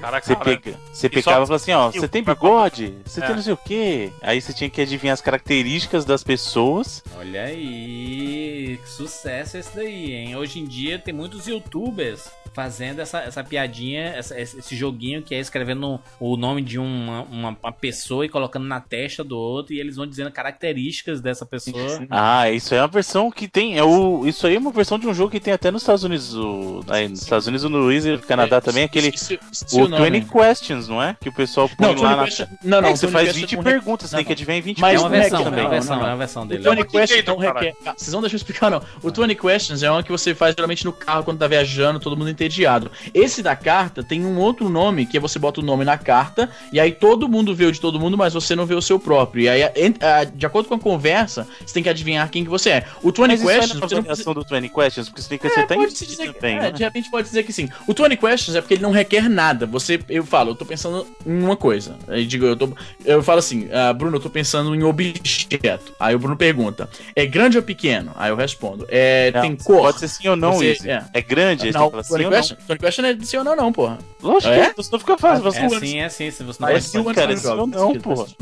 Caraca, 0.03 0.26
Você, 0.26 0.34
cara. 0.34 0.44
pega, 0.44 0.76
você 0.92 1.07
E 1.07 1.11
pegava 1.11 1.22
só- 1.22 1.30
e 1.30 1.34
falava 1.46 1.55
assim, 1.57 1.72
ó, 1.72 1.90
você 1.92 2.09
tem 2.09 2.22
bigode? 2.24 2.92
Você 3.05 3.20
É. 3.22 3.26
tem 3.26 3.36
não 3.36 3.42
sei 3.42 3.53
o 3.53 3.57
quê? 3.57 4.11
Aí 4.20 4.40
você 4.40 4.53
tinha 4.53 4.68
que 4.68 4.80
adivinhar 4.80 5.14
as 5.14 5.20
características 5.20 6.05
das 6.05 6.24
pessoas. 6.24 7.03
Olha 7.16 7.44
aí, 7.44 8.78
que 8.82 8.88
sucesso 8.90 9.57
esse 9.57 9.74
daí, 9.74 10.12
hein? 10.12 10.36
Hoje 10.36 10.59
em 10.59 10.64
dia 10.64 10.98
tem 10.98 11.14
muitos 11.14 11.46
youtubers 11.46 12.28
fazendo 12.55 13.00
essa, 13.00 13.20
essa 13.20 13.42
piadinha, 13.42 14.09
essa- 14.09 14.38
esse 14.38 14.76
joguinho 14.76 15.22
que 15.22 15.34
é 15.34 15.38
escrevendo 15.38 15.98
o 16.20 16.36
nome 16.36 16.61
de 16.61 16.78
uma, 16.78 17.22
uma, 17.22 17.57
uma 17.62 17.72
pessoa 17.72 18.26
e 18.26 18.28
colocando 18.28 18.66
na 18.66 18.78
testa 18.78 19.24
do 19.24 19.38
outro 19.38 19.72
e 19.72 19.80
eles 19.80 19.96
vão 19.96 20.07
dizendo 20.07 20.30
características 20.30 21.20
dessa 21.20 21.46
pessoa. 21.46 21.72
Ah, 22.11 22.50
isso 22.50 22.74
aí 22.74 22.78
é 22.78 22.82
uma 22.82 22.88
versão 22.88 23.30
que 23.30 23.48
tem. 23.48 23.78
É 23.78 23.82
o, 23.84 24.26
isso 24.26 24.46
aí 24.46 24.57
é 24.57 24.59
uma 24.59 24.70
versão 24.70 24.98
de 24.98 25.07
um 25.07 25.14
jogo 25.14 25.30
que 25.30 25.40
tem 25.40 25.53
até 25.55 25.70
nos 25.70 25.80
Estados 25.82 26.05
Unidos. 26.05 26.34
O, 26.36 26.84
aí, 26.88 27.09
nos 27.09 27.22
Estados 27.22 27.46
Unidos, 27.46 27.64
no 27.70 27.78
Luiz 27.78 28.05
e 28.05 28.11
no 28.12 28.18
Canadá 28.18 28.61
também, 28.61 28.84
aquele. 28.84 29.09
Esqueci- 29.09 29.38
esqueci 29.50 29.80
O 29.80 29.88
nome. 29.99 30.11
20 30.11 30.28
Questions, 30.30 30.88
não 30.88 31.03
é? 31.03 31.16
Que 31.20 31.28
o 31.28 31.32
pessoal 31.32 31.68
põe 31.68 31.95
Não, 31.95 32.03
lá 32.03 32.09
20 32.11 32.16
na. 32.18 32.24
question- 32.24 32.47
não, 32.62 32.80
não, 32.80 32.88
É, 32.88 32.90
você 32.97 33.07
20 33.07 33.12
faz 33.12 33.24
question 33.28 33.40
20 33.47 33.57
não 33.57 33.62
perguntas, 33.62 34.11
você 34.11 34.16
não, 34.16 34.18
tem 34.18 34.26
que 34.26 34.32
adivinhar 34.32 34.59
em 34.59 34.62
20 34.62 34.80
Mas 34.80 34.93
é 34.93 34.97
não 34.97 35.07
uma 35.07 35.16
é 35.16 35.20
versão, 35.20 35.38
que 35.43 35.43
é 35.43 35.51
não, 35.51 35.57
uma 35.59 35.62
não, 35.62 35.70
versão, 35.70 35.97
não. 35.97 36.03
é 36.07 36.09
uma 36.11 36.16
versão 36.16 36.43
O 36.43 36.47
dele. 36.47 36.62
20 36.62 36.78
É 36.80 36.84
Questions 36.84 37.24
não 37.26 37.34
Akinator, 37.34 37.62
requer. 37.62 37.76
Ah, 37.86 37.95
Vocês 37.97 38.12
não 38.12 38.20
deixam 38.20 38.34
eu 38.34 38.38
explicar, 38.38 38.70
não. 38.70 38.82
O 39.03 39.11
20 39.11 39.34
Questions 39.36 39.82
é 39.82 39.90
uma 39.90 40.03
que 40.03 40.11
você 40.11 40.34
faz 40.34 40.55
geralmente 40.55 40.84
no 40.84 40.93
carro 40.93 41.24
quando 41.24 41.38
tá 41.38 41.47
viajando, 41.47 42.01
todo 42.01 42.16
mundo 42.16 42.30
entediado. 42.30 42.90
Esse 43.14 43.43
da 43.43 43.55
carta 43.57 44.03
tem 44.03 44.24
um 44.24 44.38
outro 44.38 44.68
nome, 44.68 45.07
que 45.07 45.16
é 45.16 45.20
você 45.20 45.38
bota 45.38 45.61
o 45.61 45.62
nome 45.64 45.84
na 45.84 45.97
carta, 45.99 46.51
e 46.72 46.78
aí 46.80 46.93
todo 46.93 47.28
mundo 47.28 47.55
vê 47.55 47.64
o 47.66 47.72
de 47.72 47.80
todo 47.80 47.99
mundo, 47.99 48.16
mas 48.16 48.34
você 48.34 48.55
não 48.57 48.66
vê 48.66 48.74
o 48.74 48.82
seu 48.82 48.99
próprio. 48.99 49.43
E 49.45 49.49
aí, 49.49 49.62
ah, 50.01 50.24
de 50.24 50.47
acordo 50.47 50.68
com 50.68 50.74
a 50.74 50.78
conversa, 50.78 51.47
você 51.64 51.74
tem 51.74 51.82
que 51.82 51.88
adivinhar 51.88 52.28
quem 52.30 52.45
que 52.45 52.51
você 52.51 52.70
é. 52.70 52.84
O 53.03 53.11
20 53.11 53.18
Mas 53.20 53.40
isso 53.40 53.49
aí 53.49 53.59
Questions, 53.59 53.80
não 53.80 53.86
é 53.86 53.90
uma 53.90 53.97
não 54.01 54.05
precisa. 54.05 54.34
do 54.34 54.45
20 54.45 54.68
Questions, 54.72 55.09
porque 55.09 55.22
você 55.22 55.28
tem 55.28 55.38
que 55.38 55.47
É, 55.47 55.51
acertar 55.51 55.76
em 55.76 55.80
pode 55.80 55.93
se 55.97 56.05
20 56.05 56.11
dizer 56.11 56.26
que, 56.32 56.40
também, 56.40 56.57
é, 56.57 56.61
né? 56.62 56.70
de 56.70 56.82
repente 56.82 57.11
pode 57.11 57.26
dizer 57.28 57.43
que 57.43 57.53
sim. 57.53 57.68
O 57.86 57.93
20 57.95 58.16
Questions 58.16 58.57
é 58.57 58.61
porque 58.61 58.74
ele 58.74 58.82
não 58.82 58.90
requer 58.93 59.28
nada. 59.28 59.66
Você, 59.66 59.82
eu 60.09 60.24
falo, 60.24 60.51
eu 60.51 60.55
tô 60.55 60.64
pensando 60.64 61.07
em 61.26 61.43
uma 61.43 61.57
coisa. 61.57 61.97
Aí 62.09 62.26
digo, 62.26 62.45
eu 62.47 62.57
tô, 62.57 62.68
eu 63.05 63.22
falo 63.22 63.39
assim, 63.39 63.68
ah, 63.72 63.93
Bruno, 63.93 64.16
eu 64.16 64.20
tô 64.20 64.30
pensando 64.30 64.74
em 64.74 64.83
objeto. 64.83 65.93
Aí 65.99 66.14
o 66.14 66.18
Bruno 66.18 66.37
pergunta, 66.37 66.89
é 67.14 67.24
grande 67.26 67.57
ou 67.57 67.62
pequeno? 67.62 68.12
Aí 68.16 68.30
eu 68.30 68.37
respondo, 68.37 68.87
é, 68.89 69.30
Não, 69.33 69.41
tem 69.43 69.57
cor? 69.57 69.80
Pode 69.83 69.99
ser 70.01 70.09
sim 70.09 70.28
ou 70.28 70.37
não, 70.37 70.55
Você- 70.55 70.70
Easy. 70.70 70.91
é. 70.91 71.05
É, 71.12 71.20
grande, 71.22 71.62
você 71.72 71.78
não, 71.78 71.91
fala 71.91 72.03
sim 72.03 72.14
20 72.16 72.24
ou 72.24 72.30
não. 72.30 72.39
question, 72.39 72.57
20 72.68 72.78
question 72.80 73.05
é 73.07 73.12
de 73.14 73.26
sim 73.26 73.37
ou 73.39 73.45
não, 73.45 73.57
não, 73.57 73.72
porra. 73.72 73.99
Lógico 74.22 74.53
É? 74.53 74.70
que 74.70 74.80
é, 74.80 74.83
senão 74.83 74.99
fica 75.01 75.18
fácil. 75.18 75.41
É 75.49 75.51
Você 75.51 75.61
não 75.61 75.76
assim, 75.76 75.99
é 75.99 76.05
assim. 76.05 76.30
Se 76.30 76.43
você 76.45 76.62
não 76.62 76.68
é 76.68 76.72
pode- 76.72 76.85
sim, 76.85 77.05
cara, 77.12 77.30
one 77.30 77.41
sim 77.41 77.49
ou 77.49 77.66
não, 77.66 77.95
porra. 78.01 78.26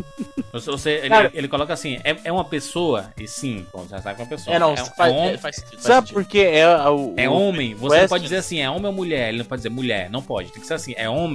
Você, 0.52 0.68
você- 0.68 0.90
ele, 0.90 1.08
Cara- 1.10 1.30
ele 1.32 1.46
coloca 1.46 1.72
assim, 1.72 2.00
é, 2.02 2.16
é 2.24 2.32
uma 2.32 2.44
pessoa, 2.44 3.12
e 3.16 3.28
sim, 3.28 3.64
bom, 3.72 3.86
já 3.88 4.02
sabe 4.02 4.16
que 4.16 4.22
é 4.22 4.24
uma 4.24 4.28
pessoa. 4.30 4.56
É, 4.56 4.58
não, 4.58 4.72
é, 4.72 4.76
faz, 4.78 5.12
é, 5.14 5.32
é, 5.34 5.38
faz 5.38 5.54
sentido. 5.56 5.70
faz 5.74 5.82
Sabe 5.84 6.08
sentido. 6.08 6.14
por 6.24 6.28
que 6.28 6.40
é 6.40 6.66
o. 6.88 7.14
é 7.16 7.28
homem, 7.30 7.72
você 7.76 8.00
não 8.00 8.08
pode 8.08 8.24
dizer 8.24 8.38
assim, 8.38 8.58
é 8.60 8.68
homem 8.68 8.86
ou 8.86 8.92
mulher, 8.92 9.28
ele 9.28 9.38
não 9.38 9.44
pode 9.44 9.60
dizer 9.60 9.68
mulher, 9.68 10.10
não 10.10 10.20
pode, 10.20 10.50
tem 10.50 10.60
que 10.60 10.66
ser 10.66 10.74
assim, 10.74 10.92
é 10.96 11.08
homem, 11.08 11.29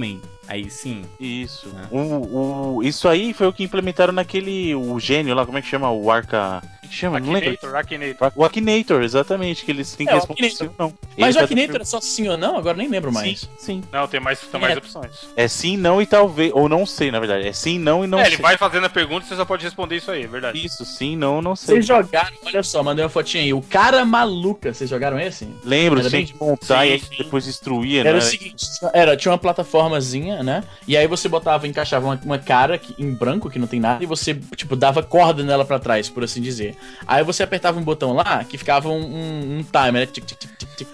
aí 0.48 0.70
sim. 0.70 1.04
Isso. 1.18 1.68
né? 1.68 1.88
O, 1.90 2.76
o, 2.76 2.82
isso 2.82 3.08
aí 3.08 3.32
foi 3.32 3.46
o 3.46 3.52
que 3.52 3.64
implementaram 3.64 4.12
naquele. 4.12 4.74
O 4.74 4.98
gênio 5.00 5.34
lá, 5.34 5.44
como 5.44 5.58
é 5.58 5.62
que 5.62 5.68
chama? 5.68 5.90
O 5.90 6.10
Arca. 6.10 6.62
Que 6.86 6.94
chama? 6.94 7.20
Não 7.20 7.32
lembro. 7.32 7.50
Akinator, 7.50 7.76
Akinator. 7.76 8.32
O 8.34 8.44
Akinator, 8.44 9.02
exatamente, 9.02 9.64
que 9.64 9.70
eles 9.70 9.94
têm 9.94 10.06
que 10.06 10.12
É, 10.12 10.16
responder 10.16 10.50
sim 10.50 10.64
ou 10.66 10.74
não. 10.78 10.94
Mas 11.18 11.34
Ele 11.36 11.42
o 11.42 11.44
Akinator 11.44 11.80
é 11.80 11.84
só 11.84 12.00
sim 12.00 12.28
ou 12.28 12.36
não? 12.36 12.56
Agora 12.56 12.76
nem 12.76 12.88
lembro 12.88 13.12
mais. 13.12 13.40
Sim, 13.40 13.48
sim. 13.58 13.82
Não, 13.92 14.06
tem 14.06 14.20
mais, 14.20 14.40
tem 14.40 14.60
mais 14.60 14.74
É. 14.74 14.78
opções. 14.78 15.10
É 15.36 15.48
sim, 15.48 15.76
não 15.76 16.00
e 16.00 16.06
talvez. 16.06 16.52
Ou 16.54 16.68
não 16.68 16.84
sei, 16.86 17.10
na 17.10 17.18
verdade. 17.20 17.46
É 17.46 17.52
sim, 17.52 17.78
não 17.78 18.04
e 18.04 18.06
não 18.06 18.18
é, 18.20 18.24
sei. 18.24 18.34
ele 18.34 18.42
vai 18.42 18.56
fazendo 18.56 18.84
a 18.86 18.90
pergunta 18.90 19.24
e 19.26 19.28
você 19.28 19.36
só 19.36 19.44
pode 19.44 19.64
responder 19.64 19.96
isso 19.96 20.10
aí, 20.10 20.24
é 20.24 20.26
verdade. 20.26 20.64
Isso, 20.64 20.84
sim, 20.84 21.16
não, 21.16 21.40
não 21.42 21.56
sei. 21.56 21.76
Vocês 21.76 21.86
jogaram, 21.86 22.36
olha 22.44 22.62
só, 22.62 22.82
mandei 22.82 23.04
uma 23.04 23.08
fotinha 23.10 23.42
aí. 23.42 23.52
O 23.52 23.62
cara 23.62 24.04
maluca, 24.04 24.72
vocês 24.72 24.88
jogaram 24.88 25.18
esse? 25.18 25.46
Lembro, 25.64 26.00
Era 26.00 26.08
tinha 26.08 26.20
bem- 26.22 26.26
que 26.26 26.36
montar 26.38 26.82
Sim, 26.82 26.88
e 26.88 26.92
aí 26.92 27.00
sim. 27.00 27.06
depois 27.18 27.44
destruía, 27.44 28.00
Era 28.00 28.12
né? 28.12 28.18
o 28.18 28.22
seguinte, 28.22 28.64
era, 28.92 29.16
tinha 29.16 29.32
uma 29.32 29.38
plataformazinha, 29.38 30.42
né? 30.42 30.64
E 30.86 30.96
aí 30.96 31.06
você 31.06 31.28
botava, 31.28 31.66
encaixava 31.66 32.06
uma, 32.06 32.20
uma 32.24 32.38
cara 32.38 32.78
que- 32.78 32.94
em 32.98 33.12
branco, 33.12 33.50
que 33.50 33.58
não 33.58 33.66
tem 33.66 33.80
nada, 33.80 34.02
e 34.02 34.06
você, 34.06 34.34
tipo, 34.54 34.76
dava 34.76 35.02
corda 35.02 35.42
nela 35.42 35.64
pra 35.64 35.78
trás, 35.78 36.08
por 36.08 36.24
assim 36.24 36.40
dizer. 36.40 36.75
Aí 37.06 37.22
você 37.24 37.42
apertava 37.42 37.78
um 37.78 37.82
botão 37.82 38.12
lá, 38.12 38.44
que 38.44 38.56
ficava 38.58 38.88
um, 38.88 39.00
um, 39.04 39.58
um 39.58 39.62
timer, 39.62 39.92
né? 39.92 40.06
Tic, 40.06 40.24
tic, 40.24 40.38
tic. 40.76 40.88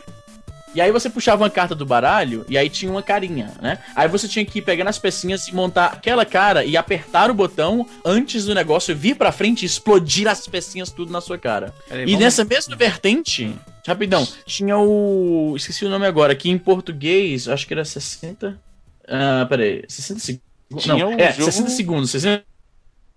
E 0.75 0.81
aí 0.81 0.91
você 0.91 1.11
puxava 1.11 1.43
uma 1.43 1.51
carta 1.51 1.75
do 1.75 1.85
baralho 1.85 2.47
e 2.49 2.57
aí 2.57 2.71
tinha 2.71 2.91
uma 2.91 3.03
carinha, 3.03 3.53
né? 3.61 3.79
Aí 3.95 4.09
você 4.09 4.27
tinha 4.27 4.43
que 4.43 4.59
ir 4.59 4.63
pegando 4.63 4.89
as 4.89 4.99
pecinhas 4.99 5.47
e 5.47 5.55
montar 5.55 5.87
aquela 5.89 6.25
cara 6.25 6.65
e 6.65 6.79
apertar 6.79 7.31
o 7.31 7.35
botão 7.35 7.87
antes 8.03 8.47
do 8.47 8.55
negócio 8.55 8.97
vir 8.97 9.15
pra 9.17 9.31
frente 9.31 9.65
e 9.65 9.67
explodir 9.67 10.27
as 10.27 10.47
pecinhas 10.47 10.91
tudo 10.91 11.13
na 11.13 11.21
sua 11.21 11.37
cara. 11.37 11.75
Peraí, 11.87 12.05
E 12.05 12.07
vamos- 12.07 12.21
nessa 12.21 12.43
mesma 12.47 12.75
vertente, 12.75 13.55
rapidão, 13.87 14.27
tinha 14.47 14.79
o. 14.79 15.53
Esqueci 15.59 15.85
o 15.85 15.91
nome 15.91 16.07
agora, 16.07 16.35
que 16.35 16.49
em 16.49 16.57
português, 16.57 17.49
acho 17.49 17.67
que 17.67 17.75
era 17.75 17.85
60. 17.85 18.59
Ah, 19.07 19.45
peraí, 19.47 19.85
60 19.87 20.21
segundos. 20.21 20.43
Tinha 20.85 20.97
Não, 20.97 21.11
o 21.15 21.21
é, 21.21 21.33
jogo- 21.33 21.45
60 21.45 21.69
segundos, 21.69 22.11
vocês 22.11 22.25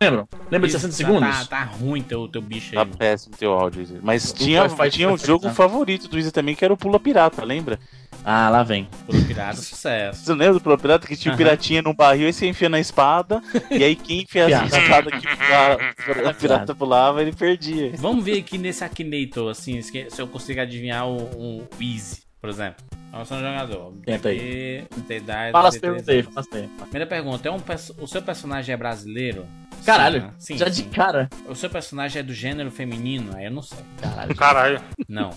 lembram? 0.02 0.28
Lembra 0.52 0.68
de 0.68 0.76
Isso, 0.76 0.88
60 0.88 0.91
tá- 0.91 0.98
segundos? 0.98 1.39
Tá, 1.48 1.58
tá 1.58 1.64
ruim 1.64 2.02
teu, 2.02 2.28
teu 2.28 2.41
bicho 2.41 2.74
Tá 2.74 2.82
aí. 2.82 2.88
péssimo 2.98 3.36
teu 3.38 3.54
áudio, 3.54 3.82
Izzy. 3.82 4.00
Mas 4.02 4.32
O 4.32 4.36
tinha, 4.36 4.62
Wi-Fi 4.64 4.89
tinha 4.91 5.10
um 5.10 5.18
jogo 5.18 5.50
favorito 5.50 6.08
do 6.08 6.18
Izzy 6.20 6.32
também, 6.32 6.56
que 6.56 6.64
era 6.66 6.74
o 6.74 6.78
Pula 6.78 7.00
Pirata, 7.00 7.43
lembra? 7.43 7.80
Ah, 8.24 8.50
lá 8.50 8.64
vem. 8.64 8.88
Pelo 9.06 9.24
pirata, 9.26 9.56
sucesso. 9.62 10.24
Você 10.26 10.34
lembra 10.34 10.54
do 10.56 10.62
Pula 10.62 10.78
Pirata 10.78 11.06
que 11.08 11.16
tinha 11.16 11.32
o 11.32 11.36
Aham. 11.36 11.38
piratinha 11.38 11.82
no 11.82 11.93
barril 11.93 12.28
e 12.30 12.34
você 12.34 12.48
enfia 12.48 12.70
na 12.70 12.80
espada, 12.80 13.41
e 13.70 13.84
aí 13.84 13.96
quem 13.96 14.22
enfia 14.22 14.46
a 14.48 14.66
espada 14.66 15.12
que 15.12 15.28
a, 15.28 16.30
a 16.30 16.34
pirata 16.34 16.74
pulava, 16.74 17.22
ele 17.22 17.32
perdia. 17.34 17.91
Vamos 17.98 18.24
ver 18.26 18.39
aqui 18.39 18.58
nesse 18.58 18.84
Akinator, 18.84 19.52
assim, 19.52 19.82
se 19.82 20.10
se 20.10 20.22
eu 20.22 20.28
consigo 20.28 20.60
adivinhar 20.60 21.08
o, 21.08 21.18
o 21.60 21.68
Easy, 21.80 22.24
por 22.41 22.50
exemplo. 22.50 22.84
Vamos 23.16 23.30
ser 23.30 23.36
um 23.36 23.39
jogador. 23.39 23.93
Tenta 24.05 24.28
aí. 24.28 24.84
Tem 25.07 25.18
idade, 25.18 25.53
Fala 25.53 25.70
as 25.70 25.76
33 25.76 25.82
perguntas 26.05 26.09
aí, 26.09 26.24
fala 26.24 26.39
as 26.41 26.47
perguntas 26.47 26.80
aí. 26.82 26.89
Primeira 26.89 27.07
pergunta, 27.07 27.47
é 27.47 27.51
um 27.51 28.03
o 28.03 28.07
seu 28.07 28.22
personagem 28.22 28.74
é 28.74 28.78
brasileiro? 28.78 29.45
Caralho, 29.86 30.20
Sim, 30.20 30.26
né? 30.26 30.34
sim, 30.38 30.57
já 30.57 30.68
de 30.68 30.76
sim. 30.76 30.89
cara. 30.89 31.30
O 31.47 31.55
seu 31.55 31.70
personagem 31.70 32.20
é 32.20 32.24
do 32.24 32.34
gênero 32.34 32.70
feminino? 32.70 33.34
Aí 33.38 33.45
eu 33.45 33.51
não 33.51 33.61
sei. 33.61 33.78
Caralho. 34.01 34.36
Caralho. 34.36 34.82
Não. 35.07 35.30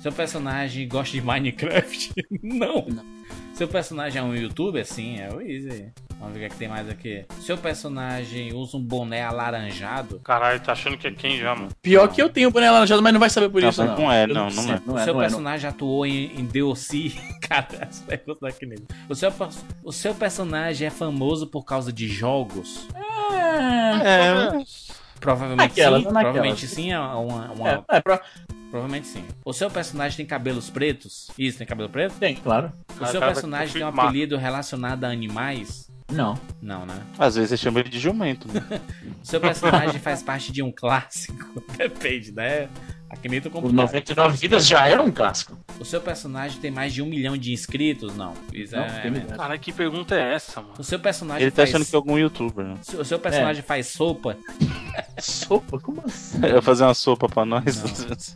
Seu 0.00 0.10
personagem 0.10 0.88
gosta 0.88 1.12
de 1.12 1.22
Minecraft? 1.22 2.12
Não. 2.42 2.84
Não. 2.88 3.13
Seu 3.54 3.68
personagem 3.68 4.20
é 4.20 4.24
um 4.24 4.34
youtuber? 4.34 4.84
Sim, 4.84 5.20
é 5.20 5.32
o 5.32 5.40
Easy. 5.40 5.92
Vamos 6.18 6.38
ver 6.38 6.38
o 6.38 6.40
que, 6.40 6.44
é 6.46 6.48
que 6.48 6.56
tem 6.56 6.68
mais 6.68 6.88
aqui. 6.88 7.24
Seu 7.40 7.58
personagem 7.58 8.52
usa 8.54 8.76
um 8.76 8.80
boné 8.80 9.22
alaranjado? 9.22 10.20
Caralho, 10.24 10.58
tá 10.60 10.72
achando 10.72 10.96
que 10.96 11.06
é 11.06 11.10
quem 11.10 11.38
já, 11.38 11.54
mano? 11.54 11.68
Pior 11.82 12.08
que 12.08 12.22
eu 12.22 12.28
tenho 12.28 12.48
o 12.48 12.50
boné 12.50 12.70
laranjado, 12.70 13.02
mas 13.02 13.12
não 13.12 13.20
vai 13.20 13.28
saber 13.30 13.48
por 13.50 13.60
Não, 13.60 13.68
isso, 13.68 13.84
não. 13.84 13.96
não 13.96 14.12
é, 14.12 14.26
não, 14.26 14.44
não 14.44 14.50
sei, 14.50 14.74
é. 14.74 14.80
Não 14.86 14.98
é, 14.98 15.04
seu 15.04 15.12
não 15.14 15.20
é, 15.20 15.24
não. 15.24 15.30
personagem 15.30 15.68
atuou 15.68 16.06
em, 16.06 16.32
em 16.38 16.44
DLC? 16.44 17.12
Cara, 17.46 17.66
essa 17.80 18.02
pergunta 18.04 18.38
da 18.42 18.48
Akinator. 18.48 18.86
O 19.08 19.14
seu, 19.14 19.32
o 19.84 19.92
seu 19.92 20.14
personagem 20.14 20.86
é 20.86 20.90
famoso 20.90 21.46
por 21.46 21.64
causa 21.64 21.92
de 21.92 22.08
jogos? 22.08 22.88
É, 22.94 23.00
É, 24.04 24.64
Provavelmente 25.24 25.68
Naquela, 25.70 25.98
sim. 25.98 26.04
naquela. 26.04 26.22
Provavelmente 26.22 26.66
sim 26.68 26.92
é 26.92 26.98
uma. 27.00 27.50
uma- 27.50 27.70
É, 27.70 27.82
é, 27.96 28.00
pro- 28.00 28.20
Provavelmente 28.70 29.06
sim. 29.06 29.24
O 29.44 29.52
seu 29.54 29.70
personagem 29.70 30.16
tem 30.18 30.26
cabelos 30.26 30.68
pretos? 30.68 31.28
Isso, 31.38 31.56
tem 31.58 31.66
cabelo 31.66 31.88
preto? 31.88 32.14
tem, 32.18 32.34
claro. 32.34 32.70
O 33.00 33.04
Ah, 33.04 33.06
seu 33.06 33.20
personagem 33.20 33.72
tem 33.72 33.84
um 33.84 33.88
apelido 33.88 34.36
relacionado 34.36 35.04
a 35.04 35.08
animais? 35.08 35.90
Não. 36.12 36.38
Não, 36.60 36.84
né? 36.84 37.00
Às 37.18 37.36
vezes 37.36 37.50
você 37.50 37.56
chama 37.56 37.80
ele 37.80 37.88
de 37.88 37.98
jumento, 37.98 38.46
né? 38.52 38.60
O 39.22 39.26
seu 39.26 39.40
personagem 39.40 39.98
faz 39.98 40.22
parte 40.22 40.52
de 40.52 40.62
um 40.62 40.70
clássico? 40.70 41.62
Depende, 41.78 42.30
né? 42.32 42.68
Aqui 43.14 43.28
meio 43.28 43.40
O 43.46 43.50
complicado. 43.50 43.72
99 43.72 44.36
Vidas 44.36 44.66
já 44.66 44.88
era 44.88 45.02
um 45.02 45.10
clássico. 45.10 45.56
O 45.78 45.84
seu 45.84 46.00
personagem 46.00 46.60
tem 46.60 46.70
mais 46.70 46.92
de 46.92 47.00
um 47.00 47.06
milhão 47.06 47.36
de 47.36 47.52
inscritos? 47.52 48.14
Não. 48.16 48.34
Isso 48.52 48.74
Não, 48.76 48.82
é, 48.82 49.06
é-. 49.06 49.36
Cara, 49.36 49.56
que 49.56 49.72
pergunta 49.72 50.14
é 50.14 50.34
essa, 50.34 50.60
mano? 50.60 50.74
O 50.78 50.84
seu 50.84 50.98
personagem 50.98 51.42
Ele 51.42 51.50
tá 51.50 51.58
faz... 51.58 51.70
achando 51.70 51.86
que 51.86 51.94
é 51.94 51.96
algum 51.96 52.18
youtuber, 52.18 52.64
né? 52.66 52.74
O 52.98 53.04
seu 53.04 53.18
personagem 53.18 53.62
faz 53.62 53.86
sopa? 53.86 54.36
Sopa? 55.18 55.78
Como 55.78 56.02
assim? 56.04 56.40
Vai 56.40 56.60
fazer 56.60 56.84
uma 56.84 56.94
sopa 56.94 57.28
pra 57.28 57.44
nós? 57.44 57.82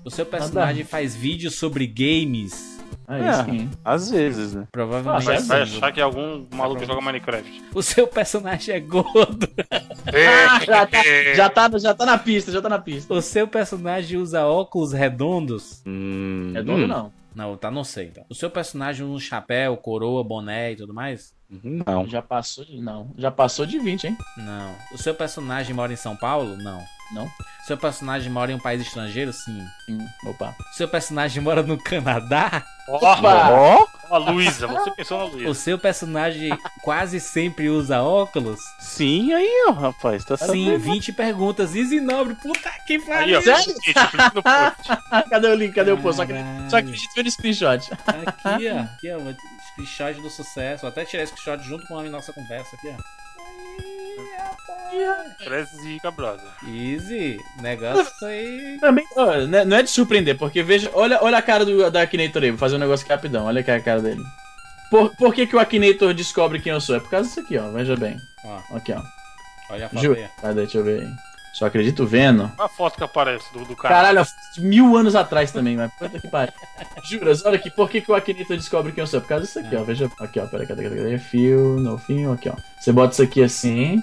O 0.05 0.11
seu 0.11 0.25
personagem 0.25 0.85
faz 0.85 1.15
vídeos 1.15 1.57
sobre 1.57 1.87
games? 1.87 2.78
Ah, 3.09 3.19
É. 3.19 3.31
isso 3.31 3.45
sim. 3.47 3.71
Às 3.85 4.11
vezes, 4.11 4.55
né? 4.55 4.67
Provavelmente 4.71 5.25
Vai, 5.25 5.37
é 5.37 5.41
vai 5.41 5.67
sim. 5.67 5.77
achar 5.77 5.93
que 5.93 6.01
é 6.01 6.03
algum 6.03 6.47
maluco 6.55 6.81
que 6.81 6.87
joga 6.87 7.01
Minecraft. 7.01 7.63
O 7.75 7.83
seu 7.83 8.07
personagem 8.07 8.75
é 8.75 8.81
gordo? 8.81 9.49
Ah, 9.71 10.65
já, 10.65 10.87
tá, 10.87 11.03
já, 11.35 11.49
tá, 11.51 11.79
já 11.79 11.95
tá 11.95 12.07
na 12.07 12.19
pista, 12.19 12.53
já 12.53 12.61
tá 12.61 12.69
na 12.69 12.79
pista. 12.79 13.13
O 13.15 13.23
seu 13.23 13.49
personagem 13.49 14.19
usa 14.19 14.45
óculos 14.47 14.93
redondos? 14.93 15.83
Hum, 15.87 16.53
É 16.55 16.63
dono 16.63 16.85
hum, 16.85 16.87
não. 16.87 17.13
Não, 17.35 17.57
tá, 17.57 17.71
não 17.71 17.85
sei. 17.85 18.07
Então. 18.09 18.25
O 18.29 18.35
seu 18.35 18.51
personagem 18.51 19.07
usa 19.07 19.15
um 19.15 19.21
chapéu, 19.21 19.77
coroa, 19.77 20.25
boné 20.25 20.73
e 20.73 20.77
tudo 20.77 20.93
mais? 20.93 21.33
Não. 21.51 22.07
Já 22.07 22.21
passou 22.21 22.65
de. 22.65 22.79
Não. 22.81 23.11
Já 23.17 23.31
passou 23.31 23.65
de 23.65 23.79
20, 23.79 24.05
hein? 24.07 24.19
Não. 24.37 24.75
O 24.93 24.99
seu 24.99 25.15
personagem 25.15 25.75
mora 25.75 25.93
em 25.93 25.97
São 25.97 26.15
Paulo? 26.17 26.57
Não. 26.57 26.83
Não. 27.11 27.25
O 27.25 27.67
seu 27.67 27.77
personagem 27.79 28.31
mora 28.31 28.53
em 28.53 28.55
um 28.55 28.59
país 28.59 28.83
estrangeiro? 28.83 29.33
Sim. 29.33 29.65
Hum, 29.89 30.07
opa. 30.27 30.55
O 30.73 30.77
seu 30.77 30.87
personagem 30.87 31.43
mora 31.43 31.63
no 31.63 31.79
Canadá? 31.79 32.63
Opa! 32.87 33.51
Ó, 33.51 33.87
A 34.11 34.17
Luísa, 34.19 34.67
você 34.67 34.91
pensou 34.91 35.19
na 35.19 35.25
O 35.25 35.29
Luísa. 35.29 35.55
seu 35.55 35.79
personagem 35.79 36.51
quase 36.83 37.19
sempre 37.21 37.69
usa 37.71 38.03
óculos? 38.03 38.59
sim, 38.81 39.33
aí, 39.35 39.67
ó, 39.69 39.73
rapaz, 39.73 40.25
tá 40.25 40.37
Sim, 40.37 40.47
sabendo. 40.47 40.79
20 40.81 41.13
perguntas. 41.13 41.75
Easy 41.75 42.01
Nobre, 42.01 42.35
puta 42.35 42.71
que 42.87 42.95
Aí, 42.95 43.01
pariu. 43.01 43.41
Gente. 43.43 43.93
Cadê 45.31 45.49
o 45.49 45.55
link? 45.55 45.75
Cadê 45.75 45.91
o 45.93 45.99
post? 45.99 46.17
Só, 46.17 46.23
acredito- 46.23 46.47
Caralho. 46.47 46.71
só 46.71 46.77
acredito 46.79 47.15
ver 47.15 47.23
no 47.25 47.31
screenshot. 47.31 47.91
Aqui, 48.07 48.69
ó. 48.71 48.81
Aqui, 48.81 49.11
ó. 49.13 49.19
Screenshot 49.87 50.21
do 50.21 50.31
sucesso. 50.31 50.83
Vou 50.83 50.89
até 50.91 51.05
tirar 51.05 51.23
esse 51.23 51.33
screenshot 51.37 51.65
junto 51.67 51.87
com 51.87 51.99
a 51.99 52.03
nossa 52.05 52.33
conversa 52.33 52.77
aqui, 52.77 52.89
ó. 52.89 53.19
Parece 55.45 55.77
zica, 55.83 56.11
brother. 56.11 56.45
Easy. 56.67 57.39
Negócio 57.61 58.27
aí. 58.27 58.79
Também, 58.81 59.07
ó, 59.17 59.37
né, 59.47 59.65
não 59.65 59.77
é 59.77 59.83
de 59.83 59.91
surpreender, 59.91 60.37
porque 60.37 60.63
veja, 60.63 60.91
olha, 60.95 61.19
olha 61.23 61.39
a 61.39 61.43
cara 61.43 61.65
do, 61.65 61.91
da 61.91 62.03
Akinator 62.03 62.43
aí, 62.43 62.51
vou 62.51 62.59
fazer 62.59 62.77
um 62.77 62.81
negócio 62.81 63.05
aqui 63.05 63.13
rapidão, 63.13 63.45
olha 63.47 63.61
aqui 63.61 63.71
a 63.71 63.81
cara 63.81 64.01
dele. 64.01 64.23
Por, 64.91 65.15
por 65.17 65.35
que, 65.35 65.47
que 65.47 65.55
o 65.55 65.59
Akinator 65.61 66.13
descobre 66.15 66.59
quem 66.61 66.73
eu 66.73 66.81
sou? 66.81 66.97
É 66.97 67.01
por 67.01 67.11
causa 67.11 67.29
disso 67.29 67.41
aqui, 67.41 67.57
ó, 67.59 67.71
veja 67.71 67.95
bem. 67.97 68.19
Ó, 68.45 68.77
Aqui, 68.77 68.93
ó. 68.93 69.03
olha 69.71 69.87
a 69.87 69.89
foto 69.89 70.03
Juro. 70.03 70.19
aí. 70.19 70.29
Cadê? 70.41 70.63
Deixa 70.63 70.79
eu 70.79 70.85
ver 70.85 71.03
aí. 71.03 71.09
Só 71.53 71.67
acredito 71.67 72.07
vendo. 72.07 72.43
Olha 72.43 72.67
a 72.67 72.69
foto 72.69 72.97
que 72.97 73.05
aparece 73.05 73.53
do, 73.53 73.65
do 73.65 73.75
cara. 73.75 73.95
Caralho, 73.95 74.27
de 74.55 74.61
mil 74.61 74.97
anos 74.97 75.17
atrás 75.17 75.51
também, 75.51 75.77
mas 75.77 75.93
puta 75.95 76.21
que 76.21 76.29
pariu. 76.29 76.53
Juras, 77.05 77.45
olha 77.45 77.57
aqui, 77.57 77.71
por 77.71 77.89
que, 77.91 78.01
que 78.01 78.11
o 78.11 78.15
Akinator 78.15 78.57
descobre 78.57 78.93
quem 78.93 79.03
eu 79.03 79.07
sou? 79.07 79.19
É 79.19 79.21
por 79.21 79.29
causa 79.29 79.45
disso 79.45 79.59
aqui, 79.59 79.75
ó. 79.75 79.83
Veja. 79.83 80.11
Aqui, 80.21 80.39
ó, 80.39 80.47
peraí, 80.47 80.67
cadê, 80.67 80.85
cadê, 80.85 80.97
cadê? 80.97 81.19
Fio, 81.19 81.81
no 81.81 81.99
fio, 81.99 82.33
aqui, 82.33 82.49
ó. 82.49 82.55
Você 82.79 82.93
bota 82.93 83.13
isso 83.13 83.23
aqui 83.23 83.43
assim. 83.43 84.01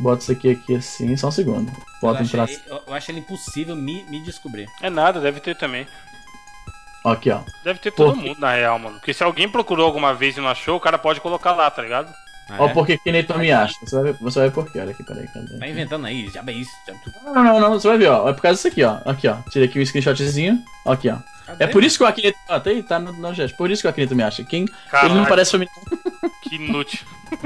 Bota 0.00 0.22
isso 0.22 0.32
aqui 0.32 0.50
aqui 0.50 0.76
assim, 0.76 1.16
só 1.16 1.28
um 1.28 1.32
segundo. 1.32 1.70
Eu 1.70 1.84
Bota 2.00 2.20
um 2.20 2.22
acho, 2.22 2.30
traço. 2.30 2.60
eu, 2.66 2.82
eu 2.86 2.94
acho 2.94 3.10
ele 3.10 3.18
impossível 3.18 3.74
me, 3.74 4.04
me 4.04 4.22
descobrir. 4.22 4.68
É 4.80 4.88
nada, 4.88 5.20
deve 5.20 5.40
ter 5.40 5.56
também. 5.56 5.86
Aqui, 7.04 7.30
ó. 7.30 7.40
Deve 7.64 7.78
ter 7.78 7.90
todo 7.90 8.16
mundo, 8.16 8.40
na 8.40 8.52
real, 8.52 8.78
mano. 8.78 8.98
Porque 8.98 9.14
se 9.14 9.22
alguém 9.22 9.48
procurou 9.48 9.86
alguma 9.86 10.14
vez 10.14 10.36
e 10.36 10.40
não 10.40 10.48
achou, 10.48 10.76
o 10.76 10.80
cara 10.80 10.98
pode 10.98 11.20
colocar 11.20 11.52
lá, 11.52 11.70
tá 11.70 11.82
ligado? 11.82 12.12
Ah, 12.50 12.56
Ó, 12.60 12.68
é? 12.68 12.72
por 12.72 12.86
que 12.86 12.98
me 13.36 13.52
acha. 13.52 13.74
Você 13.82 13.94
vai 13.94 14.04
ver, 14.04 14.16
você 14.20 14.38
vai 14.38 14.48
ver 14.48 14.54
por 14.54 14.72
quê. 14.72 14.80
Olha 14.80 14.90
aqui, 14.90 15.02
peraí, 15.02 15.26
cadê? 15.28 15.58
Tá 15.58 15.68
inventando 15.68 16.06
aí, 16.06 16.28
já 16.30 16.42
bem 16.42 16.60
isso. 16.60 16.70
Já... 16.86 16.94
Não, 17.24 17.34
não, 17.44 17.60
não, 17.60 17.70
você 17.74 17.88
vai 17.88 17.98
ver, 17.98 18.08
ó. 18.08 18.28
É 18.28 18.32
por 18.32 18.40
causa 18.42 18.56
disso 18.56 18.68
aqui, 18.68 18.82
ó. 18.84 18.98
Aqui, 19.04 19.28
ó. 19.28 19.36
Tirei 19.50 19.68
aqui 19.68 19.78
um 19.80 19.84
screenshotzinho. 19.84 20.62
Aqui, 20.86 21.10
ó. 21.10 21.18
Cadê? 21.46 21.64
É 21.64 21.66
por 21.66 21.84
isso 21.84 21.98
que 21.98 22.04
o 22.04 22.06
Akinator. 22.06 22.38
Ó, 22.48 22.60
tá 22.60 22.70
aí, 22.70 22.82
tá 22.82 22.98
no, 22.98 23.12
no 23.12 23.34
gesto. 23.34 23.56
Por 23.56 23.70
isso 23.70 23.82
que 23.82 23.86
o 23.86 23.90
Akinator 23.90 24.16
me 24.16 24.22
acha. 24.22 24.42
Quem. 24.44 24.66
Ele 25.02 25.14
não 25.14 25.26
parece 25.26 25.50
familiar. 25.52 25.74
que 26.42 26.56
inútil. 26.56 27.00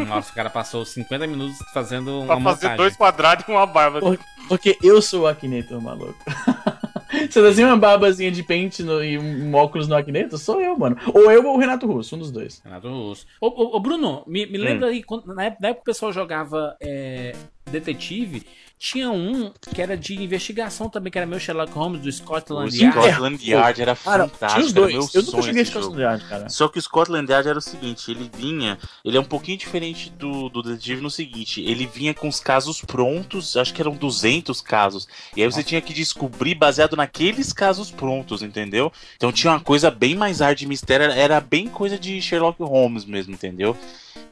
Nossa, 0.06 0.30
o 0.30 0.34
cara 0.34 0.48
passou 0.50 0.84
50 0.84 1.26
minutos 1.26 1.56
fazendo 1.74 2.20
uma 2.20 2.26
Pra 2.26 2.36
fazer 2.36 2.50
montagem. 2.54 2.76
dois 2.76 2.96
quadrados 2.96 3.44
e 3.46 3.50
uma 3.50 3.66
barba. 3.66 3.98
Por- 4.00 4.18
Porque 4.48 4.78
eu 4.82 5.02
sou 5.02 5.22
o 5.22 5.26
Akinator, 5.26 5.80
maluco. 5.80 6.14
Você 7.30 7.42
desenha 7.42 7.68
uma 7.68 7.76
barbazinha 7.76 8.30
de 8.30 8.42
pente 8.42 8.82
no- 8.82 9.02
e 9.04 9.18
um, 9.18 9.54
óculos 9.54 9.86
no 9.88 9.94
Akinator? 9.94 10.38
Sou 10.38 10.60
eu, 10.60 10.76
mano. 10.78 10.96
Ou 11.12 11.30
eu 11.30 11.44
ou 11.46 11.56
o 11.56 11.58
Renato 11.58 11.86
Russo, 11.86 12.16
um 12.16 12.18
dos 12.18 12.30
dois. 12.30 12.60
Renato 12.64 12.88
Russo. 12.88 13.26
Ô, 13.40 13.46
ô, 13.48 13.76
ô, 13.76 13.80
Bruno, 13.80 14.22
me, 14.26 14.46
me 14.46 14.58
lembra 14.58 14.88
aí, 14.88 15.02
quando, 15.02 15.26
na, 15.34 15.44
época, 15.44 15.58
na 15.62 15.68
época 15.68 15.82
o 15.82 15.84
pessoal 15.84 16.12
jogava 16.12 16.76
é, 16.80 17.32
detetive, 17.70 18.42
tinha 18.84 19.12
um 19.12 19.52
que 19.72 19.80
era 19.80 19.96
de 19.96 20.20
investigação 20.20 20.88
também, 20.88 21.12
que 21.12 21.16
era 21.16 21.24
meu 21.24 21.38
Sherlock 21.38 21.70
Holmes 21.72 22.00
do 22.02 22.08
O 22.08 22.12
Scotland 22.12 22.76
Yard. 22.76 22.98
Scotland 23.12 23.48
Yard 23.48 23.80
era 23.80 23.94
Cara, 23.94 24.26
fantástico. 24.26 24.54
tinha 24.54 24.66
os 24.66 24.72
dois. 24.72 25.14
Eu 25.14 25.22
nunca 25.22 25.50
esse 25.50 25.64
Scotland. 25.70 26.00
Yard, 26.02 26.24
cara. 26.24 26.48
Só 26.48 26.66
que 26.66 26.78
o 26.80 26.82
Scotland 26.82 27.30
Yard 27.30 27.48
era 27.48 27.58
o 27.58 27.62
seguinte, 27.62 28.10
ele 28.10 28.28
vinha, 28.36 28.76
ele 29.04 29.16
é 29.16 29.20
um 29.20 29.24
pouquinho 29.24 29.56
diferente 29.56 30.10
do, 30.10 30.48
do 30.48 30.62
detetive 30.64 31.00
no 31.00 31.10
seguinte, 31.10 31.60
ele 31.62 31.86
vinha 31.86 32.12
com 32.12 32.26
os 32.26 32.40
casos 32.40 32.80
prontos, 32.80 33.56
acho 33.56 33.72
que 33.72 33.80
eram 33.80 33.94
200 33.94 34.60
casos, 34.60 35.06
e 35.36 35.42
aí 35.44 35.48
você 35.50 35.62
tinha 35.62 35.80
que 35.80 35.92
descobrir 35.92 36.56
baseado 36.56 36.96
naqueles 36.96 37.52
casos 37.52 37.88
prontos, 37.92 38.42
entendeu? 38.42 38.92
Então 39.16 39.30
tinha 39.30 39.52
uma 39.52 39.60
coisa 39.60 39.92
bem 39.92 40.16
mais 40.16 40.40
hard 40.40 40.58
de 40.58 40.66
mistério, 40.66 41.04
era- 41.04 41.14
era 41.14 41.40
bem 41.40 41.68
coisa 41.68 41.96
de 41.96 42.20
Sherlock 42.20 42.60
Holmes 42.60 43.04
mesmo, 43.04 43.32
entendeu? 43.32 43.76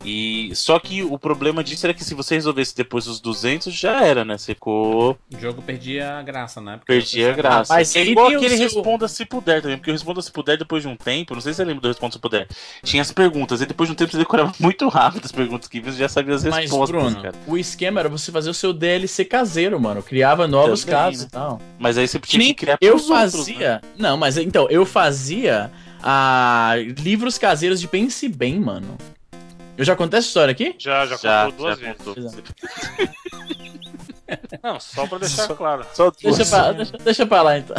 E 0.02 0.50
só 0.54 0.78
que 0.78 1.02
o 1.02 1.18
problema 1.18 1.62
disso 1.62 1.84
era 1.86 1.92
que 1.92 2.02
se 2.02 2.14
você 2.14 2.34
resolvesse 2.34 2.74
depois 2.74 3.04
dos 3.04 3.20
200 3.20 3.72
já 3.74 4.02
era, 4.02 4.24
né? 4.24 4.38
Você 4.38 4.54
ficou 4.54 5.18
O 5.34 5.38
jogo 5.38 5.60
perdia 5.60 6.14
a 6.18 6.22
graça, 6.22 6.58
né? 6.60 6.78
Porque 6.78 6.92
Perdi 6.94 7.24
a 7.24 7.32
graça. 7.34 7.72
Rapaz, 7.74 7.94
é 7.94 8.00
ele 8.00 8.12
igual 8.12 8.28
aquele 8.28 8.48
seu- 8.56 8.58
Responda 8.60 9.06
Se 9.08 9.26
Puder 9.26 9.60
também, 9.60 9.76
porque 9.76 9.90
o 9.90 9.92
Responda 9.92 10.22
Se 10.22 10.32
Puder 10.32 10.56
depois 10.56 10.82
de 10.82 10.88
um 10.88 10.96
tempo, 10.96 11.34
não 11.34 11.40
sei 11.42 11.52
se 11.52 11.58
você 11.58 11.64
lembra 11.64 11.82
do 11.82 11.88
Responda 11.88 12.12
Se 12.14 12.18
Puder, 12.18 12.48
tinha 12.82 13.02
as 13.02 13.12
perguntas, 13.12 13.60
e 13.60 13.66
depois 13.66 13.88
de 13.88 13.92
um 13.92 13.96
tempo 13.96 14.10
você 14.10 14.16
decorava 14.18 14.52
muito 14.58 14.88
rápido 14.88 15.24
as 15.26 15.32
perguntas 15.32 15.68
que 15.68 15.80
você 15.80 15.98
já 15.98 16.08
sabia 16.08 16.34
as 16.34 16.44
Mas, 16.44 16.62
respostas, 16.62 16.90
Bruno, 16.90 17.20
cara. 17.22 17.34
o 17.46 17.58
esquema 17.58 18.00
era 18.00 18.08
você 18.08 18.32
fazer 18.32 18.48
o 18.48 18.54
seu 18.54 18.72
DLC 18.72 19.24
caseiro, 19.26 19.78
mano. 19.78 20.02
Criava 20.02 20.46
novos 20.48 20.80
Também, 20.82 20.94
casos 20.98 21.20
né? 21.22 21.26
e 21.28 21.30
tal. 21.30 21.60
Mas 21.78 21.98
aí 21.98 22.08
você 22.08 22.18
tinha 22.20 22.38
nem 22.38 22.48
que 22.54 22.60
criar 22.64 22.78
eu 22.80 22.94
pros 22.94 23.10
outros, 23.10 23.32
fazia. 23.32 23.58
né? 23.74 23.80
Não, 23.98 24.16
mas 24.16 24.38
então, 24.38 24.66
eu 24.70 24.86
fazia 24.86 25.70
ah, 26.02 26.72
livros 26.98 27.36
caseiros 27.36 27.78
de 27.80 27.86
Pense 27.86 28.26
Bem, 28.28 28.58
mano. 28.58 28.96
Eu 29.80 29.84
já 29.86 29.96
contei 29.96 30.18
essa 30.18 30.28
história 30.28 30.52
aqui? 30.52 30.74
Já, 30.78 31.06
já, 31.06 31.16
Já, 31.16 31.44
contou 31.46 31.58
duas 31.66 31.78
já 31.78 31.86
vezes. 31.86 32.02
contou. 32.04 32.22
Não, 34.62 34.78
só 34.78 35.06
pra 35.06 35.16
deixar 35.18 35.46
Só- 35.46 35.54
claro. 35.54 35.86
Só 35.94 36.10
Deixa 36.10 36.36
duas. 36.36 36.50
pra, 36.50 36.72
deixa, 36.72 36.98
deixa 36.98 37.26
pra 37.26 37.40
lá 37.42 37.56
então. 37.58 37.74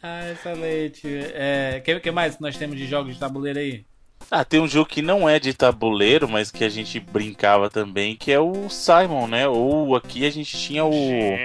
Ah, 0.00 0.30
excelente. 0.30 1.02
É, 1.34 1.80
que, 1.84 1.98
que 1.98 2.10
mais 2.12 2.38
nós 2.38 2.56
temos 2.56 2.76
de 2.76 2.86
jogos 2.86 3.14
de 3.14 3.20
tabuleiro 3.20 3.58
aí? 3.58 3.84
Ah, 4.30 4.44
tem 4.44 4.60
um 4.60 4.68
jogo 4.68 4.88
que 4.88 5.02
não 5.02 5.28
é 5.28 5.38
de 5.38 5.52
tabuleiro, 5.52 6.28
mas 6.28 6.50
que 6.50 6.64
a 6.64 6.68
gente 6.68 6.98
brincava 6.98 7.68
também, 7.68 8.16
que 8.16 8.32
é 8.32 8.40
o 8.40 8.68
Simon, 8.68 9.26
né? 9.26 9.48
Ou 9.48 9.94
aqui 9.94 10.26
a 10.26 10.30
gente 10.30 10.56
tinha 10.56 10.84
o. 10.84 10.92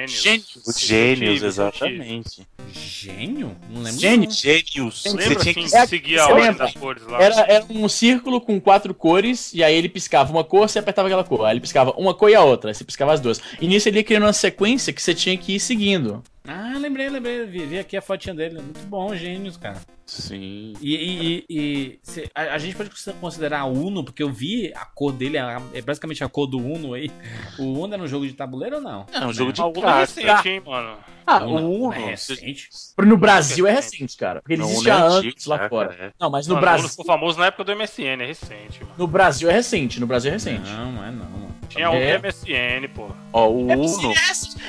Gênios. 0.08 0.56
O 0.66 0.80
Gênios, 0.80 1.20
Detetive, 1.20 1.46
exatamente. 1.46 2.48
Gênio? 2.72 3.56
Não 3.70 3.82
lembro. 3.82 4.00
Gênio? 4.00 4.32
Gênios. 4.32 5.04
Você 5.04 5.10
Lembra 5.10 5.36
tinha 5.36 5.52
assim, 5.52 5.68
que. 5.68 5.76
É, 5.76 5.86
seguir 5.88 6.20
a 6.20 6.28
ordem 6.28 6.54
das 6.54 6.74
cores 6.74 7.04
lá? 7.04 7.22
Era, 7.22 7.36
era 7.42 7.66
um 7.70 7.88
círculo 7.88 8.42
com 8.42 8.60
quatro 8.60 8.94
cores, 8.94 9.54
e 9.54 9.64
aí 9.64 9.76
ele 9.76 9.90
piscava 9.90 10.32
uma 10.32 10.44
cor, 10.44 10.68
você 10.68 10.80
apertava 10.80 11.08
aquela 11.08 11.24
cor. 11.24 11.46
Aí 11.46 11.54
ele 11.54 11.62
piscava 11.62 11.92
uma 11.98 12.14
cor 12.14 12.30
e 12.30 12.36
a 12.36 12.44
outra, 12.44 12.70
aí 12.70 12.76
você 12.76 12.84
piscava 12.84 13.14
as 13.14 13.20
duas. 13.20 13.42
E 13.60 13.68
nisso 13.68 13.88
ele 13.88 14.00
ia 14.00 14.04
criando 14.04 14.24
uma 14.24 14.34
sequência 14.34 14.94
que 14.94 15.02
você 15.02 15.14
tinha 15.14 15.38
que 15.38 15.56
ir 15.56 15.60
seguindo. 15.60 16.24
Ah, 16.48 16.78
lembrei, 16.78 17.10
lembrei. 17.10 17.46
Vi, 17.46 17.66
vi 17.66 17.80
aqui 17.80 17.98
a 17.98 18.02
fotinha 18.02 18.34
dele. 18.34 18.62
Muito 18.62 18.80
bom, 18.88 19.14
gênios, 19.16 19.58
cara. 19.58 19.80
Sim. 20.06 20.72
E, 20.82 20.96
e- 20.96 21.20
e- 21.20 21.46
e 21.50 22.00
se- 22.02 22.32
a, 22.34 22.54
a 22.54 22.58
gente 22.58 22.78
pode 22.78 22.90
considerar 23.20 23.66
o 23.66 23.74
Uno, 23.74 24.06
porque 24.06 24.24
eu 24.24 24.32
vi 24.32 24.72
a 24.74 24.86
cor 24.86 25.12
dele, 25.12 25.38
a- 25.38 25.62
é 25.74 25.82
basicamente 25.82 26.24
a 26.24 26.30
cor 26.30 26.48
do 26.48 26.58
Uno 26.58 26.94
aí. 26.94 27.12
O 27.60 27.64
Uno 27.84 27.94
era 27.94 28.02
um 28.02 28.08
jogo 28.08 28.26
de 28.26 28.32
tabuleiro 28.34 28.78
ou 28.78 28.82
não? 28.82 29.06
É 29.12 29.26
um 29.26 29.34
jogo 29.34 29.52
de 29.52 29.60
Ah, 29.62 29.66
o 29.66 29.72
Uno 29.78 29.88
é 29.90 30.00
recente, 30.00 30.48
hein, 30.50 30.62
mano. 30.66 30.98
Ah, 31.26 31.44
Uno 31.44 31.68
o 31.68 31.84
Uno, 31.88 31.94
é 31.94 32.06
recente. 32.12 32.70
no 32.98 33.18
Brasil 33.18 33.68
é 33.68 33.72
recente, 33.74 34.16
cara. 34.16 34.42
Porque 34.42 34.54
ele 34.54 34.62
Não, 34.62 34.70
existe 34.70 34.90
há 34.90 34.94
é 34.94 34.98
anos 35.02 35.16
antigo, 35.18 35.36
lá 35.48 35.58
cara, 35.58 35.70
fora. 35.70 35.96
é. 36.00 36.12
Não, 36.18 36.30
mas 36.30 36.48
no 36.48 36.56
Mano, 36.56 36.66
o 36.66 36.70
Uno 36.70 36.72
Brasil. 36.78 36.90
ficou 36.90 37.06
famoso 37.06 37.40
na 37.40 37.48
época 37.48 37.64
do 37.66 37.72
MSN, 37.76 38.24
é 38.24 38.26
recente, 38.26 38.82
mano. 38.82 38.96
No 38.98 39.08
Brasil 39.08 39.50
é 39.50 39.54
recente, 39.54 40.00
no 40.00 40.08
Brasil 40.08 40.30
é 40.30 40.34
recente. 40.36 40.70
Não, 40.70 40.92
não 40.94 41.04
é 41.06 41.12
não. 41.12 41.47
Tinha 41.70 41.90
um 41.92 41.96
É. 41.96 42.18
do 42.18 42.28
MSN, 42.28 42.88
pô. 42.94 43.10
Ó, 43.34 43.50
o 43.50 43.72
É 43.72 43.76
Uno. 43.76 44.14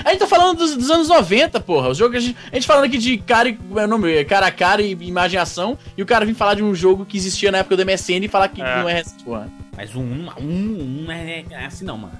A 0.04 0.10
gente 0.10 0.18
tá 0.18 0.26
falando 0.26 0.58
dos, 0.58 0.76
dos 0.76 0.90
anos 0.90 1.08
90, 1.08 1.60
porra. 1.60 1.88
Os 1.90 1.98
jogos, 1.98 2.16
a 2.16 2.20
gente, 2.20 2.36
a 2.50 2.54
gente 2.54 2.66
falando 2.66 2.84
aqui 2.84 2.98
de 2.98 3.18
cara, 3.18 3.48
e- 3.48 3.58
é 3.76 3.84
o 3.84 3.86
nome, 3.88 4.24
cara 4.24 4.46
a 4.46 4.50
cara 4.50 4.82
e 4.82 4.92
imagem 4.92 5.38
e 5.38 5.40
ação, 5.40 5.78
e 5.96 6.02
o 6.02 6.06
cara 6.06 6.24
vem 6.24 6.34
falar 6.34 6.54
de 6.54 6.62
um 6.62 6.74
jogo 6.74 7.04
que 7.06 7.16
existia 7.16 7.50
na 7.52 7.58
época 7.58 7.76
do 7.76 7.82
MSN 7.84 8.24
e 8.24 8.28
falar 8.28 8.48
que 8.48 8.60
É. 8.60 8.80
não 8.80 8.88
é 8.88 8.94
recente, 8.94 9.22
porra. 9.24 9.48
Mas 9.76 9.94
o 9.94 10.00
Uno, 10.00 10.32
um, 10.40 11.04
um 11.06 11.12
é, 11.12 11.44
é 11.50 11.64
assim 11.66 11.84
não, 11.84 11.96
mano. 11.96 12.18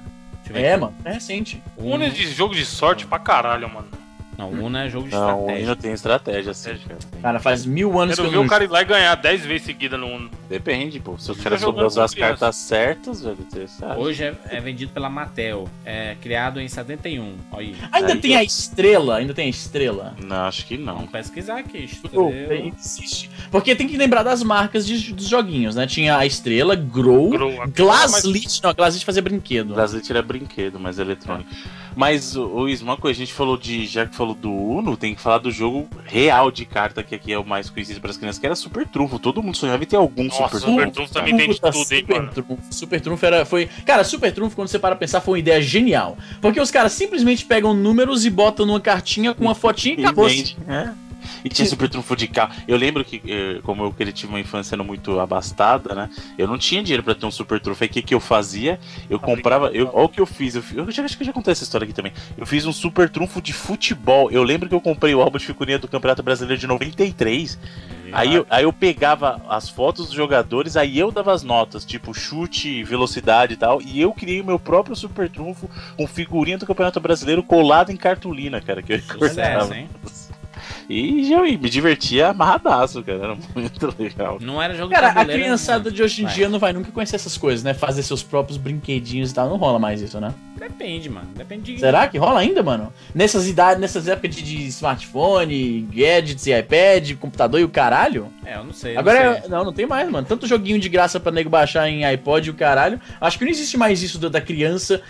É, 0.54 0.76
mano, 0.78 0.94
é 1.04 1.12
recente. 1.12 1.62
Uno 1.76 2.04
é 2.04 2.08
de 2.08 2.26
jogo 2.32 2.54
de 2.54 2.64
sorte 2.64 3.06
pra 3.06 3.18
caralho, 3.18 3.68
mano. 3.68 3.88
Não, 4.38 4.50
o 4.50 4.64
Uno 4.66 4.78
é 4.78 4.88
jogo 4.88 5.08
de 5.08 5.14
Não, 5.14 5.20
o 5.20 5.40
estratégia. 5.40 5.64
Uno 5.66 5.76
tem 5.76 5.92
estratégia, 5.92 6.50
assim, 6.52 6.76
cara. 6.86 6.98
Cara, 7.20 7.40
faz 7.40 7.66
mil 7.66 7.98
anos 7.98 8.14
Quero 8.14 8.28
que 8.28 8.30
ver 8.30 8.36
eu 8.36 8.40
o 8.40 8.44
não 8.44 8.48
cara 8.48 8.62
ir 8.62 8.68
lá 8.70 8.82
e 8.82 8.84
ganhar 8.84 9.14
10 9.16 9.44
vezes 9.44 9.66
seguida 9.66 9.98
no 9.98 10.06
Uno. 10.06 10.30
Depende, 10.48 11.00
pô. 11.00 11.18
Se 11.18 11.32
o 11.32 11.34
Fica 11.34 11.50
cara 11.50 11.60
souber 11.60 11.84
usar 11.84 12.04
as 12.04 12.14
criança. 12.14 12.28
cartas 12.30 12.56
certas, 12.56 13.22
velho, 13.22 13.36
você 13.50 13.66
sabe. 13.66 14.00
Hoje 14.00 14.22
é, 14.22 14.34
é 14.50 14.60
vendido 14.60 14.92
pela 14.92 15.10
Mattel. 15.10 15.68
É 15.84 16.14
criado 16.22 16.60
em 16.60 16.68
71. 16.68 17.34
Olha 17.50 17.66
aí. 17.66 17.76
Ainda 17.90 18.12
Aí 18.12 18.20
tem 18.20 18.32
eu- 18.34 18.38
a 18.38 18.44
estrela, 18.44 19.16
ainda 19.16 19.34
tem 19.34 19.46
a 19.46 19.50
estrela. 19.50 20.14
Não, 20.22 20.44
acho 20.44 20.64
que 20.66 20.78
não. 20.78 20.94
Vamos 20.94 21.10
pesquisar 21.10 21.58
aqui. 21.58 21.90
Oh, 22.12 22.28
Estrela. 22.28 22.72
existe. 22.78 23.28
Porque 23.50 23.74
tem 23.74 23.88
que 23.88 23.96
lembrar 23.96 24.22
das 24.22 24.42
marcas 24.44 24.86
de- 24.86 25.12
dos 25.12 25.26
joguinhos, 25.26 25.74
né? 25.74 25.84
Tinha 25.84 26.16
a 26.16 26.24
estrela, 26.24 26.76
Grow, 26.76 27.30
Grow, 27.30 27.60
a- 27.62 27.66
Glaslit. 27.66 28.62
Não, 28.62 28.70
a 28.70 28.72
Glaslit 28.72 29.04
fazia 29.04 29.20
brinquedo. 29.22 29.72
O 29.72 29.74
Brasil 29.74 30.00
tira 30.00 30.22
brinquedo, 30.22 30.78
mas 30.78 31.00
eletrônico. 31.00 31.50
Mas, 31.98 32.36
o 32.36 32.64
coisa, 33.00 33.18
a 33.18 33.24
gente 33.24 33.32
falou 33.32 33.56
de. 33.56 33.84
Já 33.84 34.06
que 34.06 34.14
falou 34.14 34.32
do 34.32 34.52
Uno, 34.52 34.96
tem 34.96 35.16
que 35.16 35.20
falar 35.20 35.38
do 35.38 35.50
jogo 35.50 35.88
real 36.04 36.48
de 36.48 36.64
carta, 36.64 37.02
que 37.02 37.12
aqui 37.12 37.32
é 37.32 37.36
o 37.36 37.44
mais 37.44 37.68
conhecido 37.68 38.00
para 38.00 38.10
as 38.10 38.16
crianças, 38.16 38.38
que 38.38 38.46
era 38.46 38.54
Super 38.54 38.86
Trunfo. 38.86 39.18
Todo 39.18 39.42
mundo 39.42 39.56
sonhava 39.56 39.82
em 39.82 39.86
ter 39.86 39.96
algum 39.96 40.22
Nossa, 40.22 40.44
Super 40.44 40.60
Super 40.60 40.74
Trunfo. 40.74 40.92
Trunfo 40.92 41.12
também 41.12 41.36
tem 41.36 41.48
de 41.48 41.56
Puta, 41.56 41.72
tudo, 41.72 41.92
hein, 41.92 42.00
Super 42.00 42.16
mano. 42.20 42.32
Trunfo. 42.32 42.58
Super 42.70 43.00
Trunfo 43.00 43.26
era, 43.26 43.44
foi... 43.44 43.68
Cara, 43.84 44.04
Super 44.04 44.32
Trunfo, 44.32 44.54
quando 44.54 44.68
você 44.68 44.78
para 44.78 44.94
pensar, 44.94 45.20
foi 45.20 45.32
uma 45.32 45.38
ideia 45.40 45.60
genial. 45.60 46.16
Porque 46.40 46.60
os 46.60 46.70
caras 46.70 46.92
simplesmente 46.92 47.44
pegam 47.44 47.74
números 47.74 48.24
e 48.24 48.30
botam 48.30 48.64
numa 48.64 48.80
cartinha 48.80 49.34
com 49.34 49.42
uma 49.42 49.56
fotinha 49.56 49.96
e 49.98 50.04
acabou. 50.04 50.28
vende. 50.28 50.56
É. 50.68 51.07
E 51.44 51.48
tinha 51.48 51.66
super 51.66 51.88
trunfo 51.88 52.16
de 52.16 52.28
carro. 52.28 52.52
Eu 52.66 52.76
lembro 52.76 53.04
que, 53.04 53.22
eh, 53.26 53.60
como 53.62 53.84
eu 53.84 53.92
queria 53.92 54.12
tive 54.12 54.32
uma 54.32 54.40
infância 54.40 54.76
não 54.76 54.84
muito 54.84 55.18
abastada, 55.20 55.94
né? 55.94 56.10
Eu 56.36 56.46
não 56.46 56.58
tinha 56.58 56.82
dinheiro 56.82 57.02
pra 57.02 57.14
ter 57.14 57.26
um 57.26 57.30
super 57.30 57.60
trunfo. 57.60 57.82
Aí 57.84 57.88
o 57.88 57.92
que, 57.92 58.02
que 58.02 58.14
eu 58.14 58.20
fazia? 58.20 58.78
Eu 59.08 59.18
comprava. 59.18 59.68
Eu, 59.68 59.90
olha 59.92 60.06
o 60.06 60.08
que 60.08 60.20
eu 60.20 60.26
fiz. 60.26 60.54
Eu, 60.54 60.62
eu 60.74 60.90
já, 60.90 61.04
acho 61.04 61.16
que 61.16 61.22
eu 61.22 61.26
já 61.26 61.32
contei 61.32 61.52
essa 61.52 61.64
história 61.64 61.84
aqui 61.84 61.92
também. 61.92 62.12
Eu 62.36 62.46
fiz 62.46 62.66
um 62.66 62.72
super 62.72 63.08
trunfo 63.08 63.40
de 63.40 63.52
futebol. 63.52 64.30
Eu 64.30 64.42
lembro 64.42 64.68
que 64.68 64.74
eu 64.74 64.80
comprei 64.80 65.14
o 65.14 65.20
álbum 65.20 65.38
de 65.38 65.46
figurinha 65.46 65.78
do 65.78 65.88
Campeonato 65.88 66.22
Brasileiro 66.22 66.60
de 66.60 66.66
93. 66.66 67.58
Aí 68.12 68.34
eu, 68.34 68.46
aí 68.48 68.64
eu 68.64 68.72
pegava 68.72 69.42
as 69.48 69.68
fotos 69.68 70.06
dos 70.06 70.14
jogadores, 70.14 70.76
aí 70.76 70.98
eu 70.98 71.10
dava 71.10 71.32
as 71.32 71.42
notas, 71.42 71.84
tipo 71.84 72.14
chute, 72.14 72.82
velocidade 72.82 73.54
e 73.54 73.56
tal, 73.56 73.82
e 73.82 74.00
eu 74.00 74.12
criei 74.12 74.40
o 74.40 74.44
meu 74.44 74.58
próprio 74.58 74.96
super 74.96 75.28
trunfo 75.28 75.68
com 75.96 76.06
figurinha 76.06 76.58
do 76.58 76.66
Campeonato 76.66 77.00
Brasileiro 77.00 77.42
colado 77.42 77.90
em 77.90 77.96
cartolina, 77.96 78.60
cara, 78.60 78.82
que 78.82 78.94
eu 78.94 79.00
Sucesso, 79.00 79.74
hein? 79.74 79.88
E 80.88 81.24
já 81.28 81.42
me 81.42 81.56
divertia 81.56 82.28
amarradaço, 82.28 83.02
cara. 83.02 83.18
Era 83.18 83.36
muito 83.54 83.94
legal. 83.98 84.38
Não 84.40 84.60
era 84.62 84.74
jogo 84.74 84.90
Cara, 84.92 85.08
de 85.08 85.10
a 85.12 85.14
tabuleiro, 85.16 85.42
criançada 85.42 85.90
não. 85.90 85.94
de 85.96 86.02
hoje 86.02 86.22
em 86.22 86.24
Vai. 86.24 86.34
dia 86.34 86.48
não 86.48 86.58
vai 86.58 86.72
nunca 86.72 86.90
conhecer 86.90 87.16
essas 87.16 87.36
coisas, 87.36 87.62
né? 87.62 87.74
Fazer 87.74 88.02
seus 88.02 88.22
próprios 88.22 88.56
brinquedinhos 88.56 89.30
e 89.30 89.34
tal. 89.34 89.48
Não 89.50 89.56
rola 89.58 89.78
mais 89.78 90.00
isso, 90.00 90.18
né? 90.20 90.32
Depende, 90.58 91.08
mano. 91.10 91.28
Depende 91.36 91.74
de. 91.74 91.78
Será 91.80 92.08
que 92.08 92.16
rola 92.18 92.40
ainda, 92.40 92.62
mano? 92.62 92.92
Nessas 93.14 93.46
idades, 93.46 93.80
nessas 93.80 94.08
épocas 94.08 94.34
de, 94.34 94.42
de 94.42 94.66
smartphone, 94.68 95.82
gadgets 95.92 96.46
e 96.46 96.58
iPad, 96.58 97.14
computador 97.16 97.60
e 97.60 97.64
o 97.64 97.68
caralho? 97.68 98.28
É, 98.44 98.56
eu 98.56 98.64
não 98.64 98.72
sei. 98.72 98.94
eu 98.96 99.00
Agora, 99.00 99.24
não 99.24 99.32
é- 99.32 99.48
não, 99.48 99.64
não 99.66 99.72
tem 99.72 99.86
mais, 99.86 100.08
mano. 100.10 100.26
Tanto 100.26 100.46
joguinho 100.46 100.78
de 100.80 100.88
graça 100.88 101.20
pra 101.20 101.30
nego 101.30 101.48
baixar 101.50 101.88
em 101.88 102.04
iPod 102.04 102.48
e 102.48 102.50
o 102.50 102.54
caralho. 102.54 103.00
Acho 103.20 103.38
que 103.38 103.44
não 103.44 103.50
existe 103.50 103.76
mais 103.76 104.02
isso 104.02 104.18
da 104.18 104.40
criança 104.40 105.00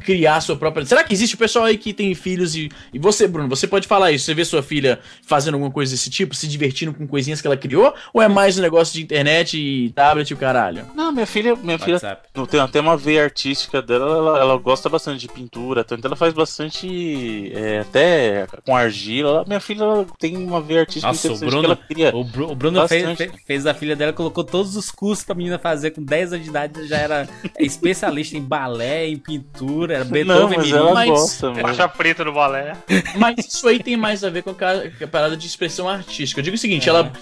criar 0.00 0.36
a 0.36 0.40
sua 0.40 0.56
própria. 0.56 0.84
Será 0.84 1.02
que 1.04 1.12
existe 1.14 1.34
o 1.34 1.38
pessoal 1.38 1.64
aí 1.64 1.78
que 1.78 1.92
tem 1.92 2.14
filhos 2.14 2.54
e. 2.54 2.68
E 2.92 2.98
você, 2.98 3.26
Bruno, 3.26 3.48
você 3.48 3.66
pode 3.66 3.86
falar 3.86 4.12
isso? 4.12 4.24
Você 4.26 4.34
vê 4.34 4.44
sua 4.44 4.62
filha 4.62 4.98
fazendo 5.28 5.54
alguma 5.54 5.70
coisa 5.70 5.92
desse 5.92 6.08
tipo, 6.10 6.34
se 6.34 6.48
divertindo 6.48 6.92
com 6.94 7.06
coisinhas 7.06 7.40
que 7.40 7.46
ela 7.46 7.56
criou? 7.56 7.94
Ou 8.12 8.22
é 8.22 8.26
mais 8.28 8.58
um 8.58 8.62
negócio 8.62 8.94
de 8.94 9.02
internet 9.02 9.56
e 9.58 9.90
tablet 9.90 10.30
e 10.30 10.34
o 10.34 10.36
caralho? 10.36 10.86
Não, 10.94 11.12
minha 11.12 11.26
filha, 11.26 11.54
minha 11.54 11.78
filha 11.78 12.00
não 12.34 12.46
tem 12.46 12.58
até 12.58 12.80
uma 12.80 12.96
veia 12.96 13.24
artística 13.24 13.80
dela, 13.82 14.06
ela, 14.16 14.38
ela 14.40 14.56
gosta 14.56 14.88
bastante 14.88 15.20
de 15.20 15.28
pintura, 15.28 15.84
tanto 15.84 16.06
ela 16.06 16.16
faz 16.16 16.32
bastante 16.32 17.52
é, 17.54 17.80
até 17.80 18.46
com 18.64 18.74
argila. 18.76 19.28
Ela- 19.30 19.44
minha 19.46 19.60
filha 19.60 19.82
ela 19.82 20.06
tem 20.18 20.36
uma 20.36 20.60
veia 20.60 20.80
artística 20.80 21.06
Nossa, 21.08 21.32
o 21.32 21.38
Bruno- 21.38 21.60
que 21.60 21.66
ela 21.66 21.76
cria. 21.76 22.10
O, 22.16 22.24
Bru- 22.24 22.50
o 22.50 22.54
Bruno 22.54 22.88
fez, 22.88 23.04
Bastante. 23.04 23.32
fez 23.46 23.66
a 23.66 23.74
filha 23.74 23.94
dela, 23.94 24.12
colocou 24.12 24.42
todos 24.44 24.76
os 24.76 24.90
cursos 24.90 25.24
pra 25.24 25.34
menina 25.34 25.58
fazer 25.58 25.90
com 25.90 26.02
10 26.02 26.32
anos 26.32 26.44
de 26.44 26.50
idade, 26.50 26.86
já 26.88 26.96
era 26.96 27.28
especialista 27.58 28.36
em 28.36 28.42
balé, 28.42 29.06
em 29.08 29.16
pintura, 29.18 29.94
era 29.96 30.04
Não, 30.04 30.10
Beethoven 30.10 30.56
mas 30.56 30.66
menino. 30.66 30.76
ela 30.78 30.94
mas- 30.94 31.08
gosta. 31.10 31.54
Faixa 31.54 31.88
preta 31.88 32.24
no 32.24 32.32
balé. 32.32 32.76
Mas 33.16 33.46
isso 33.46 33.66
aí 33.68 33.82
tem 33.82 33.96
mais 33.96 34.22
a 34.24 34.30
ver 34.30 34.42
com 34.42 34.50
a, 34.50 34.54
ca- 34.54 34.82
com 34.98 35.04
a 35.04 35.08
parada 35.18 35.36
de 35.36 35.46
expressão 35.46 35.88
artística. 35.88 36.40
Eu 36.40 36.44
digo 36.44 36.54
o 36.56 36.58
seguinte, 36.58 36.88
ela 36.88 37.12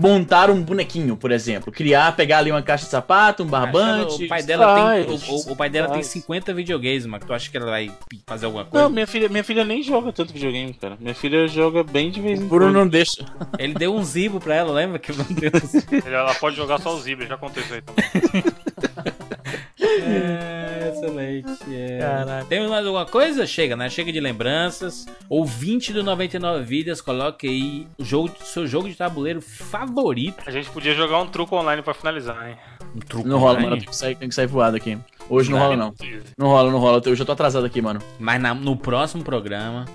montar 0.00 0.48
um 0.48 0.62
bonequinho, 0.62 1.16
por 1.16 1.32
exemplo. 1.32 1.72
Criar, 1.72 2.14
pegar 2.14 2.38
ali 2.38 2.50
uma 2.52 2.62
caixa 2.62 2.84
de 2.84 2.90
sapato, 2.90 3.42
um 3.42 3.46
barbante. 3.46 4.24
O 4.24 4.28
pai 4.28 4.40
dela, 4.42 4.74
tem, 4.76 5.04
faz, 5.16 5.28
o, 5.28 5.34
o- 5.34 5.52
o 5.52 5.56
pai 5.56 5.68
dela 5.68 5.88
tem 5.88 5.96
faz. 5.96 6.06
50 6.06 6.54
videogames, 6.54 7.04
mas 7.04 7.24
tu 7.24 7.32
acha 7.34 7.50
que 7.50 7.56
ela 7.56 7.66
vai 7.66 7.90
fazer 8.26 8.46
alguma 8.46 8.64
coisa? 8.64 8.84
Não, 8.84 8.90
minha 8.94 9.06
filha, 9.08 9.28
minha 9.28 9.42
filha 9.42 9.64
nem 9.64 9.82
joga 9.82 10.12
tanto 10.12 10.32
videogame, 10.32 10.72
cara. 10.74 10.96
Minha 11.00 11.14
filha 11.16 11.48
joga 11.48 11.82
bem 11.82 12.10
de 12.12 12.20
vez 12.20 12.40
em 12.40 12.44
O 12.44 12.48
Bruno 12.48 12.66
quando. 12.66 12.74
não 12.76 12.86
deixa. 12.88 13.26
Ele 13.58 13.74
deu 13.74 13.92
um 13.94 14.04
zibo 14.04 14.38
pra 14.40 14.54
ela, 14.54 14.72
lembra 14.72 14.98
que 15.00 15.10
o 15.10 15.14
Bruno 15.16 15.38
deu 15.40 15.50
um 15.52 15.66
zibo? 15.66 16.08
Ela 16.08 16.34
pode 16.36 16.54
jogar 16.56 16.78
só 16.80 16.94
os 16.94 17.02
Zibra, 17.02 17.26
já 17.26 17.34
aconteceu 17.34 17.74
aí 17.76 17.82
também. 17.82 18.44
É, 20.04 20.71
excelente. 20.88 21.48
É. 21.70 21.98
Caralho. 21.98 22.46
Temos 22.46 22.70
mais 22.70 22.84
alguma 22.86 23.06
coisa? 23.06 23.46
Chega, 23.46 23.76
né? 23.76 23.88
Chega 23.88 24.12
de 24.12 24.20
lembranças. 24.20 25.06
Ouvinte 25.28 25.92
do 25.92 26.02
99 26.02 26.64
Vidas, 26.64 27.00
coloque 27.00 27.46
aí 27.48 27.86
o 27.98 28.04
jogo, 28.04 28.30
seu 28.44 28.66
jogo 28.66 28.88
de 28.88 28.94
tabuleiro 28.94 29.40
favorito. 29.40 30.42
A 30.46 30.50
gente 30.50 30.68
podia 30.70 30.94
jogar 30.94 31.20
um 31.20 31.26
truco 31.26 31.56
online 31.56 31.82
pra 31.82 31.94
finalizar, 31.94 32.48
hein? 32.48 32.56
Um 32.94 33.00
truco 33.00 33.26
Não 33.28 33.38
rola, 33.38 33.52
online. 33.52 33.68
mano. 33.70 33.80
Tem 33.82 33.88
que 33.90 33.96
sair, 33.96 34.14
tem 34.16 34.28
que 34.28 34.34
sair 34.34 34.46
voado 34.46 34.76
aqui. 34.76 34.98
Hoje 35.28 35.50
não 35.50 35.58
Não. 35.58 35.64
rola, 35.66 35.76
não. 35.76 35.94
Não 36.36 36.46
rola, 36.48 36.70
não 36.70 36.78
rola. 36.78 37.00
Eu 37.06 37.16
já 37.16 37.24
tô 37.24 37.32
atrasado 37.32 37.64
aqui, 37.64 37.80
mano. 37.80 38.00
Mas 38.18 38.40
na- 38.40 38.54
no 38.54 38.76
próximo 38.76 39.22
programa. 39.24 39.86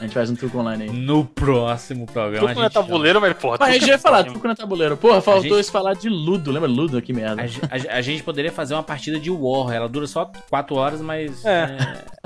A 0.00 0.04
gente 0.04 0.14
faz 0.14 0.30
um 0.30 0.34
truque 0.34 0.56
online 0.56 0.84
aí. 0.84 0.90
No 0.90 1.26
próximo 1.26 2.06
programa. 2.06 2.38
Truco 2.46 2.52
a 2.52 2.54
não 2.54 2.64
é 2.64 2.70
tabuleiro, 2.70 3.20
mas 3.20 3.34
porra. 3.34 3.58
Mas 3.60 3.68
a 3.68 3.72
truco 3.72 3.80
gente 3.80 3.90
é 3.90 3.92
vai 3.92 3.98
falar 4.00 4.24
truque 4.24 4.48
na 4.48 4.56
tabuleiro. 4.56 4.96
Porra, 4.96 5.20
faltou 5.20 5.42
gente- 5.42 5.60
isso 5.60 5.70
falar 5.70 5.92
de 5.94 6.08
Ludo. 6.08 6.50
Lembra 6.50 6.68
Ludo? 6.68 7.00
Que 7.02 7.12
merda. 7.12 7.42
A, 7.42 7.44
a 7.44 7.48
a 7.98 8.00
gente 8.00 8.22
poderia 8.22 8.50
fazer 8.50 8.72
uma 8.72 8.82
partida 8.82 9.20
de 9.20 9.30
War. 9.30 9.72
Ela 9.74 9.88
dura 9.90 10.06
só 10.06 10.24
4 10.48 10.74
horas, 10.74 11.02
mas. 11.02 11.44
É. 11.44 11.50
é, 11.50 11.76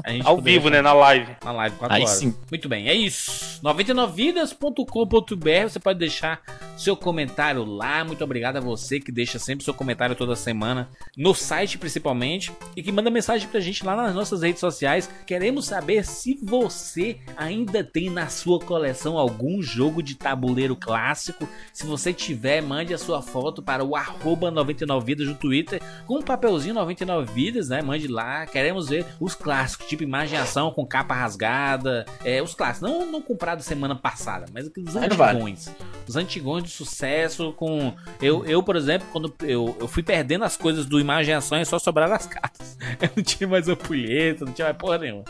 a 0.05 0.11
gente 0.13 0.25
Ao 0.27 0.41
vivo, 0.41 0.71
né? 0.71 0.81
Na 0.81 0.93
live. 0.93 1.35
Na 1.45 1.51
live, 1.51 1.75
4 1.77 1.97
Aí 1.97 2.03
horas. 2.03 2.15
sim. 2.17 2.33
Muito 2.49 2.69
bem, 2.69 2.89
é 2.89 2.95
isso. 2.95 3.61
99vidas.com.br. 3.61 5.69
Você 5.69 5.81
pode 5.81 5.99
deixar 5.99 6.41
seu 6.77 6.97
comentário 6.97 7.65
lá. 7.65 8.05
Muito 8.05 8.23
obrigado 8.23 8.59
a 8.59 8.61
você 8.61 9.01
que 9.01 9.11
deixa 9.11 9.39
sempre 9.39 9.65
seu 9.65 9.75
comentário 9.75 10.15
toda 10.15 10.37
semana 10.37 10.89
no 11.17 11.35
site, 11.35 11.79
principalmente, 11.79 12.53
e 12.77 12.83
que 12.83 12.93
manda 12.93 13.11
mensagem 13.11 13.49
pra 13.49 13.59
gente 13.61 13.85
lá 13.85 13.97
nas 13.97 14.15
nossas 14.15 14.43
redes 14.43 14.61
sociais. 14.61 15.11
Queremos 15.27 15.67
saber 15.67 16.05
se 16.05 16.39
você 16.43 17.19
ainda 17.37 17.64
tem 17.65 18.11
na 18.11 18.29
sua 18.29 18.59
coleção 18.59 19.19
algum 19.19 19.63
jogo 19.63 20.03
de 20.03 20.15
tabuleiro 20.15 20.77
clássico. 20.77 21.49
Se 21.73 21.87
você 21.87 22.13
tiver, 22.13 22.61
mande 22.61 22.93
a 22.93 22.99
sua 22.99 23.23
foto 23.23 23.63
para 23.63 23.85
o 23.85 23.97
arroba 23.97 24.51
99vidas 24.51 25.27
no 25.27 25.35
Twitter 25.35 25.81
com 26.07 26.19
um 26.19 26.23
papelzinho 26.23 26.75
99 26.75 27.33
vidas, 27.33 27.69
né? 27.69 27.83
Mande 27.83 28.09
lá. 28.09 28.47
Queremos 28.47 28.89
ver 28.89 29.07
os 29.21 29.35
clássicos, 29.35 29.87
tipo 29.87 30.03
imagem 30.03 30.39
ação 30.39 30.71
com 30.71 30.87
capa 30.87 31.15
rasgada. 31.15 32.05
É, 32.25 32.43
os 32.43 32.55
clássicos, 32.55 32.91
não, 32.91 33.11
não 33.11 33.23
comprados 33.23 33.65
semana 33.65 33.95
passada, 33.95 34.47
mas 34.53 34.71
vale. 35.15 35.39
antigões. 35.39 35.71
Os 36.07 36.17
antigões 36.17 36.65
de 36.65 36.71
sucesso 36.71 37.53
com. 37.53 37.95
Eu, 38.21 38.45
eu 38.45 38.63
por 38.63 38.77
exemplo, 38.77 39.07
quando 39.13 39.35
eu, 39.43 39.77
eu 39.81 39.89
fui 39.89 40.03
perdendo 40.03 40.45
as 40.45 40.57
coisas 40.57 40.87
do 40.87 41.01
imagem 41.01 41.35
ação 41.35 41.61
e 41.61 41.65
só 41.65 41.79
sobraram 41.79 42.15
as 42.15 42.27
cartas. 42.27 42.77
Eu 43.01 43.11
não 43.17 43.23
tinha 43.23 43.49
mais 43.49 43.69
ampulheta, 43.69 44.45
não 44.45 44.53
tinha 44.53 44.67
mais 44.67 44.77
porra 44.77 44.99
nenhuma. 44.99 45.25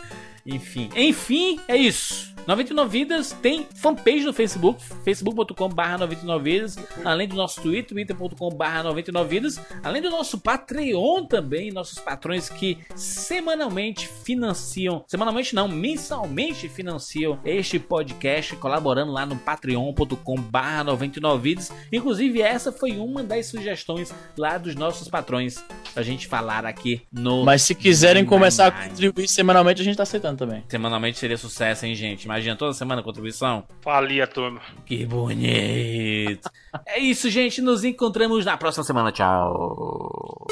Enfim, 0.45 0.89
enfim, 0.95 1.59
é 1.67 1.75
isso. 1.75 2.35
99 2.47 2.99
Vidas 2.99 3.31
tem 3.41 3.67
fanpage 3.75 4.23
no 4.23 4.31
Facebook, 4.31 4.79
facebook.com.br 5.03 5.97
99 5.99 6.51
Vidas, 6.51 6.77
além 7.03 7.27
do 7.27 7.35
nosso 7.35 7.59
Twitter, 7.61 7.89
twitter.com.br 7.89 8.83
99 8.83 9.29
Vidas, 9.29 9.59
além 9.83 10.01
do 10.01 10.11
nosso 10.11 10.39
Patreon 10.39 11.25
também, 11.25 11.71
nossos 11.71 11.97
patrões 11.97 12.47
que 12.47 12.77
semanalmente 12.95 14.07
financiam, 14.07 15.03
semanalmente 15.07 15.55
não, 15.55 15.67
mensalmente 15.67 16.69
financiam 16.69 17.39
este 17.43 17.79
podcast, 17.79 18.55
colaborando 18.57 19.11
lá 19.11 19.25
no 19.25 19.37
patreon.com.br 19.37 20.83
99 20.85 21.41
Vidas. 21.41 21.71
Inclusive, 21.91 22.41
essa 22.43 22.71
foi 22.71 22.91
uma 22.91 23.23
das 23.23 23.47
sugestões 23.47 24.13
lá 24.37 24.59
dos 24.59 24.75
nossos 24.75 25.07
patrões 25.07 25.63
pra 25.95 26.03
gente 26.03 26.27
falar 26.27 26.63
aqui 26.65 27.01
no. 27.11 27.43
Mas 27.43 27.63
se 27.63 27.73
quiserem 27.73 28.23
começar 28.23 28.67
a 28.67 28.71
contribuir 28.89 29.27
semanalmente, 29.27 29.81
a 29.81 29.85
gente 29.85 29.97
tá 29.97 30.03
aceitando 30.03 30.34
também. 30.35 30.63
Semanalmente 30.67 31.17
seria 31.17 31.37
sucesso, 31.37 31.85
hein, 31.85 31.95
gente? 31.95 32.23
Imagina 32.23 32.55
toda 32.55 32.73
semana 32.73 33.01
a 33.01 33.03
contribuição. 33.03 33.63
Falia, 33.81 34.23
a 34.23 34.27
turma. 34.27 34.61
Que 34.85 35.05
bonito. 35.05 36.49
é 36.85 36.99
isso, 36.99 37.29
gente. 37.29 37.61
Nos 37.61 37.83
encontramos 37.83 38.45
na 38.45 38.57
próxima 38.57 38.83
semana. 38.83 39.11
Tchau. 39.11 40.45